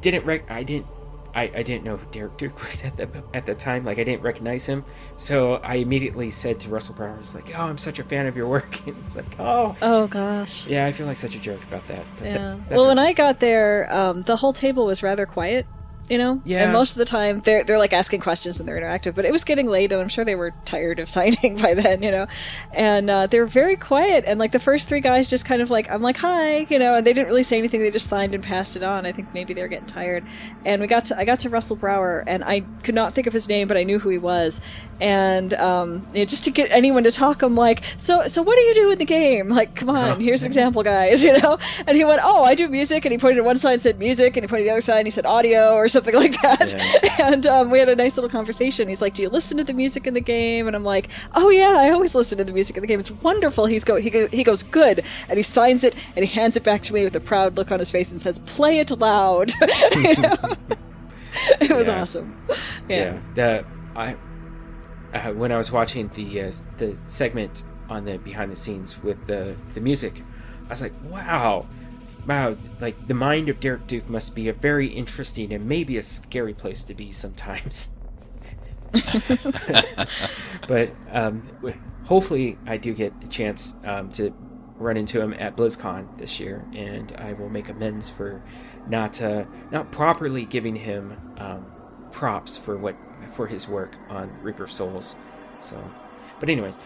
didn't 0.00 0.24
rec- 0.24 0.50
I 0.50 0.62
didn't. 0.62 0.86
I, 1.34 1.50
I 1.54 1.62
didn't 1.62 1.84
know 1.84 1.96
who 1.96 2.06
Derek 2.12 2.36
Duke 2.36 2.62
was 2.64 2.84
at 2.84 2.96
the 2.96 3.08
at 3.34 3.44
the 3.46 3.54
time. 3.54 3.84
Like 3.84 3.98
I 3.98 4.04
didn't 4.04 4.22
recognize 4.22 4.64
him, 4.66 4.84
so 5.16 5.54
I 5.56 5.76
immediately 5.76 6.30
said 6.30 6.60
to 6.60 6.68
Russell 6.68 6.94
Brower, 6.94 7.14
"I 7.14 7.18
was 7.18 7.34
like, 7.34 7.58
oh, 7.58 7.62
I'm 7.62 7.78
such 7.78 7.98
a 7.98 8.04
fan 8.04 8.26
of 8.26 8.36
your 8.36 8.46
work." 8.48 8.80
And 8.86 8.96
it's 8.98 9.16
like, 9.16 9.34
oh, 9.38 9.74
Oh 9.82 10.06
gosh. 10.06 10.66
yeah, 10.66 10.86
I 10.86 10.92
feel 10.92 11.06
like 11.06 11.16
such 11.16 11.34
a 11.34 11.40
jerk 11.40 11.62
about 11.64 11.86
that. 11.88 12.04
But 12.18 12.26
Yeah. 12.26 12.32
that- 12.68 12.76
well, 12.76 12.86
when. 12.88 12.98
I 12.98 13.12
got 13.12 13.40
there, 13.40 13.92
um, 13.92 14.22
the 14.22 14.36
whole 14.36 14.52
table 14.52 14.86
was 14.86 15.02
rather 15.02 15.26
quiet. 15.26 15.66
You 16.08 16.18
know. 16.18 16.42
Yeah. 16.44 16.64
And 16.64 16.72
most 16.72 16.92
of 16.92 16.98
the 16.98 17.04
time, 17.04 17.40
they're 17.44 17.64
they're 17.64 17.78
like 17.78 17.92
asking 17.92 18.20
questions 18.20 18.60
and 18.60 18.68
they're 18.68 18.78
interactive. 18.80 19.14
But 19.14 19.24
it 19.24 19.32
was 19.32 19.42
getting 19.44 19.66
late, 19.66 19.90
and 19.90 20.00
I'm 20.00 20.08
sure 20.08 20.24
they 20.24 20.34
were 20.34 20.52
tired 20.64 20.98
of 20.98 21.08
signing 21.16 21.56
by 21.56 21.74
then. 21.74 22.02
You 22.02 22.10
know. 22.10 22.26
And 22.72 23.08
uh, 23.08 23.26
they 23.26 23.40
were 23.40 23.46
very 23.46 23.76
quiet. 23.76 24.24
And 24.26 24.38
like 24.38 24.52
the 24.52 24.60
first 24.60 24.88
three 24.88 25.00
guys, 25.00 25.30
just 25.30 25.44
kind 25.44 25.62
of 25.62 25.70
like 25.70 25.90
I'm 25.90 26.02
like 26.02 26.16
hi, 26.16 26.66
you 26.70 26.78
know, 26.78 26.94
and 26.94 27.06
they 27.06 27.12
didn't 27.12 27.28
really 27.28 27.42
say 27.42 27.58
anything. 27.58 27.80
They 27.80 27.90
just 27.90 28.08
signed 28.08 28.34
and 28.34 28.44
passed 28.44 28.76
it 28.76 28.82
on. 28.82 29.06
I 29.06 29.12
think 29.12 29.32
maybe 29.32 29.54
they 29.54 29.62
were 29.62 29.68
getting 29.68 29.86
tired. 29.86 30.24
And 30.64 30.80
we 30.80 30.86
got 30.86 31.06
to 31.06 31.18
I 31.18 31.24
got 31.24 31.40
to 31.40 31.48
Russell 31.48 31.76
Brower, 31.76 32.22
and 32.26 32.44
I 32.44 32.60
could 32.82 32.94
not 32.94 33.14
think 33.14 33.26
of 33.26 33.32
his 33.32 33.48
name, 33.48 33.68
but 33.68 33.76
I 33.76 33.82
knew 33.82 33.98
who 33.98 34.10
he 34.10 34.18
was. 34.18 34.60
And 35.00 35.54
um, 35.54 36.06
you 36.12 36.20
know, 36.20 36.24
just 36.26 36.44
to 36.44 36.50
get 36.50 36.70
anyone 36.70 37.04
to 37.04 37.10
talk, 37.10 37.42
I'm 37.42 37.54
like, 37.54 37.82
so 37.96 38.26
so 38.26 38.42
what 38.42 38.58
do 38.58 38.64
you 38.64 38.74
do 38.74 38.90
in 38.90 38.98
the 38.98 39.04
game? 39.04 39.48
Like, 39.54 39.76
come 39.76 39.88
on, 39.88 40.20
here's 40.20 40.42
an 40.42 40.48
example, 40.48 40.82
guys. 40.82 41.24
You 41.34 41.40
know. 41.40 41.58
And 41.86 41.96
he 41.96 42.04
went, 42.04 42.20
oh, 42.22 42.42
I 42.42 42.54
do 42.54 42.68
music, 42.68 43.06
and 43.06 43.12
he 43.12 43.18
pointed 43.18 43.36
to 43.36 43.44
one 43.44 43.56
side 43.56 43.74
and 43.74 43.82
said 43.82 43.98
music, 43.98 44.36
and 44.36 44.44
he 44.44 44.48
pointed 44.48 44.64
to 44.64 44.68
the 44.68 44.72
other 44.72 44.80
side 44.82 44.98
and 44.98 45.06
he 45.06 45.10
said 45.10 45.24
audio 45.24 45.72
or 45.72 45.88
something 45.94 46.14
like 46.24 46.38
that. 46.42 46.74
And 47.20 47.46
um, 47.46 47.70
we 47.70 47.78
had 47.78 47.88
a 47.88 47.96
nice 47.96 48.16
little 48.16 48.28
conversation. 48.30 48.86
He's 48.88 49.00
like, 49.00 49.14
do 49.14 49.22
you 49.22 49.30
listen 49.30 49.56
to 49.56 49.64
the 49.64 49.72
music 49.72 50.06
in 50.06 50.12
the 50.14 50.20
game? 50.20 50.66
And 50.66 50.76
I'm 50.76 50.84
like, 50.84 51.08
oh 51.34 51.48
yeah, 51.48 51.74
I 51.78 51.90
always 51.90 52.14
listen 52.14 52.36
to 52.38 52.44
the 52.44 52.52
music 52.52 52.76
in 52.76 52.82
the 52.82 52.86
game. 52.86 53.00
It's 53.00 53.10
wonderful. 53.10 53.64
He's 53.66 53.84
go 53.84 53.96
he 53.96 54.10
go, 54.10 54.28
he 54.28 54.44
goes 54.44 54.62
good, 54.62 55.02
and 55.28 55.36
he 55.38 55.42
signs 55.42 55.82
it 55.84 55.94
and 56.16 56.24
he 56.24 56.30
hands 56.30 56.56
it 56.56 56.62
back 56.64 56.82
to 56.84 56.92
me 56.92 57.04
with 57.04 57.16
a 57.16 57.20
proud 57.20 57.56
look 57.56 57.72
on 57.72 57.78
his 57.78 57.90
face 57.90 58.10
and 58.12 58.20
says, 58.20 58.38
play 58.40 58.78
it 58.80 58.90
loud. 58.90 59.52
It 61.60 61.70
was 61.70 61.86
Yeah. 61.88 62.00
awesome. 62.00 62.36
yeah, 62.88 63.18
the 63.34 63.64
I 63.96 64.16
uh, 65.12 65.32
when 65.32 65.50
I 65.52 65.56
was 65.56 65.70
watching 65.72 66.08
the 66.14 66.42
uh, 66.42 66.52
the 66.78 66.96
segment 67.06 67.64
on 67.88 68.04
the 68.04 68.18
behind 68.18 68.52
the 68.52 68.56
scenes 68.56 69.02
with 69.02 69.26
the 69.26 69.56
the 69.74 69.80
music, 69.80 70.22
I 70.66 70.68
was 70.70 70.80
like, 70.82 70.92
wow, 71.10 71.66
wow, 72.26 72.56
like 72.80 73.06
the 73.06 73.14
mind 73.14 73.48
of 73.48 73.60
Derek 73.60 73.86
Duke 73.86 74.08
must 74.08 74.34
be 74.34 74.48
a 74.48 74.52
very 74.52 74.88
interesting 74.88 75.52
and 75.52 75.66
maybe 75.66 75.96
a 75.96 76.02
scary 76.02 76.54
place 76.54 76.84
to 76.84 76.94
be 76.94 77.12
sometimes. 77.12 77.88
but 80.68 80.92
um, 81.10 81.48
hopefully, 82.04 82.58
I 82.66 82.76
do 82.76 82.94
get 82.94 83.12
a 83.22 83.28
chance 83.28 83.76
um, 83.84 84.10
to 84.12 84.32
run 84.76 84.96
into 84.96 85.20
him 85.20 85.34
at 85.34 85.56
BlizzCon 85.56 86.18
this 86.18 86.38
year, 86.38 86.64
and 86.74 87.12
I 87.18 87.32
will 87.32 87.48
make 87.48 87.68
amends 87.68 88.08
for 88.08 88.42
not 88.88 89.20
uh, 89.20 89.44
not 89.70 89.90
properly 89.90 90.44
giving 90.44 90.76
him 90.76 91.16
um, 91.38 91.66
props 92.12 92.56
for 92.56 92.76
what 92.76 92.96
for 93.32 93.46
his 93.46 93.68
work 93.68 93.96
on 94.08 94.30
Reaper 94.42 94.64
of 94.64 94.72
Souls. 94.72 95.16
So, 95.58 95.82
but 96.40 96.48
anyways, 96.48 96.78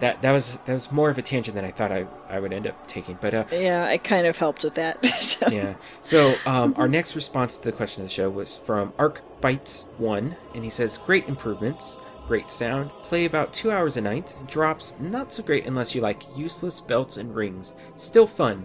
that 0.00 0.20
that 0.22 0.32
was 0.32 0.58
that 0.66 0.72
was 0.74 0.90
more 0.92 1.10
of 1.10 1.18
a 1.18 1.22
tangent 1.22 1.54
than 1.54 1.64
I 1.64 1.70
thought 1.70 1.92
I, 1.92 2.06
I 2.28 2.40
would 2.40 2.52
end 2.52 2.66
up 2.66 2.86
taking. 2.86 3.18
But 3.20 3.34
uh, 3.34 3.44
Yeah, 3.52 3.84
I 3.86 3.98
kind 3.98 4.26
of 4.26 4.36
helped 4.36 4.64
with 4.64 4.74
that. 4.74 5.04
So- 5.14 5.48
yeah. 5.48 5.74
So 6.02 6.34
um, 6.46 6.74
our 6.76 6.88
next 6.88 7.14
response 7.16 7.56
to 7.58 7.64
the 7.64 7.72
question 7.72 8.02
of 8.02 8.08
the 8.08 8.14
show 8.14 8.28
was 8.30 8.56
from 8.58 8.92
Arc 8.98 9.22
Bites 9.40 9.86
One, 9.98 10.36
and 10.54 10.62
he 10.64 10.70
says, 10.70 10.96
"Great 10.98 11.26
improvements, 11.28 11.98
great 12.28 12.50
sound. 12.50 12.90
Play 13.02 13.24
about 13.24 13.52
two 13.52 13.70
hours 13.70 13.96
a 13.96 14.00
night. 14.00 14.34
Drops 14.46 14.96
not 15.00 15.32
so 15.32 15.42
great 15.42 15.66
unless 15.66 15.94
you 15.94 16.00
like 16.00 16.22
useless 16.36 16.80
belts 16.80 17.16
and 17.16 17.34
rings. 17.34 17.74
Still 17.96 18.26
fun. 18.26 18.64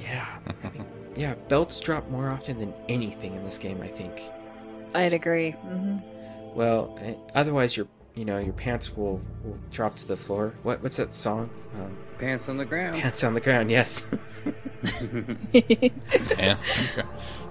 Yeah. 0.00 0.26
I 0.46 0.68
think, 0.68 0.86
yeah. 1.16 1.34
Belts 1.48 1.80
drop 1.80 2.08
more 2.10 2.28
often 2.30 2.58
than 2.58 2.72
anything 2.88 3.34
in 3.34 3.44
this 3.44 3.58
game. 3.58 3.80
I 3.82 3.88
think. 3.88 4.22
I'd 4.94 5.12
agree. 5.12 5.50
hmm 5.50 5.98
Well, 6.54 6.96
eh, 7.02 7.14
otherwise 7.34 7.76
your 7.76 7.86
you 8.16 8.24
know 8.24 8.38
your 8.38 8.52
pants 8.54 8.96
will, 8.96 9.20
will 9.44 9.58
drop 9.70 9.96
to 9.96 10.08
the 10.08 10.16
floor. 10.16 10.54
What 10.64 10.82
what's 10.82 10.96
that 10.96 11.14
song? 11.14 11.50
Um, 11.78 11.96
Pants 12.18 12.48
on 12.48 12.56
the 12.56 12.64
ground. 12.64 13.00
pants 13.00 13.22
on 13.22 13.34
the 13.34 13.40
ground. 13.40 13.70
Yes. 13.70 14.10
Yeah. 15.52 16.56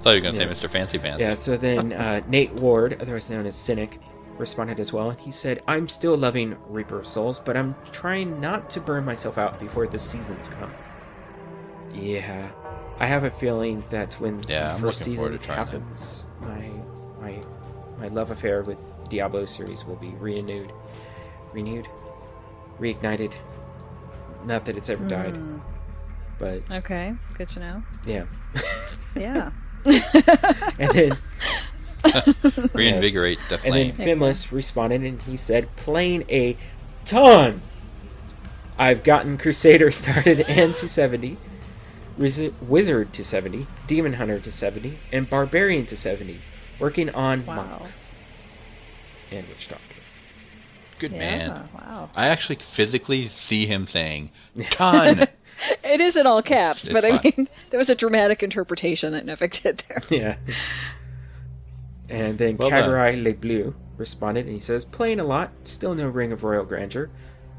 Thought 0.02 0.16
you 0.16 0.22
were 0.22 0.32
gonna 0.32 0.38
Yeah. 0.46 0.54
say 0.54 0.68
Mr. 0.68 0.70
Fancy 0.70 0.98
Pants. 1.00 1.20
Yeah, 1.20 1.34
so 1.34 1.58
then 1.58 1.94
uh, 1.94 2.22
Nate 2.28 2.54
Ward, 2.54 2.98
otherwise 3.02 3.30
known 3.30 3.46
as 3.46 3.56
Cynic, 3.56 4.00
responded 4.38 4.80
as 4.80 4.94
well. 4.94 5.10
And 5.10 5.20
he 5.20 5.32
said, 5.32 5.62
I'm 5.68 5.88
still 5.88 6.16
loving 6.16 6.56
Reaper 6.68 7.00
of 7.00 7.08
Souls, 7.08 7.40
but 7.44 7.58
I'm 7.58 7.76
trying 7.92 8.40
not 8.40 8.70
to 8.72 8.80
burn 8.82 9.04
myself 9.06 9.38
out 9.38 9.60
before 9.60 9.88
the 9.88 9.98
seasons 10.00 10.50
come. 10.50 10.72
Yeah. 11.94 12.50
I 13.00 13.06
have 13.08 13.24
a 13.24 13.32
feeling 13.32 13.84
that 13.90 14.14
when 14.16 14.42
Yeah, 14.48 14.70
the 14.70 14.74
I'm 14.76 14.82
first 14.82 15.00
season 15.02 15.16
forward 15.26 15.40
to 15.42 15.46
trying 15.46 15.58
that. 15.66 15.72
happens, 15.74 16.28
my 16.40 16.70
my 17.22 17.44
my 18.00 18.08
love 18.10 18.32
affair 18.32 18.62
with 18.64 18.78
Diablo 19.10 19.45
series 19.45 19.86
will 19.86 19.95
be 19.95 20.10
renewed. 20.19 20.72
Renewed? 21.53 21.88
Reignited. 22.80 23.34
Not 24.45 24.65
that 24.65 24.77
it's 24.77 24.90
ever 24.90 25.07
died, 25.07 25.34
Mm, 25.34 25.61
but 26.38 26.61
okay, 26.72 27.14
good 27.38 27.49
to 27.49 27.60
know. 27.60 27.84
yeah. 28.06 28.26
Yeah. 29.15 29.52
and 29.86 30.91
then 30.91 31.18
Reinvigorate 32.73 33.40
the 33.49 33.61
And 33.64 33.73
then 33.73 33.91
flame. 33.94 34.19
Finless 34.19 34.52
responded 34.52 35.02
and 35.03 35.22
he 35.22 35.38
said, 35.38 35.73
playing 35.77 36.26
a 36.30 36.57
ton. 37.06 37.61
I've 38.77 39.03
gotten 39.06 39.38
Crusader 39.38 39.90
started 39.91 40.41
and 40.49 40.76
to 40.76 40.90
70, 40.90 41.38
Riz- 42.18 42.52
Wizard 42.61 43.14
to 43.14 43.23
70, 43.23 43.68
Demon 43.88 44.14
Hunter 44.14 44.38
to 44.40 44.52
70, 44.52 44.99
and 45.14 45.30
Barbarian 45.30 45.86
to 45.86 45.95
70. 45.95 46.41
Working 46.77 47.10
on 47.11 47.45
Wow. 47.45 47.56
Monk 47.56 47.91
and 49.31 49.47
Witch 49.47 49.68
Doctor. 49.68 49.84
Good 50.99 51.11
Yeah. 51.11 51.18
man. 51.19 51.69
Wow. 51.73 52.10
I 52.15 52.27
actually 52.30 52.57
physically 52.57 53.27
see 53.30 53.65
him 53.65 53.88
saying 53.88 54.31
ton. 54.72 55.27
It 55.84 56.02
is 56.02 56.15
in 56.18 56.26
all 56.27 56.41
caps, 56.41 56.85
It's 56.85 56.93
but 56.93 57.03
I 57.06 57.18
fine. 57.18 57.34
mean, 57.38 57.47
there 57.69 57.77
was 57.77 57.89
a 57.89 57.95
dramatic 57.95 58.43
interpretation 58.43 59.11
that 59.14 59.26
Nevik 59.26 59.61
did 59.61 59.84
there. 59.88 60.02
Yeah. 60.10 60.35
And 62.10 62.38
then 62.38 62.57
Well 62.57 62.69
done. 62.69 62.89
Kagarai 62.89 63.22
Le 63.23 63.34
Bleu 63.34 63.73
responded 63.97 64.45
and 64.45 64.53
he 64.53 64.60
says, 64.61 64.85
playing 64.85 65.19
a 65.19 65.23
lot, 65.23 65.52
still 65.64 65.95
no 65.95 66.07
Ring 66.07 66.31
of 66.31 66.43
Royal 66.43 66.64
Grandeur. 66.65 67.10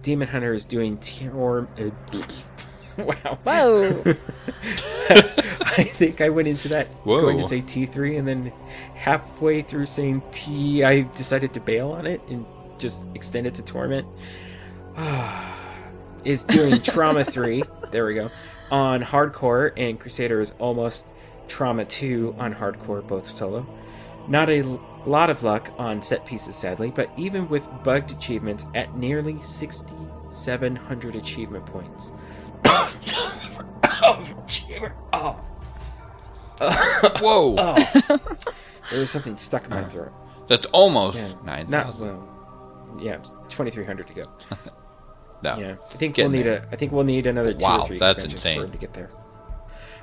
Demon 0.03 0.29
Hunter 0.29 0.55
is 0.55 0.65
doing 0.65 0.99
Torm. 0.99 1.67
Uh, 1.79 1.91
wow. 3.03 3.39
Whoa. 3.43 4.15
I 5.79 5.85
think 5.85 6.21
I 6.21 6.29
went 6.29 6.49
into 6.49 6.69
that 6.69 6.89
Whoa. 7.05 7.21
going 7.21 7.39
to 7.39 7.45
say 7.45 7.61
T3, 7.61 8.19
and 8.19 8.27
then 8.27 8.53
halfway 8.95 9.63
through 9.63 9.87
saying 9.87 10.23
T, 10.33 10.83
I 10.83 11.03
decided 11.03 11.55
to 11.55 11.61
bail 11.61 11.93
on 11.93 12.07
it 12.07 12.21
and 12.29 12.45
just 12.79 13.07
extend 13.15 13.47
it 13.47 13.55
to 13.55 13.63
Torment. 13.63 14.07
is 16.25 16.43
doing 16.45 16.81
Trauma 16.83 17.25
3, 17.27 17.63
there 17.93 18.07
we 18.07 18.15
go, 18.15 18.31
on 18.71 19.03
Hardcore, 19.03 19.73
and 19.77 20.01
Crusader 20.01 20.41
is 20.41 20.55
almost 20.59 21.13
Trauma 21.47 21.85
2 21.85 22.35
on 22.39 22.55
Hardcore, 22.55 23.07
both 23.07 23.29
solo. 23.29 23.67
Not 24.29 24.51
a 24.51 24.63
lot 25.07 25.31
of 25.31 25.45
luck 25.45 25.73
on 25.79 26.03
set 26.03 26.27
pieces, 26.27 26.57
sadly, 26.57 26.91
but 26.91 27.11
even 27.17 27.49
with 27.49 27.69
bugged 27.85 28.11
achievements 28.11 28.67
at 28.75 28.97
nearly 28.97 29.41
6,700 29.41 31.15
achievement 31.15 31.65
points. 31.67 32.13
oh. 34.03 35.33
Whoa. 37.21 37.57
Oh. 37.59 37.75
Whoa. 37.79 38.19
There 38.91 39.01
was 39.01 39.11
something 39.11 39.37
stuck 39.37 39.65
in 39.65 39.71
my 39.71 39.83
throat. 39.85 40.13
That's 40.49 40.65
almost 40.67 41.17
Yeah, 41.17 41.33
nine 41.45 41.69
not 41.69 41.99
well. 41.99 42.23
Yeah, 43.01 43.17
twenty 43.49 43.73
three 43.73 43.85
hundred 43.85 44.07
to 44.09 44.15
go. 44.15 44.23
No. 45.43 45.59
Yeah, 45.59 45.75
I 45.93 45.97
think 45.97 46.15
Getting 46.15 46.31
we'll 46.33 46.39
need 46.39 46.47
there. 46.47 46.67
a. 46.71 46.73
I 46.73 46.77
think 46.77 46.93
we'll 46.93 47.05
need 47.05 47.27
another 47.27 47.53
two 47.53 47.63
Wow, 47.65 47.81
or 47.81 47.87
three 47.87 47.99
that's 47.99 48.13
expansions 48.13 48.35
insane. 48.41 48.59
for 48.61 48.65
him 48.67 48.73
to 48.73 48.79
get 48.79 48.95
there. 48.95 49.11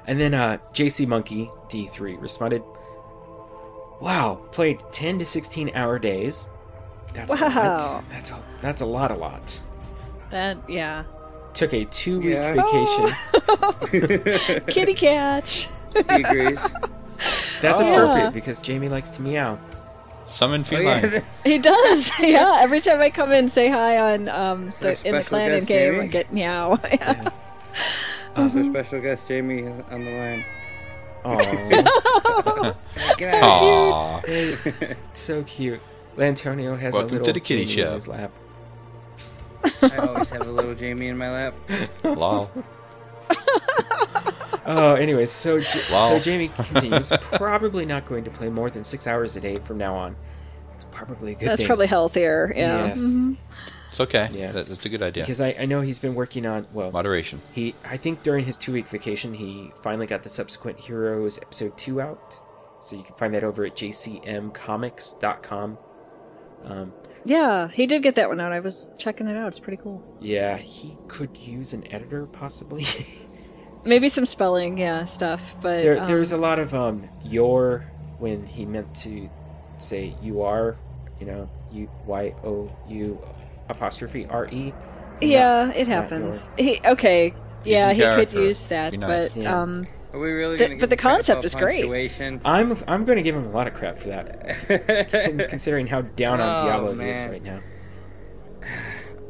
And 0.06 0.20
then 0.22 0.34
uh, 0.36 0.58
JC 0.74 1.08
Monkey 1.08 1.50
D 1.70 1.88
three 1.88 2.18
responded, 2.18 2.62
"Wow, 4.00 4.46
played 4.52 4.80
ten 4.92 5.18
to 5.20 5.26
sixteen 5.26 5.72
hour 5.76 5.98
days. 5.98 6.48
That's 7.14 7.32
a 7.34 7.36
lot. 7.36 7.56
Wow. 7.56 8.04
That's 8.12 8.32
a 8.32 8.40
that's 8.62 8.82
a 8.82 8.86
lot. 8.86 9.12
A 9.12 9.16
lot. 9.16 9.60
that, 10.30 10.58
yeah. 10.70 11.04
Took 11.54 11.74
a 11.74 11.86
two 11.86 12.20
week 12.20 12.34
Yeah. 12.34 12.56
vacation. 12.56 14.64
Kitty 14.68 14.94
cat. 14.96 15.50
he 15.94 16.00
agrees. 16.24 16.74
That's 17.62 17.80
Oh, 17.80 17.86
yeah. 17.86 17.94
appropriate 18.04 18.34
because 18.34 18.62
Jamie 18.62 18.90
likes 18.90 19.10
to 19.12 19.22
meow. 19.22 19.58
Summon 20.30 20.62
Oh, 20.62 20.64
feline. 20.64 21.04
yeah. 21.04 21.20
He 21.44 21.60
does. 21.60 22.10
Yeah. 22.20 22.58
Every 22.62 22.82
time 22.82 23.02
I 23.02 23.10
come 23.12 23.32
in 23.32 23.48
say 23.50 23.70
hi 23.70 24.14
on 24.14 24.30
um 24.30 24.66
the, 24.66 24.68
in 24.68 24.72
the 24.72 24.94
special 24.96 25.24
clan 25.30 25.50
guest, 25.52 25.68
game, 25.68 26.02
I 26.02 26.08
get 26.08 26.34
meow. 26.34 26.80
Yeah. 26.92 27.30
That's 28.36 28.56
our 28.56 28.64
special 28.64 29.00
guest 29.00 29.28
Jamie 29.28 29.68
on 29.68 30.00
the 30.02 30.18
line. 30.18 30.44
Oh, 31.26 31.38
Get 33.18 33.34
out 33.36 33.44
Aw. 33.48 34.22
so 35.14 35.44
cute. 35.44 35.80
Lantonio 36.18 36.78
has 36.78 36.94
Welcome 36.94 37.10
a 37.10 37.12
little 37.20 37.26
to 37.28 37.34
the 37.34 37.40
kitty 37.40 37.66
Jamie 37.66 37.88
in 37.88 37.94
his 37.94 38.08
lap. 38.08 38.32
Of 39.64 39.72
here. 39.80 39.90
I 39.94 39.98
always 40.08 40.30
have 40.30 40.42
a 40.48 40.52
little 40.52 40.76
Jamie 40.76 41.08
in 41.08 41.18
my 41.18 41.32
lap. 41.32 41.56
Lol. 42.04 42.50
Oh, 44.66 44.94
anyways, 44.94 45.30
so 45.30 45.60
J- 45.60 45.82
Wow. 45.92 46.08
so 46.08 46.20
Jamie 46.20 46.48
continues. 46.48 47.12
probably 47.34 47.86
not 47.86 48.06
going 48.06 48.24
to 48.24 48.32
play 48.32 48.48
more 48.48 48.70
than 48.70 48.86
six 48.86 49.08
hours 49.08 49.36
a 49.36 49.42
day 49.42 49.60
from 49.60 49.78
now 49.78 49.94
on. 49.94 50.16
It's 50.76 50.86
probably 50.86 51.34
a 51.34 51.36
good 51.36 51.50
That's 51.50 51.60
thing. 51.60 51.68
probably 51.68 51.88
healthier. 51.88 52.54
Yeah. 52.56 52.86
Yes. 52.86 53.02
Mhm. 53.04 53.36
It's 53.92 54.00
okay. 54.00 54.30
Yeah. 54.32 54.54
That, 54.54 54.70
that's 54.70 54.86
a 54.86 54.90
good 54.90 55.02
idea. 55.02 55.24
because 55.24 55.42
I, 55.42 55.54
I 55.60 55.66
know 55.66 55.82
he's 55.82 56.00
been 56.00 56.16
working 56.16 56.46
on 56.46 56.66
well 56.72 56.94
Moderation. 56.94 57.42
he 57.52 57.76
I 57.84 57.98
think 57.98 58.24
during 58.24 58.46
his 58.46 58.56
two 58.56 58.72
week 58.72 58.88
vacation 58.88 59.34
he 59.34 59.70
finally 59.84 60.08
got 60.08 60.24
the 60.24 60.30
subsequent 60.30 60.80
Heroes 60.80 61.40
episode 61.40 61.78
two 61.78 62.00
out, 62.00 62.40
so 62.80 62.96
you 62.96 63.04
can 63.04 63.16
find 63.16 63.34
that 63.34 63.44
over 63.44 63.66
at 63.66 63.76
jcmcomics.com. 63.76 65.78
Um, 66.64 66.94
Yeah, 67.26 67.68
he 67.70 67.86
did 67.88 68.04
get 68.04 68.16
that 68.16 68.30
one 68.30 68.40
out. 68.40 68.52
I 68.52 68.60
was 68.60 68.92
checking 68.98 69.28
it 69.28 69.38
out. 69.38 69.48
It's 69.48 69.60
pretty 69.60 69.82
cool. 69.82 70.04
yeah, 70.20 70.58
he 70.58 70.98
could 71.08 71.38
use 71.38 71.74
an 71.74 71.84
editor 71.94 72.26
possibly. 72.26 72.86
Maybe 73.86 74.08
some 74.10 74.26
spelling, 74.26 74.78
yeah, 74.78 75.06
stuff. 75.06 75.56
But 75.62 75.84
there, 75.84 76.00
um, 76.00 76.08
there's 76.08 76.32
a 76.32 76.38
lot 76.38 76.58
of 76.60 76.74
um 76.74 77.08
your 77.24 77.86
when 78.20 78.46
he 78.46 78.66
meant 78.66 78.94
to 78.96 79.30
say 79.78 80.16
you 80.22 80.42
are, 80.42 80.78
you 81.20 81.26
know, 81.26 81.50
you 81.72 81.90
y 82.06 82.34
o 82.44 82.70
u 82.88 83.20
apostrophe 83.70 84.26
r 84.30 84.48
e. 84.52 84.74
yeah, 85.22 85.66
not- 85.66 85.76
it 85.76 85.88
happens. 85.88 86.52
He 86.58 86.80
okay. 86.86 87.34
Yeah, 87.66 87.92
Using 87.92 88.10
he 88.10 88.16
could 88.26 88.34
use 88.34 88.68
that, 88.68 88.98
but 89.00 89.36
Yeah. 89.38 89.62
um, 89.62 89.86
Are 90.14 90.20
we 90.20 90.32
really 90.32 90.58
The- 90.58 90.68
gonna 90.68 90.80
but 90.80 90.90
the 90.92 90.98
crap 90.98 91.14
concept 91.16 91.44
is 91.44 91.56
great. 91.56 91.84
I'm 92.46 92.78
I'm 92.88 93.04
going 93.06 93.18
to 93.18 93.24
give 93.24 93.36
him 93.36 93.46
a 93.46 93.50
lot 93.52 93.66
of 93.68 93.74
crap 93.74 93.98
for 93.98 94.10
that, 94.10 95.48
considering 95.50 95.88
how 95.88 96.02
down 96.02 96.40
on 96.40 96.64
Oh, 96.64 96.68
Diablo 96.68 96.94
he 96.96 97.10
is 97.10 97.32
right 97.32 97.44
now. 97.44 97.60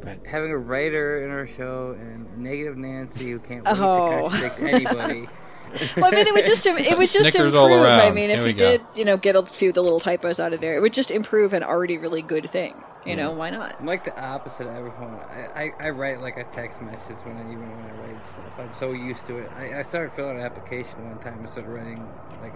But 0.02 0.26
Having 0.28 0.52
a 0.52 0.58
writer 0.58 1.24
in 1.24 1.32
our 1.32 1.48
show 1.48 1.92
and 1.98 2.28
a 2.28 2.40
negative 2.42 2.78
Nancy 2.78 3.32
who 3.32 3.40
can't 3.40 3.64
wait 3.66 3.76
Oh. 3.80 4.06
to 4.30 4.30
contradict 4.30 4.60
anybody. 4.60 5.30
well, 5.98 6.06
I 6.06 6.12
mean, 6.12 6.28
it 6.28 6.34
would 6.34 6.46
just 6.46 6.66
it 6.68 6.98
would 6.98 7.10
just 7.10 7.32
Snickers 7.32 7.54
improve. 7.54 7.86
I 7.86 8.12
mean, 8.12 8.30
if 8.30 8.44
we 8.44 8.50
you 8.52 8.54
go. 8.56 8.72
did, 8.72 8.82
you 8.96 9.06
know, 9.06 9.18
get 9.18 9.36
a 9.36 9.44
few 9.46 9.70
of 9.70 9.76
the 9.76 9.82
little 9.82 10.00
typos 10.02 10.40
out 10.40 10.54
of 10.54 10.60
there, 10.62 10.76
it 10.76 10.82
would 10.82 10.94
just 10.94 11.10
improve 11.12 11.54
an 11.54 11.64
already 11.64 11.98
really 11.98 12.22
good 12.22 12.50
thing. 12.52 12.76
You 13.06 13.14
hmm. 13.14 13.20
know, 13.20 13.32
why 13.34 13.50
not? 13.50 13.76
I'm 13.80 13.86
like 13.86 14.04
the 14.04 14.20
opposite 14.24 14.68
of 14.68 14.76
everyone. 14.76 15.16
I, 15.30 15.72
I, 15.80 15.88
I 15.88 15.90
write 15.90 16.22
like 16.22 16.38
a 16.38 16.44
text 16.46 16.82
message 16.82 17.18
when 17.26 17.38
I 17.38 17.42
even 17.52 17.70
when 17.70 17.86
I 17.86 18.02
write 18.02 18.26
stuff. 18.26 18.60
I'm 18.60 18.72
so 18.72 18.92
used 18.92 19.26
to 19.28 19.38
it. 19.38 19.52
I, 19.56 19.80
I 19.80 19.82
started 19.82 20.12
filling 20.12 20.38
an 20.38 20.44
application 20.44 21.06
one 21.08 21.20
time 21.20 21.40
instead 21.42 21.66
of 21.66 21.70
writing 21.70 22.08
like 22.42 22.54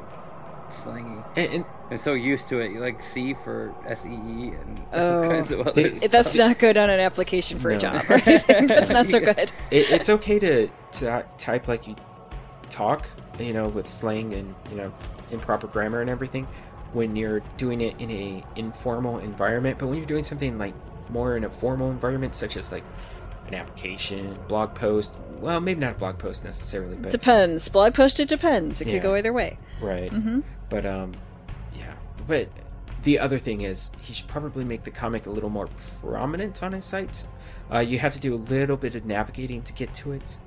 slangy. 0.69 1.23
and, 1.35 1.53
and 1.53 1.65
I'm 1.91 1.97
so 1.97 2.13
used 2.13 2.47
to 2.49 2.59
it. 2.59 2.71
You 2.71 2.79
like 2.79 3.01
C 3.01 3.33
for 3.33 3.73
S 3.85 4.05
E 4.05 4.09
E 4.09 4.47
and 4.49 4.81
Oh. 4.93 5.21
all 5.23 5.29
kinds 5.29 5.51
of 5.51 5.61
other 5.61 5.71
They- 5.71 5.93
stuff. 5.93 6.11
That's 6.11 6.35
not 6.35 6.59
good 6.59 6.77
on 6.77 6.89
an 6.89 6.99
application 6.99 7.59
for 7.59 7.71
No. 7.71 7.77
a 7.77 7.79
job. 7.79 8.03
Right? 8.09 8.23
That's 8.47 8.89
not 8.89 9.09
so 9.09 9.19
good. 9.19 9.37
it, 9.37 9.51
it's 9.91 10.09
okay 10.09 10.39
to, 10.39 10.67
to 10.93 11.25
type 11.37 11.67
like 11.67 11.87
you 11.87 11.95
talk, 12.69 13.05
you 13.39 13.53
know, 13.53 13.67
with 13.67 13.87
slang 13.87 14.33
and 14.33 14.53
you 14.69 14.77
know 14.77 14.93
improper 15.31 15.67
grammar 15.67 15.99
and 16.01 16.09
everything 16.09 16.47
when 16.97 17.15
you're 17.15 17.39
doing 17.57 17.79
it 17.81 17.99
in 18.01 18.09
a 18.11 18.43
informal 18.55 19.19
environment. 19.19 19.77
But 19.79 19.87
when 19.87 19.97
you're 19.99 20.07
doing 20.07 20.23
something 20.25 20.57
like 20.57 20.73
more 21.09 21.37
in 21.37 21.43
a 21.45 21.49
formal 21.49 21.89
environment, 21.91 22.35
such 22.35 22.57
as 22.57 22.71
like 22.71 22.83
an 23.47 23.53
application, 23.53 24.37
blog 24.49 24.73
post, 24.75 25.15
well, 25.39 25.61
maybe 25.61 25.79
not 25.79 25.91
a 25.95 25.97
blog 25.97 26.17
post 26.17 26.43
necessarily, 26.43 26.95
but 26.95 27.11
Depends. 27.11 27.69
Blog 27.69 27.93
post. 27.93 28.19
It 28.19 28.27
depends. 28.27 28.81
It 28.81 28.87
Yeah. 28.87 28.93
could 28.95 29.03
go 29.03 29.15
either 29.15 29.31
way. 29.31 29.57
right. 29.81 30.11
Mm-hmm. 30.11 30.39
But 30.69 30.85
um, 30.85 31.13
yeah. 31.73 31.93
But 32.27 32.49
the 33.03 33.19
other 33.19 33.39
thing 33.39 33.61
is, 33.61 33.91
he 34.01 34.11
should 34.13 34.27
probably 34.27 34.65
make 34.65 34.83
the 34.83 34.91
comic 34.91 35.27
a 35.27 35.29
little 35.29 35.49
more 35.51 35.69
prominent 36.01 36.61
on 36.63 36.73
his 36.73 36.83
site. 36.83 37.23
Uh, 37.71 37.79
you 37.79 37.99
have 37.99 38.13
to 38.13 38.19
do 38.19 38.33
a 38.33 38.41
little 38.55 38.75
bit 38.75 38.95
of 38.95 39.05
navigating 39.05 39.61
to 39.61 39.73
get 39.73 39.93
to 39.93 40.11
it. 40.13 40.39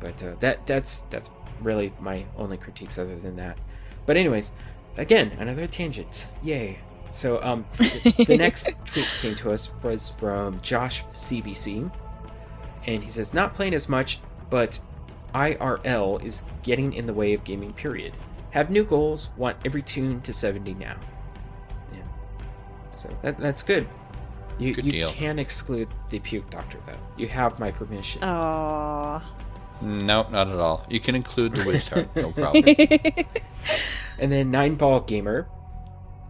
But 0.00 0.22
uh, 0.22 0.34
that 0.40 0.66
that's 0.66 1.02
that's 1.10 1.30
really 1.62 1.92
my 2.00 2.24
only 2.36 2.56
critiques 2.56 2.98
other 2.98 3.16
than 3.18 3.36
that. 3.36 3.58
But 4.06 4.16
anyways, 4.16 4.52
again, 4.98 5.32
another 5.38 5.66
tangent. 5.66 6.26
Yay. 6.42 6.78
So 7.10 7.42
um, 7.42 7.64
the, 7.78 8.24
the 8.26 8.36
next 8.38 8.68
tweet 8.84 9.06
came 9.20 9.34
to 9.36 9.50
us 9.50 9.70
was 9.82 10.10
from 10.10 10.60
Josh 10.60 11.04
CBC, 11.06 11.90
and 12.86 13.02
he 13.02 13.10
says 13.10 13.32
not 13.32 13.54
playing 13.54 13.74
as 13.74 13.88
much, 13.88 14.20
but 14.50 14.78
IRL 15.34 16.22
is 16.22 16.42
getting 16.62 16.92
in 16.92 17.06
the 17.06 17.14
way 17.14 17.32
of 17.32 17.44
gaming. 17.44 17.72
Period. 17.72 18.12
Have 18.50 18.70
new 18.70 18.84
goals. 18.84 19.30
Want 19.36 19.56
every 19.64 19.82
tune 19.82 20.20
to 20.22 20.32
70 20.32 20.74
now. 20.74 20.96
Yeah. 21.92 22.00
So 22.92 23.08
that 23.22 23.38
that's 23.38 23.62
good. 23.62 23.86
You 24.58 24.74
Good 24.74 24.86
you 24.86 24.92
deal. 24.92 25.10
can 25.12 25.38
exclude 25.38 25.88
the 26.10 26.18
puke 26.18 26.50
doctor 26.50 26.78
though. 26.86 26.98
You 27.16 27.28
have 27.28 27.60
my 27.60 27.70
permission. 27.70 28.22
Aww. 28.22 29.22
Nope, 29.80 30.30
not 30.30 30.48
at 30.48 30.56
all. 30.58 30.84
You 30.88 30.98
can 31.00 31.14
include 31.14 31.54
the 31.54 31.64
witch 31.66 31.88
heart, 31.88 32.14
no 32.16 32.32
problem. 32.42 32.64
And 34.20 34.32
then 34.32 34.50
Nine 34.50 34.74
Ball 34.74 35.00
Gamer 35.00 35.46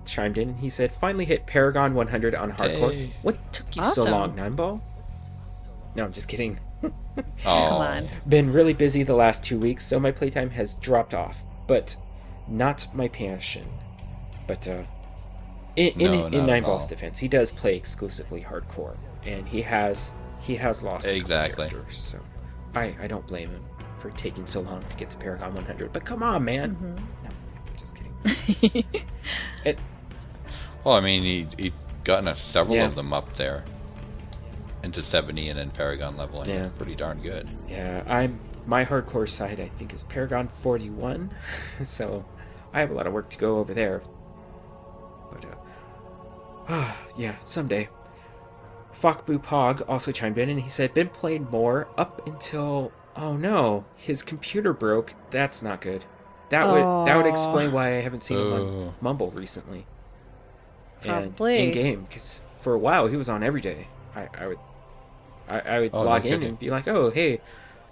chimed 0.05 0.37
in 0.39 0.57
he 0.59 0.69
said, 0.69 0.93
finally 0.93 1.25
hit 1.25 1.47
Paragon 1.47 1.95
100 1.95 2.35
on 2.35 2.53
hardcore. 2.53 2.93
Hey. 2.93 3.13
What 3.23 3.53
took 3.53 3.75
you 3.77 3.85
so 3.87 4.05
long, 4.05 4.35
Nine 4.37 4.53
Ball? 4.53 4.83
No, 5.95 6.05
I'm 6.05 6.13
just 6.13 6.29
kidding. 6.29 6.61
Oh, 7.19 7.23
Come 7.69 7.81
on. 7.81 8.09
Been 8.29 8.53
really 8.53 8.73
busy 8.75 9.03
the 9.03 9.15
last 9.17 9.43
two 9.43 9.59
weeks, 9.59 9.85
so 9.85 9.99
my 9.99 10.13
playtime 10.13 10.51
has 10.51 10.77
dropped 10.77 11.15
off. 11.15 11.43
But 11.67 11.97
not 12.47 12.87
my 12.95 13.09
passion. 13.09 13.67
But 14.47 14.69
uh, 14.69 14.85
in 15.75 16.01
in, 16.01 16.13
No, 16.13 16.27
in 16.27 16.47
Nine 16.47 16.63
Ball's 16.63 16.83
all. 16.83 16.89
defense, 16.89 17.19
he 17.19 17.27
does 17.27 17.51
play 17.51 17.75
exclusively 17.75 18.43
hardcore, 18.43 18.97
and 19.25 19.49
he 19.49 19.63
has 19.63 20.15
he 20.39 20.55
has 20.57 20.83
lost 20.85 21.09
a 21.09 21.21
couple 21.21 21.35
Exactly. 21.35 21.71
so 21.91 22.21
I 22.75 22.95
I 23.01 23.07
don't 23.07 23.27
blame 23.27 23.51
him 23.51 23.65
for 24.01 24.11
taking 24.11 24.47
so 24.47 24.61
long 24.61 24.83
to 24.83 24.97
get 24.97 25.11
to 25.11 25.17
Paragon 25.17 25.55
100. 25.55 25.93
But 25.93 26.05
come 26.05 26.23
on, 26.23 26.45
man. 26.45 26.73
Mm-hmm. 26.77 26.95
No, 27.25 27.31
just 27.77 27.97
kidding. 27.97 28.85
It, 29.65 29.79
Well, 30.85 30.95
I 30.95 31.01
mean, 31.01 31.23
he 31.23 31.47
he 31.63 31.73
gotten 32.05 32.29
a, 32.29 32.37
several 32.37 32.77
Yeah. 32.77 32.87
of 32.87 32.95
them 32.95 33.13
up 33.13 33.35
there 33.37 33.65
into 34.85 35.03
70 35.03 35.49
and 35.49 35.59
then 35.59 35.71
Paragon 35.71 36.17
level, 36.17 36.41
and 36.41 36.49
Yeah. 36.49 36.69
pretty 36.79 36.95
darn 36.95 37.21
good. 37.21 37.49
Yeah, 37.69 38.03
I'm 38.07 38.39
my 38.67 38.85
hardcore 38.85 39.29
side. 39.29 39.59
I 39.61 39.69
think 39.69 39.93
is 39.93 40.03
Paragon 40.05 40.47
41, 40.49 41.31
so 41.85 42.25
I 42.73 42.81
have 42.81 42.91
a 42.91 42.95
lot 42.95 43.07
of 43.07 43.13
work 43.13 43.29
to 43.31 43.39
go 43.39 43.59
over 43.59 43.75
there. 43.75 44.01
But 45.33 45.45
uh, 46.69 46.93
yeah, 47.19 47.39
someday. 47.41 47.89
Fokbu 49.01 49.39
Pog 49.43 49.83
also 49.89 50.13
chimed 50.13 50.39
in 50.39 50.49
and 50.49 50.61
he 50.61 50.69
said, 50.69 50.95
"Been 50.95 51.09
playing 51.09 51.49
more 51.51 51.89
up 51.97 52.27
until 52.27 52.93
oh 53.17 53.37
no, 53.37 53.85
his 53.97 54.23
computer 54.23 54.73
broke. 54.73 55.15
That's 55.31 55.63
not 55.63 55.81
good. 55.81 56.05
That 56.51 56.67
would 56.69 57.07
that 57.07 57.17
would 57.17 57.27
explain 57.27 57.73
why 57.73 57.89
I 57.97 58.01
haven't 58.01 58.23
seen 58.23 58.39
him 58.39 58.53
on 58.53 58.61
Oh. 58.61 58.95
Mumble 59.01 59.31
recently. 59.31 59.87
And 61.03 61.37
Probably. 61.37 61.65
in 61.65 61.71
game, 61.73 62.03
because 62.05 62.41
for 62.59 62.75
a 62.75 62.79
while 62.79 63.07
he 63.07 63.17
was 63.17 63.29
on 63.29 63.43
every 63.43 63.61
day. 63.61 63.89
I, 64.17 64.29
I 64.37 64.47
would 64.49 64.59
I, 65.49 65.61
I 65.61 65.81
would 65.81 65.91
Oh, 65.95 66.03
log 66.03 66.27
in 66.27 66.43
and 66.43 66.59
be 66.59 66.71
like, 66.71 66.89
oh 66.89 67.11
hey, 67.11 67.41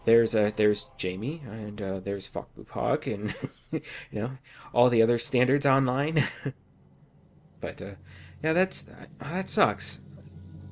there's 0.07 0.35
uh 0.35 0.51
there's 0.57 0.91
Jamie 0.97 1.43
and 1.49 1.81
uh, 1.81 2.01
there's 2.01 2.29
Fokbu 2.29 2.67
Pog 2.67 3.13
and 3.13 3.35
you 4.11 4.21
know 4.21 4.31
all 4.73 4.89
the 4.91 5.03
other 5.03 5.19
standards 5.19 5.67
online. 5.67 6.25
but 7.61 7.81
uh, 7.81 7.95
yeah, 8.43 8.53
that's 8.53 8.89
uh, 8.89 9.07
that 9.21 9.49
sucks. 9.49 10.01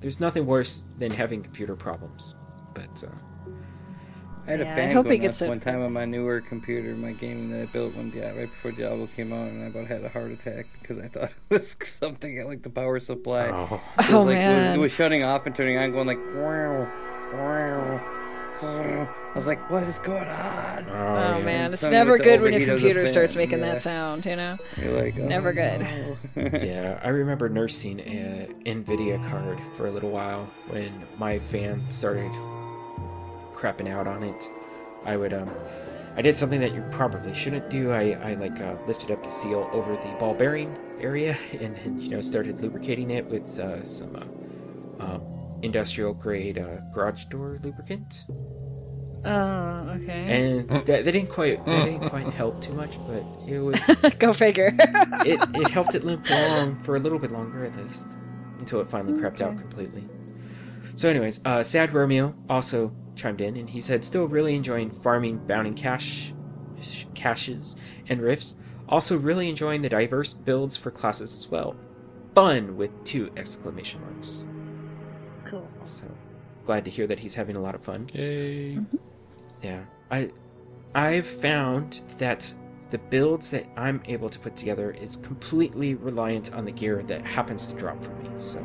There's 0.04 0.20
nothing 0.20 0.44
worse 0.44 0.84
than 0.98 1.10
having 1.10 1.42
computer 1.42 1.74
problems. 1.74 2.34
But 2.74 3.02
uh, 3.02 3.50
I 4.46 4.50
had 4.50 4.60
a 4.60 4.64
Yeah, 4.64 4.72
I 4.72 4.74
fan 4.74 4.92
hope 4.92 5.04
go 5.06 5.10
he 5.12 5.16
nuts 5.18 5.40
one 5.40 5.60
time 5.60 5.80
on 5.80 5.94
my 5.94 6.04
newer 6.04 6.42
computer, 6.42 6.94
my 6.94 7.12
game 7.12 7.48
that 7.52 7.62
I 7.62 7.64
built 7.64 7.94
one 7.94 8.10
day 8.10 8.30
right 8.36 8.50
before 8.50 8.72
Diablo 8.72 9.06
came 9.06 9.32
out, 9.32 9.48
and 9.48 9.64
I 9.64 9.68
about 9.68 9.86
had 9.86 10.04
a 10.04 10.10
heart 10.10 10.30
attack 10.30 10.66
because 10.78 10.98
I 10.98 11.08
thought 11.08 11.30
it 11.30 11.34
was 11.48 11.74
something 11.82 12.44
like 12.46 12.62
the 12.62 12.68
power 12.68 12.98
supply. 12.98 13.48
oh, 13.48 13.80
It 13.98 14.10
was 14.10 14.10
Oh, 14.10 14.24
like 14.24 14.36
it 14.36 14.46
was, 14.46 14.66
it 14.66 14.78
was 14.78 14.92
shutting 14.94 15.24
off 15.24 15.46
and 15.46 15.56
turning 15.56 15.78
on, 15.78 15.90
going 15.92 16.06
like 16.06 16.18
wow, 16.34 16.92
wow, 17.32 17.96
wow. 17.96 18.00
I 18.62 19.08
was 19.34 19.46
like, 19.46 19.68
what 19.70 19.82
is 19.82 19.98
going 19.98 20.28
on? 20.28 20.86
oh, 20.88 20.94
Oh 20.94 21.38
yeah. 21.38 21.44
man, 21.44 21.72
it's 21.72 21.82
never 21.82 22.16
good 22.18 22.40
when 22.40 22.52
your 22.52 22.62
overheat 22.62 22.68
of 22.68 22.76
the 22.76 22.80
computer 22.88 23.06
starts 23.08 23.36
making 23.36 23.58
yeah. 23.58 23.72
that 23.72 23.82
sound. 23.82 24.24
You 24.26 24.36
know. 24.36 24.58
You're 24.76 25.02
like, 25.02 25.18
oh, 25.18 25.26
Never 25.26 25.52
good. 25.52 25.80
no. 25.80 26.16
Yeah, 26.36 27.00
I 27.02 27.08
remember 27.08 27.48
nursing 27.48 28.00
a 28.00 28.48
Nvidia 28.64 29.26
card 29.28 29.60
for 29.76 29.86
a 29.86 29.90
little 29.90 30.10
while 30.10 30.48
when 30.68 31.04
my 31.18 31.38
fan 31.38 31.84
started 31.90 32.30
crapping 33.54 33.88
out 33.88 34.06
on 34.06 34.22
it. 34.22 34.50
I 35.04 35.16
would 35.16 35.32
um, 35.32 35.50
I 36.16 36.22
did 36.22 36.36
something 36.36 36.60
that 36.60 36.74
you 36.74 36.84
probably 36.90 37.34
shouldn't 37.34 37.68
do. 37.70 37.92
I 37.92 38.12
I 38.12 38.34
like 38.34 38.60
uh, 38.60 38.76
lifted 38.86 39.10
up 39.10 39.22
the 39.22 39.30
seal 39.30 39.68
over 39.72 39.92
the 39.96 40.16
ball 40.20 40.34
bearing 40.34 40.76
area 41.00 41.36
and, 41.60 41.76
and 41.78 42.02
you 42.02 42.10
know 42.10 42.20
started 42.20 42.60
lubricating 42.60 43.10
it 43.10 43.26
with 43.26 43.58
uh, 43.58 43.84
some 43.84 44.14
uh, 44.16 45.04
um, 45.04 45.20
industrial 45.64 46.14
grade 46.14 46.58
uh, 46.58 46.76
garage 46.92 47.24
door 47.26 47.58
lubricant. 47.62 48.26
Oh, 49.24 49.96
okay. 50.02 50.58
and 50.58 50.68
that, 50.68 50.86
that 50.86 51.04
didn't 51.04 51.28
quite 51.28 51.64
that 51.64 51.84
didn't 51.86 52.10
quite 52.10 52.26
help 52.26 52.60
too 52.62 52.74
much, 52.74 52.90
but 53.06 53.22
it 53.48 53.58
was 53.60 53.80
Go 54.18 54.34
figure. 54.34 54.74
it, 55.24 55.40
it 55.54 55.70
helped 55.70 55.94
it 55.94 56.04
limp 56.04 56.28
along 56.28 56.78
for 56.80 56.96
a 56.96 57.00
little 57.00 57.18
bit 57.18 57.32
longer 57.32 57.64
at 57.64 57.74
least 57.82 58.18
until 58.60 58.80
it 58.80 58.88
finally 58.88 59.18
crept 59.18 59.40
out 59.40 59.56
completely. 59.56 60.06
So, 60.96 61.08
anyways, 61.08 61.40
uh, 61.44 61.62
Sad 61.62 61.92
Romeo 61.92 62.34
also 62.48 62.94
chimed 63.16 63.40
in 63.40 63.56
and 63.56 63.68
he 63.68 63.80
said, 63.80 64.04
still 64.04 64.28
really 64.28 64.54
enjoying 64.54 64.90
farming, 64.90 65.38
bounding 65.46 65.74
cash, 65.74 66.34
caches, 67.14 67.76
and 68.08 68.20
rifts. 68.20 68.56
Also, 68.88 69.16
really 69.16 69.48
enjoying 69.48 69.80
the 69.80 69.88
diverse 69.88 70.34
builds 70.34 70.76
for 70.76 70.90
classes 70.90 71.32
as 71.32 71.48
well. 71.48 71.74
Fun 72.34 72.76
with 72.76 72.90
two 73.04 73.30
exclamation 73.36 74.00
marks. 74.02 74.46
Cool. 75.44 75.68
So, 75.86 76.06
glad 76.64 76.84
to 76.84 76.90
hear 76.90 77.06
that 77.06 77.18
he's 77.18 77.34
having 77.34 77.56
a 77.56 77.60
lot 77.60 77.74
of 77.74 77.82
fun. 77.82 78.08
Yay. 78.12 78.78
Yeah, 79.62 79.82
I, 80.10 80.30
I've 80.94 81.26
found 81.26 82.00
that 82.18 82.52
the 82.90 82.98
builds 82.98 83.50
that 83.50 83.66
I'm 83.76 84.02
able 84.06 84.28
to 84.28 84.38
put 84.38 84.56
together 84.56 84.92
is 84.92 85.16
completely 85.16 85.94
reliant 85.94 86.52
on 86.52 86.64
the 86.64 86.70
gear 86.70 87.02
that 87.04 87.26
happens 87.26 87.66
to 87.66 87.74
drop 87.74 88.02
for 88.04 88.10
me. 88.10 88.30
So, 88.38 88.60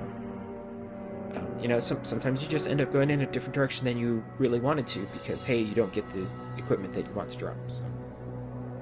um, 1.35 1.47
you 1.60 1.68
know, 1.68 1.80
some, 1.80 2.03
sometimes 2.03 2.43
you 2.43 2.47
just 2.47 2.68
end 2.68 2.81
up 2.81 2.91
going 2.91 3.10
in 3.10 3.22
a 3.22 3.26
different 3.26 3.56
direction 3.56 3.85
than 3.85 3.97
you 3.97 4.23
really 4.38 4.60
wanted 4.60 4.85
to 4.88 5.07
because 5.14 5.43
hey, 5.43 5.60
you 5.60 5.73
don't 5.73 5.91
get 5.93 6.07
the 6.14 6.27
equipment 6.57 6.93
that 6.93 7.06
you 7.06 7.14
want 7.14 7.30
to 7.30 7.38
drop. 7.38 7.56
So, 7.68 7.85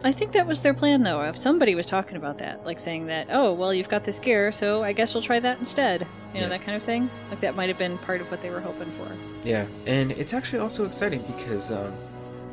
I 0.04 0.12
think 0.12 0.32
that 0.34 0.46
was 0.46 0.60
their 0.62 0.74
plan, 0.76 1.02
though. 1.04 1.22
If 1.24 1.38
somebody 1.38 1.74
was 1.76 1.86
talking 1.86 2.18
about 2.18 2.38
that, 2.38 2.66
like 2.66 2.80
saying 2.80 3.08
that, 3.08 3.28
oh, 3.32 3.52
well, 3.54 3.74
you've 3.74 3.90
got 3.90 4.04
this 4.04 4.20
gear, 4.20 4.52
so 4.52 4.84
I 4.84 4.94
guess 4.94 5.14
we'll 5.14 5.24
try 5.24 5.40
that 5.40 5.58
instead. 5.60 6.02
You 6.34 6.42
know, 6.42 6.48
Yeah. 6.48 6.50
that 6.58 6.62
kind 6.62 6.78
of 6.78 6.84
thing. 6.84 7.10
Like 7.30 7.42
that 7.42 7.56
might 7.56 7.68
have 7.70 7.78
been 7.80 7.98
part 8.00 8.22
of 8.22 8.30
what 8.30 8.42
they 8.42 8.50
were 8.52 8.60
hoping 8.62 8.92
for. 8.92 9.12
yeah, 9.44 9.66
and 9.88 10.12
it's 10.12 10.34
actually 10.34 10.60
also 10.60 10.86
exciting 10.86 11.24
because 11.36 11.72
um, 11.72 11.94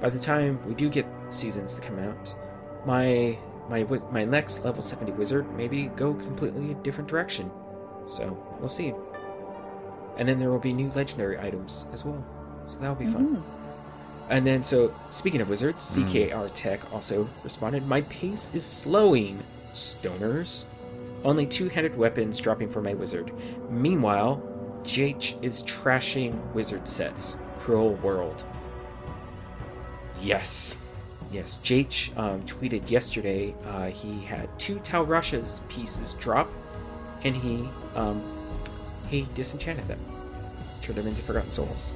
by 0.00 0.08
the 0.10 0.18
time 0.18 0.58
we 0.66 0.74
do 0.74 0.88
get 0.88 1.06
seasons 1.28 1.74
to 1.74 1.80
come 1.82 1.98
out, 1.98 2.34
my 2.86 3.36
my 3.68 3.82
my 4.10 4.24
next 4.24 4.64
level 4.64 4.82
70 4.82 5.12
wizard 5.12 5.50
maybe 5.56 5.86
go 5.96 6.14
completely 6.14 6.70
a 6.72 6.74
different 6.76 7.08
direction. 7.08 7.50
So 8.06 8.36
we'll 8.60 8.68
see. 8.68 8.92
And 10.16 10.28
then 10.28 10.38
there 10.38 10.50
will 10.50 10.58
be 10.58 10.72
new 10.72 10.90
legendary 10.94 11.38
items 11.38 11.86
as 11.92 12.04
well. 12.04 12.24
So 12.64 12.78
that'll 12.78 12.94
be 12.94 13.06
fun. 13.06 13.42
And 14.30 14.46
then 14.46 14.62
so 14.62 14.94
speaking 15.08 15.40
of 15.40 15.48
wizards, 15.48 15.96
CKR 15.96 16.50
Tech 16.54 16.92
also 16.92 17.28
responded, 17.42 17.86
My 17.86 18.00
pace 18.02 18.50
is 18.54 18.64
slowing, 18.64 19.42
stoners. 19.74 20.64
Only 21.24 21.46
two-handed 21.46 21.96
weapons 21.96 22.38
dropping 22.38 22.68
for 22.68 22.82
my 22.82 22.94
wizard. 22.94 23.32
Meanwhile, 23.70 24.42
Jake 24.82 25.42
is 25.42 25.62
trashing 25.64 26.34
wizard 26.52 26.86
sets. 26.86 27.38
Cruel 27.60 27.94
world. 27.96 28.44
Yes. 30.20 30.76
Yes, 31.32 31.56
Jake 31.62 32.12
um, 32.16 32.42
tweeted 32.42 32.90
yesterday 32.90 33.54
uh, 33.66 33.86
he 33.86 34.20
had 34.24 34.56
two 34.58 34.78
Tal 34.80 35.04
Rasha's 35.04 35.62
pieces 35.68 36.12
drop, 36.14 36.48
and 37.24 37.34
he 37.34 37.68
um, 37.96 38.22
he 39.08 39.26
disenchanted 39.34 39.88
them. 39.88 39.98
Turned 40.80 40.98
them 40.98 41.08
into 41.08 41.22
Forgotten 41.22 41.50
Souls. 41.50 41.92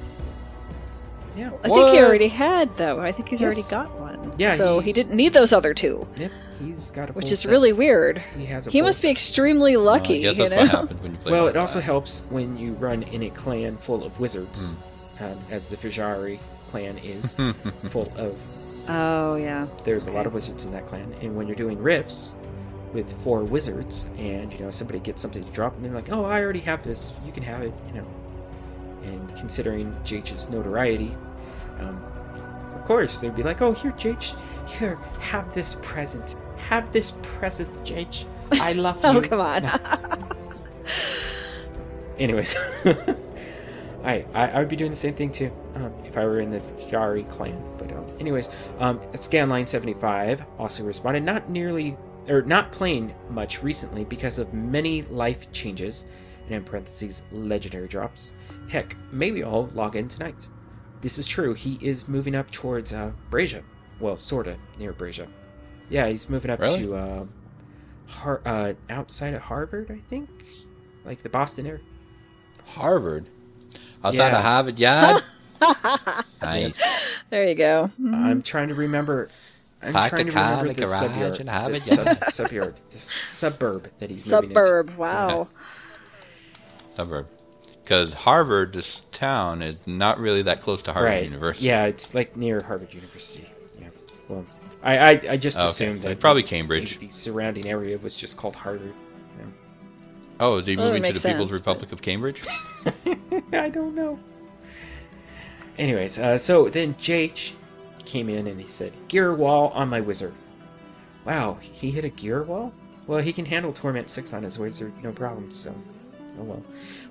Yeah. 1.35 1.51
I 1.63 1.69
think 1.69 1.89
he 1.91 1.99
already 1.99 2.27
had, 2.27 2.75
though. 2.77 2.99
I 2.99 3.11
think 3.11 3.29
he's 3.29 3.41
already 3.41 3.63
got 3.69 3.97
one. 3.99 4.33
Yeah, 4.37 4.55
So 4.55 4.79
he- 4.79 4.87
he, 4.87 4.93
didn't 4.93 5.15
need 5.15 5.33
those 5.33 5.53
other 5.53 5.73
two, 5.73 6.07
Yep, 6.17 6.31
he's 6.61 6.91
got 6.91 7.09
a 7.09 7.13
which 7.13 7.31
is 7.31 7.41
set. 7.41 7.51
really 7.51 7.71
weird. 7.73 8.21
He 8.37 8.45
has 8.47 8.67
a 8.67 8.71
He 8.71 8.79
full 8.79 8.87
must 8.87 9.01
be 9.01 9.09
extremely 9.09 9.77
lucky, 9.77 10.23
Well, 10.23 10.31
I 10.31 10.33
guess 10.33 10.43
you 10.43 10.49
that's 10.49 10.61
what 10.61 10.71
know? 10.73 10.79
happens 10.81 11.01
when 11.01 11.11
you 11.13 11.17
play 11.19 11.31
Well, 11.31 11.47
it 11.47 11.57
also 11.57 11.79
that. 11.79 11.85
helps 11.85 12.23
when 12.29 12.57
you 12.57 12.73
run 12.73 13.03
in 13.03 13.23
a 13.23 13.29
clan 13.29 13.77
full 13.77 14.03
of 14.03 14.19
wizards, 14.19 14.71
Hmm. 15.17 15.23
um, 15.23 15.39
as 15.51 15.67
the 15.69 15.75
Fujari 15.77 16.39
clan 16.69 16.97
is 16.99 17.35
full 17.83 18.11
of. 18.17 18.35
Oh, 18.87 19.35
yeah. 19.35 19.67
There's 19.83 20.07
a 20.07 20.11
lot 20.11 20.25
of 20.25 20.33
wizards 20.33 20.65
in 20.65 20.71
that 20.71 20.87
clan, 20.87 21.13
and 21.21 21.35
when 21.35 21.47
you're 21.47 21.55
doing 21.55 21.77
rifts 21.81 22.35
with 22.93 23.11
four 23.23 23.43
wizards, 23.43 24.09
and 24.17 24.51
you 24.51 24.57
know 24.59 24.71
somebody 24.71 24.99
gets 24.99 25.21
something 25.21 25.43
to 25.43 25.51
drop, 25.51 25.75
and 25.75 25.85
they're 25.85 25.91
like, 25.93 26.11
"Oh, 26.11 26.25
I 26.25 26.41
already 26.41 26.61
have 26.61 26.83
this. 26.83 27.13
You 27.23 27.31
can 27.31 27.43
have 27.43 27.61
it," 27.61 27.71
you 27.87 27.93
know. 28.01 28.05
And 29.03 29.35
considering 29.35 29.95
Jake's 30.03 30.49
notoriety, 30.49 31.15
um, 31.79 32.01
of 32.75 32.85
course 32.85 33.19
they'd 33.19 33.35
be 33.35 33.43
like, 33.43 33.61
"Oh, 33.61 33.71
here, 33.71 33.93
Jake, 33.97 34.21
here, 34.67 34.95
have 35.19 35.53
this 35.53 35.75
present. 35.81 36.35
Have 36.69 36.91
this 36.91 37.11
present, 37.21 37.69
Jake. 37.85 38.25
I 38.51 38.73
love 38.85 38.97
you." 39.03 39.09
Oh, 39.09 39.21
come 39.21 39.39
on. 39.39 39.65
Anyways, 42.19 42.55
I, 44.03 44.25
I 44.33 44.47
I 44.49 44.59
would 44.59 44.69
be 44.69 44.75
doing 44.75 44.91
the 44.91 44.97
same 44.97 45.15
thing 45.15 45.31
too 45.31 45.51
um, 45.75 45.93
if 46.03 46.17
I 46.17 46.25
were 46.25 46.41
in 46.41 46.51
the 46.51 46.59
Jari 46.89 47.27
clan. 47.29 47.61
But 47.77 47.91
um, 47.93 48.05
anyways, 48.19 48.49
um, 48.79 48.99
at 49.13 49.21
Scanline 49.21 49.67
seventy 49.67 49.93
five 49.93 50.43
also 50.57 50.83
responded 50.83 51.23
not 51.23 51.49
nearly 51.49 51.97
or 52.27 52.41
not 52.43 52.71
playing 52.71 53.13
much 53.29 53.63
recently 53.63 54.03
because 54.05 54.37
of 54.39 54.53
many 54.53 55.01
life 55.03 55.51
changes, 55.51 56.05
and 56.49 56.55
in 56.57 56.63
parentheses 56.63 57.23
legendary 57.31 57.87
drops. 57.87 58.33
Heck, 58.67 58.95
maybe 59.11 59.43
I'll 59.43 59.67
log 59.73 59.95
in 59.95 60.07
tonight. 60.07 60.49
This 61.01 61.17
is 61.19 61.25
true. 61.27 61.53
He 61.53 61.77
is 61.81 62.07
moving 62.09 62.35
up 62.35 62.49
towards 62.51 62.91
uh, 62.91 63.11
Brazier. 63.29 63.63
Well, 63.99 64.17
sorta 64.17 64.57
near 64.77 64.91
Brazier. 64.91 65.27
Yeah, 65.89 66.07
he's 66.07 66.29
moving 66.29 66.51
up 66.51 66.59
Really? 66.59 66.79
to 66.81 66.95
uh, 66.95 67.25
Har- 68.07 68.41
uh, 68.45 68.73
outside 68.89 69.33
of 69.33 69.41
Harvard, 69.41 69.91
I 69.91 69.99
think, 70.09 70.29
like 71.05 71.21
the 71.21 71.29
Boston 71.29 71.67
area. 71.67 71.81
Harvard. 72.65 73.27
Outside 74.03 74.17
Yeah. 74.31 74.37
of 74.37 74.43
Harvard 74.43 74.79
Yard. 74.79 75.23
nice. 76.41 76.73
there 77.29 77.47
you 77.47 77.55
go. 77.55 77.89
Mhm. 77.99 78.13
I'm 78.13 78.41
trying 78.41 78.69
to 78.69 78.75
remember. 78.75 79.29
I'm 79.81 79.93
Park 79.93 80.09
trying 80.09 80.25
to 80.25 80.31
car 80.33 80.43
remember 80.43 80.71
in 80.71 80.75
the 80.75 80.81
the 80.81 80.85
garage 80.85 80.99
suburb, 80.99 81.39
and 81.39 81.49
have 81.49 81.73
the 81.73 81.79
sub, 81.81 82.29
suburb, 82.31 82.75
the 82.91 82.99
suburb 83.29 83.89
that 83.99 84.09
he's 84.09 84.29
moving 84.29 84.49
into. 84.51 84.59
Suburb. 84.63 84.95
Wow. 84.97 85.47
Suburb. 86.99 87.27
Because 87.83 88.13
Harvard, 88.13 88.73
this 88.73 89.01
town, 89.11 89.61
is 89.61 89.75
not 89.87 90.19
really 90.19 90.43
that 90.43 90.61
close 90.61 90.81
to 90.83 90.93
Harvard 90.93 91.09
right. 91.11 91.23
University. 91.23 91.65
Yeah, 91.65 91.85
it's 91.85 92.13
like 92.13 92.35
near 92.35 92.61
Harvard 92.61 92.93
University. 92.93 93.49
Yeah. 93.79 93.87
Well, 94.27 94.45
I 94.83 94.97
I, 94.97 95.09
I 95.31 95.37
just 95.37 95.57
Okay, 95.57 95.65
assumed 95.65 96.03
like 96.03 96.15
that 96.15 96.19
probably 96.19 96.43
Cambridge. 96.43 96.99
The 96.99 97.09
surrounding 97.09 97.67
area 97.67 97.97
was 97.97 98.15
just 98.15 98.37
called 98.37 98.55
Harvard. 98.55 98.93
Oh, 100.41 100.61
did 100.61 100.67
he 100.67 100.75
Well, 100.75 100.85
move 100.87 100.93
that 100.93 100.97
into 100.97 101.13
the 101.13 101.13
makes 101.13 101.25
People's 101.25 101.51
sense, 101.51 101.59
Republic 101.59 101.91
of 101.91 102.01
Cambridge? 102.01 102.41
I 103.53 103.69
don't 103.69 103.95
know. 103.95 104.19
Anyways, 105.77 106.19
uh, 106.19 106.37
so 106.37 106.69
then 106.69 106.93
JH 106.95 107.53
came 108.05 108.29
in 108.29 108.47
and 108.47 108.59
he 108.59 108.67
said, 108.67 108.93
"Gear 109.07 109.33
wall 109.33 109.69
on 109.69 109.89
my 109.89 110.01
wizard." 110.01 110.33
Wow, 111.25 111.57
he 111.61 111.91
hit 111.91 112.05
a 112.05 112.09
gear 112.09 112.43
wall. 112.43 112.73
Well, 113.07 113.19
he 113.21 113.33
can 113.33 113.45
handle 113.45 113.73
torment 113.73 114.09
six 114.09 114.33
on 114.33 114.43
his 114.43 114.59
wizard, 114.59 114.93
no 115.03 115.11
problem. 115.11 115.51
So, 115.51 115.73
oh 116.39 116.43
well. 116.43 116.63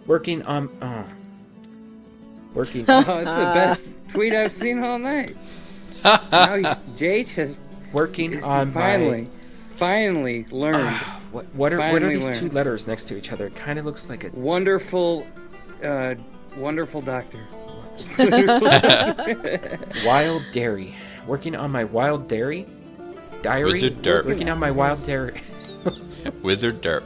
Working 0.06 0.42
on, 0.42 0.68
uh, 0.82 1.04
working. 2.54 2.84
Oh, 2.88 3.00
it's 3.00 3.34
the 3.34 3.50
best 3.54 3.92
tweet 4.08 4.32
I've 4.32 4.52
seen 4.52 4.82
all 4.82 4.98
night. 4.98 5.36
now 6.04 6.56
he's, 6.56 6.74
Jake 6.96 7.28
has 7.30 7.58
working 7.92 8.42
on 8.42 8.70
finally, 8.70 9.28
finally 9.60 10.44
learned 10.50 10.84
my. 10.84 10.98
What, 11.30 11.44
what 11.54 11.74
are 11.74 11.78
what 11.78 12.02
are 12.02 12.08
these 12.08 12.24
learned. 12.24 12.38
two 12.38 12.48
letters 12.48 12.86
next 12.86 13.04
to 13.08 13.16
each 13.18 13.32
other? 13.32 13.46
It 13.46 13.54
kind 13.54 13.78
of 13.78 13.84
looks 13.84 14.08
like 14.08 14.24
a 14.24 14.30
wonderful, 14.30 15.26
uh, 15.84 16.14
wonderful 16.56 17.02
doctor. 17.02 17.46
wild 20.06 20.42
dairy. 20.52 20.94
Working 21.26 21.54
on 21.54 21.70
my 21.70 21.84
wild 21.84 22.28
dairy 22.28 22.66
diary. 23.42 23.72
Wizard 23.72 24.02
derp. 24.02 24.24
Working 24.24 24.48
on 24.48 24.58
my 24.58 24.70
wild 24.70 25.04
dairy. 25.04 25.42
Wizard 26.42 26.82
Derp. 26.82 27.04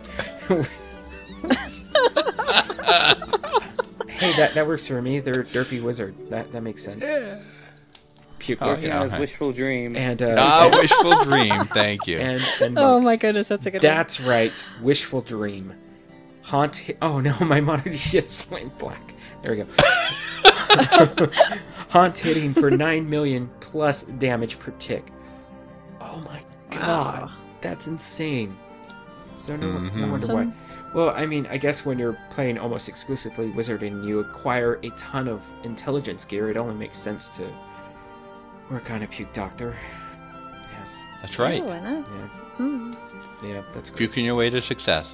Hey, 4.09 4.33
that, 4.37 4.55
that 4.55 4.67
works 4.69 4.87
for 4.87 5.03
me. 5.03 5.19
They're 5.19 5.43
derpy 5.43 5.83
wizards. 5.83 6.23
That 6.25 6.53
that 6.53 6.61
makes 6.63 6.85
sense. 6.85 7.05
Puke 8.39 8.59
Oh, 8.63 8.77
yeah. 8.77 9.03
know, 9.05 9.19
wishful 9.19 9.51
dream. 9.53 9.97
And 9.97 10.23
uh, 10.23 10.37
Ah, 10.39 10.71
wishful 10.81 11.25
dream. 11.25 11.67
Thank 11.75 12.07
you. 12.07 12.19
and 12.21 12.41
and 12.61 12.79
Oh 12.79 13.01
my 13.01 13.17
goodness, 13.17 13.49
that's 13.49 13.67
a 13.67 13.71
good 13.73 13.81
that's 13.81 14.21
right. 14.21 14.63
Wishful 14.81 15.23
dream. 15.23 15.75
Haunt. 16.43 16.85
hi- 16.87 16.97
Oh 17.03 17.19
no, 17.19 17.37
my 17.41 17.61
monitor 17.61 17.91
just 17.95 18.49
went 18.51 18.79
black. 18.79 19.13
There 19.43 19.53
we 19.53 19.65
go. 19.65 19.67
Haunt 21.89 22.17
hitting 22.17 22.55
for 22.55 22.71
nine 22.71 23.09
million 23.11 23.51
plus 23.59 24.05
damage 24.05 24.57
per 24.61 24.71
tick. 24.79 25.13
Oh 26.01 26.19
my 26.21 26.43
god, 26.71 27.29
that's 27.61 27.89
insane. 27.89 28.57
So 29.35 29.57
no, 29.57 29.79
no 29.79 29.91
Mhm. 29.91 30.11
wonder 30.11 30.35
why. 30.35 30.53
Well, 30.95 31.11
I 31.11 31.25
mean, 31.25 31.47
I 31.47 31.57
guess 31.57 31.87
when 31.87 31.99
you're 31.99 32.19
playing 32.29 32.59
almost 32.59 32.89
exclusively 32.89 33.49
wizard 33.51 33.83
and 33.83 34.05
you 34.05 34.21
acquire 34.21 34.79
a 34.83 34.91
ton 34.91 35.27
of 35.27 35.43
intelligence 35.65 36.25
gear, 36.25 36.51
it 36.51 36.57
only 36.57 36.75
makes 36.75 36.99
sense 36.99 37.31
to 37.37 37.51
work 38.71 38.91
on 38.91 39.03
a 39.03 39.07
puke 39.07 39.33
doctor. 39.33 39.75
Yeah, 40.71 40.85
That's 41.23 41.39
right. 41.39 41.63
Oh, 41.63 41.67
why 41.67 41.81
not? 41.81 42.07
yeah, 42.09 42.29
Hmm. 42.57 42.95
yeah. 43.43 43.63
That's 43.73 43.89
great. 43.89 43.99
Puking 43.99 44.27
your 44.27 44.35
way 44.35 44.51
to 44.51 44.61
success. 44.61 45.07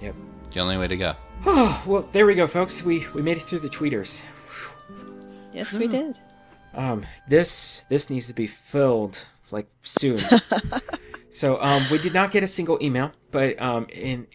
Yep. 0.00 0.14
The 0.54 0.60
only 0.60 0.78
way 0.78 0.88
to 0.88 0.96
go. 0.96 1.14
Oh, 1.44 1.82
well, 1.86 2.08
there 2.12 2.24
we 2.24 2.34
go, 2.34 2.46
folks. 2.46 2.82
We 2.82 3.06
we 3.14 3.20
made 3.20 3.36
it 3.36 3.42
through 3.42 3.58
the 3.60 3.68
tweeters. 3.68 4.22
Yes, 5.52 5.74
we 5.76 5.86
did. 5.88 6.18
Um, 6.74 7.04
this 7.28 7.84
this 7.90 8.08
needs 8.10 8.26
to 8.28 8.34
be 8.34 8.46
filled 8.46 9.26
like 9.50 9.68
soon. 9.82 10.18
so 11.30 11.60
um, 11.62 11.84
we 11.90 11.98
did 11.98 12.14
not 12.14 12.30
get 12.30 12.42
a 12.42 12.48
single 12.48 12.78
email, 12.82 13.12
but 13.30 13.60
um, 13.60 13.86
in 13.90 14.26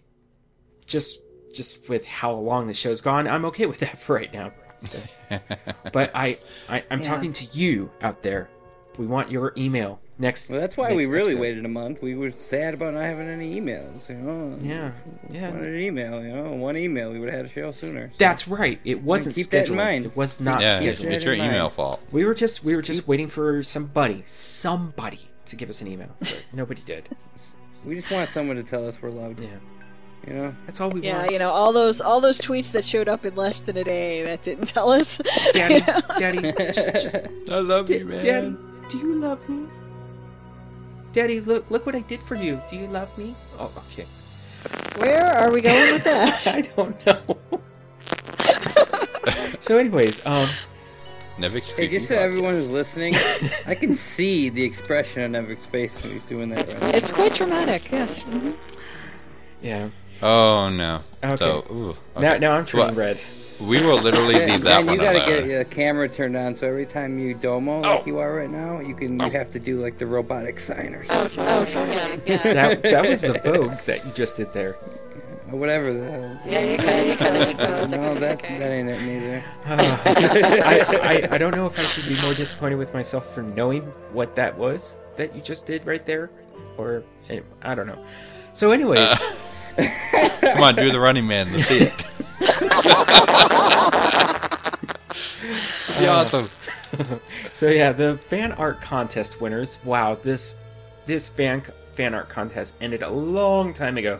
just 0.91 1.19
just 1.53 1.89
with 1.89 2.05
how 2.05 2.31
long 2.34 2.68
the 2.68 2.73
show's 2.73 3.01
gone, 3.01 3.27
I'm 3.27 3.45
okay 3.45 3.65
with 3.65 3.80
that 3.80 3.97
for 4.03 4.15
right 4.15 4.31
now. 4.34 4.51
So, 4.80 4.99
but 5.93 6.11
I, 6.15 6.38
I 6.69 6.84
I'm 6.89 7.01
Yeah. 7.01 7.07
talking 7.07 7.34
to 7.34 7.45
you 7.57 7.91
out 8.01 8.22
there. 8.23 8.49
We 8.97 9.05
want 9.07 9.31
your 9.31 9.53
email 9.57 9.99
next. 10.18 10.49
Well, 10.49 10.59
that's 10.59 10.76
why 10.76 10.89
next 10.89 10.97
we 10.97 11.05
really 11.05 11.31
episode. 11.31 11.39
waited 11.41 11.65
a 11.65 11.69
month. 11.69 12.01
We 12.01 12.15
were 12.15 12.30
sad 12.30 12.73
about 12.73 12.93
not 12.93 13.03
having 13.03 13.27
any 13.27 13.59
emails. 13.59 14.09
You 14.09 14.15
know. 14.15 14.59
Yeah, 14.61 14.91
Wanted 15.27 15.34
yeah. 15.34 15.47
an 15.49 15.76
email. 15.76 16.23
You 16.23 16.34
know, 16.35 16.51
one 16.53 16.76
email, 16.77 17.11
we 17.11 17.19
would 17.19 17.30
have 17.30 17.38
had 17.38 17.45
a 17.45 17.49
show 17.49 17.72
sooner. 17.72 18.09
So. 18.11 18.18
That's 18.18 18.47
right. 18.49 18.80
It 18.84 19.01
wasn't 19.01 19.35
keep 19.35 19.47
that 19.47 19.59
in 19.59 19.65
scheduled. 19.68 19.77
mind. 19.77 20.05
It 20.07 20.18
was 20.18 20.39
not 20.41 20.61
yeah, 20.61 20.76
scheduled. 20.76 21.07
that 21.07 21.13
it's 21.15 21.23
your 21.26 21.34
in 21.35 21.39
mind. 21.39 21.51
email 21.53 21.69
fault. 21.69 22.01
We 22.11 22.26
were 22.26 22.34
just 22.34 22.63
we 22.63 22.76
were 22.76 22.81
just 22.81 23.07
waiting 23.07 23.27
for 23.27 23.63
somebody, 23.63 24.23
somebody 24.26 25.19
to 25.45 25.55
give 25.55 25.69
us 25.69 25.81
an 25.81 25.88
email. 25.88 26.09
But 26.19 26.43
nobody 26.53 26.81
did. 26.81 27.07
We 27.88 27.95
just 27.95 28.11
want 28.11 28.30
someone 28.30 28.57
to 28.57 28.63
tell 28.63 28.88
us 28.88 29.01
we're 29.01 29.09
loved. 29.09 29.39
Yeah, 29.39 29.47
You 30.27 30.34
know. 30.34 30.56
that's 30.68 30.80
all 30.80 30.89
we 30.89 30.95
want. 31.02 31.03
Yeah, 31.06 31.18
want. 31.19 31.31
you 31.31 31.39
know, 31.39 31.49
all 31.49 31.73
those 31.73 31.99
all 31.99 32.22
those 32.22 32.39
tweets 32.39 32.72
that 32.73 32.85
showed 32.85 33.07
up 33.07 33.26
in 33.26 33.35
less 33.35 33.61
than 33.61 33.76
a 33.77 33.84
day 33.84 34.23
that 34.23 34.43
didn't 34.43 34.68
tell 34.68 34.91
us. 34.91 35.18
Daddy, 35.53 35.80
Daddy, 36.19 36.41
just, 36.57 36.93
just, 37.02 37.15
I 37.52 37.60
love 37.60 37.88
Da- 37.88 37.98
you, 37.99 38.06
man. 38.06 38.19
Daddy, 38.19 38.56
do 38.89 38.98
you 38.99 39.15
love 39.15 39.49
me? 39.49 39.68
Daddy, 41.11 41.41
look, 41.41 41.69
look 41.72 41.85
what 41.85 41.95
I 41.95 42.02
did 42.02 42.22
for 42.22 42.35
you. 42.35 42.61
Do 42.69 42.76
you 42.77 42.88
love 42.88 43.15
me? 43.18 43.35
Oh, 43.60 43.72
okay. 43.91 44.06
Where 44.99 45.23
are 45.23 45.52
we 45.52 45.61
going 45.61 45.93
with 45.93 46.03
that? 46.03 46.45
I 46.48 46.61
don't 46.61 47.06
know. 47.06 47.22
so, 49.60 49.77
anyways, 49.77 50.26
um, 50.26 50.48
Nevik's 51.38 51.68
Hey, 51.72 51.73
Creepy 51.73 51.91
just 51.91 52.07
so 52.07 52.15
everyone 52.15 52.53
who's 52.53 52.69
listening, 52.69 53.15
I 53.65 53.76
can 53.76 53.93
see 53.93 54.49
the 54.49 54.64
expression 54.64 55.23
on 55.23 55.31
Nevik's 55.43 55.65
face 55.65 56.02
when 56.02 56.11
he's 56.14 56.27
doing 56.27 56.49
that. 56.49 56.73
Right? 56.80 56.95
It's 56.95 57.10
quite 57.11 57.34
dramatic, 57.34 57.91
yes. 57.91 58.22
Mhm. 58.23 58.56
yeah. 59.61 59.89
Oh 60.22 60.69
no. 60.69 61.02
Okay. 61.23 61.35
So, 61.38 61.65
ooh, 61.72 61.98
Now, 62.19 62.31
okay. 62.31 62.39
now 62.39 62.53
I'm 62.53 62.65
turning 62.65 62.88
Well, 62.88 62.95
red. 62.95 63.19
We 63.60 63.80
will 63.84 63.98
literally 63.99 64.34
Ben, 64.34 64.49
leave 64.49 64.61
that 64.64 64.77
Ben, 64.77 64.85
one 64.88 64.95
you 64.95 65.02
gotta 65.02 65.19
alone. 65.19 65.27
get 65.27 65.45
your 65.45 65.64
camera 65.65 66.10
turned 66.10 66.35
on, 66.35 66.56
so 66.56 66.68
every 66.68 66.85
time 66.88 67.19
you 67.19 67.35
domo 67.35 67.81
like 67.81 68.02
Oh. 68.02 68.06
you 68.07 68.18
are 68.18 68.35
right 68.35 68.49
now, 68.49 68.80
you 68.80 68.95
can 68.95 69.19
you 69.19 69.30
have 69.30 69.52
to 69.52 69.60
do 69.60 69.80
like 69.80 69.98
the 69.99 70.07
robotic 70.07 70.60
sign 70.60 70.95
or 70.95 71.03
something, 71.03 71.39
Oh, 71.39 71.65
yeah, 71.72 72.18
yeah. 72.26 72.38
That, 72.53 72.81
that 72.84 73.07
was 73.07 73.22
the 73.22 73.34
Vogue 73.34 73.80
that 73.85 74.03
you 74.06 74.11
just 74.14 74.38
did 74.38 74.52
there. 74.53 74.77
or 75.52 75.60
whatever 75.60 75.93
the 75.93 76.10
hell. 76.11 76.39
Yeah, 76.48 76.60
you 76.61 76.77
kind 76.77 76.89
of, 77.02 77.07
you 77.07 77.15
kind 77.18 77.35
of. 77.38 77.49
It's 77.84 77.91
No, 77.91 78.15
that 78.15 78.39
okay. 78.39 78.57
that 78.57 78.72
ain't 78.72 78.89
it 78.89 79.02
neither. 79.03 79.43
I, 79.65 81.27
I, 81.30 81.35
I 81.35 81.38
don't 81.38 81.56
know 81.56 81.68
if 81.68 81.77
I 81.77 81.84
should 81.84 82.07
be 82.07 82.19
more 82.23 82.34
disappointed 82.34 82.76
with 82.77 82.93
myself 82.95 83.31
for 83.34 83.43
knowing 83.43 83.81
what 84.11 84.35
that 84.38 84.57
was 84.57 84.99
that 85.18 85.35
you 85.35 85.41
just 85.41 85.68
did 85.68 85.85
right 85.85 86.03
there, 86.06 86.31
or 86.77 87.03
I 87.61 87.76
don't 87.76 87.85
know. 87.85 88.03
So, 88.53 88.72
anyways, 88.72 88.99
Uh. 88.99 89.18
Come 89.77 90.64
on, 90.64 90.76
do 90.76 90.91
the 90.91 90.99
running 90.99 91.26
man. 91.27 91.52
Let's 91.53 91.68
see 91.68 91.80
it. 91.81 91.93
Be 95.99 96.07
awesome. 96.07 96.49
So 97.53 97.68
yeah, 97.68 97.91
the 97.91 98.18
fan 98.30 98.52
art 98.53 98.81
contest 98.81 99.39
winners. 99.41 99.80
Wow, 99.85 100.15
this 100.15 100.56
this 101.06 101.30
fan 101.30 101.61
fan 101.95 102.14
art 102.14 102.30
contest 102.30 102.76
ended 102.81 103.03
a 103.03 103.10
long 103.10 103.73
time 103.73 103.98
ago, 103.98 104.19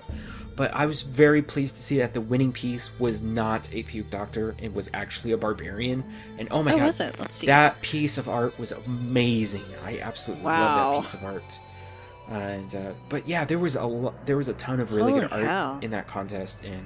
but 0.56 0.74
I 0.74 0.86
was 0.86 1.02
very 1.02 1.42
pleased 1.42 1.76
to 1.78 1.82
see 1.82 1.98
that 1.98 2.14
the 2.14 2.22
winning 2.22 2.52
piece 2.52 2.98
was 3.00 3.24
not 3.24 3.68
a 3.74 3.84
puke 3.84 4.10
doctor; 4.10 4.56
it 4.62 4.74
was 4.74 4.90
actually 4.94 5.32
a 5.32 5.38
barbarian. 5.38 6.04
And 6.40 6.48
oh 6.52 6.62
my 6.64 6.74
Oh, 6.74 6.78
god, 6.78 6.86
was 6.88 7.00
it? 7.00 7.20
Let's 7.20 7.36
see. 7.36 7.48
that 7.48 7.82
piece 7.82 8.18
of 8.18 8.30
art 8.30 8.58
was 8.60 8.72
amazing. 8.72 9.64
I 9.86 10.00
absolutely 10.00 10.46
love 10.46 10.96
that 10.96 11.02
piece 11.02 11.14
of 11.14 11.24
art. 11.24 11.60
And 12.30 12.76
uh, 12.76 12.92
but 13.10 13.28
yeah, 13.28 13.44
there 13.44 13.60
was 13.60 13.76
a 13.76 13.86
lo- 13.86 14.14
there 14.26 14.38
was 14.38 14.48
a 14.48 14.54
ton 14.54 14.80
of 14.80 14.92
really 14.92 15.12
Holy 15.12 15.22
good 15.24 15.32
art 15.32 15.44
in 15.84 15.92
that 15.92 16.08
contest, 16.08 16.64
and 16.64 16.86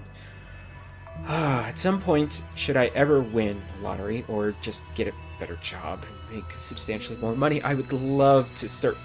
Ah, 1.28 1.68
at 1.68 1.80
some 1.80 2.02
point, 2.02 2.42
should 2.56 2.76
I 2.76 2.88
ever 2.88 3.22
win 3.22 3.62
the 3.78 3.84
lottery 3.84 4.26
or 4.28 4.54
just 4.62 4.84
get 4.96 5.08
a 5.08 5.14
better 5.40 5.56
job 5.64 6.04
and 6.30 6.38
make 6.38 6.52
substantially 6.58 7.18
more 7.20 7.36
money, 7.36 7.62
I 7.62 7.74
would 7.74 7.92
love 7.94 8.54
to 8.56 8.68
start, 8.68 8.98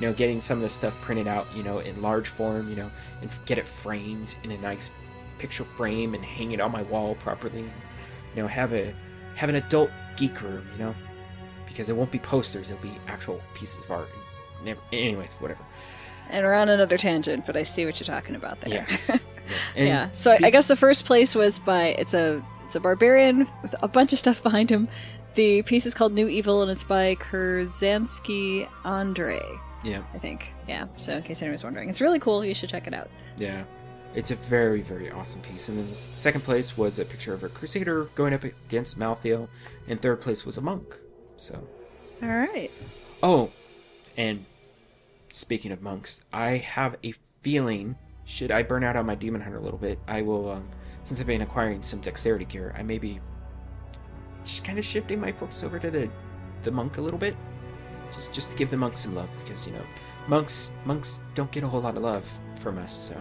you 0.00 0.06
know, 0.06 0.14
getting 0.14 0.40
some 0.40 0.58
of 0.58 0.62
this 0.62 0.72
stuff 0.72 0.98
printed 1.02 1.28
out, 1.28 1.46
you 1.54 1.62
know, 1.62 1.80
in 1.80 2.00
large 2.00 2.28
form, 2.28 2.70
you 2.70 2.76
know, 2.76 2.90
and 3.20 3.30
get 3.44 3.58
it 3.58 3.68
framed 3.68 4.36
in 4.44 4.52
a 4.52 4.58
nice 4.58 4.92
picture 5.38 5.64
frame 5.64 6.14
and 6.14 6.24
hang 6.24 6.52
it 6.52 6.60
on 6.60 6.72
my 6.72 6.82
wall 6.82 7.14
properly. 7.16 7.60
You 7.60 8.42
know, 8.42 8.46
have 8.46 8.72
a 8.72 8.94
have 9.34 9.48
an 9.50 9.56
adult 9.56 9.90
geek 10.16 10.40
room, 10.42 10.66
you 10.72 10.78
know, 10.78 10.94
because 11.66 11.90
it 11.90 11.96
won't 11.96 12.10
be 12.10 12.18
posters; 12.18 12.70
it'll 12.70 12.82
be 12.82 12.96
actual 13.08 13.42
pieces 13.54 13.84
of 13.84 13.90
art. 13.90 14.08
Never, 14.64 14.80
anyways, 14.92 15.34
whatever. 15.34 15.60
And 16.30 16.44
we're 16.44 16.54
on 16.54 16.68
another 16.68 16.98
tangent, 16.98 17.46
but 17.46 17.56
I 17.56 17.62
see 17.62 17.86
what 17.86 17.98
you're 17.98 18.06
talking 18.06 18.34
about 18.34 18.60
there. 18.60 18.84
Yes. 18.88 19.10
yes. 19.48 19.72
Yeah. 19.76 20.10
So 20.12 20.36
I 20.42 20.50
guess 20.50 20.66
the 20.66 20.76
first 20.76 21.04
place 21.06 21.34
was 21.34 21.58
by 21.58 21.86
it's 21.86 22.12
a 22.14 22.44
it's 22.66 22.74
a 22.76 22.80
barbarian 22.80 23.48
with 23.62 23.74
a 23.82 23.88
bunch 23.88 24.12
of 24.12 24.18
stuff 24.18 24.42
behind 24.42 24.68
him. 24.70 24.88
The 25.36 25.62
piece 25.62 25.86
is 25.86 25.94
called 25.94 26.12
New 26.12 26.28
Evil, 26.28 26.60
and 26.62 26.70
it's 26.70 26.82
by 26.84 27.14
Kurzansky 27.14 28.68
Andre, 28.84 29.40
Yeah. 29.84 30.02
I 30.14 30.18
think. 30.18 30.52
Yeah. 30.66 30.86
So 30.96 31.16
in 31.16 31.22
case 31.22 31.40
anyone's 31.42 31.64
wondering, 31.64 31.88
it's 31.88 32.00
really 32.00 32.18
cool. 32.18 32.44
You 32.44 32.54
should 32.54 32.68
check 32.68 32.86
it 32.86 32.94
out. 32.94 33.08
Yeah, 33.38 33.62
it's 34.14 34.30
a 34.32 34.36
very, 34.36 34.82
very 34.82 35.10
awesome 35.10 35.40
piece. 35.42 35.68
And 35.68 35.78
then 35.78 35.88
the 35.88 35.94
second 35.94 36.42
place 36.42 36.76
was 36.76 36.98
a 36.98 37.04
picture 37.04 37.32
of 37.34 37.44
a 37.44 37.48
crusader 37.48 38.04
going 38.14 38.34
up 38.34 38.44
against 38.44 38.98
Malthael, 38.98 39.48
and 39.86 40.00
third 40.00 40.20
place 40.20 40.44
was 40.44 40.58
a 40.58 40.60
monk. 40.60 40.94
So, 41.36 41.62
All 42.22 42.28
right. 42.28 42.70
oh, 43.22 43.50
and 44.18 44.44
speaking 45.30 45.72
of 45.72 45.80
monks, 45.80 46.24
I 46.32 46.58
have 46.58 46.96
a 47.02 47.14
feeling 47.40 47.96
should 48.24 48.50
I 48.50 48.62
burn 48.62 48.84
out 48.84 48.94
on 48.94 49.06
my 49.06 49.14
demon 49.14 49.40
hunter 49.40 49.56
a 49.56 49.62
little 49.62 49.78
bit, 49.78 49.98
I 50.06 50.20
will. 50.20 50.50
Um, 50.50 50.68
since 51.02 51.18
I've 51.18 51.26
been 51.26 51.40
acquiring 51.40 51.82
some 51.82 52.00
dexterity 52.00 52.44
gear, 52.44 52.74
I 52.76 52.82
may 52.82 52.98
be 52.98 53.20
just 54.44 54.64
kind 54.64 54.78
of 54.78 54.84
shifting 54.84 55.18
my 55.18 55.32
focus 55.32 55.62
over 55.62 55.78
to 55.78 55.90
the 55.90 56.10
the 56.62 56.70
monk 56.70 56.98
a 56.98 57.00
little 57.00 57.18
bit, 57.18 57.34
just 58.12 58.34
just 58.34 58.50
to 58.50 58.56
give 58.56 58.70
the 58.70 58.76
monk 58.76 58.98
some 58.98 59.14
love 59.14 59.30
because 59.42 59.66
you 59.66 59.72
know 59.72 59.84
monks 60.26 60.70
monks 60.84 61.20
don't 61.34 61.50
get 61.50 61.64
a 61.64 61.66
whole 61.68 61.80
lot 61.80 61.96
of 61.96 62.02
love 62.02 62.30
from 62.60 62.76
us, 62.76 62.92
so 62.92 63.16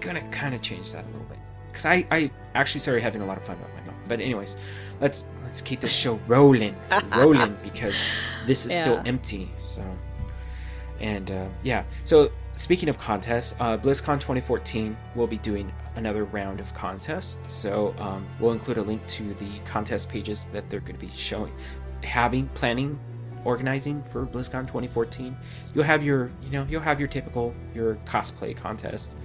gonna 0.00 0.26
kind 0.30 0.54
of 0.54 0.62
change 0.62 0.90
that 0.90 1.04
a 1.04 1.10
little 1.10 1.28
bit 1.28 1.38
because 1.70 1.86
I 1.86 2.04
I 2.10 2.30
actually 2.56 2.80
started 2.80 3.02
having 3.02 3.22
a 3.22 3.26
lot 3.26 3.36
of 3.36 3.44
fun 3.44 3.60
with 3.60 3.68
my 3.76 3.92
monk. 3.92 3.98
But 4.08 4.20
anyways, 4.20 4.56
let's 5.00 5.26
let's 5.42 5.60
keep 5.60 5.80
the 5.80 5.88
show 5.88 6.20
rolling, 6.26 6.76
rolling 7.16 7.56
because 7.62 8.06
this 8.46 8.66
is 8.66 8.72
still 8.72 9.02
empty. 9.04 9.50
So 9.58 9.84
and 11.00 11.30
uh, 11.30 11.46
yeah, 11.62 11.84
so 12.04 12.30
speaking 12.56 12.88
of 12.88 12.98
contests, 12.98 13.54
uh, 13.58 13.78
BlizzCon 13.78 14.16
2014 14.16 14.96
will 15.14 15.26
be 15.26 15.38
doing 15.38 15.72
another 15.96 16.24
round 16.24 16.60
of 16.60 16.72
contests. 16.74 17.38
So 17.48 17.94
um, 17.98 18.26
we'll 18.38 18.52
include 18.52 18.78
a 18.78 18.82
link 18.82 19.04
to 19.08 19.34
the 19.34 19.58
contest 19.64 20.08
pages 20.08 20.44
that 20.52 20.68
they're 20.68 20.80
going 20.80 20.94
to 20.94 21.00
be 21.00 21.10
showing, 21.14 21.52
having, 22.02 22.48
planning, 22.48 22.98
organizing 23.44 24.02
for 24.02 24.26
BlizzCon 24.26 24.66
2014. 24.66 25.34
You'll 25.74 25.84
have 25.84 26.02
your, 26.02 26.30
you 26.42 26.50
know, 26.50 26.66
you'll 26.68 26.82
have 26.82 27.00
your 27.00 27.08
typical 27.08 27.54
your 27.74 27.94
cosplay 28.04 28.54
contest. 28.54 29.16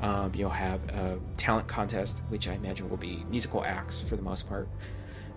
Um, 0.00 0.32
you'll 0.34 0.50
have 0.50 0.80
a 0.90 1.18
talent 1.36 1.66
contest, 1.66 2.20
which 2.28 2.46
I 2.46 2.52
imagine 2.52 2.88
will 2.88 2.96
be 2.96 3.24
musical 3.30 3.64
acts 3.64 4.00
for 4.00 4.16
the 4.16 4.22
most 4.22 4.48
part, 4.48 4.68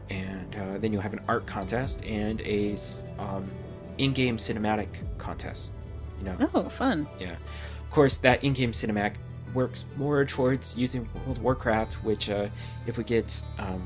and 0.10 0.56
uh, 0.56 0.78
then 0.78 0.94
you'll 0.94 1.02
have 1.02 1.14
an 1.14 1.22
art 1.28 1.46
contest 1.46 2.04
and 2.06 2.42
a 2.42 2.76
um, 3.20 3.50
in-game 3.98 4.38
cinematic 4.38 4.88
contest. 5.18 5.74
You 6.20 6.26
know, 6.26 6.50
Oh, 6.54 6.64
fun. 6.64 7.08
yeah. 7.20 7.34
Of 7.34 7.92
course, 7.92 8.18
that 8.18 8.44
in-game 8.44 8.72
cinematic 8.72 9.16
works 9.54 9.86
more 9.98 10.24
towards 10.26 10.78
using 10.78 11.08
World 11.26 11.38
of 11.38 11.44
Warcraft, 11.44 11.94
which, 12.04 12.30
uh, 12.30 12.48
if 12.86 12.98
we 12.98 13.04
get 13.04 13.44
um, 13.60 13.82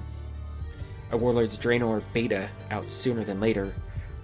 a 1.12 1.18
Warlords 1.18 1.58
Draenor 1.58 2.02
beta 2.14 2.50
out 2.72 2.92
sooner 2.92 3.24
than 3.24 3.40
later, 3.40 3.74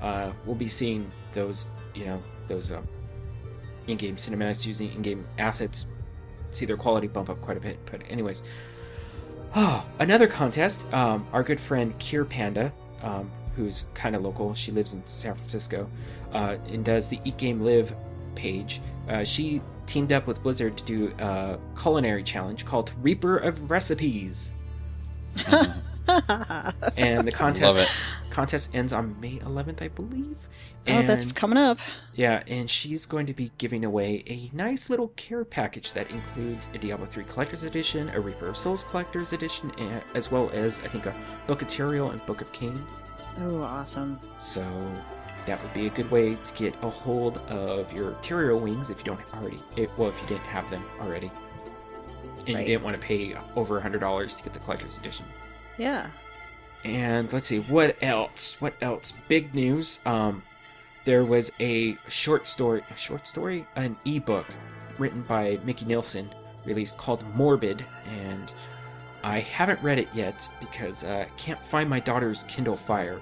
uh, 0.02 0.32
we'll 0.46 0.56
be 0.56 0.68
seeing 0.68 1.10
those, 1.34 1.68
you 1.94 2.06
know, 2.06 2.22
those 2.48 2.72
um, 2.72 2.88
in-game 3.88 4.16
cinematics 4.16 4.66
using 4.66 4.92
in-game 4.94 5.26
assets, 5.38 5.88
see 6.52 6.66
their 6.66 6.78
quality 6.78 7.08
bump 7.08 7.30
up 7.30 7.42
quite 7.42 7.58
a 7.58 7.60
bit. 7.60 7.78
But 7.90 8.02
anyways, 8.10 8.44
oh, 9.56 9.86
another 10.00 10.28
contest. 10.28 10.92
Um, 10.94 11.28
our 11.34 11.44
good 11.44 11.60
friend 11.60 11.98
Kier 12.00 12.28
Panda, 12.28 12.72
um, 13.02 13.30
who's 13.56 13.86
kind 13.94 14.16
of 14.16 14.24
local, 14.24 14.54
she 14.54 14.72
lives 14.72 14.94
in 14.94 15.06
San 15.06 15.36
Francisco, 15.36 15.90
uh, 16.34 16.58
and 16.68 16.84
does 16.84 17.08
the 17.08 17.20
Eat 17.24 17.38
Game 17.38 17.62
Live 17.62 17.96
page. 18.36 18.82
Uh, 19.10 19.24
she 19.24 19.62
teamed 19.86 20.12
up 20.12 20.28
with 20.28 20.44
Blizzard 20.44 20.78
to 20.78 20.84
do 20.84 21.14
a 21.20 21.58
culinary 21.80 22.24
challenge 22.24 22.66
called 22.66 22.92
Reaper 23.02 23.38
of 23.38 23.70
Recipes, 23.70 24.54
and 26.98 27.28
the 27.28 27.32
contest 27.34 27.90
contest 28.30 28.70
ends 28.76 28.94
on 28.94 29.20
May 29.20 29.40
11th, 29.40 29.82
I 29.82 29.88
believe. 29.88 30.38
Oh, 30.90 31.02
that's 31.04 31.26
coming 31.34 31.58
up. 31.58 31.78
yeah, 32.16 32.44
and 32.48 32.70
she's 32.70 33.06
going 33.06 33.26
to 33.28 33.34
be 33.34 33.52
giving 33.58 33.84
away 33.86 34.24
a 34.28 34.50
nice 34.56 34.90
little 34.90 35.10
care 35.10 35.44
package 35.46 35.92
that 35.94 36.10
includes 36.12 36.70
a 36.74 36.78
Diablo 36.78 37.06
3 37.06 37.24
Collector's 37.26 37.64
Edition, 37.64 38.10
a 38.10 38.20
Reaper 38.20 38.48
of 38.48 38.58
Souls 38.58 38.84
Collector's 38.84 39.34
Edition, 39.34 39.72
and, 39.78 40.02
as 40.16 40.32
well 40.32 40.50
as, 40.54 40.80
I 40.80 40.88
think, 40.88 41.06
a 41.06 41.16
Book 41.48 41.62
of 41.62 41.68
Tyrael 41.68 42.12
and 42.12 42.26
Book 42.26 42.42
of 42.42 42.52
Cain. 42.54 42.82
Oh, 43.40 43.62
awesome. 43.62 44.20
So 44.40 44.66
that 45.46 45.62
would 45.62 45.74
be 45.74 45.88
a 45.88 45.90
good 45.90 46.10
way 46.10 46.36
to 46.36 46.54
get 46.54 46.76
a 46.84 46.90
hold 46.90 47.38
of 47.50 47.92
your 47.94 48.12
Tyrael 48.22 48.60
wings 48.60 48.90
if 48.90 49.00
you 49.00 49.06
don't 49.06 49.20
already. 49.36 49.60
If, 49.76 49.96
well, 49.98 50.10
if 50.10 50.20
you 50.22 50.28
didn't 50.28 50.44
have 50.46 50.70
them 50.70 50.84
already, 51.02 51.32
and 52.46 52.56
Right. 52.56 52.62
you 52.62 52.74
didn't 52.74 52.84
want 52.84 52.96
to 53.00 53.02
pay 53.06 53.36
over 53.56 53.78
a 53.78 53.82
hundred 53.82 54.00
dollars 54.00 54.36
to 54.36 54.44
get 54.44 54.54
the 54.54 54.60
collector's 54.60 54.98
edition. 54.98 55.26
Yeah. 55.78 56.08
And 56.84 57.32
let's 57.34 57.48
see 57.48 57.60
what 57.62 57.98
else. 58.02 58.62
What 58.62 58.74
else? 58.82 59.12
Big 59.28 59.54
news. 59.54 60.00
Um, 60.06 60.44
there 61.08 61.24
was 61.24 61.50
a 61.62 61.98
short 62.10 62.46
story, 62.46 62.84
a 62.92 62.98
short 62.98 63.26
story, 63.26 63.66
an 63.78 63.96
ebook 64.04 64.46
written 64.98 65.22
by 65.22 65.58
Micky 65.64 65.86
Neilson, 65.86 66.28
released 66.66 66.98
called 66.98 67.24
Morbid, 67.34 67.86
and 68.06 68.52
I 69.24 69.40
haven't 69.40 69.82
read 69.82 70.00
it 70.00 70.10
yet 70.14 70.50
because 70.60 71.06
uh, 71.06 71.26
I 71.26 71.30
can't 71.38 71.64
find 71.66 71.90
my 71.90 72.02
daughter's 72.02 72.44
Kindle 72.44 72.76
Fire. 72.76 73.22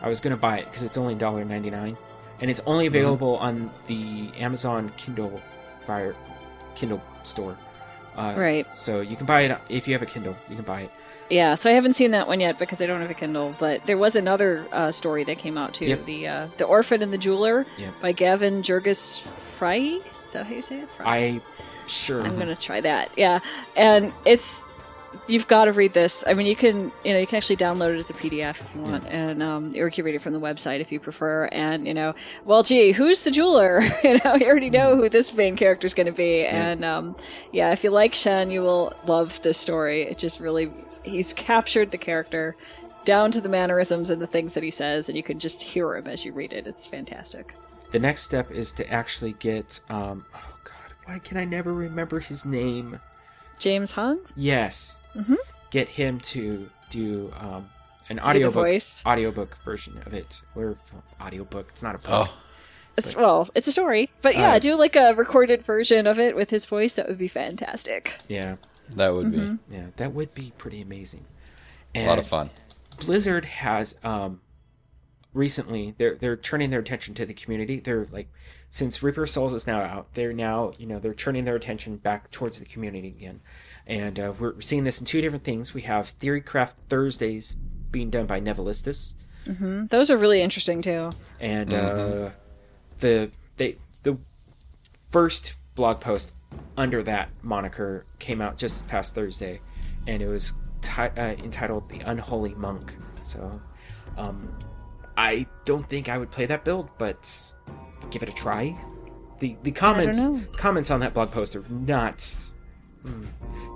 I 0.00 0.08
was 0.08 0.20
gonna 0.20 0.38
buy 0.38 0.60
it 0.60 0.64
because 0.64 0.82
it's 0.82 0.96
only 0.96 1.14
$1.99, 1.14 1.98
and 2.40 2.50
it's 2.50 2.62
only 2.64 2.86
available 2.86 3.36
on 3.36 3.70
the 3.88 4.30
Amazon 4.38 4.90
Kindle 4.96 5.38
Fire 5.86 6.16
Kindle 6.74 7.02
store. 7.24 7.58
Uh, 8.16 8.32
Right. 8.38 8.74
So 8.74 9.02
you 9.02 9.16
can 9.16 9.26
buy 9.26 9.42
it 9.42 9.58
if 9.68 9.86
you 9.86 9.92
have 9.92 10.02
a 10.02 10.06
Kindle. 10.06 10.34
You 10.48 10.56
can 10.56 10.64
buy 10.64 10.80
it. 10.82 10.90
Yeah, 11.30 11.54
so 11.56 11.68
I 11.68 11.74
haven't 11.74 11.92
seen 11.92 12.12
that 12.12 12.26
one 12.26 12.40
yet 12.40 12.58
because 12.58 12.80
I 12.80 12.86
don't 12.86 13.00
have 13.00 13.10
a 13.10 13.14
Kindle. 13.14 13.54
But 13.58 13.84
there 13.84 13.98
was 13.98 14.16
another 14.16 14.66
uh, 14.72 14.92
story 14.92 15.24
that 15.24 15.38
came 15.38 15.58
out 15.58 15.74
too. 15.74 15.86
Yep. 15.86 16.04
The 16.06 16.26
uh, 16.28 16.48
the 16.56 16.64
Orphan 16.64 17.02
and 17.02 17.12
the 17.12 17.18
Jeweler 17.18 17.66
Yep. 17.76 17.94
by 18.00 18.12
Gavin 18.12 18.62
Jurgis 18.62 19.20
Fry. 19.58 20.00
Is 20.24 20.32
that 20.32 20.46
how 20.46 20.54
you 20.54 20.62
say 20.62 20.80
it? 20.80 20.90
Fry. 20.90 21.16
I 21.16 21.40
sure. 21.86 22.22
I'm 22.22 22.38
gonna 22.38 22.56
try 22.56 22.80
that. 22.80 23.10
Yeah, 23.16 23.40
and 23.76 24.12
it's 24.24 24.64
you've 25.26 25.48
got 25.48 25.66
to 25.66 25.72
read 25.72 25.92
this. 25.92 26.24
I 26.26 26.34
mean, 26.34 26.46
you 26.46 26.56
can 26.56 26.92
you 27.04 27.12
know 27.12 27.18
you 27.18 27.26
can 27.26 27.36
actually 27.36 27.56
download 27.56 27.94
it 27.94 27.98
as 27.98 28.10
a 28.10 28.14
PDF 28.14 28.60
if 28.60 28.64
you 28.74 28.82
want, 28.82 29.06
and 29.08 29.42
um, 29.42 29.72
or 29.74 29.86
you 29.86 29.90
can 29.90 30.04
read 30.04 30.14
it 30.14 30.22
from 30.22 30.32
the 30.32 30.40
website 30.40 30.80
if 30.80 30.90
you 30.90 31.00
prefer. 31.00 31.46
And 31.46 31.86
you 31.86 31.94
know, 31.94 32.14
well, 32.44 32.62
gee, 32.62 32.92
who's 32.92 33.20
the 33.20 33.30
jeweler? 33.30 33.82
you 34.04 34.18
know, 34.24 34.34
you 34.34 34.46
already 34.46 34.70
know 34.70 34.96
who 34.96 35.08
this 35.08 35.32
main 35.34 35.56
character 35.56 35.86
is 35.86 35.94
going 35.94 36.06
to 36.06 36.12
be. 36.12 36.44
And 36.44 36.84
um, 36.84 37.16
yeah, 37.52 37.72
if 37.72 37.84
you 37.84 37.90
like 37.90 38.14
Shen, 38.14 38.50
you 38.50 38.62
will 38.62 38.94
love 39.06 39.40
this 39.42 39.58
story. 39.58 40.02
It 40.02 40.18
just 40.18 40.40
really 40.40 40.72
he's 41.08 41.32
captured 41.32 41.90
the 41.90 41.98
character 41.98 42.56
down 43.04 43.30
to 43.32 43.40
the 43.40 43.48
mannerisms 43.48 44.10
and 44.10 44.20
the 44.20 44.26
things 44.26 44.54
that 44.54 44.62
he 44.62 44.70
says, 44.70 45.08
and 45.08 45.16
you 45.16 45.22
can 45.22 45.38
just 45.38 45.62
hear 45.62 45.96
him 45.96 46.06
as 46.06 46.24
you 46.24 46.32
read 46.32 46.52
it. 46.52 46.66
It's 46.66 46.86
fantastic. 46.86 47.54
The 47.90 47.98
next 47.98 48.22
step 48.24 48.50
is 48.50 48.72
to 48.74 48.90
actually 48.92 49.32
get. 49.34 49.80
Um, 49.88 50.26
oh 50.34 50.54
God, 50.64 50.92
why 51.06 51.18
can 51.20 51.36
I 51.38 51.44
never 51.44 51.72
remember 51.72 52.20
his 52.20 52.44
name? 52.44 53.00
James 53.58 53.92
Hong, 53.92 54.20
Yes. 54.36 55.00
Mhm. 55.16 55.36
Get 55.70 55.88
him 55.88 56.20
to 56.20 56.68
do 56.90 57.32
um, 57.40 57.68
an 58.08 58.16
Do 58.16 58.22
the 58.22 58.28
audiobook 58.28 58.54
voice. 58.54 59.02
audiobook 59.06 59.56
version 59.64 60.00
of 60.06 60.14
it. 60.14 60.42
Or 60.54 60.76
audiobook. 61.20 61.68
It's 61.70 61.82
not 61.82 61.94
a 61.94 61.98
book. 61.98 62.28
Oh, 62.30 62.34
It's, 62.96 63.14
well, 63.16 63.48
it's 63.54 63.68
a 63.68 63.72
story, 63.72 64.10
but 64.22 64.34
yeah, 64.36 64.52
Uh, 64.54 64.58
do 64.58 64.74
like 64.76 64.96
a 64.96 65.12
recorded 65.14 65.64
version 65.64 66.06
of 66.06 66.18
it 66.18 66.34
with 66.36 66.50
his 66.50 66.66
voice. 66.66 66.94
That 66.94 67.08
would 67.08 67.18
be 67.18 67.28
fantastic. 67.28 68.14
Yeah. 68.28 68.56
That 68.96 69.14
would 69.14 69.26
Mm-hmm. 69.26 69.72
Yeah. 69.72 69.86
That 69.96 70.14
would 70.14 70.34
be 70.34 70.52
pretty 70.58 70.80
amazing. 70.80 71.24
And 71.94 72.06
a 72.06 72.10
lot 72.10 72.18
of 72.18 72.28
fun. 72.28 72.50
Blizzard 73.00 73.44
has 73.44 73.96
um 74.02 74.40
recently 75.34 75.94
they're 75.98 76.16
they're 76.16 76.36
turning 76.36 76.70
their 76.70 76.80
attention 76.80 77.14
to 77.14 77.26
the 77.26 77.34
community. 77.34 77.80
They're 77.80 78.06
like 78.10 78.28
since 78.70 79.02
Reaper 79.02 79.26
Souls 79.26 79.54
is 79.54 79.66
now 79.66 79.80
out, 79.80 80.14
they're 80.14 80.32
now 80.32 80.72
you 80.78 80.86
know 80.86 80.98
they're 80.98 81.14
turning 81.14 81.44
their 81.44 81.56
attention 81.56 81.96
back 81.96 82.30
towards 82.30 82.58
the 82.58 82.64
community 82.66 83.08
again, 83.08 83.40
and 83.86 84.18
uh, 84.20 84.32
we're 84.38 84.60
seeing 84.60 84.84
this 84.84 85.00
in 85.00 85.06
two 85.06 85.20
different 85.22 85.44
things. 85.44 85.72
We 85.72 85.82
have 85.82 86.12
Theorycraft 86.18 86.74
Thursdays 86.90 87.56
being 87.90 88.10
done 88.10 88.26
by 88.26 88.40
Nevalistis, 88.40 89.14
Those 89.88 90.10
are 90.10 90.18
really 90.18 90.42
interesting 90.42 90.82
too. 90.82 91.12
and 91.40 91.72
uh, 91.72 92.30
the 92.98 93.30
they 93.56 93.76
the 94.02 94.18
first 95.10 95.54
blog 95.74 96.00
post 96.00 96.32
under 96.76 97.02
that 97.02 97.30
moniker 97.42 98.06
came 98.18 98.40
out 98.40 98.56
just 98.56 98.86
past 98.86 99.14
Thursday, 99.14 99.60
and 100.06 100.22
it 100.22 100.28
was 100.28 100.52
ti- 100.80 101.02
uh, 101.02 101.34
entitled 101.42 101.88
"The 101.88 102.00
Unholy 102.00 102.54
Monk." 102.54 102.92
So, 103.22 103.60
um, 104.16 104.56
I 105.16 105.46
don't 105.64 105.88
think 105.88 106.08
I 106.08 106.16
would 106.18 106.30
play 106.30 106.46
that 106.46 106.64
build, 106.64 106.90
but 106.98 107.42
give 108.10 108.22
it 108.22 108.28
a 108.28 108.32
try. 108.32 108.76
the 109.40 109.56
The 109.62 109.72
comments 109.72 110.20
comments 110.56 110.90
on 110.90 111.00
that 111.00 111.14
blog 111.14 111.30
post 111.30 111.54
are 111.56 111.64
not 111.68 112.18
mm, 112.18 113.26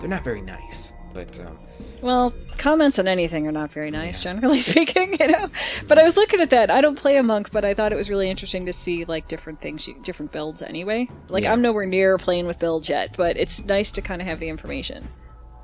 they're 0.01 0.09
not 0.09 0.25
very 0.25 0.41
nice, 0.43 0.93
but 1.15 1.39
um, 1.41 1.59
Well, 2.01 2.33
comments 2.59 2.99
on 2.99 3.07
anything 3.09 3.47
are 3.47 3.53
not 3.53 3.73
very 3.73 3.91
nice, 3.91 4.21
generally 4.21 4.61
speaking, 4.71 5.17
you 5.19 5.29
know. 5.29 5.49
But 5.89 5.99
I 5.99 6.05
was 6.05 6.17
looking 6.17 6.41
at 6.41 6.51
that. 6.51 6.71
I 6.71 6.81
don't 6.81 6.97
play 6.97 7.17
a 7.17 7.23
monk, 7.23 7.51
but 7.51 7.65
I 7.65 7.75
thought 7.75 7.93
it 7.93 7.97
was 7.97 8.11
really 8.11 8.31
interesting 8.31 8.67
to 8.67 8.73
see 8.73 9.05
like 9.05 9.29
different 9.29 9.61
things, 9.61 9.87
you- 9.87 9.97
different 10.03 10.33
builds. 10.33 10.63
Anyway, 10.63 11.09
like 11.29 11.45
Yeah. 11.45 11.53
I'm 11.53 11.63
nowhere 11.63 11.87
near 11.87 12.19
playing 12.19 12.47
with 12.47 12.59
builds 12.59 12.89
yet, 12.89 13.17
but 13.17 13.37
it's 13.37 13.65
nice 13.65 13.91
to 13.93 14.03
kind 14.03 14.21
of 14.23 14.29
have 14.29 14.41
the 14.41 14.49
information, 14.49 15.09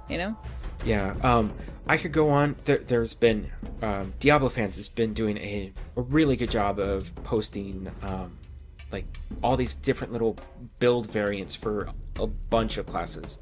you 0.08 0.18
know. 0.18 0.36
Yeah, 0.84 1.16
um, 1.22 1.50
I 1.88 1.96
could 1.96 2.12
go 2.12 2.30
on. 2.30 2.54
There, 2.64 2.78
there's 2.78 3.14
been 3.14 3.50
um, 3.82 4.12
Diablo 4.20 4.48
fans 4.48 4.76
has 4.76 4.88
been 4.88 5.12
doing 5.12 5.36
a, 5.38 5.72
a 5.96 6.02
really 6.02 6.36
good 6.36 6.50
job 6.50 6.78
of 6.78 7.12
posting 7.24 7.90
um, 8.02 8.38
like 8.92 9.04
all 9.42 9.56
these 9.56 9.74
different 9.74 10.12
little 10.12 10.36
build 10.78 11.10
variants 11.10 11.54
for 11.54 11.88
a 12.18 12.26
bunch 12.26 12.78
of 12.78 12.86
classes. 12.86 13.38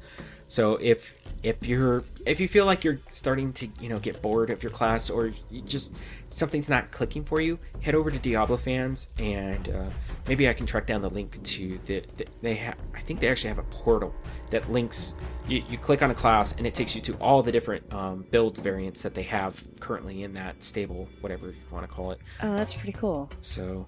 So 0.47 0.77
if 0.81 1.13
if 1.43 1.67
you're 1.67 2.03
if 2.25 2.39
you 2.39 2.47
feel 2.47 2.65
like 2.65 2.83
you're 2.83 2.99
starting 3.09 3.53
to 3.53 3.67
you 3.79 3.89
know 3.89 3.97
get 3.97 4.21
bored 4.21 4.49
of 4.49 4.63
your 4.63 4.71
class 4.71 5.09
or 5.09 5.31
you 5.49 5.61
just 5.61 5.95
something's 6.27 6.69
not 6.69 6.91
clicking 6.91 7.23
for 7.23 7.41
you, 7.41 7.59
head 7.81 7.95
over 7.95 8.09
to 8.09 8.17
Diablo 8.17 8.57
fans 8.57 9.09
and 9.19 9.69
uh, 9.69 9.89
maybe 10.27 10.49
I 10.49 10.53
can 10.53 10.65
track 10.65 10.87
down 10.87 11.01
the 11.01 11.09
link 11.09 11.41
to 11.43 11.77
the, 11.85 12.03
the 12.15 12.25
they 12.41 12.55
have. 12.55 12.75
I 12.95 13.01
think 13.01 13.19
they 13.19 13.29
actually 13.29 13.49
have 13.49 13.59
a 13.59 13.63
portal 13.63 14.13
that 14.49 14.69
links. 14.71 15.13
You, 15.47 15.63
you 15.69 15.77
click 15.77 16.01
on 16.03 16.11
a 16.11 16.15
class 16.15 16.53
and 16.57 16.67
it 16.67 16.75
takes 16.75 16.93
you 16.93 17.01
to 17.03 17.13
all 17.15 17.41
the 17.41 17.53
different 17.53 17.93
um, 17.93 18.25
build 18.31 18.57
variants 18.57 19.01
that 19.03 19.13
they 19.13 19.23
have 19.23 19.65
currently 19.79 20.23
in 20.23 20.33
that 20.33 20.61
stable, 20.61 21.07
whatever 21.21 21.47
you 21.47 21.55
want 21.71 21.87
to 21.87 21.93
call 21.93 22.11
it. 22.11 22.19
Oh, 22.43 22.53
that's 22.53 22.73
pretty 22.73 22.91
cool. 22.91 23.29
So 23.41 23.85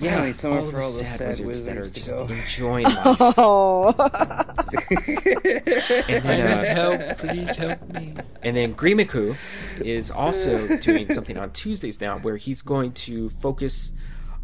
Finally, 0.00 0.32
somewhere 0.32 0.62
for 0.62 0.70
the 0.70 0.82
all 0.82 0.92
the 0.92 1.04
sad 1.04 1.40
wizards 1.40 1.64
that 1.64 1.76
are 1.76 1.80
wizards 1.80 1.92
to 1.92 2.00
just 2.00 2.10
go. 2.10 2.26
enjoying 2.28 2.84
life. 2.86 3.16
Oh, 3.36 3.94
and 6.08 6.24
then, 6.24 6.40
uh, 6.46 6.64
help, 6.64 7.18
please 7.18 7.56
help 7.56 7.88
me. 7.92 8.14
And 8.42 8.56
then 8.56 8.74
Grimiku 8.74 9.36
is 9.84 10.10
also 10.10 10.76
doing 10.78 11.10
something 11.12 11.36
on 11.36 11.50
Tuesdays 11.50 12.00
now 12.00 12.18
where 12.18 12.36
he's 12.36 12.62
going 12.62 12.92
to 12.92 13.28
focus 13.30 13.94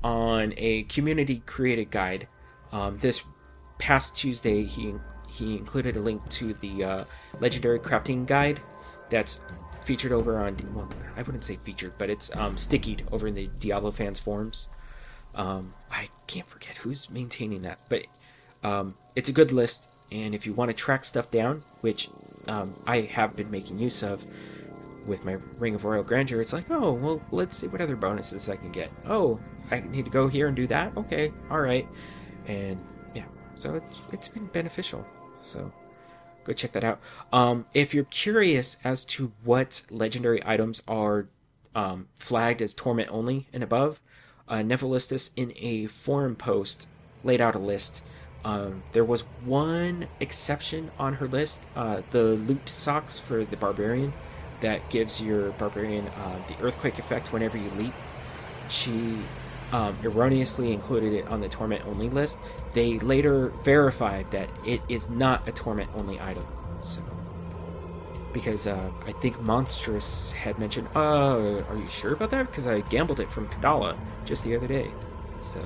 on 0.05 0.55
a 0.57 0.83
community 0.85 1.43
created 1.47 1.91
guide. 1.91 2.29
Um, 2.73 2.99
this 2.99 3.23
past 3.79 4.17
Tuesday, 4.17 4.65
he 4.65 4.95
he 5.29 5.57
included 5.57 5.97
a 5.97 6.01
link 6.01 6.27
to 6.31 6.55
the 6.55 6.85
uh, 6.85 7.05
legendary 7.41 7.79
crafting 7.79 8.27
guide 8.27 8.61
that's 9.11 9.41
featured 9.85 10.13
over 10.13 10.39
on 10.39 10.57
well, 10.75 10.89
I 11.17 11.23
wouldn't 11.23 11.45
say 11.45 11.57
featured, 11.57 11.93
but 11.99 12.11
it's 12.11 12.35
um, 12.37 12.57
stickied 12.57 13.05
over 13.13 13.29
in 13.29 13.35
the 13.35 13.49
Diablo 13.59 13.91
fans 13.91 14.19
forums. 14.19 14.69
Um, 15.37 15.73
I 15.91 16.09
can't 16.27 16.47
forget 16.47 16.77
who's 16.77 17.11
maintaining 17.11 17.63
that, 17.63 17.79
but 17.89 18.07
um, 18.65 18.95
it's 19.15 19.29
a 19.29 19.33
good 19.33 19.53
list. 19.53 19.89
And 20.11 20.35
if 20.35 20.47
you 20.47 20.53
want 20.53 20.71
to 20.71 20.77
track 20.77 21.05
stuff 21.05 21.31
down, 21.31 21.63
which 21.81 22.09
um, 22.49 22.75
I 22.87 23.03
have 23.03 23.37
been 23.37 23.51
making 23.51 23.79
use 23.79 24.03
of 24.03 24.25
with 25.07 25.25
my 25.25 25.37
Ring 25.59 25.75
of 25.75 25.85
Royal 25.85 26.03
Grandeur, 26.03 26.41
it's 26.41 26.53
like, 26.53 26.71
oh, 26.71 26.93
well, 26.93 27.21
let's 27.31 27.57
see 27.57 27.69
what 27.69 27.81
other 27.81 27.97
bonuses 27.97 28.49
I 28.49 28.57
can 28.57 28.73
get. 28.73 28.91
Oh, 29.07 29.39
I 29.71 29.81
need 29.81 30.05
to 30.05 30.11
go 30.11 30.29
here 30.29 30.47
and 30.47 30.57
do 30.57 30.67
that. 30.69 30.97
Okay, 30.97 31.33
all 31.51 31.61
right, 31.61 31.87
and 32.47 32.79
yeah, 33.15 33.25
so 33.57 33.75
it's 33.75 33.99
it's 34.13 34.29
been 34.29 34.47
beneficial. 34.47 35.05
So 35.43 35.73
go 36.45 36.53
check 36.53 36.73
that 36.73 36.85
out. 36.85 37.01
Um, 37.33 37.67
if 37.75 37.93
you're 37.93 38.05
curious 38.05 38.77
as 38.85 39.05
to 39.05 39.33
what 39.45 39.83
legendary 39.91 40.41
items 40.47 40.83
are 40.87 41.29
um, 41.75 42.09
flagged 42.17 42.63
as 42.63 42.75
torment 42.75 43.09
only 43.11 43.49
and 43.53 43.63
above, 43.63 44.01
uh, 44.49 44.57
Nevalistis 44.57 45.31
in 45.37 45.53
a 45.57 45.87
forum 45.87 46.37
post 46.37 46.89
laid 47.25 47.41
out 47.41 47.55
a 47.55 47.59
list. 47.59 48.03
Um, 48.45 48.83
there 48.93 49.05
was 49.05 49.23
one 49.45 50.07
exception 50.21 50.91
on 50.99 51.15
her 51.15 51.27
list, 51.27 51.67
uh, 51.75 52.03
the 52.11 52.23
loot 52.23 52.69
socks 52.69 53.19
for 53.19 53.45
the 53.45 53.57
barbarian, 53.57 54.13
that 54.61 54.89
gives 54.89 55.21
your 55.21 55.51
barbarian 55.53 56.07
uh, 56.09 56.39
the 56.49 56.57
earthquake 56.63 56.99
effect 56.99 57.33
whenever 57.33 57.59
you 57.59 57.69
leap. 57.71 57.95
She 58.69 59.19
um, 59.73 59.97
erroneously 60.03 60.73
included 60.73 61.13
it 61.13 61.27
on 61.27 61.41
the 61.41 61.49
torment 61.49 61.85
only 61.87 62.09
list. 62.09 62.39
They 62.73 62.99
later 62.99 63.49
verified 63.65 64.31
that 64.31 64.49
it 64.65 64.81
is 64.89 65.11
not 65.11 65.47
a 65.49 65.53
torment 65.53 65.91
only 65.95 66.21
item. 66.21 66.47
So, 66.81 67.03
because 68.37 68.67
uh, 68.67 68.91
I 69.07 69.13
think 69.13 69.41
Monstrous 69.41 70.31
had 70.33 70.59
mentioned, 70.59 70.89
"Uh, 70.95 71.63
are 71.71 71.77
you 71.79 71.89
sure 71.89 72.13
about 72.13 72.29
that?" 72.33 72.51
Because 72.51 72.67
I 72.67 72.81
gambled 72.83 73.19
it 73.19 73.31
from 73.31 73.49
Kadala 73.49 73.97
just 74.27 74.45
the 74.45 74.55
other 74.55 74.67
day. 74.67 74.91
So, 75.41 75.65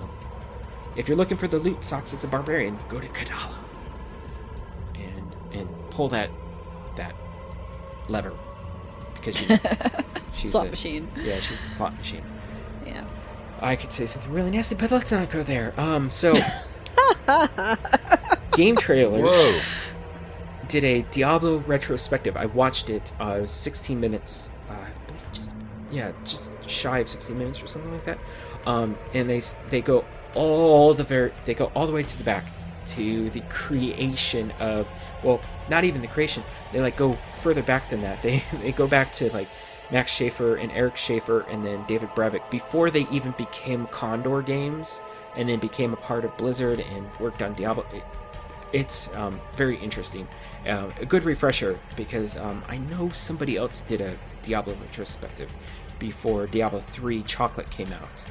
if 0.95 1.09
you're 1.09 1.17
looking 1.17 1.37
for 1.37 1.49
the 1.49 1.59
loot 1.59 1.83
socks 1.83 2.15
as 2.15 2.23
a 2.23 2.29
barbarian, 2.29 2.79
go 2.89 3.01
to 3.01 3.09
Kadala 3.09 3.59
and 4.95 5.37
and 5.51 5.69
pull 5.91 6.09
that 6.11 6.31
that 6.95 7.17
lever 8.09 8.33
because 9.15 9.41
you, 9.43 9.49
she's 10.33 10.53
Slot 10.53 10.69
a, 10.69 10.71
machine. 10.71 11.11
Yeah, 11.21 11.41
she's 11.41 11.59
a 11.59 11.71
slot 11.75 11.99
machine. 11.99 12.25
Yeah. 12.87 13.05
I 13.61 13.75
could 13.75 13.93
say 13.93 14.07
something 14.07 14.33
really 14.33 14.53
nasty, 14.53 14.77
but 14.77 14.93
let's 14.93 15.11
not 15.11 15.29
go 15.29 15.43
there. 15.43 15.75
Um, 15.77 16.09
so 16.09 16.35
game 18.53 18.77
trailers 18.77 19.23
Whoa. 19.23 19.61
Did 20.71 20.85
a 20.85 21.03
Diablo 21.11 21.59
retrospective. 21.67 22.37
I 22.37 22.47
watched 22.47 22.91
it. 22.91 23.13
Uh, 23.21 23.37
it 23.39 23.41
was 23.43 23.51
16 23.51 23.99
minutes. 23.99 24.51
Uh, 24.69 24.75
I 24.75 24.89
believe 25.07 25.23
just 25.33 25.55
yeah, 25.91 26.13
just 26.25 26.49
shy 26.69 27.01
of 27.01 27.09
16 27.09 27.37
minutes 27.37 27.61
or 27.61 27.67
something 27.67 27.91
like 27.93 28.05
that. 28.05 28.19
Um, 28.67 28.97
and 29.13 29.29
they 29.29 29.43
they 29.69 29.81
go 29.81 30.05
all 30.35 30.95
the 30.95 31.03
very 31.03 31.33
they 31.45 31.55
go 31.55 31.73
all 31.75 31.87
the 31.89 31.93
way 31.93 32.05
to 32.05 32.19
the 32.19 32.23
back 32.23 32.45
to 32.91 33.31
the 33.31 33.41
creation 33.49 34.53
of 34.61 34.87
well, 35.25 35.41
not 35.69 35.83
even 35.85 36.01
the 36.03 36.07
creation. 36.07 36.43
They 36.73 36.81
like 36.81 36.97
go 36.97 37.19
further 37.43 37.63
back 37.63 37.91
than 37.91 38.03
that. 38.03 38.19
They 38.23 38.43
they 38.63 38.71
go 38.73 38.87
back 38.87 39.13
to 39.15 39.33
like 39.33 39.49
Max 39.91 40.13
Schaefer 40.13 40.55
and 40.55 40.71
Erich 40.71 40.97
Schaefer 40.97 41.41
and 41.51 41.65
then 41.67 41.85
David 41.89 42.11
Brevik 42.11 42.49
before 42.49 42.93
they 42.93 43.09
even 43.11 43.33
became 43.33 43.87
Condor 43.89 44.41
Games 44.41 45.01
and 45.35 45.49
then 45.49 45.59
became 45.59 45.93
a 45.93 45.97
part 45.97 46.25
of 46.25 46.37
Blizzard 46.37 46.79
and 46.79 47.09
worked 47.19 47.43
on 47.43 47.55
Diablo. 47.55 47.85
It- 47.93 48.05
it's 48.73 49.09
um, 49.17 49.41
very 49.57 49.77
interesting. 49.79 50.29
Uh, 50.67 50.91
a 51.01 51.07
good 51.07 51.25
refresher 51.25 51.79
because 51.97 52.37
um, 52.37 52.63
I 52.69 52.77
know 52.77 53.09
somebody 53.11 53.57
else 53.57 53.81
did 53.83 54.01
a 54.03 54.17
Diablo 54.43 54.75
retrospective 54.75 55.51
before 55.99 56.47
Diablo 56.47 56.81
3 56.93 57.23
Chocolate 57.23 57.71
came 57.71 57.93
out. 57.93 58.25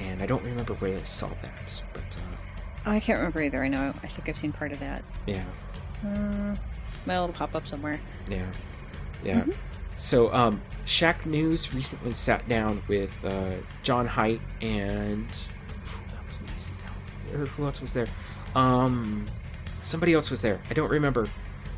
And 0.00 0.20
I 0.22 0.26
don't 0.26 0.42
remember 0.44 0.74
where 0.74 0.98
I 0.98 1.02
saw 1.04 1.28
that, 1.42 1.82
but 1.94 2.18
uh, 2.18 2.90
I 2.90 3.00
can't 3.00 3.18
remember 3.18 3.40
either. 3.42 3.62
I 3.62 3.68
know. 3.68 3.94
I 4.02 4.06
think 4.08 4.28
I've 4.28 4.36
seen 4.36 4.52
part 4.52 4.72
of 4.72 4.80
that. 4.80 5.02
yeah, 5.26 5.44
Uh, 6.04 6.56
well, 7.06 7.24
it'll 7.24 7.34
pop 7.34 7.54
up 7.54 7.66
somewhere. 7.66 8.00
yeah, 8.28 8.50
yeah. 9.24 9.44
So, 9.94 10.32
um, 10.34 10.60
Shacknews 10.86 11.72
recently 11.74 12.14
sat 12.14 12.48
down 12.48 12.82
with 12.88 13.10
uh, 13.24 13.52
John 13.82 14.06
Hight 14.06 14.40
and 14.60 15.26
who 15.84 16.16
else 16.16 16.38
did 16.38 16.58
sit 16.58 16.76
down? 16.78 17.40
Or 17.40 17.46
who 17.46 17.64
else 17.66 17.80
was 17.80 17.92
there? 17.92 18.08
Um, 18.54 19.26
somebody 19.82 20.14
else 20.14 20.30
was 20.30 20.40
there. 20.42 20.60
I 20.70 20.74
don't 20.74 20.90
remember. 20.90 21.28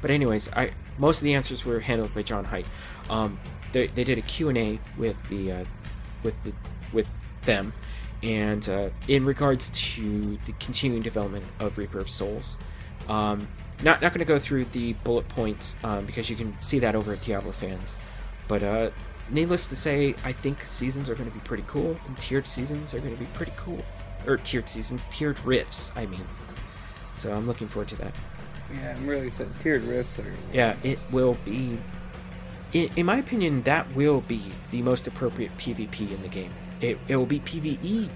But 0.04 0.10
anyways, 0.10 0.52
I 0.52 0.70
most 0.98 1.20
of 1.20 1.24
the 1.24 1.32
answers 1.32 1.64
were 1.64 1.80
handled 1.80 2.14
by 2.14 2.20
John 2.20 2.44
Hight. 2.44 2.66
Um, 3.08 3.40
they, 3.72 3.86
they 3.86 4.04
did 4.04 4.18
a 4.18 4.20
Q 4.20 4.50
and 4.50 4.58
A 4.58 4.78
with 4.98 5.16
the 5.30 5.50
uh, 5.50 5.64
with 6.22 6.34
the 6.42 6.52
with 6.92 7.08
them, 7.46 7.72
and 8.22 8.68
uh, 8.68 8.90
in 9.08 9.24
regards 9.24 9.70
to 9.94 10.38
the 10.44 10.52
continuing 10.60 11.02
development 11.02 11.46
of 11.58 11.78
Reaper 11.78 12.00
of 12.00 12.10
Souls. 12.10 12.58
Um, 13.08 13.48
not 13.82 14.02
not 14.02 14.12
going 14.12 14.18
to 14.18 14.26
go 14.26 14.38
through 14.38 14.66
the 14.66 14.92
bullet 15.04 15.26
points 15.28 15.78
um, 15.82 16.04
because 16.04 16.28
you 16.28 16.36
can 16.36 16.54
see 16.60 16.78
that 16.80 16.94
over 16.94 17.14
at 17.14 17.22
Diablo 17.22 17.52
fans. 17.52 17.96
But 18.46 18.62
uh, 18.62 18.90
needless 19.30 19.68
to 19.68 19.76
say, 19.76 20.14
I 20.22 20.32
think 20.32 20.60
seasons 20.64 21.08
are 21.08 21.14
going 21.14 21.30
to 21.30 21.34
be 21.34 21.40
pretty 21.44 21.64
cool, 21.66 21.96
and 22.06 22.18
tiered 22.18 22.46
seasons 22.46 22.92
are 22.92 22.98
going 22.98 23.14
to 23.14 23.18
be 23.18 23.30
pretty 23.32 23.52
cool. 23.56 23.82
Or 24.26 24.36
tiered 24.36 24.68
seasons, 24.68 25.06
tiered 25.06 25.42
rifts, 25.46 25.92
I 25.96 26.04
mean. 26.04 26.26
So 27.14 27.32
I'm 27.32 27.46
looking 27.46 27.68
forward 27.68 27.88
to 27.88 27.96
that. 27.96 28.12
Yeah, 28.72 28.96
I'm 28.96 29.06
really 29.06 29.26
excited. 29.28 29.58
Tiered 29.60 29.84
rifts 29.84 30.18
are. 30.18 30.32
Yeah, 30.52 30.76
it 30.82 31.04
will 31.12 31.36
be. 31.44 31.78
In, 32.72 32.90
in 32.96 33.06
my 33.06 33.16
opinion, 33.18 33.62
that 33.62 33.94
will 33.94 34.20
be 34.22 34.52
the 34.70 34.82
most 34.82 35.06
appropriate 35.06 35.56
PvP 35.58 36.12
in 36.12 36.22
the 36.22 36.28
game. 36.28 36.52
It, 36.80 36.98
it 37.08 37.16
will 37.16 37.26
be 37.26 37.40
PvE 37.40 38.10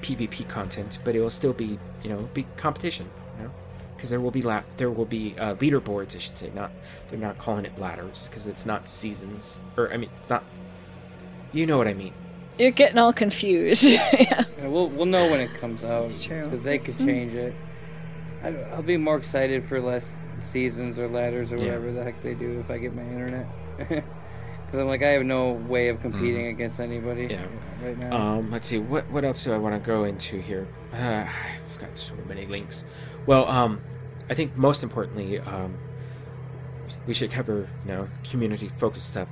PvP 0.00 0.48
content, 0.48 0.98
but 1.04 1.16
it 1.16 1.20
will 1.20 1.30
still 1.30 1.52
be 1.52 1.78
you 2.02 2.10
know 2.10 2.28
be 2.34 2.46
competition. 2.56 3.08
You 3.36 3.44
know, 3.44 3.50
because 3.96 4.10
there 4.10 4.20
will 4.20 4.30
be 4.30 4.42
la- 4.42 4.62
there 4.76 4.90
will 4.90 5.06
be 5.06 5.34
uh, 5.38 5.54
leaderboards. 5.54 6.14
I 6.14 6.18
should 6.18 6.38
say 6.38 6.50
not. 6.54 6.70
They're 7.08 7.18
not 7.18 7.38
calling 7.38 7.64
it 7.64 7.78
ladders 7.78 8.28
because 8.28 8.46
it's 8.46 8.66
not 8.66 8.88
seasons. 8.88 9.58
Or 9.76 9.92
I 9.92 9.96
mean, 9.96 10.10
it's 10.18 10.30
not. 10.30 10.44
You 11.52 11.66
know 11.66 11.78
what 11.78 11.88
I 11.88 11.94
mean. 11.94 12.12
You're 12.58 12.70
getting 12.70 12.98
all 12.98 13.12
confused. 13.12 13.82
yeah. 13.84 14.44
Yeah, 14.58 14.68
we'll 14.68 14.88
we'll 14.88 15.06
know 15.06 15.30
when 15.30 15.40
it 15.40 15.54
comes 15.54 15.82
out. 15.84 16.02
That's 16.02 16.24
true. 16.24 16.44
Because 16.44 16.62
they 16.62 16.78
could 16.78 16.98
change 16.98 17.34
it. 17.34 17.54
I'll 18.74 18.82
be 18.82 18.96
more 18.96 19.16
excited 19.16 19.62
for 19.64 19.80
less 19.80 20.16
seasons 20.38 20.98
or 20.98 21.08
ladders 21.08 21.52
or 21.52 21.56
Yeah. 21.56 21.64
whatever 21.66 21.92
the 21.92 22.04
heck 22.04 22.20
they 22.20 22.34
do 22.34 22.58
if 22.60 22.70
I 22.70 22.78
get 22.78 22.94
my 22.94 23.02
internet. 23.02 23.46
Because 24.66 24.80
I'm 24.80 24.88
like, 24.88 25.04
I 25.04 25.10
have 25.10 25.22
no 25.24 25.52
way 25.52 25.90
of 25.90 26.00
competing 26.00 26.48
against 26.48 26.80
anybody 26.80 27.28
Yeah. 27.30 27.44
right 27.80 27.96
now. 27.96 28.16
Um, 28.16 28.50
let's 28.50 28.66
see. 28.66 28.78
What 28.78 29.08
what 29.12 29.24
else 29.24 29.44
do 29.44 29.52
I 29.52 29.58
want 29.58 29.80
to 29.80 29.86
go 29.86 30.02
into 30.02 30.40
here? 30.40 30.66
Uh, 30.92 30.96
I've 31.28 31.78
got 31.78 31.96
so 31.96 32.14
many 32.26 32.46
links. 32.46 32.84
Well, 33.26 33.46
um, 33.46 33.80
I 34.28 34.34
think 34.34 34.56
most 34.56 34.82
importantly, 34.82 35.38
um, 35.38 35.78
we 37.06 37.14
should 37.14 37.30
cover 37.30 37.68
you 37.84 37.92
know 37.92 38.08
community 38.28 38.68
focused 38.68 39.08
stuff. 39.08 39.28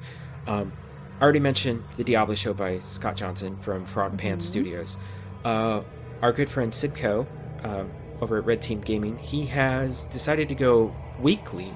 Um, 0.47 0.71
I 1.19 1.25
already 1.25 1.41
mentioned 1.41 1.83
the 1.97 2.05
Diablo 2.05 2.37
show 2.37 2.55
by 2.55 2.79
Scott 2.79 3.17
Johnson 3.17 3.57
from 3.59 3.87
Frog 3.87 4.17
Pants 4.17 4.47
Studios. 4.47 4.99
Uh, 5.45 5.83
our 6.23 6.33
good 6.33 6.49
friend 6.49 6.71
Sibco 6.73 7.27
um, 7.65 7.91
over 8.21 8.39
at 8.39 8.47
Red 8.47 8.63
Team 8.63 8.81
Gaming, 8.81 9.19
he 9.19 9.47
has 9.47 10.05
decided 10.07 10.49
to 10.49 10.55
go 10.55 10.93
weekly 11.21 11.73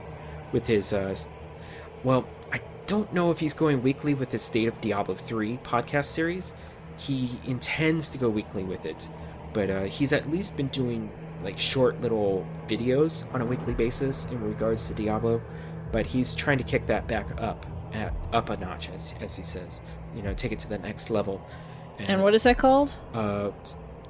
with 0.52 0.66
his. 0.66 0.92
Uh, 0.92 1.16
well, 2.04 2.26
I 2.52 2.60
don't 2.86 3.12
know 3.12 3.30
if 3.30 3.38
he's 3.38 3.54
going 3.54 3.82
weekly 3.82 4.14
with 4.14 4.32
his 4.32 4.42
State 4.42 4.68
of 4.68 4.80
Diablo 4.80 5.14
3 5.14 5.58
podcast 5.58 6.06
series. 6.06 6.54
He 6.96 7.38
intends 7.44 8.08
to 8.10 8.18
go 8.18 8.28
weekly 8.28 8.64
with 8.64 8.84
it, 8.84 9.08
but 9.52 9.70
uh, 9.70 9.82
he's 9.84 10.12
at 10.12 10.30
least 10.30 10.56
been 10.56 10.68
doing 10.68 11.10
like 11.44 11.58
short 11.58 12.00
little 12.00 12.46
videos 12.66 13.32
on 13.32 13.40
a 13.40 13.44
weekly 13.44 13.74
basis 13.74 14.26
in 14.26 14.40
regards 14.42 14.88
to 14.88 14.94
Diablo. 14.94 15.40
But 15.92 16.06
he's 16.06 16.34
trying 16.34 16.58
to 16.58 16.64
kick 16.64 16.86
that 16.86 17.06
back 17.06 17.26
up, 17.40 17.64
at, 17.92 18.12
up 18.32 18.50
a 18.50 18.56
notch, 18.56 18.90
as, 18.90 19.14
as 19.20 19.36
he 19.36 19.42
says. 19.42 19.80
You 20.14 20.22
know, 20.22 20.34
take 20.34 20.52
it 20.52 20.58
to 20.60 20.68
the 20.68 20.78
next 20.78 21.08
level. 21.10 21.46
and 21.98 22.22
what 22.22 22.34
is 22.34 22.42
that 22.42 22.58
called? 22.58 22.94
Uh, 23.14 23.50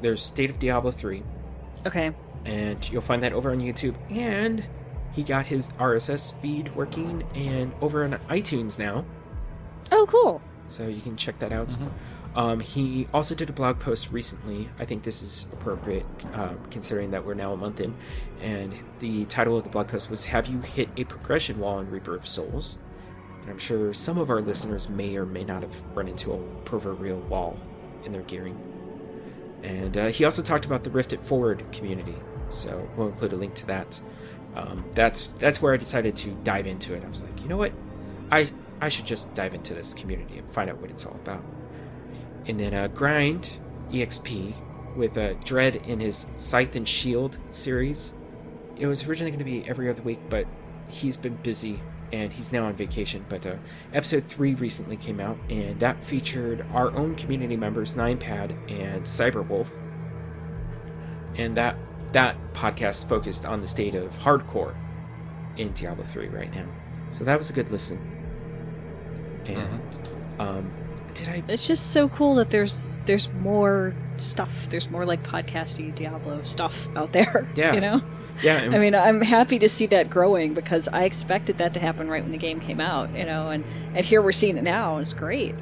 there's 0.00 0.22
State 0.22 0.50
of 0.50 0.58
Diablo 0.58 0.90
3, 0.90 1.22
Okay. 1.86 2.12
and 2.44 2.88
you'll 2.90 3.02
find 3.02 3.22
that 3.22 3.32
over 3.32 3.50
on 3.50 3.58
YouTube. 3.60 3.94
And 4.10 4.64
he 5.12 5.22
got 5.22 5.46
his 5.46 5.68
RSS 5.78 6.38
feed 6.40 6.74
working 6.76 7.24
and 7.34 7.72
over 7.80 8.04
on 8.04 8.12
iTunes 8.28 8.78
now, 8.78 9.04
Oh, 9.90 10.06
cool. 10.08 10.40
so 10.66 10.86
you 10.86 11.00
can 11.00 11.16
check 11.16 11.38
that 11.40 11.50
out. 11.52 11.76
Um, 12.36 12.60
he 12.60 13.08
also 13.12 13.34
did 13.34 13.48
a 13.48 13.52
blog 13.52 13.80
post 13.80 14.12
recently. 14.12 14.68
I 14.78 14.84
think 14.84 15.02
this 15.02 15.22
is 15.22 15.48
appropriate 15.52 16.06
um, 16.34 16.58
considering 16.70 17.10
that 17.10 17.24
we're 17.24 17.34
now 17.34 17.52
a 17.52 17.56
month 17.56 17.80
in. 17.80 17.96
And 18.42 18.74
the 19.00 19.24
title 19.24 19.56
of 19.56 19.64
the 19.64 19.70
blog 19.70 19.88
post 19.88 20.08
was 20.10 20.24
Have 20.26 20.46
You 20.46 20.60
Hit 20.60 20.88
a 20.98 21.04
Progression 21.04 21.58
Wall 21.58 21.80
in 21.80 21.90
Reaper 21.90 22.14
of 22.14 22.28
Souls? 22.28 22.78
And 23.42 23.50
I'm 23.50 23.58
sure 23.58 23.92
some 23.94 24.18
of 24.18 24.30
our 24.30 24.40
listeners 24.42 24.88
may 24.88 25.16
or 25.16 25.24
may 25.26 25.42
not 25.42 25.62
have 25.62 25.74
run 25.96 26.06
into 26.06 26.32
a 26.32 26.38
proverbial 26.64 27.18
wall 27.22 27.58
in 28.04 28.12
their 28.12 28.22
gearing. 28.22 28.56
And 29.62 29.96
uh, 29.96 30.06
he 30.08 30.24
also 30.24 30.42
talked 30.42 30.64
about 30.64 30.84
the 30.84 30.90
Rift 30.90 31.12
It 31.12 31.22
Forward 31.22 31.64
community. 31.72 32.16
So 32.48 32.88
we'll 32.96 33.08
include 33.08 33.32
a 33.32 33.36
link 33.36 33.54
to 33.56 33.66
that. 33.66 34.00
Um, 34.54 34.84
that's 34.94 35.26
that's 35.38 35.60
where 35.60 35.74
I 35.74 35.76
decided 35.76 36.16
to 36.16 36.30
dive 36.42 36.66
into 36.66 36.94
it. 36.94 37.04
I 37.04 37.08
was 37.08 37.22
like, 37.22 37.40
you 37.42 37.48
know 37.48 37.56
what, 37.56 37.72
I 38.30 38.50
I 38.80 38.88
should 38.88 39.06
just 39.06 39.34
dive 39.34 39.54
into 39.54 39.74
this 39.74 39.94
community 39.94 40.38
and 40.38 40.50
find 40.50 40.70
out 40.70 40.80
what 40.80 40.90
it's 40.90 41.04
all 41.04 41.14
about. 41.14 41.44
And 42.46 42.58
then 42.58 42.74
uh, 42.74 42.88
Grind 42.88 43.58
EXP 43.90 44.54
with 44.96 45.16
uh, 45.16 45.34
Dread 45.44 45.76
in 45.76 46.00
his 46.00 46.28
Scythe 46.36 46.76
and 46.76 46.88
Shield 46.88 47.38
series. 47.50 48.14
It 48.76 48.86
was 48.86 49.06
originally 49.06 49.30
going 49.30 49.38
to 49.38 49.44
be 49.44 49.68
every 49.68 49.90
other 49.90 50.02
week, 50.02 50.20
but 50.28 50.46
he's 50.88 51.16
been 51.16 51.36
busy 51.36 51.80
and 52.12 52.32
he's 52.32 52.52
now 52.52 52.66
on 52.66 52.74
vacation. 52.74 53.24
But 53.28 53.46
uh, 53.46 53.56
episode 53.92 54.24
three 54.24 54.54
recently 54.54 54.96
came 54.96 55.20
out, 55.20 55.38
and 55.48 55.78
that 55.80 56.02
featured 56.02 56.64
our 56.72 56.90
own 56.96 57.14
community 57.16 57.56
members, 57.56 57.94
Ninepad 57.94 58.50
and 58.70 59.02
Cyberwolf. 59.02 59.68
And 61.36 61.56
that 61.56 61.76
that 62.12 62.36
podcast 62.54 63.08
focused 63.08 63.44
on 63.44 63.60
the 63.60 63.66
state 63.66 63.94
of 63.94 64.16
hardcore 64.18 64.74
in 65.56 65.72
Diablo 65.72 66.04
3 66.04 66.28
right 66.28 66.54
now. 66.54 66.66
So 67.10 67.24
that 67.24 67.36
was 67.36 67.50
a 67.50 67.52
good 67.52 67.70
listen. 67.70 67.98
And 69.44 69.98
um, 70.38 70.72
did 71.18 71.28
I 71.28 71.42
It's 71.48 71.66
just 71.66 71.92
so 71.92 72.08
cool 72.08 72.34
that 72.36 72.50
there's 72.50 72.98
there's 73.06 73.28
more 73.40 73.94
stuff. 74.16 74.52
There's 74.68 74.90
more 74.90 75.04
like 75.04 75.22
podcasty 75.22 75.94
Diablo 75.94 76.42
stuff 76.44 76.88
out 76.96 77.12
there. 77.12 77.48
Yeah. 77.56 77.74
You 77.74 77.80
know? 77.80 78.02
Yeah, 78.42 78.58
and- 78.58 78.74
I 78.74 78.78
mean, 78.78 78.94
I'm 78.94 79.20
happy 79.20 79.58
to 79.58 79.68
see 79.68 79.86
that 79.86 80.10
growing 80.10 80.54
because 80.54 80.88
I 80.88 81.02
expected 81.04 81.58
that 81.58 81.74
to 81.74 81.80
happen 81.80 82.08
right 82.08 82.22
when 82.22 82.30
the 82.30 82.38
game 82.38 82.60
came 82.60 82.80
out, 82.80 83.12
you 83.16 83.24
know, 83.24 83.50
and, 83.50 83.64
and 83.94 84.04
here 84.04 84.22
we're 84.22 84.30
seeing 84.30 84.56
it 84.56 84.62
now, 84.62 84.94
and 84.94 85.02
it's 85.02 85.12
great. 85.12 85.56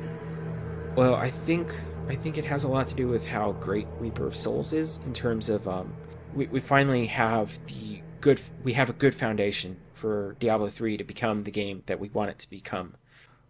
Well, 0.95 1.15
I 1.15 1.31
think 1.31 1.75
I 2.09 2.15
think 2.15 2.39
it 2.39 2.45
has 2.45 2.65
a 2.65 2.69
lot 2.69 2.87
to 2.89 2.95
do 2.95 3.09
with 3.09 3.27
how 3.27 3.53
great 3.53 3.87
Reaper 3.99 4.27
of 4.27 4.37
Souls 4.37 4.73
is 4.73 4.99
in 5.07 5.13
terms 5.13 5.49
of 5.49 5.67
um, 5.69 5.93
we 6.35 6.47
we 6.47 6.61
finally 6.61 7.07
have 7.07 7.59
the 7.67 8.01
good 8.21 8.41
we 8.63 8.73
have 8.75 8.91
a 8.91 8.95
good 8.95 9.15
foundation 9.15 9.77
for 9.93 10.37
Diablo 10.39 10.69
three 10.69 10.97
to 10.97 11.05
become 11.05 11.45
the 11.45 11.51
game 11.51 11.83
that 11.87 11.99
we 11.99 12.09
want 12.11 12.31
it 12.31 12.39
to 12.41 12.51
become. 12.51 12.95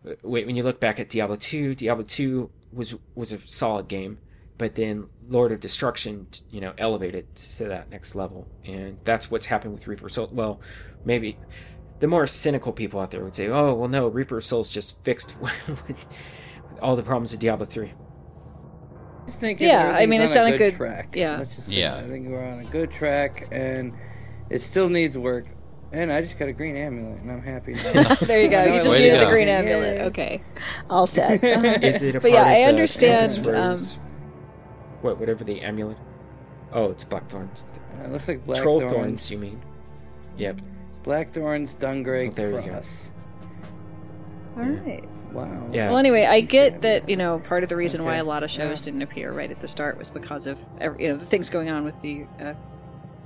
Uh, 0.06 0.12
When 0.22 0.54
you 0.56 0.62
look 0.62 0.80
back 0.80 1.00
at 1.00 1.08
Diablo 1.08 1.36
two, 1.36 1.74
Diablo 1.74 2.04
two 2.04 2.50
was 2.72 2.94
was 3.14 3.32
a 3.32 3.38
solid 3.46 3.88
game, 3.88 4.18
but 4.58 4.74
then 4.74 5.06
Lord 5.28 5.52
of 5.52 5.60
Destruction, 5.60 6.26
you 6.50 6.60
know, 6.60 6.72
elevated 6.78 7.34
to 7.34 7.64
that 7.64 7.90
next 7.90 8.14
level, 8.14 8.46
and 8.64 8.98
that's 9.04 9.30
what's 9.30 9.46
happened 9.46 9.72
with 9.74 9.86
Reaper 9.88 10.06
of 10.06 10.12
Souls. 10.12 10.30
Well, 10.32 10.60
maybe 11.04 11.38
the 11.98 12.06
more 12.06 12.26
cynical 12.26 12.72
people 12.72 13.00
out 13.00 13.10
there 13.10 13.24
would 13.24 13.34
say, 13.34 13.48
"Oh, 13.48 13.74
well, 13.74 13.88
no, 13.88 14.08
Reaper 14.08 14.36
of 14.36 14.44
Souls 14.44 14.68
just 14.68 15.02
fixed 15.04 15.34
all 16.82 16.96
the 16.96 17.02
problems 17.02 17.32
of 17.32 17.38
Diablo 17.40 17.64
3." 17.66 17.92
just 19.26 19.40
thinking 19.40 19.66
Yeah, 19.66 19.90
I 19.92 20.06
mean, 20.06 20.20
on 20.20 20.26
it's 20.28 20.36
a 20.36 20.40
on 20.40 20.46
a 20.46 20.50
good, 20.52 20.58
good- 20.58 20.72
track. 20.76 21.16
yeah. 21.16 21.38
Let's 21.38 21.56
just 21.56 21.68
say 21.70 21.80
Yeah. 21.80 21.96
that. 21.96 22.04
I 22.04 22.08
think 22.08 22.28
we're 22.28 22.44
on 22.46 22.60
a 22.60 22.64
good 22.64 22.92
track, 22.92 23.48
and 23.50 23.92
it 24.50 24.60
still 24.60 24.88
needs 24.88 25.18
work. 25.18 25.46
And 25.92 26.12
I 26.12 26.20
just 26.20 26.38
got 26.38 26.48
a 26.48 26.52
green 26.52 26.76
amulet, 26.76 27.20
and 27.22 27.30
I'm 27.30 27.40
happy. 27.42 27.74
There 28.26 28.42
you 28.42 28.48
go. 28.48 28.64
You 28.64 28.82
just 28.82 28.96
needed 28.98 29.22
a 29.22 29.24
go. 29.26 29.30
green 29.30 29.46
Yeah. 29.48 29.58
amulet. 29.60 30.00
Okay, 30.08 30.42
all 30.90 31.06
set. 31.06 31.42
Uh-huh. 31.42 31.78
Is 31.82 32.02
it 32.02 32.16
a 32.16 32.20
But 32.20 32.32
part 32.32 32.34
yeah, 32.34 32.40
of 32.40 32.46
I 32.46 32.54
the 32.62 32.64
understand, 32.64 33.30
Empress 33.38 33.46
Rose? 33.56 33.98
what 35.02 35.18
whatever 35.20 35.44
the 35.44 35.60
amulet? 35.62 35.96
Oh, 36.72 36.90
it's 36.90 37.04
blackthorns. 37.04 37.66
Uh, 37.98 38.04
it 38.04 38.10
looks 38.12 38.26
like 38.28 38.44
black 38.44 38.60
Troll 38.62 38.80
thorns, 38.80 38.92
thorns, 38.94 39.30
you 39.30 39.38
mean? 39.38 39.62
Yep. 40.36 40.60
black 41.04 41.28
thorns, 41.28 41.74
Dungreg 41.76 42.30
Oh, 42.30 42.34
there 42.34 42.50
you 42.60 42.66
go. 42.66 42.82
all 44.56 44.62
right. 44.64 45.04
Wow. 45.32 45.68
Yeah. 45.72 45.88
Well, 45.90 45.98
anyway, 45.98 46.24
I 46.24 46.40
get 46.40 46.82
that 46.82 47.08
you 47.08 47.16
know 47.16 47.38
part 47.38 47.62
of 47.62 47.68
the 47.68 47.76
reason 47.76 48.04
why 48.04 48.16
a 48.16 48.24
lot 48.24 48.42
of 48.42 48.50
shows 48.50 48.80
Yeah. 48.80 48.84
didn't 48.86 49.02
appear 49.02 49.30
right 49.32 49.50
at 49.50 49.60
the 49.60 49.68
start 49.68 49.98
was 49.98 50.10
because 50.10 50.46
of 50.46 50.58
ev- 50.80 51.00
you 51.00 51.08
know 51.08 51.16
the 51.16 51.26
things 51.26 51.48
going 51.50 51.70
on 51.70 51.84
with 51.84 52.00
the 52.02 52.24
uh, 52.40 52.54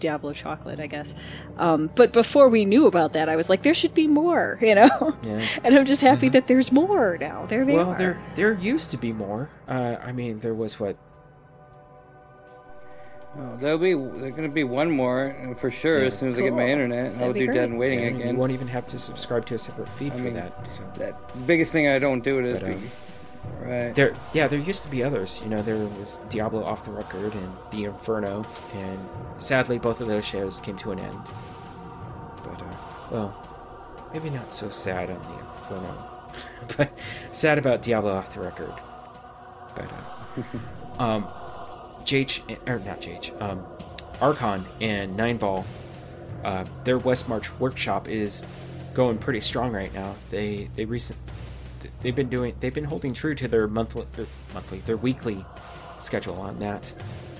Diablo 0.01 0.32
chocolate, 0.32 0.81
I 0.81 0.86
guess. 0.86 1.14
Um, 1.59 1.90
but 1.94 2.12
before 2.12 2.48
we 2.48 2.64
knew 2.64 2.86
about 2.86 3.12
that, 3.12 3.28
I 3.28 3.36
was 3.36 3.48
like, 3.48 3.62
there 3.62 3.74
should 3.74 3.94
be 3.94 4.09
more, 4.09 4.59
you 4.62 4.74
know. 4.74 5.16
Yeah. 5.22 5.40
and 5.62 5.74
I'm 5.77 5.86
just 5.86 6.01
happy 6.01 6.28
that 6.31 6.48
there's 6.48 6.72
more 6.72 7.16
now. 7.20 7.47
There 7.47 7.64
they 7.64 7.74
well, 7.74 7.90
are. 7.90 7.97
there 7.98 8.22
there 8.35 8.52
used 8.55 8.90
to 8.93 8.97
be 8.97 9.12
more. 9.12 9.48
Uh, 9.68 9.97
I 10.02 10.12
mean, 10.12 10.39
there 10.40 10.55
was 10.55 10.81
what? 10.81 10.97
Oh, 13.39 13.56
there'll 13.59 13.78
be 13.78 13.94
there's 13.94 14.35
gonna 14.35 14.48
be 14.48 14.64
one 14.64 14.90
more 14.90 15.55
for 15.56 15.70
sure 15.70 16.01
Yeah. 16.01 16.06
as 16.06 16.18
soon 16.18 16.31
as 16.31 16.39
I 16.39 16.43
get 16.43 16.52
my 16.52 16.62
Cool. 16.62 16.68
internet. 16.70 17.12
and 17.12 17.22
I'll 17.22 17.32
do 17.32 17.44
great. 17.47 17.55
dead 17.55 17.68
and 17.68 17.78
waiting 17.78 18.01
and 18.05 18.16
again. 18.16 18.35
You 18.35 18.40
won't 18.40 18.51
even 18.51 18.66
have 18.66 18.86
to 18.89 18.98
subscribe 18.98 19.47
to 19.47 19.55
a 19.55 19.59
separate 19.59 19.89
feed 19.90 20.12
I 20.12 20.16
for 20.16 20.22
mean, 20.22 20.35
that. 20.35 20.66
So 20.66 20.82
That 20.97 21.47
biggest 21.47 21.70
thing 21.70 21.86
I 21.86 22.01
don't 22.01 22.24
do 22.24 22.40
it 22.40 22.44
is 22.44 22.59
But, 22.59 22.66
be 22.70 22.74
um, 22.74 22.90
right. 23.60 23.94
there, 23.94 24.14
yeah, 24.32 24.46
there 24.46 24.58
used 24.58 24.82
to 24.84 24.88
be 24.88 25.02
others. 25.02 25.40
You 25.42 25.48
know, 25.48 25.62
there 25.62 25.76
was 25.76 26.20
Diablo 26.28 26.64
Off 26.64 26.84
the 26.84 26.90
Record 26.90 27.34
and 27.34 27.52
The 27.70 27.84
Inferno, 27.84 28.44
and 28.74 28.98
sadly, 29.38 29.78
both 29.78 30.00
of 30.00 30.08
those 30.08 30.24
shows 30.24 30.60
came 30.60 30.76
to 30.78 30.92
an 30.92 30.98
end. 30.98 31.30
But 32.44 32.62
uh, 32.62 32.76
well, 33.10 34.08
maybe 34.12 34.30
not 34.30 34.52
so 34.52 34.70
sad 34.70 35.10
on 35.10 35.20
The 35.22 35.74
Inferno, 35.78 36.08
but 36.76 36.98
sad 37.32 37.58
about 37.58 37.82
Diablo 37.82 38.14
Off 38.14 38.34
the 38.34 38.40
Record. 38.40 38.74
But 39.74 39.90
uh, 40.98 41.02
um, 41.02 41.24
JH 42.04 42.68
or 42.68 42.78
not 42.80 43.00
JH, 43.00 43.40
um, 43.40 43.64
Archon 44.20 44.66
and 44.80 45.16
Nine 45.16 45.36
Ball, 45.36 45.64
uh, 46.44 46.64
their 46.84 46.98
West 46.98 47.28
March 47.28 47.52
workshop 47.58 48.08
is 48.08 48.42
going 48.94 49.18
pretty 49.18 49.40
strong 49.40 49.72
right 49.72 49.92
now. 49.94 50.16
They 50.30 50.68
they 50.74 50.84
recent 50.84 51.18
they've 52.02 52.14
been 52.14 52.28
doing 52.28 52.55
they've 52.60 52.74
been 52.74 52.85
holding 52.85 53.12
true 53.12 53.35
to 53.35 53.48
their 53.48 53.68
monthly 53.68 54.06
their 54.16 54.27
monthly 54.55 54.81
their 54.81 54.97
weekly 54.97 55.44
schedule 55.98 56.36
on 56.36 56.59
that, 56.59 56.93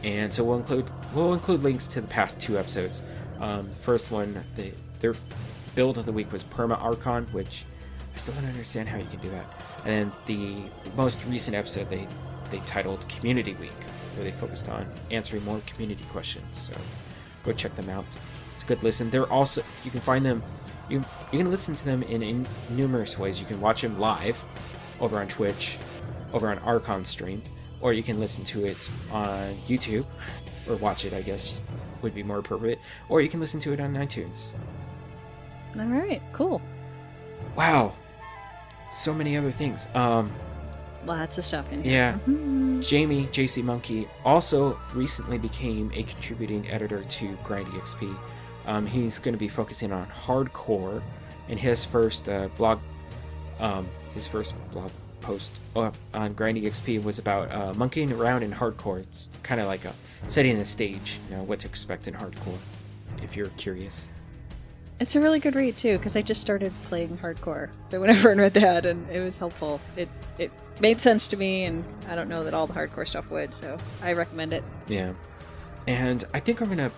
and 0.05 0.33
so 0.33 0.45
we'll 0.45 0.59
include 0.59 0.91
we'll 1.15 1.33
include 1.33 1.63
links 1.63 1.87
to 1.89 2.01
the 2.01 2.07
past 2.07 2.41
two 2.41 2.59
episodes. 2.59 3.03
Um, 3.41 3.69
the 3.69 3.77
first 3.77 4.11
one, 4.11 4.45
they, 4.55 4.75
their 5.01 5.15
build 5.75 5.97
of 5.97 6.05
the 6.05 6.13
week 6.13 6.31
was 6.31 6.45
Perma 6.45 6.81
Archon, 6.81 7.27
which 7.33 7.65
I 8.15 8.19
still 8.19 8.35
don't 8.35 8.45
understand 8.45 8.89
how 8.89 8.99
you 8.99 9.07
can 9.07 9.21
do 9.21 9.31
that. 9.31 9.47
And 9.87 10.13
the 10.27 10.65
most 10.97 11.25
recent 11.27 11.57
episode 11.57 11.89
they 11.89 12.07
they 12.51 12.59
titled 12.61 13.09
Community 13.09 13.55
Week, 13.55 13.73
where 14.15 14.25
they 14.25 14.33
focused 14.33 14.69
on 14.69 14.87
answering 15.11 15.45
more 15.45 15.61
community 15.67 16.05
questions. 16.05 16.59
So 16.59 16.75
go 17.45 17.53
check 17.53 17.75
them 17.77 17.89
out. 17.89 18.05
It's 18.55 18.63
a 18.63 18.67
good 18.67 18.83
listen. 18.83 19.09
They're 19.11 19.31
also 19.33 19.63
you 19.85 19.91
can 19.91 20.01
find 20.01 20.25
them. 20.25 20.43
You 20.91 21.05
you 21.33 21.39
can 21.39 21.51
listen 21.51 21.75
to 21.75 21.85
them 21.85 22.03
in, 22.03 22.23
in 22.23 22.49
numerous 22.69 23.19
ways. 23.19 23.41
You 23.41 23.47
can 23.47 23.61
watch 23.61 23.83
them 23.83 23.99
live 23.99 24.43
over 25.01 25.19
on 25.21 25.29
Twitch, 25.29 25.79
over 26.33 26.51
on 26.51 26.59
Archon 26.59 27.05
stream, 27.05 27.43
or 27.81 27.93
you 27.93 28.03
can 28.03 28.19
listen 28.21 28.45
to 28.45 28.65
it 28.67 28.91
on 29.11 29.57
YouTube, 29.67 30.05
or 30.69 30.77
watch 30.77 31.05
it. 31.05 31.13
I 31.15 31.23
guess 31.23 31.63
would 32.03 32.15
be 32.15 32.23
more 32.23 32.39
appropriate. 32.39 32.79
Or 33.09 33.21
you 33.21 33.29
can 33.29 33.41
listen 33.41 33.61
to 33.61 33.73
it 33.73 33.81
on 33.81 33.95
iTunes. 33.95 34.55
all 35.79 35.85
right, 35.85 36.21
cool. 36.33 36.61
Wow, 37.57 37.95
so 38.91 39.15
many 39.15 39.37
other 39.37 39.51
things. 39.51 39.87
Um, 39.95 40.33
Lots 41.07 41.39
of 41.39 41.45
stuff 41.47 41.71
in 41.73 41.83
here. 41.83 41.93
Yeah. 41.93 42.19
Mhm. 42.27 42.87
Jamie 42.87 43.27
JC 43.33 43.63
Monkey 43.63 44.07
also 44.25 44.79
recently 44.95 45.39
became 45.39 45.91
a 45.95 46.03
contributing 46.03 46.69
editor 46.71 47.03
to 47.05 47.37
GrindEXP. 47.45 48.15
Um, 48.71 48.87
he's 48.87 49.19
going 49.19 49.33
to 49.33 49.39
be 49.39 49.49
focusing 49.49 49.91
on 49.91 50.07
hardcore, 50.07 51.03
and 51.49 51.59
his 51.59 51.85
first 51.85 52.29
uh, 52.29 52.47
blog, 52.57 52.79
um, 53.59 53.89
his 54.15 54.29
first 54.29 54.55
blog 54.71 54.93
post 55.21 55.51
up 55.75 55.97
on 56.15 56.37
GrindEXP 56.37 57.03
was 57.03 57.19
about 57.19 57.51
uh, 57.51 57.75
monkeying 57.75 58.13
around 58.13 58.45
in 58.45 58.53
hardcore. 58.53 59.01
It's 59.01 59.29
kind 59.43 59.61
of 59.61 59.67
like 59.67 59.87
a 59.87 59.95
setting 60.29 60.57
the 60.57 60.65
stage, 60.65 61.19
you 61.29 61.37
know, 61.37 61.43
what 61.43 61.59
to 61.59 61.67
expect 61.67 62.07
in 62.07 62.15
hardcore, 62.15 62.59
if 63.25 63.35
you're 63.35 63.49
curious. 63.57 64.13
It's 65.01 65.17
a 65.17 65.21
really 65.21 65.41
good 65.41 65.57
read 65.57 65.77
too, 65.77 65.99
because 65.99 66.15
I 66.15 66.23
just 66.23 66.41
started 66.41 66.73
playing 66.85 67.19
hardcore. 67.19 67.71
So 67.83 68.01
whenever 68.01 68.31
I 68.31 68.35
read 68.37 68.55
that, 68.55 68.87
and 68.87 69.11
it 69.11 69.21
was 69.21 69.37
helpful. 69.37 69.81
It 69.97 70.09
it 70.39 70.53
made 70.79 71.01
sense 71.01 71.27
to 71.29 71.37
me, 71.37 71.65
and 71.65 71.85
I 72.09 72.15
don't 72.15 72.29
know 72.29 72.45
that 72.45 72.55
all 72.55 72.69
the 72.69 72.75
hardcore 72.75 73.09
stuff 73.09 73.33
would. 73.33 73.53
So 73.53 73.77
I 74.01 74.13
recommend 74.13 74.53
it. 74.53 74.63
Yeah. 74.87 75.13
And 75.89 76.23
I 76.33 76.39
think 76.39 76.61
I'm 76.61 76.69
going 76.69 76.79
to 76.79 76.93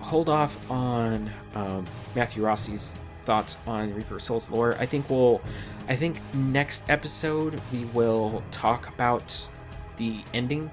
hold 0.00 0.28
off 0.28 0.58
on 0.70 1.30
um, 1.54 1.86
Matthew 2.14 2.44
Rossi's 2.44 2.94
thoughts 3.24 3.58
on 3.66 3.92
Reaper 3.94 4.16
of 4.16 4.22
Souls 4.22 4.48
lore. 4.50 4.76
I 4.78 4.86
think 4.86 5.10
we'll, 5.10 5.40
I 5.88 5.96
think 5.96 6.20
next 6.34 6.88
episode 6.88 7.60
we 7.72 7.84
will 7.86 8.42
talk 8.52 8.88
about 8.88 9.48
the 9.96 10.20
ending 10.32 10.70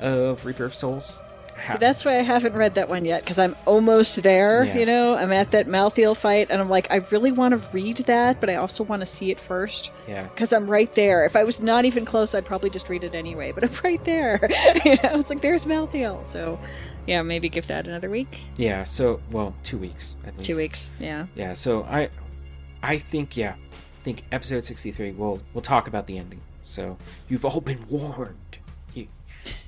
of 0.00 0.44
Reaper 0.44 0.64
of 0.64 0.74
Souls. 0.74 1.20
So 1.66 1.76
that's 1.78 2.04
why 2.04 2.18
I 2.18 2.22
haven't 2.22 2.54
read 2.54 2.74
that 2.76 2.88
one 2.88 3.04
yet, 3.04 3.22
because 3.22 3.38
I'm 3.38 3.56
almost 3.64 4.22
there. 4.22 4.64
Yeah. 4.64 4.78
You 4.78 4.86
know, 4.86 5.14
I'm 5.16 5.32
at 5.32 5.50
that 5.52 5.66
Malthael 5.66 6.16
fight, 6.16 6.48
and 6.50 6.60
I'm 6.60 6.68
like, 6.68 6.90
I 6.90 6.96
really 7.10 7.32
want 7.32 7.60
to 7.60 7.68
read 7.72 7.98
that, 7.98 8.40
but 8.40 8.48
I 8.48 8.56
also 8.56 8.84
want 8.84 9.00
to 9.00 9.06
see 9.06 9.30
it 9.30 9.40
first, 9.40 9.90
yeah. 10.06 10.22
because 10.22 10.52
I'm 10.52 10.70
right 10.70 10.92
there. 10.94 11.24
If 11.24 11.36
I 11.36 11.44
was 11.44 11.60
not 11.60 11.84
even 11.84 12.04
close, 12.04 12.34
I'd 12.34 12.44
probably 12.44 12.70
just 12.70 12.88
read 12.88 13.04
it 13.04 13.14
anyway. 13.14 13.52
But 13.52 13.64
I'm 13.64 13.72
right 13.84 14.04
there. 14.04 14.40
you 14.84 14.96
know, 15.02 15.18
it's 15.18 15.30
like 15.30 15.40
there's 15.40 15.64
Malthael. 15.64 16.26
So, 16.26 16.58
yeah, 17.08 17.22
maybe 17.22 17.48
give 17.48 17.66
that 17.68 17.88
another 17.88 18.10
week, 18.10 18.38
Yeah. 18.56 18.84
So, 18.84 19.20
well, 19.30 19.54
two 19.62 19.78
weeks 19.78 20.16
at 20.26 20.36
least. 20.36 20.50
two 20.50 20.56
weeks. 20.56 20.90
Yeah. 21.00 21.26
Yeah. 21.34 21.54
So 21.54 21.84
I, 21.84 22.10
I 22.82 22.98
think 22.98 23.36
yeah, 23.36 23.54
I 23.54 24.04
think 24.04 24.24
episode 24.30 24.64
63 24.64 25.12
we'll 25.12 25.40
we'll 25.54 25.62
talk 25.62 25.88
about 25.88 26.06
the 26.06 26.18
ending. 26.18 26.42
So 26.62 26.98
you've 27.28 27.44
all 27.44 27.60
been 27.62 27.84
warned. 27.88 28.58
You, 28.94 29.08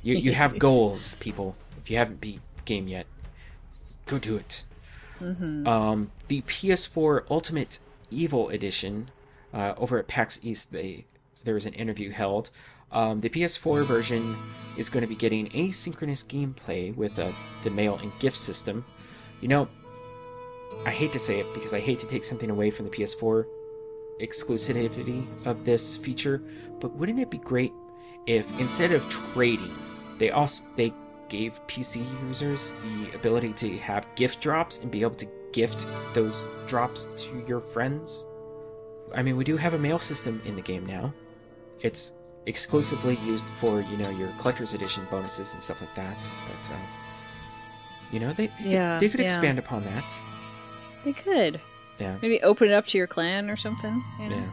you, 0.02 0.16
you 0.16 0.32
have 0.32 0.58
goals, 0.68 1.14
people. 1.16 1.56
If 1.82 1.90
you 1.90 1.96
haven't 1.96 2.20
beat 2.20 2.40
game 2.66 2.86
yet, 2.88 3.06
go 4.06 4.18
do 4.18 4.36
it. 4.36 4.64
Um, 5.20 6.12
the 6.28 6.40
PS4 6.42 7.24
Ultimate 7.30 7.78
Evil 8.10 8.48
Edition 8.50 9.10
uh, 9.52 9.74
over 9.76 9.98
at 9.98 10.06
PAX 10.08 10.40
East, 10.42 10.72
they 10.72 11.04
there 11.44 11.54
was 11.54 11.66
an 11.66 11.72
interview 11.74 12.10
held. 12.10 12.50
Um, 12.92 13.20
the 13.20 13.28
PS4 13.28 13.84
version 13.86 14.36
is 14.76 14.88
going 14.88 15.02
to 15.02 15.08
be 15.08 15.14
getting 15.14 15.48
asynchronous 15.50 16.24
gameplay 16.24 16.94
with 16.94 17.18
uh, 17.18 17.32
the 17.62 17.70
mail 17.70 17.98
and 18.02 18.12
gift 18.18 18.36
system. 18.36 18.84
You 19.40 19.48
know, 19.48 19.68
I 20.84 20.90
hate 20.90 21.12
to 21.12 21.18
say 21.18 21.40
it 21.40 21.52
because 21.54 21.74
I 21.74 21.80
hate 21.80 22.00
to 22.00 22.06
take 22.06 22.24
something 22.24 22.50
away 22.50 22.70
from 22.70 22.86
the 22.86 22.90
PS4 22.90 23.44
exclusivity 24.20 25.26
of 25.46 25.64
this 25.64 25.96
feature, 25.96 26.42
but 26.80 26.92
wouldn't 26.94 27.20
it 27.20 27.30
be 27.30 27.38
great 27.38 27.72
if 28.26 28.50
instead 28.58 28.92
of 28.92 29.08
trading, 29.08 29.74
they 30.18 30.30
also 30.30 30.64
they 30.76 30.92
gave 31.28 31.60
PC 31.66 32.04
users 32.28 32.74
the 32.82 33.14
ability 33.14 33.52
to 33.54 33.78
have 33.78 34.06
gift 34.16 34.40
drops 34.40 34.78
and 34.80 34.90
be 34.90 35.02
able 35.02 35.14
to 35.14 35.28
gift 35.52 35.86
those 36.12 36.44
drops 36.66 37.08
to 37.16 37.44
your 37.46 37.60
friends? 37.60 38.26
I 39.14 39.22
mean, 39.22 39.36
we 39.36 39.44
do 39.44 39.56
have 39.56 39.74
a 39.74 39.78
mail 39.78 39.98
system 39.98 40.40
in 40.44 40.54
the 40.54 40.62
game 40.62 40.86
now. 40.86 41.12
It's 41.80 42.14
exclusively 42.46 43.16
used 43.24 43.48
for, 43.60 43.80
you 43.82 43.96
know, 43.96 44.10
your 44.10 44.28
collector's 44.38 44.74
edition 44.74 45.06
bonuses 45.10 45.52
and 45.54 45.62
stuff 45.62 45.80
like 45.80 45.94
that. 45.94 46.16
But 46.18 46.72
uh, 46.72 46.76
you 48.12 48.20
know, 48.20 48.32
they 48.32 48.46
they, 48.46 48.52
could- 48.74 49.00
they 49.00 49.08
could 49.08 49.20
yeah. 49.20 49.26
expand 49.26 49.58
upon 49.58 49.84
that. 49.84 50.04
They 51.04 51.12
could 51.12 51.60
Yeah. 51.98 52.16
maybe 52.20 52.40
open 52.42 52.68
it 52.68 52.74
up 52.74 52.86
to 52.88 52.98
your 52.98 53.06
clan 53.06 53.48
or 53.50 53.56
something. 53.56 54.02
You 54.20 54.28
know? 54.30 54.36
Yeah. 54.36 54.44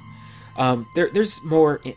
Um, 0.71 0.87
there, 0.95 1.09
there's 1.11 1.41
more 1.43 1.81
i- 1.85 1.95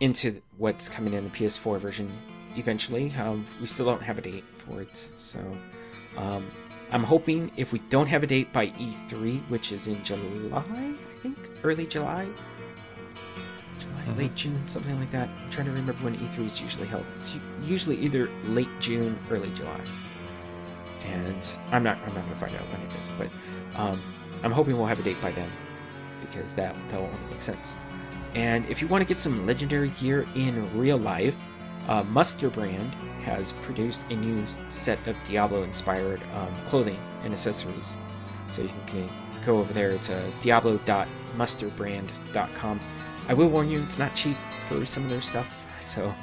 into 0.00 0.40
what's 0.58 0.88
coming 0.88 1.12
in 1.12 1.24
the 1.24 1.30
PS4 1.30 1.78
version 1.78 2.10
eventually. 2.56 3.12
Um, 3.18 3.44
we 3.60 3.66
still 3.66 3.86
don't 3.86 4.02
have 4.02 4.18
a 4.18 4.22
date 4.22 4.44
for 4.58 4.80
it, 4.82 4.96
so 5.16 5.38
um, 6.16 6.44
I'm 6.92 7.04
hoping 7.04 7.50
if 7.56 7.72
we 7.72 7.78
don't 7.90 8.06
have 8.08 8.22
a 8.22 8.26
date 8.26 8.52
by 8.52 8.68
E3, 8.68 9.40
which 9.48 9.70
is 9.72 9.86
in 9.88 10.02
July, 10.02 10.62
I 10.68 10.94
think, 11.22 11.36
early 11.62 11.86
July, 11.86 12.26
July, 14.04 14.16
late 14.16 14.34
June, 14.34 14.66
something 14.66 14.98
like 14.98 15.10
that. 15.10 15.28
I'm 15.28 15.50
trying 15.50 15.66
to 15.66 15.72
remember 15.72 15.92
when 16.04 16.16
E3 16.16 16.46
is 16.46 16.60
usually 16.60 16.86
held. 16.86 17.04
It's 17.16 17.36
usually 17.62 17.96
either 17.96 18.28
late 18.44 18.68
June, 18.80 19.18
early 19.30 19.50
July, 19.50 19.80
and 21.06 21.54
I'm 21.72 21.82
not, 21.82 21.98
I'm 22.06 22.14
not 22.14 22.24
gonna 22.24 22.36
find 22.36 22.54
out 22.54 22.62
when 22.62 22.80
it 22.80 23.00
is, 23.00 23.12
but 23.18 23.28
um, 23.80 24.00
I'm 24.42 24.52
hoping 24.52 24.76
we'll 24.76 24.86
have 24.86 25.00
a 25.00 25.02
date 25.02 25.20
by 25.20 25.32
then 25.32 25.48
because 26.20 26.54
that 26.54 26.74
that 26.88 27.00
will 27.00 27.06
only 27.06 27.30
make 27.30 27.42
sense. 27.42 27.76
And 28.34 28.64
if 28.66 28.80
you 28.80 28.88
want 28.88 29.02
to 29.02 29.08
get 29.08 29.20
some 29.20 29.46
legendary 29.46 29.90
gear 29.90 30.24
in 30.34 30.78
real 30.78 30.96
life, 30.96 31.36
uh, 31.88 32.02
Musterbrand 32.04 32.92
has 33.24 33.52
produced 33.62 34.04
a 34.10 34.14
new 34.14 34.46
set 34.68 35.04
of 35.08 35.16
Diablo-inspired 35.26 36.20
um, 36.34 36.54
clothing 36.66 36.98
and 37.24 37.32
accessories. 37.32 37.96
So 38.52 38.62
you 38.62 38.70
can 38.86 39.10
go 39.44 39.56
over 39.56 39.72
there. 39.72 39.92
Uh, 39.92 40.30
diablo.musterbrand.com. 40.40 42.80
I 43.30 43.32
will 43.32 43.48
warn 43.48 43.70
you, 43.70 43.80
it's 43.84 43.96
not 43.96 44.12
cheap 44.16 44.36
for 44.68 44.84
some 44.84 45.04
of 45.04 45.10
their 45.10 45.20
stuff. 45.22 45.56
So 45.80 46.14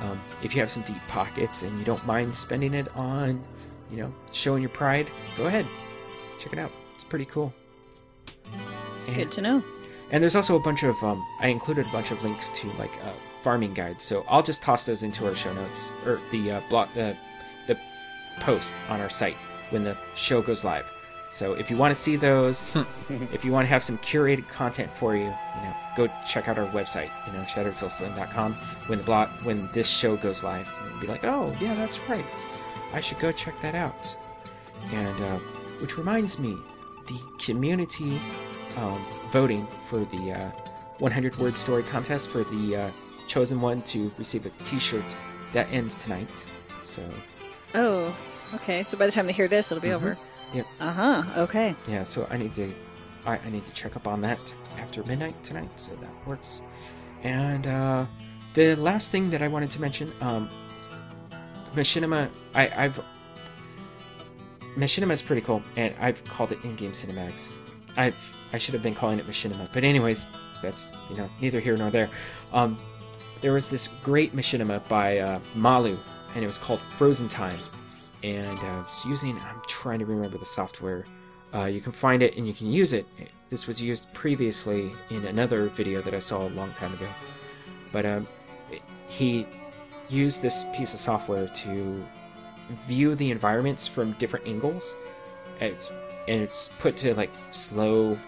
um, 0.00 0.18
if 0.42 0.54
you 0.54 0.60
have 0.62 0.70
some 0.70 0.82
deep 0.84 1.00
pockets 1.08 1.62
and 1.62 1.78
you 1.78 1.84
don't 1.84 2.04
mind 2.06 2.34
spending 2.34 2.72
it 2.72 2.88
on, 2.96 3.42
you 3.90 3.98
know, 3.98 4.14
showing 4.32 4.62
your 4.62 4.70
pride, 4.70 5.08
go 5.36 5.44
ahead, 5.46 5.66
check 6.40 6.54
it 6.54 6.58
out. 6.58 6.70
It's 6.94 7.04
pretty 7.04 7.26
cool. 7.26 7.52
And- 9.06 9.16
Good 9.16 9.32
to 9.32 9.40
know. 9.42 9.62
and 10.10 10.22
there's 10.22 10.36
also 10.36 10.56
a 10.56 10.60
bunch 10.60 10.84
of 10.84 10.94
um, 11.02 11.22
I 11.40 11.48
included 11.48 11.86
a 11.86 11.92
bunch 11.92 12.12
of 12.12 12.22
links 12.24 12.50
to 12.52 12.68
like 12.78 12.92
uh, 13.04 13.12
farming 13.42 13.74
guides. 13.74 14.04
So 14.04 14.24
I'll 14.26 14.42
just 14.42 14.62
toss 14.62 14.86
those 14.86 15.02
into 15.02 15.26
our 15.26 15.34
show 15.34 15.52
notes 15.52 15.90
or 16.06 16.18
the 16.30 16.52
uh, 16.52 16.60
blog, 16.70 16.88
uh, 16.96 17.12
the 17.66 17.78
post 18.40 18.74
on 18.88 19.02
our 19.02 19.10
site 19.10 19.36
when 19.68 19.84
the 19.84 19.98
show 20.14 20.40
goes 20.40 20.64
live. 20.64 20.86
So 21.34 21.54
if 21.54 21.68
you 21.68 21.76
want 21.76 21.92
to 21.92 22.00
see 22.00 22.14
those, 22.14 22.62
if 23.08 23.44
you 23.44 23.50
want 23.50 23.64
to 23.64 23.68
have 23.68 23.82
some 23.82 23.98
curated 23.98 24.46
content 24.46 24.94
for 24.94 25.16
you, 25.16 25.24
you 25.24 25.28
know, 25.62 25.74
go 25.96 26.08
check 26.24 26.46
out 26.48 26.58
our 26.58 26.68
website, 26.68 27.10
you 27.26 27.32
know, 27.32 27.40
shatteredsoulstone.com. 27.40 28.54
When 28.86 28.98
the 28.98 29.04
blog, 29.04 29.30
when 29.42 29.68
this 29.72 29.88
show 29.88 30.16
goes 30.16 30.44
live, 30.44 30.70
and 30.86 31.00
be 31.00 31.08
like, 31.08 31.24
oh 31.24 31.52
yeah, 31.60 31.74
that's 31.74 31.98
right, 32.08 32.24
I 32.92 33.00
should 33.00 33.18
go 33.18 33.32
check 33.32 33.60
that 33.62 33.74
out. 33.74 34.16
And 34.92 35.20
uh, 35.22 35.38
which 35.80 35.98
reminds 35.98 36.38
me, 36.38 36.56
the 37.08 37.18
community 37.44 38.20
um, 38.76 39.04
voting 39.32 39.66
for 39.82 40.04
the 40.04 40.32
uh, 40.34 40.50
100 41.00 41.36
word 41.38 41.58
story 41.58 41.82
contest 41.82 42.28
for 42.28 42.44
the 42.44 42.76
uh, 42.76 42.90
chosen 43.26 43.60
one 43.60 43.82
to 43.82 44.12
receive 44.18 44.46
a 44.46 44.50
T-shirt 44.50 45.16
that 45.52 45.66
ends 45.72 45.98
tonight. 45.98 46.28
So 46.84 47.02
Oh, 47.74 48.16
okay. 48.54 48.84
So 48.84 48.96
by 48.96 49.06
the 49.06 49.10
time 49.12 49.26
they 49.26 49.32
hear 49.32 49.48
this, 49.48 49.72
it'll 49.72 49.82
be 49.82 49.88
Mhm. 49.88 49.94
over. 49.96 50.18
Yep. 50.54 50.66
Uh 50.80 50.92
huh. 50.92 51.22
Okay. 51.42 51.74
yeah, 51.88 52.04
so 52.04 52.26
I 52.30 52.36
need 52.36 52.54
to 52.54 52.72
I, 53.26 53.38
I 53.38 53.50
need 53.50 53.64
to 53.64 53.72
check 53.72 53.96
up 53.96 54.06
on 54.06 54.20
that 54.22 54.54
after 54.78 55.02
midnight 55.04 55.42
tonight, 55.42 55.70
so 55.76 55.92
that 55.96 56.26
works. 56.26 56.62
And 57.22 57.66
uh, 57.66 58.06
the 58.54 58.76
last 58.76 59.10
thing 59.10 59.30
that 59.30 59.42
I 59.42 59.48
wanted 59.48 59.70
to 59.70 59.80
mention, 59.80 60.12
um, 60.20 60.48
Machinima, 61.74 62.30
I, 62.54 62.68
I've 62.84 63.00
Machinima 64.76 65.12
is 65.12 65.22
pretty 65.22 65.42
cool, 65.42 65.62
and 65.76 65.94
I've 66.00 66.24
called 66.24 66.52
it 66.52 66.62
in-game 66.64 66.92
cinematics. 66.92 67.52
I've 67.96 68.16
I 68.52 68.58
should 68.58 68.74
have 68.74 68.82
been 68.82 68.94
calling 68.94 69.18
it 69.18 69.26
Machinima, 69.26 69.68
but 69.72 69.84
anyways, 69.84 70.26
that's 70.62 70.86
you 71.10 71.16
know 71.16 71.28
neither 71.40 71.60
here 71.60 71.76
nor 71.76 71.90
there. 71.90 72.10
Um, 72.52 72.78
there 73.40 73.52
was 73.52 73.70
this 73.70 73.88
great 74.02 74.34
Machinima 74.34 74.86
by 74.88 75.18
uh, 75.18 75.40
Malu, 75.54 75.98
and 76.34 76.44
it 76.44 76.46
was 76.46 76.58
called 76.58 76.80
Frozen 76.96 77.28
Time, 77.28 77.58
and 78.24 78.58
uh, 78.58 78.82
was 78.84 79.04
using 79.04 79.38
I'm 79.38 79.60
trying 79.68 79.98
to 79.98 80.06
remember 80.06 80.38
the 80.38 80.46
software. 80.46 81.04
Uh, 81.54 81.66
you 81.66 81.80
can 81.80 81.92
find 81.92 82.22
it 82.22 82.36
and 82.36 82.46
you 82.46 82.54
can 82.54 82.72
use 82.72 82.92
it. 82.92 83.06
This 83.50 83.66
was 83.66 83.80
used 83.80 84.12
previously 84.14 84.92
in 85.10 85.26
another 85.26 85.68
video 85.68 86.00
that 86.00 86.14
I 86.14 86.18
saw 86.18 86.48
a 86.48 86.48
long 86.48 86.72
time 86.72 86.92
ago, 86.94 87.06
but 87.92 88.04
um, 88.06 88.26
he 89.06 89.46
used 90.08 90.42
this 90.42 90.64
piece 90.74 90.94
of 90.94 91.00
software 91.00 91.46
to 91.48 92.04
view 92.86 93.14
the 93.14 93.30
environments 93.30 93.86
from 93.86 94.12
different 94.12 94.46
angles. 94.48 94.96
And 95.60 95.70
it's 95.72 95.90
and 96.26 96.40
it's 96.40 96.70
put 96.78 96.96
to 96.98 97.14
like 97.14 97.30
slow, 97.50 98.18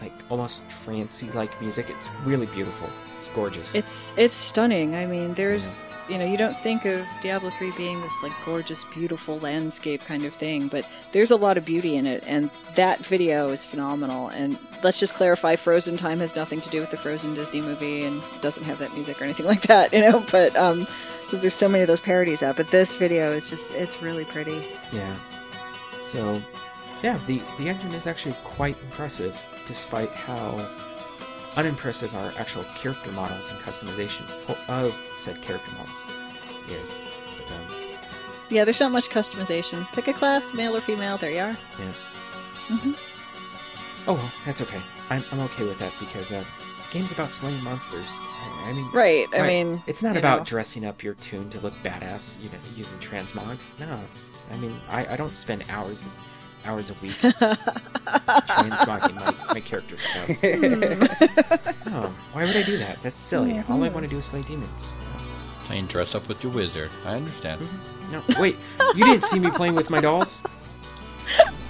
like 0.00 0.12
almost 0.28 0.60
trancey 0.68 1.32
like 1.34 1.58
music. 1.60 1.86
It's 1.88 2.08
really 2.24 2.46
beautiful. 2.46 2.88
It's 3.16 3.30
gorgeous. 3.30 3.74
It's 3.74 4.12
it's 4.16 4.36
stunning. 4.36 4.94
I 4.94 5.06
mean, 5.06 5.34
there's 5.34 5.82
you 6.08 6.18
know 6.18 6.24
you 6.24 6.36
don't 6.36 6.56
think 6.58 6.84
of 6.84 7.06
Diablo 7.20 7.50
3 7.50 7.72
being 7.72 8.00
this 8.00 8.14
like 8.22 8.32
gorgeous, 8.44 8.84
beautiful 8.84 9.38
landscape 9.40 10.04
kind 10.04 10.24
of 10.24 10.34
thing, 10.34 10.68
but 10.68 10.88
there's 11.12 11.30
a 11.30 11.36
lot 11.36 11.58
of 11.58 11.64
beauty 11.64 11.96
in 11.96 12.06
it, 12.06 12.24
and 12.26 12.50
that 12.74 12.98
video 13.00 13.48
is 13.48 13.64
phenomenal. 13.64 14.28
And 14.28 14.58
let's 14.82 14.98
just 14.98 15.14
clarify: 15.14 15.56
Frozen 15.56 15.96
Time 15.96 16.18
has 16.20 16.34
nothing 16.34 16.60
to 16.62 16.70
do 16.70 16.80
with 16.80 16.90
the 16.90 16.96
Frozen 16.96 17.34
Disney 17.34 17.60
movie, 17.60 18.04
and 18.04 18.22
doesn't 18.40 18.64
have 18.64 18.78
that 18.78 18.92
music 18.94 19.20
or 19.20 19.24
anything 19.24 19.46
like 19.54 19.62
that, 19.62 19.92
you 19.92 20.00
know. 20.00 20.24
But 20.30 20.56
um, 20.56 20.86
since 21.26 21.42
there's 21.42 21.54
so 21.54 21.68
many 21.68 21.82
of 21.82 21.88
those 21.88 22.00
parodies 22.00 22.42
out, 22.42 22.56
but 22.56 22.70
this 22.70 22.96
video 22.96 23.32
is 23.32 23.50
just 23.50 23.72
it's 23.74 24.02
really 24.02 24.24
pretty. 24.24 24.62
Yeah. 24.92 25.14
So, 26.02 26.40
yeah, 27.02 27.18
the 27.26 27.42
the 27.58 27.68
engine 27.68 27.92
is 27.92 28.06
actually 28.06 28.34
quite 28.44 28.76
impressive, 28.82 29.38
despite 29.66 30.10
how 30.10 30.68
unimpressive 31.56 32.14
our 32.14 32.32
actual 32.38 32.64
character 32.76 33.10
models 33.12 33.50
and 33.50 33.58
customization 33.60 34.22
of 34.68 34.94
said 35.16 35.40
character 35.42 35.70
models 35.78 36.04
is. 36.68 37.00
But, 37.38 37.52
um, 37.54 37.82
Yeah, 38.50 38.64
there's 38.64 38.80
not 38.80 38.92
much 38.92 39.08
customization. 39.08 39.86
Pick 39.92 40.08
a 40.08 40.12
class, 40.12 40.54
male 40.54 40.76
or 40.76 40.80
female. 40.80 41.16
There 41.18 41.30
you 41.30 41.40
are. 41.40 41.56
yeah. 41.78 41.92
Mhm. 42.68 42.96
Oh 44.06 44.14
well, 44.14 44.32
that's 44.46 44.60
okay. 44.62 44.80
I'm 45.10 45.22
I'm 45.32 45.40
okay 45.40 45.64
with 45.64 45.78
that 45.80 45.92
because 45.98 46.32
uh, 46.32 46.38
the 46.42 46.92
game's 46.92 47.12
about 47.12 47.30
slaying 47.30 47.62
monsters. 47.62 48.08
I, 48.10 48.68
I 48.70 48.72
mean, 48.72 48.90
Right. 48.92 49.26
I 49.34 49.40
Right. 49.40 49.48
mean, 49.66 49.82
it's 49.86 50.02
not 50.02 50.16
about 50.16 50.38
know. 50.40 50.44
dressing 50.44 50.84
up 50.86 51.02
your 51.02 51.14
tune 51.14 51.50
to 51.50 51.60
look 51.60 51.74
badass, 51.82 52.40
you 52.42 52.48
know, 52.48 52.58
using 52.76 52.98
transmog. 52.98 53.58
No, 53.78 54.00
I 54.50 54.56
mean, 54.56 54.78
I, 54.90 55.14
I 55.14 55.16
don't 55.16 55.36
spend 55.36 55.64
hours 55.68 56.06
hours 56.68 56.90
a 56.90 56.94
week 57.02 57.12
transmogging 58.52 59.14
my, 59.14 59.54
my 59.54 59.60
character 59.60 59.96
stuff. 59.96 60.28
Hmm. 60.28 61.94
Oh, 61.94 62.14
why 62.32 62.44
would 62.44 62.56
I 62.56 62.62
do 62.62 62.76
that? 62.78 63.00
That's 63.02 63.18
silly. 63.18 63.52
All 63.52 63.56
I 63.56 63.62
mm-hmm. 63.62 63.94
want 63.94 64.04
to 64.04 64.08
do 64.08 64.18
is 64.18 64.26
slay 64.26 64.42
demons. 64.42 64.96
Playing 65.64 65.86
dress 65.86 66.14
up 66.14 66.28
with 66.28 66.42
your 66.44 66.52
wizard. 66.52 66.90
I 67.06 67.16
understand. 67.16 67.62
Mm-hmm. 67.62 68.12
No, 68.12 68.22
wait, 68.40 68.56
you 68.94 69.04
didn't 69.04 69.24
see 69.24 69.38
me 69.38 69.50
playing 69.50 69.74
with 69.74 69.90
my 69.90 70.00
dolls? 70.00 70.42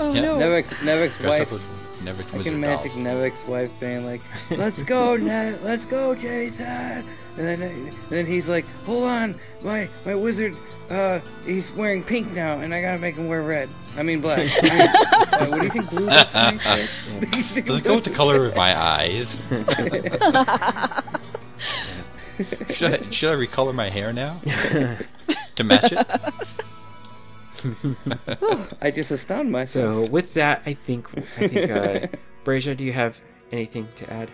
oh 0.00 0.12
Yeah. 0.12 0.22
no. 0.22 0.36
Nevik's, 0.36 0.72
Nevik's 0.74 1.20
wife. 1.20 1.52
with 1.52 1.72
never 2.02 2.22
I 2.22 2.42
can 2.42 2.54
imagine 2.54 3.04
dolls. 3.04 3.16
Nevik's 3.16 3.46
wife 3.46 3.70
being 3.80 4.04
like, 4.04 4.20
"Let's 4.50 4.82
go, 4.82 5.16
ne- 5.16 5.58
let's 5.62 5.84
go, 5.84 6.14
Jason," 6.14 6.66
and 6.66 7.06
then 7.36 7.62
and 7.62 7.92
then 8.08 8.26
he's 8.26 8.48
like, 8.48 8.66
"Hold 8.86 9.04
on, 9.04 9.40
my 9.62 9.88
my 10.04 10.14
wizard, 10.14 10.56
uh, 10.90 11.20
he's 11.44 11.72
wearing 11.72 12.04
pink 12.04 12.32
now, 12.32 12.58
and 12.58 12.72
I 12.72 12.80
gotta 12.80 12.98
make 12.98 13.16
him 13.16 13.26
wear 13.26 13.42
red. 13.42 13.68
I 13.98 14.02
mean 14.04 14.20
black. 14.20 14.38
I 14.38 14.42
mean, 14.62 14.80
uh, 15.32 15.46
what 15.48 15.58
do 15.58 15.64
you 15.64 15.70
think 15.70 15.90
blue 15.90 16.06
looks 16.06 16.34
nice? 16.34 16.64
Right? 16.64 16.88
Let's 17.32 17.60
go 17.80 17.96
with 17.96 18.04
the 18.04 18.14
color 18.14 18.44
of 18.44 18.54
my 18.54 18.80
eyes. 18.80 19.28
should, 22.76 22.94
I, 22.94 23.10
should 23.10 23.30
I 23.30 23.34
recolor 23.34 23.74
my 23.74 23.90
hair 23.90 24.12
now 24.12 24.40
to 25.56 25.64
match 25.64 25.90
it? 25.90 26.06
I 28.80 28.92
just 28.92 29.10
astound 29.10 29.50
myself. 29.50 29.94
So 29.94 30.06
with 30.06 30.32
that, 30.34 30.62
I 30.64 30.74
think 30.74 31.08
I 31.16 31.20
think 31.20 31.68
uh, 31.68 32.06
Brazier, 32.44 32.76
do 32.76 32.84
you 32.84 32.92
have 32.92 33.20
anything 33.50 33.88
to 33.96 34.08
add? 34.12 34.30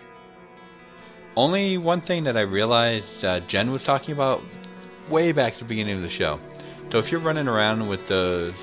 Only 1.35 1.79
one 1.79 2.01
thing 2.01 2.25
that 2.25 2.37
I 2.37 2.41
realized 2.41 3.25
uh, 3.25 3.39
Jen 3.41 3.71
was 3.71 3.83
talking 3.83 4.13
about 4.13 4.43
way 5.09 5.31
back 5.31 5.53
at 5.53 5.59
the 5.59 5.65
beginning 5.65 5.95
of 5.95 6.03
the 6.03 6.09
show. 6.09 6.39
So 6.91 6.99
if 6.99 7.11
you're 7.11 7.19
running 7.19 7.47
around 7.47 7.87
with 7.87 8.05
the 8.07 8.53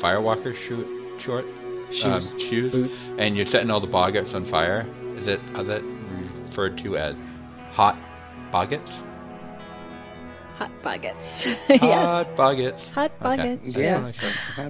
Firewalker 0.00 0.54
shoot, 0.56 0.86
short 1.20 1.44
Shoes, 1.90 2.32
um, 2.32 2.38
shoes 2.38 2.72
boots. 2.72 3.10
and 3.18 3.36
you're 3.36 3.46
setting 3.46 3.70
all 3.70 3.80
the 3.80 3.88
boggarts 3.88 4.32
on 4.34 4.44
fire, 4.46 4.86
is 5.16 5.26
it 5.26 5.40
are 5.54 5.64
that 5.64 5.82
referred 6.46 6.78
to 6.78 6.96
as 6.96 7.14
hot 7.70 7.96
boggarts? 8.52 8.90
Hot 10.60 10.70
baguettes. 10.82 11.44
Hot 11.78 11.82
yes. 11.82 12.28
boggarts. 12.36 12.80
Hot 12.90 13.10
Okay. 13.22 13.56
baguettes. 13.56 13.78
yes, 13.78 14.18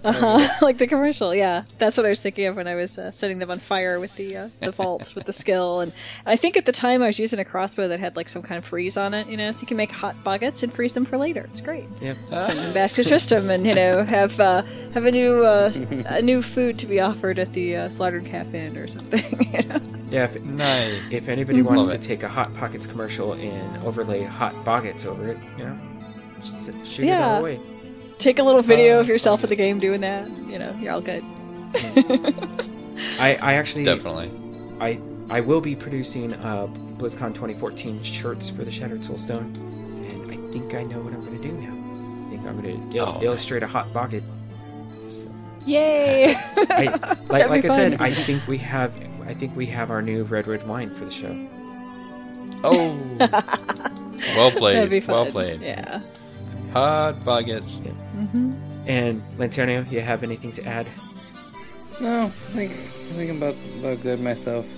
Uh-huh. 0.05 0.49
like 0.63 0.79
the 0.79 0.87
commercial, 0.87 1.35
yeah. 1.35 1.65
That's 1.79 1.97
what 1.97 2.07
I 2.07 2.11
was 2.11 2.21
thinking 2.21 2.47
of 2.47 2.55
when 2.55 2.69
I 2.69 2.77
was 2.77 2.97
uh, 2.97 3.11
setting 3.11 3.41
them 3.41 3.51
on 3.51 3.59
fire 3.59 3.99
with 3.99 4.15
the 4.15 4.37
uh, 4.37 4.49
the 4.61 4.71
vaults 4.71 5.17
with 5.17 5.27
the 5.27 5.33
skill. 5.33 5.81
And 5.81 5.93
I 6.27 6.37
think 6.37 6.57
at 6.57 6.65
the 6.65 6.71
time 6.73 7.03
I 7.03 7.07
was 7.07 7.19
using 7.19 7.41
a 7.41 7.45
crossbow 7.45 7.89
that 7.89 7.99
had 7.99 8.15
like 8.15 8.29
some 8.29 8.41
kind 8.43 8.57
of 8.59 8.65
freeze 8.65 8.97
on 8.97 9.15
it, 9.15 9.27
you 9.27 9.37
know, 9.37 9.51
so 9.51 9.63
you 9.63 9.67
can 9.67 9.77
make 9.77 9.91
hot 9.91 10.15
baguettes 10.25 10.63
and 10.63 10.73
freeze 10.73 10.93
them 10.93 11.05
for 11.05 11.19
later. 11.19 11.49
It's 11.51 11.61
great. 11.61 11.89
Yep. 12.01 12.17
Send 12.31 12.59
them 12.61 12.73
back 12.73 12.93
to 12.93 13.03
Tristram 13.05 13.51
and 13.51 13.67
you 13.67 13.75
know 13.75 14.05
have 14.05 14.39
uh, 14.39 14.63
have 14.95 15.07
a 15.07 15.11
new 15.11 15.45
uh, 15.45 15.73
a 16.07 16.23
new 16.23 16.41
food 16.41 16.79
to 16.79 16.87
be 16.87 17.01
offered 17.01 17.41
at 17.41 17.53
the 17.53 17.75
uh, 17.77 17.89
slaughtered 17.89 18.27
calf 18.27 18.55
inn 18.55 18.77
or 18.77 18.87
something. 18.87 19.25
you 19.53 19.63
know? 19.69 19.81
Yeah, 20.11 20.25
if, 20.25 20.41
Nice. 20.43 21.01
if 21.13 21.29
anybody 21.29 21.63
wants 21.63 21.83
Love 21.85 21.91
to 21.91 21.95
it. 21.97 22.03
take 22.03 22.23
a 22.25 22.29
Hot 22.29 22.53
Pockets 22.57 22.85
commercial 22.87 23.35
and 23.35 23.77
overlay 23.85 24.25
Hot 24.25 24.53
Boggets 24.65 25.05
over 25.07 25.29
it, 25.31 25.39
you 25.57 25.65
know, 25.65 25.79
just 26.41 26.69
s- 26.69 26.89
shoot 26.89 27.05
it 27.05 27.09
Yeah. 27.09 27.35
all 27.35 27.41
away. 27.41 27.61
Take 28.19 28.39
a 28.39 28.43
little 28.43 28.63
video 28.63 28.99
Uh, 28.99 29.01
of 29.01 29.09
yourself 29.09 29.43
in 29.45 29.51
the 29.51 29.57
game 29.57 29.79
doing 29.81 30.01
that. 30.03 30.29
You 30.47 30.59
know, 30.59 30.75
you're 30.81 30.93
all 30.93 31.01
good. 31.01 31.25
I, 33.19 33.39
I 33.41 33.55
actually 33.55 33.85
Definitely. 33.85 34.31
I 34.81 34.99
I 35.31 35.41
will 35.41 35.61
be 35.61 35.75
producing 35.77 36.35
uh, 36.35 36.67
BlizzCon 36.99 37.29
2014 37.35 38.03
shirts 38.03 38.51
for 38.51 38.65
the 38.65 38.71
Shattered 38.71 39.01
Soulstone, 39.03 39.55
and 40.11 40.31
I 40.31 40.37
think 40.53 40.75
I 40.75 40.83
know 40.83 40.99
what 41.01 41.13
I'm 41.13 41.21
going 41.25 41.41
to 41.41 41.49
do 41.49 41.53
now. 41.53 42.27
I 42.27 42.31
think 42.31 42.47
I'm 42.47 42.61
going 42.61 42.91
to 42.91 42.97
il- 42.99 43.05
Oh, 43.09 43.23
illustrate 43.23 43.63
a 43.63 43.67
hot 43.69 43.93
boggett. 43.93 44.23
So, 45.11 45.31
Yay! 45.67 46.35
I, 46.57 46.85
like, 47.29 47.49
like 47.49 47.65
I 47.65 47.69
said. 47.69 48.01
I 48.01 48.11
think 48.13 48.47
we 48.49 48.59
have. 48.59 48.93
I 49.27 49.35
think 49.35 49.55
we 49.57 49.67
have 49.67 49.91
our 49.91 50.03
new 50.03 50.25
red 50.25 50.47
red 50.49 50.67
wine 50.67 50.93
for 50.95 51.05
the 51.05 51.11
show. 51.13 51.35
Oh, 52.65 52.99
well 54.37 54.51
played. 54.51 54.77
That'd 54.77 54.91
be 54.91 55.01
fun. 55.01 55.15
Well 55.15 55.31
played. 55.31 55.63
Yeah. 55.63 56.01
Hot 56.73 57.25
buckets. 57.25 57.65
hmm 57.67 58.53
And 58.87 59.23
Lantonio, 59.39 59.91
you 59.91 60.01
have 60.01 60.23
anything 60.23 60.53
to 60.53 60.65
add? 60.65 60.87
No, 62.01 62.27
I 62.27 62.29
think 62.29 62.73
I 62.73 63.13
think 63.15 63.31
I'm 63.31 63.37
about 63.37 63.57
about 63.79 64.01
good 64.03 64.21
myself. 64.21 64.73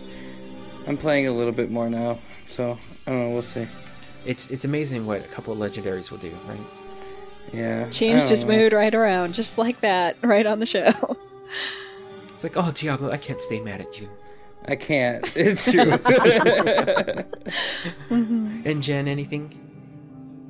I'm 0.88 0.96
playing 0.96 1.28
a 1.28 1.32
little 1.32 1.52
bit 1.52 1.70
more 1.70 1.88
now, 1.88 2.18
so 2.46 2.76
I 3.06 3.10
don't 3.10 3.20
know. 3.20 3.30
We'll 3.30 3.42
see. 3.42 3.66
It's 4.24 4.50
it's 4.50 4.64
amazing 4.64 5.06
what 5.06 5.20
a 5.24 5.28
couple 5.28 5.52
of 5.52 5.58
legendaries 5.58 6.10
will 6.10 6.18
do, 6.18 6.32
right? 6.48 6.58
Yeah. 7.52 7.84
I 7.86 7.90
Changed 7.90 8.22
don't 8.24 8.30
his 8.30 8.44
know. 8.44 8.50
mood 8.56 8.72
right 8.72 8.94
around, 8.94 9.34
just 9.34 9.58
like 9.58 9.80
that, 9.82 10.16
right 10.22 10.46
on 10.46 10.58
the 10.58 10.66
show. 10.66 11.16
It's 12.28 12.42
like, 12.42 12.56
oh 12.56 12.72
Diablo, 12.72 13.10
I 13.12 13.18
can't 13.18 13.40
stay 13.42 13.60
mad 13.60 13.80
at 13.80 14.00
you. 14.00 14.08
I 14.66 14.76
can't. 14.76 15.30
It's 15.36 15.70
true. 15.70 15.92
And 18.64 18.82
Jen, 18.82 19.08
anything? 19.08 19.52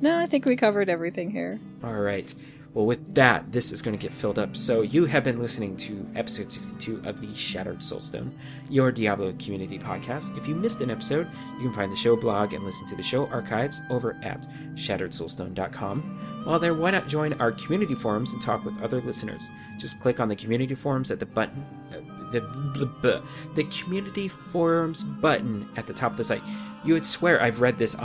No, 0.03 0.19
I 0.19 0.25
think 0.25 0.45
we 0.45 0.57
covered 0.57 0.89
everything 0.89 1.31
here. 1.31 1.61
All 1.81 1.93
right. 1.93 2.33
Well, 2.73 2.85
with 2.85 3.15
that, 3.15 3.51
this 3.53 3.71
is 3.71 3.81
going 3.81 3.97
to 3.97 4.01
get 4.01 4.11
filled 4.11 4.37
up. 4.37 4.57
So, 4.57 4.81
you 4.81 5.05
have 5.05 5.23
been 5.23 5.39
listening 5.39 5.77
to 5.77 6.05
episode 6.15 6.51
62 6.51 7.03
of 7.05 7.21
the 7.21 7.33
Shattered 7.33 7.77
Soulstone, 7.77 8.33
your 8.69 8.91
Diablo 8.91 9.31
community 9.39 9.79
podcast. 9.79 10.37
If 10.37 10.45
you 10.45 10.55
missed 10.55 10.81
an 10.81 10.91
episode, 10.91 11.29
you 11.55 11.63
can 11.63 11.73
find 11.73 11.89
the 11.89 11.95
show 11.95 12.17
blog 12.17 12.53
and 12.53 12.65
listen 12.65 12.85
to 12.87 12.97
the 12.97 13.03
show 13.03 13.27
archives 13.27 13.79
over 13.89 14.19
at 14.23 14.45
shatteredsoulstone.com. 14.75 16.43
While 16.43 16.59
there, 16.59 16.73
why 16.73 16.91
not 16.91 17.07
join 17.07 17.33
our 17.33 17.53
community 17.53 17.95
forums 17.95 18.33
and 18.33 18.41
talk 18.41 18.65
with 18.65 18.81
other 18.81 18.99
listeners? 19.01 19.51
Just 19.77 20.01
click 20.01 20.19
on 20.19 20.27
the 20.27 20.35
community 20.35 20.75
forums 20.75 21.11
at 21.11 21.19
the 21.19 21.25
button, 21.25 21.65
uh, 21.93 22.31
the 22.33 22.41
blah, 22.41 22.85
blah, 23.01 23.21
the 23.55 23.63
community 23.65 24.27
forums 24.27 25.03
button 25.03 25.69
at 25.77 25.87
the 25.87 25.93
top 25.93 26.11
of 26.11 26.17
the 26.17 26.25
site. 26.25 26.43
You 26.83 26.95
would 26.95 27.05
swear 27.05 27.41
I've 27.41 27.61
read 27.61 27.77
this 27.77 27.95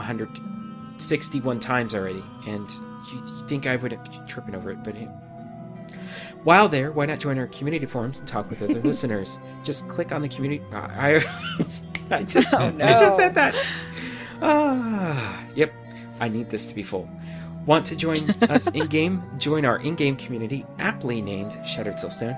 161 0.98 1.60
times 1.60 1.94
already, 1.94 2.24
and 2.46 2.68
you 3.12 3.22
you 3.24 3.48
think 3.48 3.66
I 3.66 3.76
would 3.76 3.90
be 3.90 4.20
tripping 4.26 4.54
over 4.56 4.72
it, 4.72 4.82
but 4.82 4.96
it, 4.96 5.08
while 6.42 6.68
there, 6.68 6.90
why 6.90 7.06
not 7.06 7.20
join 7.20 7.38
our 7.38 7.46
community 7.46 7.86
forums 7.86 8.18
and 8.18 8.26
talk 8.26 8.50
with 8.50 8.62
other 8.62 8.80
listeners? 8.84 9.38
Just 9.62 9.88
click 9.88 10.10
on 10.10 10.22
the 10.22 10.28
community. 10.28 10.62
I, 10.72 11.24
I 12.10 12.22
just, 12.24 12.48
Oh, 12.52 12.70
no. 12.70 12.84
I 12.84 12.98
just 12.98 13.16
said 13.16 13.34
that. 13.36 13.54
Ah, 14.42 15.44
yep. 15.54 15.72
I 16.20 16.28
need 16.28 16.50
this 16.50 16.66
to 16.66 16.74
be 16.74 16.82
full. 16.82 17.08
Want 17.64 17.86
to 17.86 17.96
join 17.96 18.28
us 18.42 18.66
in 18.68 18.86
game? 18.88 19.22
Join 19.38 19.64
our 19.64 19.78
in 19.78 19.94
game 19.94 20.16
community, 20.16 20.66
aptly 20.78 21.22
named 21.22 21.58
Shattered 21.64 21.96
Soulstone. 21.96 22.36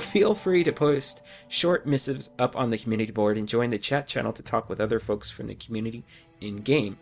Feel 0.00 0.34
free 0.34 0.64
to 0.64 0.72
post 0.72 1.22
short 1.46 1.86
missives 1.86 2.30
up 2.40 2.56
on 2.56 2.70
the 2.70 2.78
community 2.78 3.12
board 3.12 3.38
and 3.38 3.46
join 3.46 3.70
the 3.70 3.78
chat 3.78 4.08
channel 4.08 4.32
to 4.32 4.42
talk 4.42 4.68
with 4.68 4.80
other 4.80 4.98
folks 4.98 5.30
from 5.30 5.46
the 5.46 5.54
community 5.54 6.02
in 6.40 6.56
game. 6.62 6.98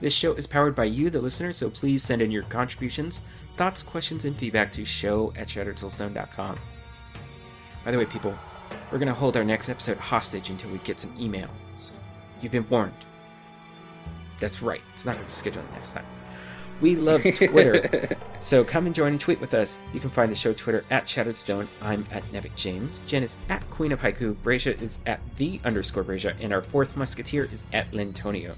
This 0.00 0.12
show 0.12 0.34
is 0.34 0.46
powered 0.46 0.74
by 0.74 0.84
you, 0.84 1.10
the 1.10 1.20
listener, 1.20 1.52
so 1.52 1.70
please 1.70 2.02
send 2.02 2.22
in 2.22 2.30
your 2.30 2.44
contributions, 2.44 3.22
thoughts, 3.56 3.82
questions, 3.82 4.24
and 4.24 4.36
feedback 4.36 4.70
to 4.72 4.84
show 4.84 5.32
at 5.36 5.48
shatteredsoulstone.com. 5.48 6.58
By 7.84 7.90
the 7.90 7.98
way, 7.98 8.06
people, 8.06 8.36
we're 8.92 8.98
going 8.98 9.08
to 9.08 9.14
hold 9.14 9.36
our 9.36 9.44
next 9.44 9.68
episode 9.68 9.98
hostage 9.98 10.50
until 10.50 10.70
we 10.70 10.78
get 10.78 11.00
some 11.00 11.14
email, 11.18 11.48
so 11.76 11.92
you've 12.40 12.52
been 12.52 12.68
warned. 12.68 12.92
That's 14.38 14.62
right, 14.62 14.82
it's 14.94 15.04
not 15.04 15.16
going 15.16 15.24
to 15.24 15.30
be 15.30 15.34
scheduled 15.34 15.70
next 15.72 15.90
time. 15.90 16.06
We 16.80 16.94
love 16.94 17.22
Twitter, 17.22 18.16
so 18.40 18.62
come 18.62 18.86
and 18.86 18.94
join 18.94 19.12
and 19.12 19.20
tweet 19.20 19.40
with 19.40 19.52
us. 19.52 19.80
You 19.92 19.98
can 19.98 20.10
find 20.10 20.30
the 20.30 20.36
show 20.36 20.52
Twitter 20.52 20.84
at 20.90 21.08
Shattered 21.08 21.36
Stone. 21.36 21.66
I'm 21.82 22.06
at 22.12 22.22
Nevik 22.30 22.54
James. 22.54 23.02
Jen 23.04 23.24
is 23.24 23.36
at 23.48 23.68
Queen 23.70 23.90
of 23.90 24.00
Haiku. 24.00 24.40
Brazier 24.44 24.76
is 24.80 25.00
at 25.06 25.18
the 25.38 25.60
underscore 25.64 26.04
Brazier, 26.04 26.36
and 26.40 26.52
our 26.52 26.62
fourth 26.62 26.96
musketeer 26.96 27.48
is 27.50 27.64
at 27.72 27.92
Lentonio. 27.92 28.54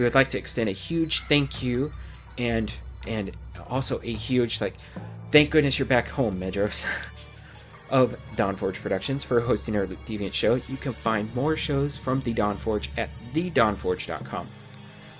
We 0.00 0.04
would 0.04 0.14
like 0.14 0.30
to 0.30 0.38
extend 0.38 0.70
a 0.70 0.72
huge 0.72 1.24
thank 1.24 1.62
you 1.62 1.92
and 2.38 2.72
and 3.06 3.36
also 3.68 4.00
a 4.02 4.10
huge 4.10 4.58
like 4.62 4.72
thank 5.30 5.50
goodness 5.50 5.78
you're 5.78 5.84
back 5.84 6.08
home, 6.08 6.40
Medros. 6.40 6.86
of 7.90 8.16
Dawnforge 8.34 8.76
Productions 8.76 9.24
for 9.24 9.40
hosting 9.40 9.76
our 9.76 9.84
Deviant 9.84 10.32
show. 10.32 10.54
You 10.54 10.78
can 10.78 10.94
find 10.94 11.34
more 11.34 11.54
shows 11.54 11.98
from 11.98 12.22
the 12.22 12.32
Dawnforge 12.32 12.88
at 12.96 13.10
thedawnforge.com. 13.34 14.48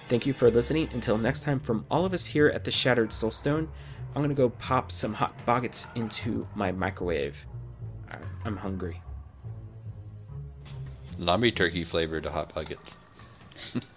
Thank 0.08 0.24
you 0.24 0.32
for 0.32 0.50
listening. 0.50 0.88
Until 0.94 1.18
next 1.18 1.40
time, 1.40 1.60
from 1.60 1.84
all 1.90 2.06
of 2.06 2.14
us 2.14 2.24
here 2.24 2.48
at 2.48 2.64
the 2.64 2.70
Shattered 2.70 3.10
Soulstone, 3.10 3.68
I'm 4.14 4.22
gonna 4.22 4.32
go 4.32 4.48
pop 4.48 4.90
some 4.90 5.12
hot 5.12 5.34
boggets 5.44 5.88
into 5.94 6.48
my 6.54 6.72
microwave. 6.72 7.44
I'm 8.46 8.56
hungry. 8.56 9.02
Lumby 11.18 11.54
turkey 11.54 11.84
flavored 11.84 12.24
hot 12.24 12.54
bucket. 12.54 12.78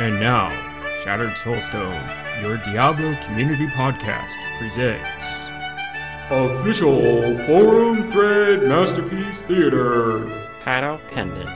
And 0.00 0.18
now, 0.18 0.73
Shattered 1.04 1.32
Soulstone, 1.32 2.40
your 2.40 2.56
Diablo 2.56 3.14
community 3.26 3.66
podcast, 3.66 4.32
presents 4.58 5.04
Official 6.30 7.36
Forum 7.44 8.10
Thread 8.10 8.62
Masterpiece 8.62 9.42
Theater. 9.42 10.26
Title 10.60 10.98
pending. 11.10 11.46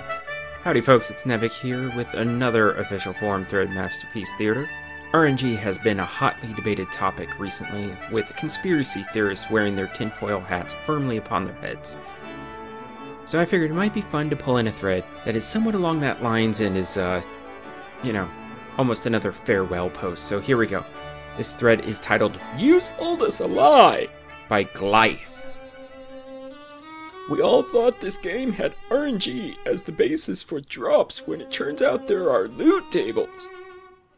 Howdy, 0.62 0.82
folks, 0.82 1.10
it's 1.10 1.22
Nevik 1.22 1.52
here 1.52 1.90
with 1.96 2.12
another 2.12 2.74
official 2.74 3.14
Forum 3.14 3.46
Thread 3.46 3.70
Masterpiece 3.70 4.34
Theater. 4.36 4.68
RNG 5.12 5.56
has 5.56 5.78
been 5.78 6.00
a 6.00 6.04
hotly 6.04 6.52
debated 6.52 6.92
topic 6.92 7.38
recently, 7.38 7.96
with 8.12 8.26
conspiracy 8.36 9.02
theorists 9.14 9.50
wearing 9.50 9.74
their 9.74 9.86
tinfoil 9.86 10.40
hats 10.40 10.74
firmly 10.84 11.16
upon 11.16 11.46
their 11.46 11.54
heads. 11.54 11.96
So 13.24 13.40
I 13.40 13.46
figured 13.46 13.70
it 13.70 13.74
might 13.74 13.94
be 13.94 14.02
fun 14.02 14.28
to 14.28 14.36
pull 14.36 14.58
in 14.58 14.66
a 14.66 14.72
thread 14.72 15.04
that 15.24 15.36
is 15.36 15.46
somewhat 15.46 15.74
along 15.74 16.00
that 16.00 16.22
lines 16.22 16.60
and 16.60 16.76
is, 16.76 16.98
uh, 16.98 17.22
you 18.02 18.12
know, 18.12 18.28
almost 18.78 19.06
another 19.06 19.32
farewell 19.32 19.90
post. 19.90 20.24
So 20.24 20.40
here 20.40 20.56
we 20.56 20.66
go. 20.66 20.84
This 21.36 21.52
thread 21.52 21.84
is 21.84 21.98
titled 21.98 22.38
You 22.56 22.80
Sold 22.80 23.22
Us 23.22 23.40
a 23.40 23.46
Lie 23.46 24.09
by 24.48 24.62
Glythe. 24.64 25.18
We 27.28 27.42
all 27.42 27.62
thought 27.62 28.00
this 28.00 28.16
game 28.16 28.52
had 28.52 28.74
RNG 28.88 29.56
as 29.66 29.82
the 29.82 29.92
basis 29.92 30.42
for 30.42 30.60
drops 30.60 31.26
when 31.26 31.42
it 31.42 31.50
turns 31.50 31.82
out 31.82 32.06
there 32.06 32.30
are 32.30 32.48
loot 32.48 32.90
tables. 32.90 33.48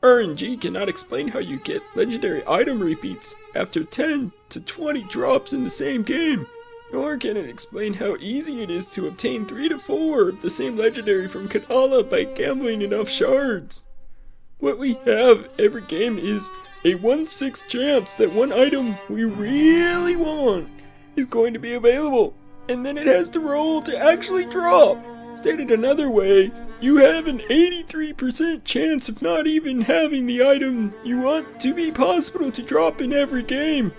RNG 0.02 0.60
cannot 0.60 0.88
explain 0.88 1.28
how 1.28 1.40
you 1.40 1.58
get 1.58 1.82
legendary 1.96 2.42
item 2.46 2.80
repeats 2.80 3.34
after 3.54 3.82
10 3.82 4.32
to 4.50 4.60
20 4.60 5.02
drops 5.04 5.52
in 5.52 5.64
the 5.64 5.70
same 5.70 6.02
game, 6.02 6.46
nor 6.92 7.16
can 7.16 7.36
it 7.36 7.50
explain 7.50 7.92
how 7.92 8.16
easy 8.20 8.62
it 8.62 8.70
is 8.70 8.90
to 8.92 9.08
obtain 9.08 9.44
3 9.44 9.68
to 9.70 9.78
4 9.78 10.28
of 10.28 10.40
the 10.40 10.48
same 10.48 10.76
legendary 10.76 11.28
from 11.28 11.48
Kadala 11.48 12.08
by 12.08 12.24
gambling 12.24 12.80
enough 12.80 13.10
shards. 13.10 13.84
What 14.60 14.78
we 14.78 14.98
have 15.06 15.48
every 15.58 15.80
game 15.80 16.18
is 16.18 16.50
a 16.84 16.94
1 16.96 17.28
6 17.28 17.62
chance 17.62 18.12
that 18.12 18.34
one 18.34 18.52
item 18.52 18.98
we 19.08 19.24
really 19.24 20.16
want 20.16 20.68
is 21.16 21.24
going 21.24 21.54
to 21.54 21.58
be 21.58 21.72
available, 21.72 22.34
and 22.68 22.84
then 22.84 22.98
it 22.98 23.06
has 23.06 23.30
to 23.30 23.40
roll 23.40 23.80
to 23.80 23.96
actually 23.96 24.44
drop. 24.44 25.02
Stated 25.34 25.70
another 25.70 26.10
way, 26.10 26.52
you 26.78 26.98
have 26.98 27.26
an 27.26 27.38
83% 27.48 28.62
chance 28.64 29.08
of 29.08 29.22
not 29.22 29.46
even 29.46 29.80
having 29.80 30.26
the 30.26 30.46
item 30.46 30.92
you 31.04 31.20
want 31.20 31.58
to 31.60 31.72
be 31.72 31.90
possible 31.90 32.50
to 32.50 32.62
drop 32.62 33.00
in 33.00 33.14
every 33.14 33.42
game. 33.42 33.92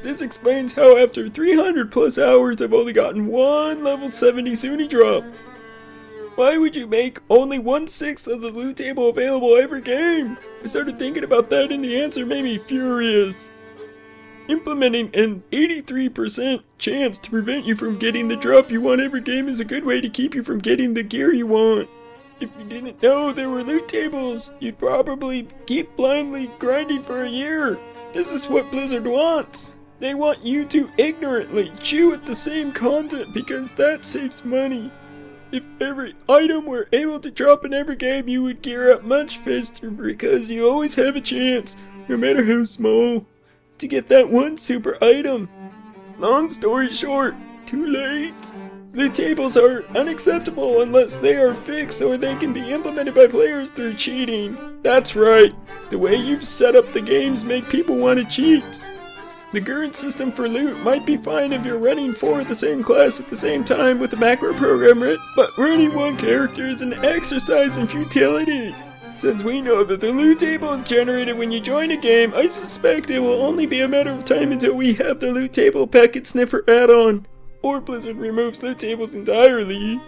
This 0.00 0.22
explains 0.22 0.72
how 0.72 0.96
after 0.96 1.28
300 1.28 1.92
plus 1.92 2.18
hours 2.18 2.62
I've 2.62 2.72
only 2.72 2.94
gotten 2.94 3.26
one 3.26 3.84
level 3.84 4.10
70 4.10 4.54
Sunni 4.54 4.88
drop. 4.88 5.24
Why 6.36 6.58
would 6.58 6.76
you 6.76 6.86
make 6.86 7.20
only 7.30 7.58
one 7.58 7.88
sixth 7.88 8.28
of 8.28 8.42
the 8.42 8.50
loot 8.50 8.76
table 8.76 9.08
available 9.08 9.56
every 9.56 9.80
game? 9.80 10.36
I 10.62 10.66
started 10.66 10.98
thinking 10.98 11.24
about 11.24 11.48
that 11.48 11.72
and 11.72 11.82
the 11.82 11.98
answer 11.98 12.26
made 12.26 12.44
me 12.44 12.58
furious. 12.58 13.50
Implementing 14.46 15.10
an 15.14 15.42
83% 15.50 16.62
chance 16.76 17.16
to 17.18 17.30
prevent 17.30 17.64
you 17.64 17.74
from 17.74 17.98
getting 17.98 18.28
the 18.28 18.36
drop 18.36 18.70
you 18.70 18.82
want 18.82 19.00
every 19.00 19.22
game 19.22 19.48
is 19.48 19.60
a 19.60 19.64
good 19.64 19.82
way 19.82 20.02
to 20.02 20.10
keep 20.10 20.34
you 20.34 20.42
from 20.42 20.58
getting 20.58 20.92
the 20.92 21.02
gear 21.02 21.32
you 21.32 21.46
want. 21.46 21.88
If 22.38 22.50
you 22.58 22.66
didn't 22.66 23.02
know 23.02 23.32
there 23.32 23.48
were 23.48 23.62
loot 23.62 23.88
tables, 23.88 24.52
you'd 24.60 24.78
probably 24.78 25.48
keep 25.64 25.96
blindly 25.96 26.50
grinding 26.58 27.02
for 27.02 27.22
a 27.22 27.30
year. 27.30 27.78
This 28.12 28.30
is 28.30 28.46
what 28.46 28.70
Blizzard 28.70 29.06
wants. 29.06 29.74
They 30.00 30.12
want 30.12 30.44
you 30.44 30.66
to 30.66 30.90
ignorantly 30.98 31.72
chew 31.80 32.12
at 32.12 32.26
the 32.26 32.34
same 32.34 32.72
content 32.72 33.32
because 33.32 33.72
that 33.72 34.04
saves 34.04 34.44
money. 34.44 34.92
If 35.52 35.62
every 35.80 36.14
item 36.28 36.66
were 36.66 36.88
able 36.92 37.20
to 37.20 37.30
drop 37.30 37.64
in 37.64 37.72
every 37.72 37.96
game, 37.96 38.28
you 38.28 38.42
would 38.42 38.62
gear 38.62 38.92
up 38.92 39.04
much 39.04 39.38
faster 39.38 39.90
because 39.90 40.50
you 40.50 40.68
always 40.68 40.96
have 40.96 41.14
a 41.14 41.20
chance, 41.20 41.76
no 42.08 42.16
matter 42.16 42.44
how 42.44 42.64
small, 42.64 43.26
to 43.78 43.86
get 43.86 44.08
that 44.08 44.28
one 44.28 44.58
super 44.58 45.02
item. 45.02 45.48
Long 46.18 46.50
story 46.50 46.88
short, 46.88 47.36
too 47.64 47.86
late. 47.86 48.52
The 48.92 49.08
tables 49.10 49.56
are 49.56 49.84
unacceptable 49.96 50.80
unless 50.80 51.16
they 51.16 51.36
are 51.36 51.54
fixed 51.54 52.02
or 52.02 52.16
they 52.16 52.34
can 52.34 52.52
be 52.52 52.72
implemented 52.72 53.14
by 53.14 53.26
players 53.28 53.70
through 53.70 53.94
cheating. 53.94 54.56
That's 54.82 55.14
right. 55.14 55.52
The 55.90 55.98
way 55.98 56.16
you've 56.16 56.46
set 56.46 56.74
up 56.74 56.92
the 56.92 57.02
games 57.02 57.44
make 57.44 57.68
people 57.68 57.96
want 57.96 58.18
to 58.18 58.24
cheat. 58.24 58.80
The 59.52 59.60
current 59.60 59.94
system 59.94 60.32
for 60.32 60.48
loot 60.48 60.78
might 60.82 61.06
be 61.06 61.16
fine 61.16 61.52
if 61.52 61.64
you're 61.64 61.78
running 61.78 62.12
four 62.12 62.40
of 62.40 62.48
the 62.48 62.54
same 62.54 62.82
class 62.82 63.20
at 63.20 63.30
the 63.30 63.36
same 63.36 63.62
time 63.62 64.00
with 64.00 64.12
a 64.12 64.16
macro 64.16 64.52
program, 64.52 64.98
but 65.36 65.56
running 65.56 65.94
one 65.94 66.16
character 66.16 66.64
is 66.64 66.82
an 66.82 66.92
exercise 67.04 67.78
in 67.78 67.86
futility. 67.86 68.74
Since 69.16 69.44
we 69.44 69.62
know 69.62 69.84
that 69.84 70.00
the 70.00 70.10
loot 70.10 70.40
table 70.40 70.74
is 70.74 70.86
generated 70.86 71.38
when 71.38 71.52
you 71.52 71.60
join 71.60 71.92
a 71.92 71.96
game, 71.96 72.34
I 72.34 72.48
suspect 72.48 73.08
it 73.08 73.20
will 73.20 73.40
only 73.40 73.66
be 73.66 73.80
a 73.80 73.88
matter 73.88 74.10
of 74.10 74.24
time 74.24 74.50
until 74.50 74.74
we 74.74 74.94
have 74.94 75.20
the 75.20 75.30
loot 75.30 75.52
table 75.52 75.86
packet 75.86 76.26
sniffer 76.26 76.64
add-on, 76.68 77.26
or 77.62 77.80
Blizzard 77.80 78.16
removes 78.16 78.62
loot 78.62 78.80
tables 78.80 79.14
entirely. 79.14 80.00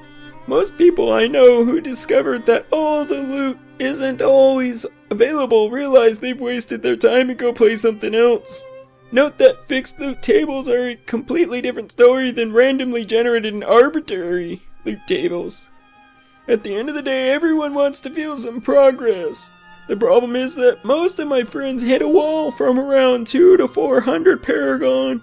Most 0.48 0.76
people 0.76 1.12
I 1.12 1.28
know 1.28 1.64
who 1.64 1.80
discovered 1.80 2.44
that 2.46 2.66
all 2.72 3.04
the 3.04 3.18
loot 3.18 3.58
isn't 3.78 4.20
always 4.20 4.84
available 5.10 5.70
realize 5.70 6.18
they've 6.18 6.40
wasted 6.40 6.82
their 6.82 6.96
time 6.96 7.30
and 7.30 7.38
go 7.38 7.52
play 7.52 7.76
something 7.76 8.14
else. 8.14 8.62
Note 9.10 9.38
that 9.38 9.64
fixed 9.64 9.98
loot 9.98 10.20
tables 10.20 10.68
are 10.68 10.88
a 10.88 10.96
completely 10.96 11.62
different 11.62 11.92
story 11.92 12.30
than 12.30 12.52
randomly 12.52 13.06
generated 13.06 13.54
and 13.54 13.64
arbitrary 13.64 14.62
loot 14.84 15.00
tables. 15.06 15.66
At 16.46 16.62
the 16.62 16.74
end 16.74 16.90
of 16.90 16.94
the 16.94 17.02
day, 17.02 17.30
everyone 17.30 17.72
wants 17.74 18.00
to 18.00 18.10
feel 18.10 18.36
some 18.36 18.60
progress. 18.60 19.50
The 19.86 19.96
problem 19.96 20.36
is 20.36 20.54
that 20.56 20.84
most 20.84 21.18
of 21.18 21.28
my 21.28 21.44
friends 21.44 21.82
hit 21.82 22.02
a 22.02 22.08
wall 22.08 22.50
from 22.50 22.78
around 22.78 23.26
2 23.26 23.56
to 23.56 23.66
400 23.66 24.42
Paragon, 24.42 25.22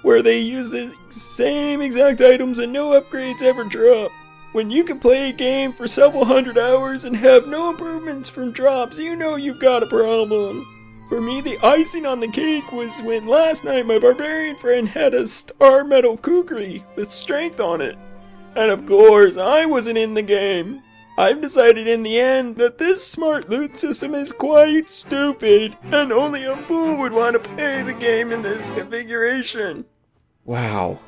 where 0.00 0.22
they 0.22 0.38
use 0.38 0.70
the 0.70 0.94
same 1.10 1.82
exact 1.82 2.22
items 2.22 2.58
and 2.58 2.72
no 2.72 2.98
upgrades 2.98 3.42
ever 3.42 3.64
drop. 3.64 4.10
When 4.52 4.70
you 4.70 4.84
can 4.84 4.98
play 4.98 5.28
a 5.28 5.32
game 5.32 5.72
for 5.72 5.86
several 5.86 6.24
hundred 6.24 6.56
hours 6.56 7.04
and 7.04 7.16
have 7.16 7.46
no 7.46 7.70
improvements 7.70 8.30
from 8.30 8.52
drops, 8.52 8.98
you 8.98 9.16
know 9.16 9.36
you've 9.36 9.60
got 9.60 9.82
a 9.82 9.86
problem. 9.86 10.66
For 11.08 11.20
me, 11.20 11.40
the 11.40 11.58
icing 11.62 12.06
on 12.06 12.20
the 12.20 12.28
cake 12.28 12.72
was 12.72 13.02
when 13.02 13.26
last 13.26 13.64
night 13.64 13.86
my 13.86 13.98
barbarian 13.98 14.56
friend 14.56 14.88
had 14.88 15.12
a 15.12 15.26
star 15.26 15.84
metal 15.84 16.16
kukri 16.16 16.84
with 16.96 17.10
strength 17.10 17.60
on 17.60 17.80
it. 17.80 17.98
And 18.56 18.70
of 18.70 18.86
course, 18.86 19.36
I 19.36 19.66
wasn't 19.66 19.98
in 19.98 20.14
the 20.14 20.22
game. 20.22 20.82
I've 21.18 21.42
decided 21.42 21.86
in 21.86 22.02
the 22.02 22.18
end 22.18 22.56
that 22.56 22.78
this 22.78 23.06
smart 23.06 23.50
loot 23.50 23.78
system 23.78 24.14
is 24.14 24.32
quite 24.32 24.88
stupid, 24.88 25.76
and 25.84 26.10
only 26.10 26.44
a 26.44 26.56
fool 26.56 26.96
would 26.96 27.12
want 27.12 27.34
to 27.34 27.50
play 27.50 27.82
the 27.82 27.92
game 27.92 28.32
in 28.32 28.40
this 28.40 28.70
configuration. 28.70 29.84
Wow. 30.46 30.98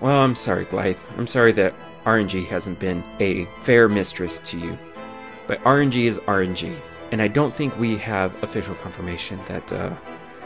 Well, 0.00 0.22
I'm 0.22 0.34
sorry, 0.34 0.64
Glythe. 0.64 0.98
I'm 1.18 1.26
sorry 1.26 1.52
that 1.52 1.74
RNG 2.04 2.46
hasn't 2.46 2.80
been 2.80 3.04
a 3.20 3.46
fair 3.62 3.88
mistress 3.88 4.40
to 4.40 4.58
you. 4.58 4.78
But 5.46 5.62
RNG 5.64 6.04
is 6.04 6.18
RNG, 6.20 6.80
and 7.12 7.20
I 7.20 7.28
don't 7.28 7.54
think 7.54 7.78
we 7.78 7.96
have 7.98 8.42
official 8.42 8.74
confirmation 8.76 9.40
that 9.48 9.72
uh, 9.72 9.94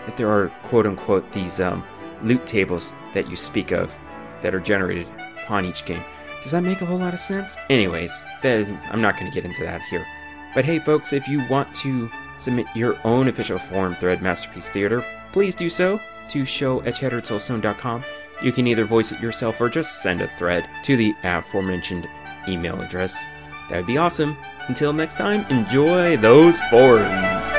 that 0.07 0.17
there 0.17 0.31
are 0.31 0.49
quote 0.65 0.87
unquote 0.87 1.31
these 1.33 1.61
um, 1.61 1.85
loot 2.23 2.47
tables 2.47 2.95
that 3.15 3.29
you 3.29 3.37
speak 3.37 3.73
of 3.73 3.95
that 4.43 4.55
are 4.55 4.61
generated 4.61 5.07
upon 5.43 5.65
each 5.65 5.85
game. 5.85 6.03
Does 6.43 6.53
that 6.53 6.63
make 6.63 6.83
a 6.83 6.87
whole 6.87 6.99
lot 6.99 7.15
of 7.15 7.21
sense? 7.21 7.57
Anyways, 7.71 8.25
then 8.43 8.79
I'm 8.91 9.01
not 9.01 9.19
going 9.19 9.31
to 9.31 9.35
get 9.35 9.47
into 9.47 9.63
that 9.63 9.83
here. 9.83 10.07
But 10.55 10.65
hey, 10.65 10.79
folks, 10.79 11.13
if 11.13 11.27
you 11.27 11.43
want 11.49 11.75
to 11.77 12.11
submit 12.37 12.67
your 12.75 12.99
own 13.05 13.29
official 13.29 13.59
forum 13.59 13.97
thread, 13.99 14.23
Masterpiece 14.23 14.71
Theater, 14.71 15.05
please 15.33 15.55
do 15.55 15.71
so 15.71 15.99
to 16.29 16.45
show 16.45 16.83
at 16.83 16.95
shatteredsoulstone.com. 16.95 18.05
You 18.43 18.53
can 18.53 18.67
either 18.67 18.85
voice 18.85 19.11
it 19.11 19.21
yourself 19.21 19.61
or 19.61 19.69
just 19.69 20.03
send 20.03 20.21
a 20.21 20.31
thread 20.37 20.69
to 20.83 20.97
the 20.97 21.15
aforementioned 21.23 22.07
email 22.47 22.81
address. 22.81 23.23
That 23.71 23.79
would 23.79 23.87
be 23.87 23.97
awesome. 23.97 24.37
Until 24.69 24.93
next 24.93 25.17
time, 25.17 25.45
enjoy 25.51 26.17
those 26.17 26.59
forums. 26.71 27.53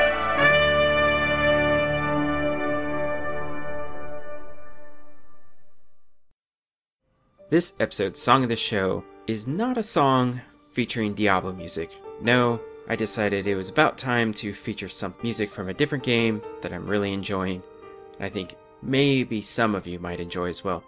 This 7.48 7.74
episode's 7.78 8.20
song 8.20 8.42
of 8.42 8.48
the 8.48 8.56
show 8.56 9.04
is 9.28 9.46
not 9.46 9.78
a 9.78 9.82
song 9.82 10.40
featuring 10.72 11.14
Diablo 11.14 11.52
music. 11.52 11.90
No, 12.20 12.60
I 12.88 12.96
decided 12.96 13.46
it 13.46 13.54
was 13.54 13.68
about 13.68 13.96
time 13.96 14.34
to 14.34 14.52
feature 14.52 14.88
some 14.88 15.14
music 15.22 15.50
from 15.50 15.68
a 15.68 15.74
different 15.74 16.02
game 16.02 16.42
that 16.60 16.72
I'm 16.72 16.88
really 16.88 17.12
enjoying, 17.12 17.62
and 18.16 18.26
I 18.26 18.28
think 18.28 18.56
maybe 18.82 19.40
some 19.42 19.76
of 19.76 19.86
you 19.86 20.00
might 20.00 20.18
enjoy 20.18 20.48
as 20.48 20.64
well. 20.64 20.82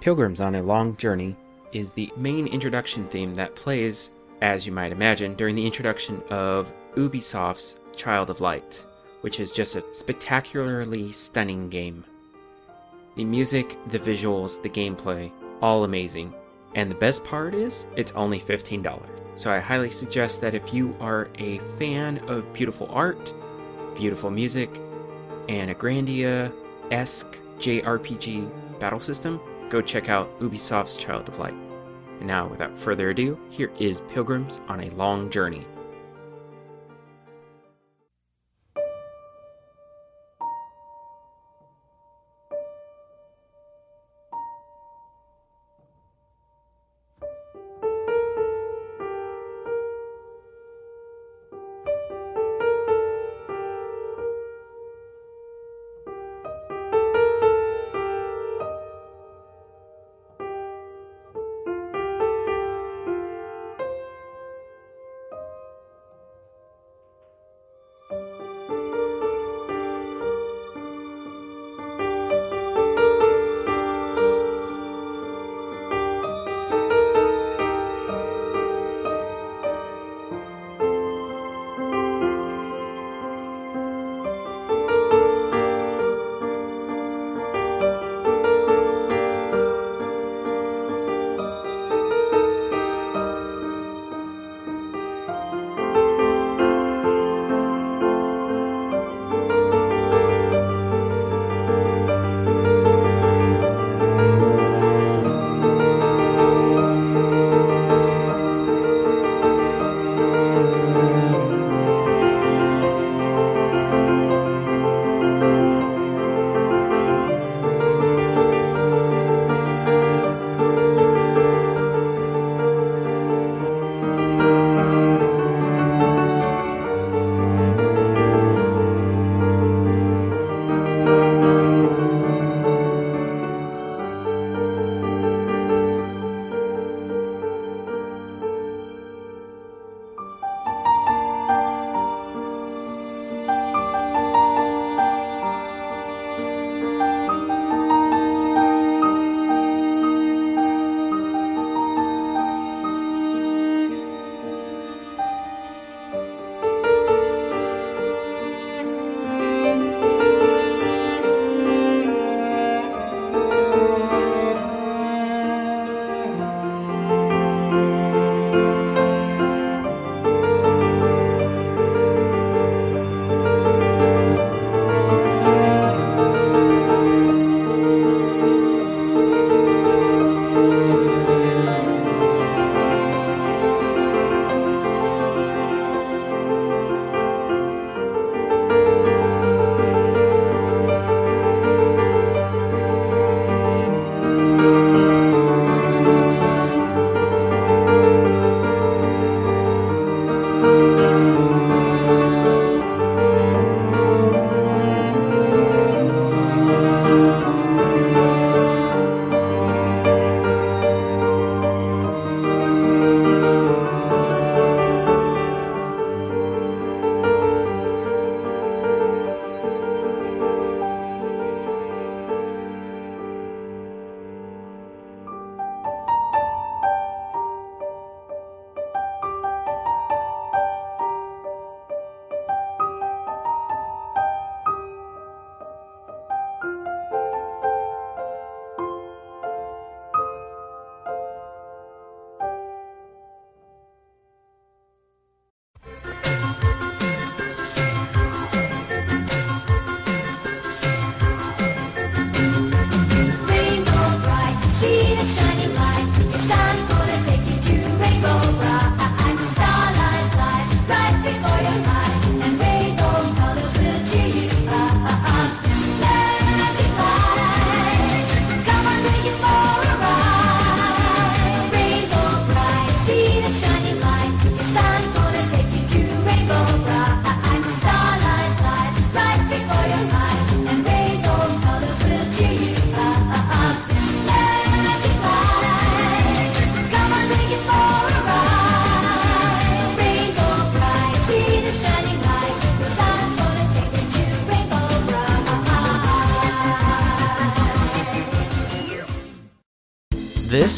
Pilgrims 0.00 0.40
on 0.40 0.54
a 0.54 0.62
Long 0.62 0.96
Journey 0.96 1.36
is 1.72 1.92
the 1.92 2.12
main 2.16 2.46
introduction 2.46 3.08
theme 3.08 3.34
that 3.34 3.56
plays, 3.56 4.12
as 4.40 4.66
you 4.66 4.72
might 4.72 4.92
imagine, 4.92 5.34
during 5.34 5.54
the 5.54 5.66
introduction 5.66 6.22
of 6.30 6.72
Ubisoft's 6.96 7.78
Child 7.96 8.30
of 8.30 8.40
Light, 8.40 8.84
which 9.22 9.40
is 9.40 9.52
just 9.52 9.76
a 9.76 9.84
spectacularly 9.92 11.12
stunning 11.12 11.68
game. 11.68 12.04
The 13.16 13.24
music, 13.24 13.76
the 13.88 13.98
visuals, 13.98 14.62
the 14.62 14.68
gameplay, 14.68 15.32
all 15.60 15.84
amazing. 15.84 16.32
And 16.74 16.90
the 16.90 16.94
best 16.94 17.24
part 17.24 17.54
is, 17.54 17.86
it's 17.96 18.12
only 18.12 18.40
$15. 18.40 19.00
So 19.34 19.50
I 19.50 19.58
highly 19.58 19.90
suggest 19.90 20.40
that 20.40 20.54
if 20.54 20.72
you 20.72 20.96
are 21.00 21.28
a 21.38 21.58
fan 21.78 22.18
of 22.28 22.52
beautiful 22.52 22.88
art, 22.90 23.34
beautiful 23.94 24.30
music, 24.30 24.80
and 25.48 25.70
a 25.70 25.74
Grandia 25.74 26.52
esque 26.90 27.38
JRPG 27.58 28.78
battle 28.78 29.00
system, 29.00 29.40
go 29.68 29.80
check 29.80 30.08
out 30.08 30.38
Ubisoft's 30.40 30.96
Child 30.96 31.28
of 31.28 31.38
Light. 31.38 31.67
And 32.18 32.26
now, 32.26 32.48
without 32.48 32.78
further 32.78 33.10
ado, 33.10 33.38
here 33.50 33.70
is 33.78 34.00
Pilgrims 34.02 34.60
on 34.68 34.82
a 34.82 34.90
Long 34.90 35.30
Journey. 35.30 35.66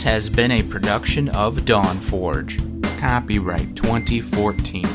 This 0.01 0.07
has 0.07 0.31
been 0.31 0.51
a 0.51 0.63
production 0.63 1.29
of 1.29 1.57
Dawnforge. 1.57 2.57
Copyright 2.99 3.77
2014. 3.77 4.87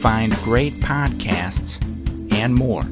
Find 0.00 0.32
great 0.36 0.72
podcasts 0.76 1.76
and 2.32 2.54
more 2.54 2.86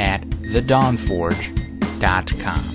at 0.00 0.22
thedawnforge.com. 0.22 2.67